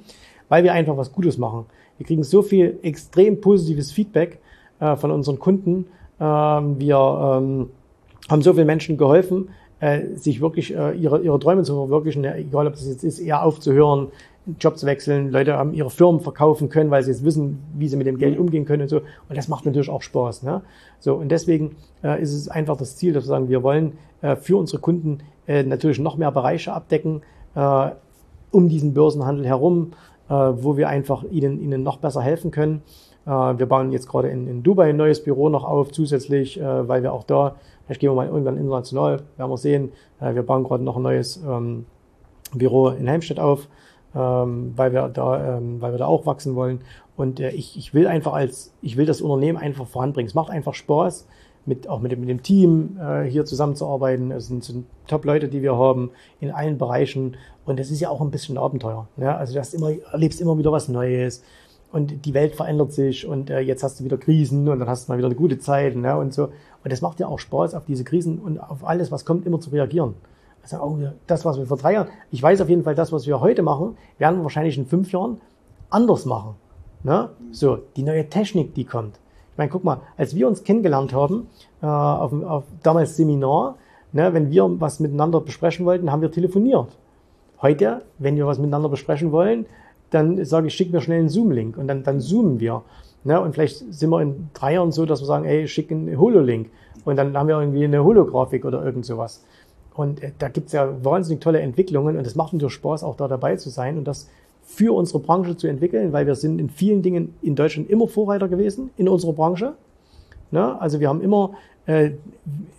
Weil 0.48 0.64
wir 0.64 0.72
einfach 0.72 0.96
was 0.96 1.12
Gutes 1.12 1.36
machen. 1.36 1.66
Wir 1.98 2.06
kriegen 2.06 2.22
so 2.22 2.42
viel 2.42 2.78
extrem 2.82 3.40
positives 3.40 3.92
Feedback 3.92 4.38
äh, 4.80 4.96
von 4.96 5.10
unseren 5.10 5.38
Kunden. 5.38 5.86
Ähm, 6.20 6.78
wir 6.78 6.96
ähm, 6.96 7.70
haben 8.28 8.42
so 8.42 8.54
vielen 8.54 8.66
Menschen 8.66 8.96
geholfen, 8.96 9.50
äh, 9.80 10.14
sich 10.14 10.40
wirklich 10.40 10.74
äh, 10.74 10.92
ihre, 10.92 11.20
ihre 11.20 11.38
Träume 11.38 11.62
zu 11.62 11.74
verwirklichen, 11.74 12.24
egal 12.24 12.66
ob 12.66 12.74
das 12.74 12.86
jetzt 12.86 13.04
ist, 13.04 13.18
eher 13.18 13.44
aufzuhören, 13.44 14.08
Job 14.60 14.78
zu 14.78 14.86
wechseln. 14.86 15.30
Leute 15.30 15.54
haben 15.54 15.74
ihre 15.74 15.90
Firmen 15.90 16.20
verkaufen 16.20 16.68
können, 16.68 16.90
weil 16.90 17.02
sie 17.02 17.10
jetzt 17.10 17.24
wissen, 17.24 17.62
wie 17.74 17.88
sie 17.88 17.96
mit 17.96 18.06
dem 18.06 18.16
Geld 18.18 18.38
umgehen 18.38 18.64
können 18.64 18.82
und 18.82 18.88
so. 18.88 18.98
Und 18.98 19.36
das 19.36 19.48
macht 19.48 19.66
natürlich 19.66 19.90
auch 19.90 20.02
Spaß. 20.02 20.44
Ne? 20.44 20.62
So, 21.00 21.14
und 21.14 21.30
deswegen 21.30 21.76
äh, 22.04 22.22
ist 22.22 22.32
es 22.32 22.48
einfach 22.48 22.76
das 22.76 22.96
Ziel, 22.96 23.12
dass 23.12 23.24
wir 23.24 23.28
sagen, 23.28 23.48
wir 23.48 23.62
wollen 23.62 23.98
äh, 24.22 24.36
für 24.36 24.56
unsere 24.56 24.80
Kunden 24.80 25.18
äh, 25.46 25.64
natürlich 25.64 25.98
noch 25.98 26.16
mehr 26.16 26.30
Bereiche 26.30 26.72
abdecken, 26.72 27.22
äh, 27.54 27.90
um 28.52 28.68
diesen 28.68 28.94
Börsenhandel 28.94 29.46
herum, 29.46 29.92
äh, 30.28 30.32
wo 30.32 30.76
wir 30.76 30.88
einfach 30.88 31.24
ihnen, 31.24 31.60
ihnen 31.60 31.82
noch 31.82 31.98
besser 31.98 32.22
helfen 32.22 32.52
können. 32.52 32.82
Äh, 33.26 33.30
wir 33.30 33.66
bauen 33.66 33.92
jetzt 33.92 34.08
gerade 34.08 34.28
in, 34.28 34.46
in 34.46 34.62
Dubai 34.62 34.90
ein 34.90 34.96
neues 34.96 35.22
Büro 35.22 35.48
noch 35.48 35.64
auf, 35.64 35.92
zusätzlich, 35.92 36.60
äh, 36.60 36.88
weil 36.88 37.02
wir 37.02 37.12
auch 37.12 37.24
da, 37.24 37.56
vielleicht 37.84 38.00
gehen 38.00 38.10
wir 38.10 38.14
mal 38.14 38.26
irgendwann 38.26 38.56
international, 38.56 39.22
werden 39.36 39.50
wir 39.50 39.58
sehen, 39.58 39.92
äh, 40.20 40.34
wir 40.34 40.42
bauen 40.42 40.64
gerade 40.64 40.84
noch 40.84 40.96
ein 40.96 41.02
neues 41.02 41.42
ähm, 41.46 41.86
Büro 42.54 42.88
in 42.88 43.06
Helmstedt 43.06 43.40
auf, 43.40 43.68
ähm, 44.14 44.72
weil 44.76 44.92
wir 44.92 45.08
da, 45.08 45.58
ähm, 45.58 45.80
weil 45.80 45.92
wir 45.92 45.98
da 45.98 46.06
auch 46.06 46.26
wachsen 46.26 46.54
wollen. 46.54 46.80
Und 47.16 47.40
äh, 47.40 47.50
ich, 47.50 47.76
ich 47.76 47.94
will 47.94 48.06
einfach 48.06 48.32
als, 48.32 48.72
ich 48.82 48.96
will 48.96 49.06
das 49.06 49.20
Unternehmen 49.20 49.58
einfach 49.58 49.86
voranbringen. 49.86 50.28
Es 50.28 50.34
macht 50.34 50.50
einfach 50.50 50.74
Spaß, 50.74 51.26
mit, 51.66 51.88
auch 51.88 52.00
mit 52.00 52.12
dem, 52.12 52.20
mit 52.20 52.28
dem 52.28 52.42
Team 52.42 52.98
äh, 53.00 53.24
hier 53.24 53.44
zusammenzuarbeiten. 53.44 54.30
Es 54.30 54.46
sind, 54.46 54.64
sind 54.64 54.86
Top-Leute, 55.08 55.48
die 55.48 55.62
wir 55.62 55.76
haben 55.76 56.10
in 56.40 56.50
allen 56.50 56.78
Bereichen. 56.78 57.36
Und 57.64 57.80
es 57.80 57.90
ist 57.90 58.00
ja 58.00 58.08
auch 58.08 58.20
ein 58.20 58.30
bisschen 58.30 58.56
Abenteuer. 58.56 59.08
Ja? 59.16 59.36
Also 59.36 59.54
du 59.54 59.58
hast 59.58 59.74
immer, 59.74 59.90
erlebst 60.12 60.40
immer 60.40 60.56
wieder 60.56 60.72
was 60.72 60.88
Neues. 60.88 61.42
Und 61.96 62.26
die 62.26 62.34
Welt 62.34 62.54
verändert 62.54 62.92
sich 62.92 63.26
und 63.26 63.48
äh, 63.48 63.60
jetzt 63.60 63.82
hast 63.82 63.98
du 63.98 64.04
wieder 64.04 64.18
Krisen 64.18 64.68
und 64.68 64.80
dann 64.80 64.86
hast 64.86 65.08
du 65.08 65.12
mal 65.12 65.16
wieder 65.16 65.28
eine 65.28 65.34
gute 65.34 65.58
Zeit 65.58 65.96
ne, 65.96 66.14
und 66.18 66.34
so. 66.34 66.50
Und 66.84 66.92
das 66.92 67.00
macht 67.00 67.20
ja 67.20 67.26
auch 67.26 67.38
Spaß, 67.38 67.74
auf 67.74 67.86
diese 67.86 68.04
Krisen 68.04 68.38
und 68.38 68.58
auf 68.58 68.86
alles, 68.86 69.10
was 69.10 69.24
kommt, 69.24 69.46
immer 69.46 69.60
zu 69.60 69.70
reagieren. 69.70 70.12
Also 70.62 70.76
auch 70.76 70.98
das, 71.26 71.46
was 71.46 71.56
wir 71.56 71.64
vor 71.64 71.78
drei 71.78 71.94
Jahren, 71.94 72.08
ich 72.30 72.42
weiß 72.42 72.60
auf 72.60 72.68
jeden 72.68 72.82
Fall, 72.82 72.94
das, 72.94 73.12
was 73.12 73.26
wir 73.26 73.40
heute 73.40 73.62
machen, 73.62 73.96
werden 74.18 74.36
wir 74.36 74.42
wahrscheinlich 74.42 74.76
in 74.76 74.84
fünf 74.84 75.10
Jahren 75.10 75.40
anders 75.88 76.26
machen. 76.26 76.56
Ne? 77.02 77.30
So, 77.50 77.78
die 77.96 78.02
neue 78.02 78.28
Technik, 78.28 78.74
die 78.74 78.84
kommt. 78.84 79.18
Ich 79.52 79.56
meine, 79.56 79.70
guck 79.70 79.82
mal, 79.82 80.02
als 80.18 80.34
wir 80.34 80.46
uns 80.48 80.64
kennengelernt 80.64 81.14
haben, 81.14 81.48
äh, 81.80 81.86
auf, 81.86 82.30
auf 82.42 82.64
damals 82.82 83.16
Seminar, 83.16 83.76
ne, 84.12 84.34
wenn 84.34 84.50
wir 84.50 84.68
was 84.80 85.00
miteinander 85.00 85.40
besprechen 85.40 85.86
wollten, 85.86 86.12
haben 86.12 86.20
wir 86.20 86.30
telefoniert. 86.30 86.98
Heute, 87.62 88.02
wenn 88.18 88.36
wir 88.36 88.46
was 88.46 88.58
miteinander 88.58 88.90
besprechen 88.90 89.32
wollen, 89.32 89.64
dann 90.16 90.44
sage 90.44 90.66
ich, 90.66 90.74
schick 90.74 90.92
mir 90.92 91.00
schnell 91.00 91.20
einen 91.20 91.28
Zoom-Link 91.28 91.76
und 91.76 91.86
dann, 91.86 92.02
dann 92.02 92.20
zoomen 92.20 92.58
wir. 92.58 92.82
Ne? 93.24 93.40
Und 93.40 93.52
vielleicht 93.52 93.92
sind 93.92 94.10
wir 94.10 94.20
in 94.20 94.48
drei 94.54 94.74
Jahren 94.74 94.92
so, 94.92 95.04
dass 95.06 95.20
wir 95.20 95.26
sagen, 95.26 95.44
ey, 95.44 95.68
schick 95.68 95.90
einen 95.90 96.18
Holo-Link. 96.18 96.70
Und 97.04 97.16
dann 97.16 97.36
haben 97.36 97.48
wir 97.48 97.60
irgendwie 97.60 97.84
eine 97.84 98.02
Holografik 98.02 98.64
oder 98.64 98.84
irgend 98.84 99.04
sowas. 99.04 99.44
Und 99.94 100.22
äh, 100.22 100.32
da 100.38 100.48
gibt's 100.48 100.72
ja 100.72 101.04
wahnsinnig 101.04 101.40
tolle 101.42 101.60
Entwicklungen 101.60 102.16
und 102.16 102.26
es 102.26 102.34
macht 102.34 102.52
natürlich 102.52 102.74
Spaß, 102.74 103.04
auch 103.04 103.16
da 103.16 103.28
dabei 103.28 103.56
zu 103.56 103.70
sein 103.70 103.96
und 103.98 104.04
das 104.04 104.28
für 104.64 104.94
unsere 104.94 105.20
Branche 105.20 105.56
zu 105.56 105.68
entwickeln, 105.68 106.12
weil 106.12 106.26
wir 106.26 106.34
sind 106.34 106.60
in 106.60 106.68
vielen 106.68 107.02
Dingen 107.02 107.34
in 107.40 107.54
Deutschland 107.54 107.88
immer 107.88 108.08
Vorreiter 108.08 108.48
gewesen 108.48 108.90
in 108.96 109.08
unserer 109.08 109.32
Branche. 109.32 109.74
Ne? 110.50 110.80
Also 110.80 111.00
wir 111.00 111.08
haben 111.08 111.20
immer, 111.20 111.52
äh, 111.86 112.10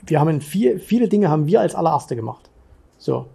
wir 0.06 0.20
haben 0.20 0.42
viel, 0.42 0.80
viele 0.80 1.08
Dinge 1.08 1.30
haben 1.30 1.48
wir 1.48 1.62
als 1.62 1.76
allererste 1.76 2.16
gemacht. 2.16 2.50
So. 2.98 3.26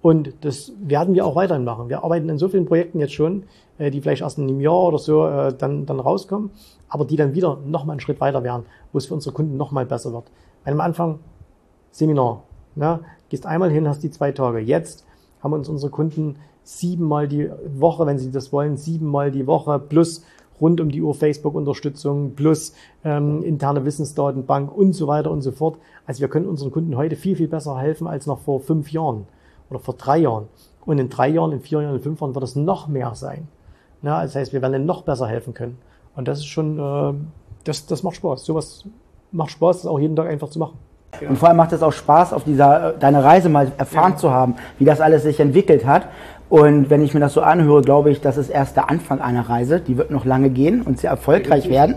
Und 0.00 0.32
das 0.42 0.72
werden 0.80 1.14
wir 1.14 1.26
auch 1.26 1.34
weiterhin 1.34 1.64
machen. 1.64 1.88
Wir 1.88 2.04
arbeiten 2.04 2.28
in 2.28 2.38
so 2.38 2.48
vielen 2.48 2.66
Projekten 2.66 3.00
jetzt 3.00 3.14
schon, 3.14 3.44
äh, 3.78 3.90
die 3.90 4.00
vielleicht 4.00 4.22
erst 4.22 4.38
in 4.38 4.44
einem 4.44 4.60
Jahr 4.60 4.84
oder 4.84 4.98
so 4.98 5.26
äh, 5.26 5.52
dann, 5.52 5.86
dann 5.86 5.98
rauskommen, 5.98 6.50
aber 6.88 7.04
die 7.04 7.16
dann 7.16 7.34
wieder 7.34 7.58
nochmal 7.66 7.94
einen 7.94 8.00
Schritt 8.00 8.20
weiter 8.20 8.44
werden, 8.44 8.64
wo 8.92 8.98
es 8.98 9.06
für 9.06 9.14
unsere 9.14 9.34
Kunden 9.34 9.56
nochmal 9.56 9.86
besser 9.86 10.12
wird. 10.12 10.30
Weil 10.64 10.74
am 10.74 10.80
Anfang 10.80 11.18
Seminar, 11.90 12.44
ne? 12.76 13.00
gehst 13.28 13.46
einmal 13.46 13.70
hin, 13.70 13.88
hast 13.88 14.02
die 14.02 14.10
zwei 14.10 14.30
Tage. 14.30 14.60
Jetzt 14.60 15.04
haben 15.42 15.52
uns 15.52 15.68
unsere 15.68 15.90
Kunden 15.90 16.36
siebenmal 16.62 17.26
die 17.26 17.50
Woche, 17.76 18.06
wenn 18.06 18.18
sie 18.18 18.30
das 18.30 18.52
wollen, 18.52 18.76
siebenmal 18.76 19.30
die 19.30 19.46
Woche 19.46 19.78
plus 19.78 20.22
rund 20.60 20.80
um 20.80 20.90
die 20.90 21.02
Uhr 21.02 21.14
Facebook-Unterstützung 21.14 22.34
plus 22.34 22.72
ähm, 23.04 23.42
interne 23.42 23.84
Wissensdatenbank 23.84 24.76
und 24.76 24.92
so 24.92 25.06
weiter 25.06 25.30
und 25.30 25.42
so 25.42 25.52
fort. 25.52 25.78
Also 26.06 26.20
wir 26.20 26.28
können 26.28 26.46
unseren 26.46 26.70
Kunden 26.70 26.96
heute 26.96 27.16
viel, 27.16 27.36
viel 27.36 27.48
besser 27.48 27.78
helfen 27.78 28.06
als 28.06 28.26
noch 28.26 28.40
vor 28.40 28.60
fünf 28.60 28.92
Jahren 28.92 29.26
oder 29.70 29.78
vor 29.78 29.94
drei 29.94 30.18
Jahren. 30.18 30.48
Und 30.84 30.98
in 30.98 31.08
drei 31.08 31.28
Jahren, 31.28 31.52
in 31.52 31.60
vier 31.60 31.82
Jahren, 31.82 31.96
in 31.96 32.00
fünf 32.00 32.20
Jahren 32.20 32.34
wird 32.34 32.44
es 32.44 32.56
noch 32.56 32.88
mehr 32.88 33.14
sein. 33.14 33.48
Ja, 34.02 34.22
das 34.22 34.34
heißt, 34.34 34.52
wir 34.52 34.62
werden 34.62 34.86
noch 34.86 35.02
besser 35.02 35.26
helfen 35.26 35.54
können. 35.54 35.78
Und 36.16 36.28
das 36.28 36.38
ist 36.38 36.46
schon, 36.46 36.78
äh, 36.78 37.14
das, 37.64 37.86
das 37.86 38.02
macht 38.02 38.16
Spaß. 38.16 38.44
Sowas 38.44 38.84
macht 39.32 39.50
Spaß, 39.50 39.82
das 39.82 39.86
auch 39.86 39.98
jeden 39.98 40.16
Tag 40.16 40.28
einfach 40.28 40.48
zu 40.48 40.58
machen. 40.58 40.78
Und 41.26 41.38
vor 41.38 41.48
allem 41.48 41.56
macht 41.56 41.72
es 41.72 41.82
auch 41.82 41.92
Spaß, 41.92 42.32
auf 42.32 42.44
dieser, 42.44 42.94
äh, 42.94 42.98
deine 42.98 43.24
Reise 43.24 43.48
mal 43.48 43.72
erfahren 43.76 44.12
ja. 44.12 44.18
zu 44.18 44.30
haben, 44.30 44.56
wie 44.78 44.84
das 44.84 45.00
alles 45.00 45.22
sich 45.22 45.40
entwickelt 45.40 45.84
hat. 45.84 46.06
Und 46.48 46.90
wenn 46.90 47.02
ich 47.02 47.12
mir 47.12 47.20
das 47.20 47.34
so 47.34 47.42
anhöre, 47.42 47.82
glaube 47.82 48.10
ich, 48.10 48.20
das 48.20 48.36
ist 48.38 48.48
erst 48.48 48.76
der 48.76 48.88
Anfang 48.88 49.20
einer 49.20 49.48
Reise. 49.48 49.80
Die 49.80 49.98
wird 49.98 50.10
noch 50.10 50.24
lange 50.24 50.50
gehen 50.50 50.82
und 50.82 50.98
sehr 50.98 51.10
erfolgreich 51.10 51.68
werden. 51.68 51.96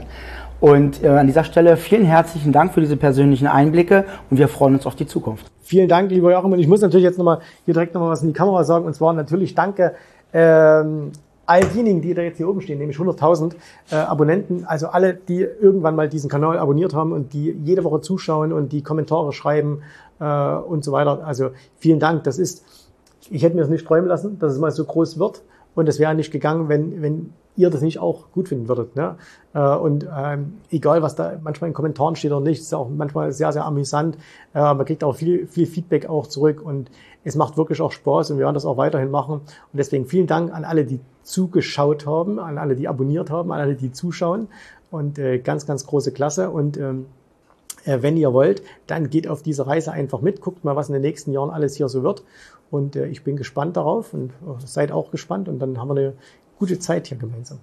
Und 0.62 1.03
äh, 1.03 1.07
an 1.07 1.26
dieser 1.26 1.43
Stelle 1.43 1.76
vielen 1.76 2.05
herzlichen 2.05 2.51
Dank 2.51 2.74
für 2.74 2.82
diese 2.82 2.95
persönlichen 2.95 3.47
Einblicke 3.47 4.05
und 4.30 4.38
wir 4.38 4.47
freuen 4.47 4.76
uns 4.76 4.86
auf 4.86 4.95
die 4.95 5.07
Zukunft. 5.07 5.47
Vielen 5.64 5.89
Dank, 5.89 6.12
lieber 6.12 6.32
Joachim. 6.32 6.53
Und 6.53 6.59
ich 6.59 6.68
muss 6.68 6.82
natürlich 6.82 7.03
jetzt 7.03 7.18
nochmal 7.18 7.39
hier 7.66 7.74
direkt 7.74 7.95
nochmal 7.95 8.12
was 8.12 8.22
in 8.22 8.28
die 8.28 8.34
Kamera 8.34 8.64
sagen. 8.64 8.86
Und 8.86 8.93
zwar 8.93 9.12
natürlich 9.14 9.55
danke 9.55 9.95
ähm, 10.32 11.12
all 11.47 11.62
diejenigen, 11.62 12.01
die 12.01 12.14
da 12.14 12.22
jetzt 12.22 12.38
hier 12.38 12.47
oben 12.47 12.62
stehen, 12.62 12.78
nämlich 12.78 12.97
100.000 12.97 13.55
äh, 13.91 13.95
Abonnenten, 13.95 14.66
also 14.66 14.88
alle, 14.89 15.16
die 15.16 15.39
irgendwann 15.41 15.95
mal 15.95 16.07
diesen 16.07 16.30
Kanal 16.30 16.59
abonniert 16.59 16.93
haben 16.93 17.12
und 17.12 17.34
die 17.34 17.57
jede 17.64 17.84
Woche 17.84 18.01
zuschauen 18.01 18.53
und 18.53 18.72
die 18.72 18.84
Kommentare 18.84 19.34
schreiben 19.34 19.82
äh, 20.20 20.26
und 20.26 20.84
so 20.84 20.91
weiter. 20.91 21.26
Also 21.26 21.49
vielen 21.80 21.99
Dank. 21.99 22.24
Das 22.26 22.38
ist, 22.38 22.64
ich 23.32 23.41
hätte 23.41 23.55
mir 23.55 23.62
das 23.62 23.72
nicht 23.72 23.88
träumen 23.88 24.07
lassen, 24.07 24.38
dass 24.38 24.53
es 24.53 24.59
mal 24.59 24.70
so 24.70 24.86
groß 24.86 25.18
wird. 25.18 25.41
Und 25.76 25.88
es 25.88 25.99
wäre 25.99 26.15
nicht 26.15 26.32
gegangen, 26.32 26.69
wenn, 26.69 27.01
wenn 27.01 27.34
ihr 27.55 27.69
das 27.69 27.82
nicht 27.82 27.99
auch 27.99 28.32
gut 28.32 28.49
finden 28.49 28.67
würdet. 28.67 28.95
Ne? 28.95 29.15
Äh, 29.53 29.59
und 29.59 30.07
ähm, 30.15 30.53
egal, 30.69 31.01
was 31.01 31.15
da 31.15 31.34
manchmal 31.41 31.69
in 31.69 31.74
Kommentaren 31.74 32.15
steht 32.15 32.32
oder 32.32 32.41
nicht, 32.41 32.61
ist 32.61 32.74
auch 32.74 32.89
manchmal 32.89 33.32
sehr, 33.32 33.51
sehr 33.51 33.65
amüsant. 33.65 34.17
Äh, 34.53 34.59
man 34.59 34.86
kriegt 34.86 35.03
auch 35.03 35.15
viel, 35.15 35.47
viel 35.47 35.67
Feedback 35.67 36.09
auch 36.09 36.28
zurück 36.28 36.61
und 36.63 36.89
es 37.24 37.36
macht 37.36 37.57
wirklich 37.57 37.82
auch 37.82 37.91
Spaß 37.91 38.32
und 38.32 38.38
wir 38.38 38.45
werden 38.45 38.55
das 38.55 38.65
auch 38.65 38.78
weiterhin 38.78 39.11
machen. 39.11 39.36
Und 39.36 39.78
deswegen 39.78 40.05
vielen 40.05 40.28
Dank 40.28 40.53
an 40.53 40.65
alle, 40.65 40.86
die 40.86 40.99
zugeschaut 41.24 42.05
haben, 42.07 42.39
an 42.39 42.57
alle, 42.57 42.76
die 42.76 42.88
abonniert 42.88 43.30
haben, 43.30 43.51
an 43.51 43.59
alle, 43.59 43.76
die 43.76 43.91
zuschauen. 43.91 44.47
Und 44.89 45.19
äh, 45.19 45.39
ganz, 45.39 45.65
ganz 45.65 45.86
große 45.86 46.11
Klasse. 46.11 46.49
Und 46.49 46.78
ähm, 46.78 47.05
äh, 47.86 48.01
wenn 48.01 48.17
ihr 48.17 48.34
wollt, 48.34 48.63
dann 48.88 49.09
geht 49.09 49.28
auf 49.28 49.41
diese 49.41 49.67
Reise 49.67 49.91
einfach 49.91 50.22
mit, 50.22 50.41
guckt 50.41 50.63
mal, 50.63 50.76
was 50.76 50.89
in 50.89 50.93
den 50.93 51.01
nächsten 51.01 51.32
Jahren 51.32 51.49
alles 51.49 51.76
hier 51.76 51.89
so 51.89 52.03
wird. 52.03 52.24
Und 52.72 52.95
äh, 52.95 53.05
ich 53.07 53.24
bin 53.24 53.36
gespannt 53.36 53.78
darauf 53.78 54.13
und 54.13 54.30
äh, 54.30 54.65
seid 54.65 54.91
auch 54.91 55.11
gespannt. 55.11 55.47
Und 55.47 55.59
dann 55.59 55.78
haben 55.78 55.89
wir 55.89 55.95
eine 55.95 56.13
gute 56.57 56.80
Zeit 56.80 57.07
hier 57.07 57.17
gemeinsam. 57.17 57.59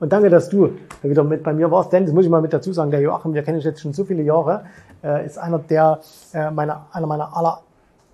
Und 0.00 0.12
danke, 0.12 0.30
dass 0.30 0.48
du 0.48 0.70
wieder 1.02 1.22
mit 1.22 1.44
bei 1.44 1.52
mir 1.52 1.70
warst, 1.70 1.92
denn 1.92 2.06
das 2.06 2.12
muss 2.12 2.24
ich 2.24 2.30
mal 2.30 2.42
mit 2.42 2.52
dazu 2.52 2.72
sagen, 2.72 2.90
der 2.90 3.00
Joachim, 3.00 3.34
wir 3.34 3.42
kennen 3.42 3.58
uns 3.58 3.64
jetzt 3.64 3.80
schon 3.80 3.92
so 3.92 4.04
viele 4.04 4.22
Jahre, 4.22 4.64
äh, 5.04 5.24
ist 5.24 5.38
einer 5.38 5.60
der, 5.60 6.00
äh, 6.32 6.50
meiner, 6.50 6.86
einer 6.92 7.06
meiner 7.06 7.36
aller 7.36 7.62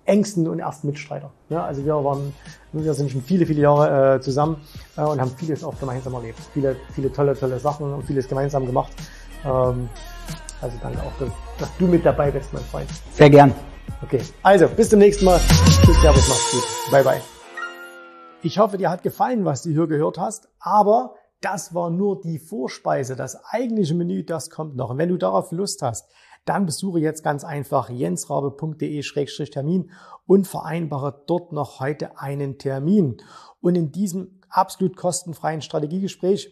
engsten 0.05 0.47
und 0.47 0.59
ersten 0.59 0.87
Mitstreiter. 0.87 1.31
Ja, 1.49 1.65
also 1.65 1.83
wir 1.83 1.95
waren, 2.03 2.33
wir 2.73 2.93
sind 2.93 3.09
schon 3.09 3.21
viele, 3.21 3.45
viele 3.45 3.61
Jahre 3.61 4.15
äh, 4.15 4.21
zusammen 4.21 4.57
äh, 4.97 5.01
und 5.01 5.19
haben 5.19 5.31
vieles 5.31 5.63
auch 5.63 5.79
gemeinsam 5.79 6.13
erlebt. 6.13 6.39
Viele, 6.53 6.75
viele 6.93 7.11
tolle, 7.11 7.35
tolle 7.35 7.59
Sachen 7.59 7.91
und 7.91 8.03
vieles 8.03 8.27
gemeinsam 8.27 8.65
gemacht. 8.65 8.91
Ähm, 9.43 9.89
also 10.61 10.77
danke 10.81 10.99
auch, 10.99 11.27
dass 11.57 11.69
du 11.77 11.87
mit 11.87 12.05
dabei 12.05 12.31
bist, 12.31 12.53
mein 12.53 12.63
Freund. 12.63 12.89
Sehr 13.13 13.29
gern. 13.29 13.53
Okay, 14.03 14.21
also 14.43 14.67
bis 14.67 14.89
zum 14.89 14.99
nächsten 14.99 15.25
Mal. 15.25 15.39
Tschüss, 15.85 15.99
Servus, 16.01 16.29
mach's 16.29 16.51
gut. 16.51 16.91
Bye, 16.91 17.03
bye. 17.03 17.21
Ich 18.41 18.57
hoffe, 18.57 18.77
dir 18.77 18.89
hat 18.89 19.03
gefallen, 19.03 19.45
was 19.45 19.63
du 19.63 19.71
hier 19.71 19.87
gehört 19.87 20.17
hast, 20.17 20.47
aber 20.59 21.15
das 21.41 21.73
war 21.73 21.89
nur 21.89 22.21
die 22.21 22.39
Vorspeise. 22.39 23.15
Das 23.15 23.43
eigentliche 23.45 23.95
Menü, 23.95 24.23
das 24.23 24.49
kommt 24.49 24.75
noch. 24.75 24.91
Und 24.91 24.97
wenn 24.97 25.09
du 25.09 25.17
darauf 25.17 25.51
Lust 25.51 25.81
hast, 25.81 26.09
dann 26.45 26.65
besuche 26.65 26.99
jetzt 26.99 27.23
ganz 27.23 27.43
einfach 27.43 27.89
jensrabe.de-termin 27.89 29.91
und 30.25 30.47
vereinbare 30.47 31.23
dort 31.27 31.51
noch 31.51 31.79
heute 31.79 32.19
einen 32.19 32.57
Termin. 32.57 33.17
Und 33.61 33.75
in 33.75 33.91
diesem 33.91 34.39
absolut 34.49 34.95
kostenfreien 34.95 35.61
Strategiegespräch 35.61 36.51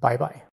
Bye 0.00 0.16
bye. 0.16 0.48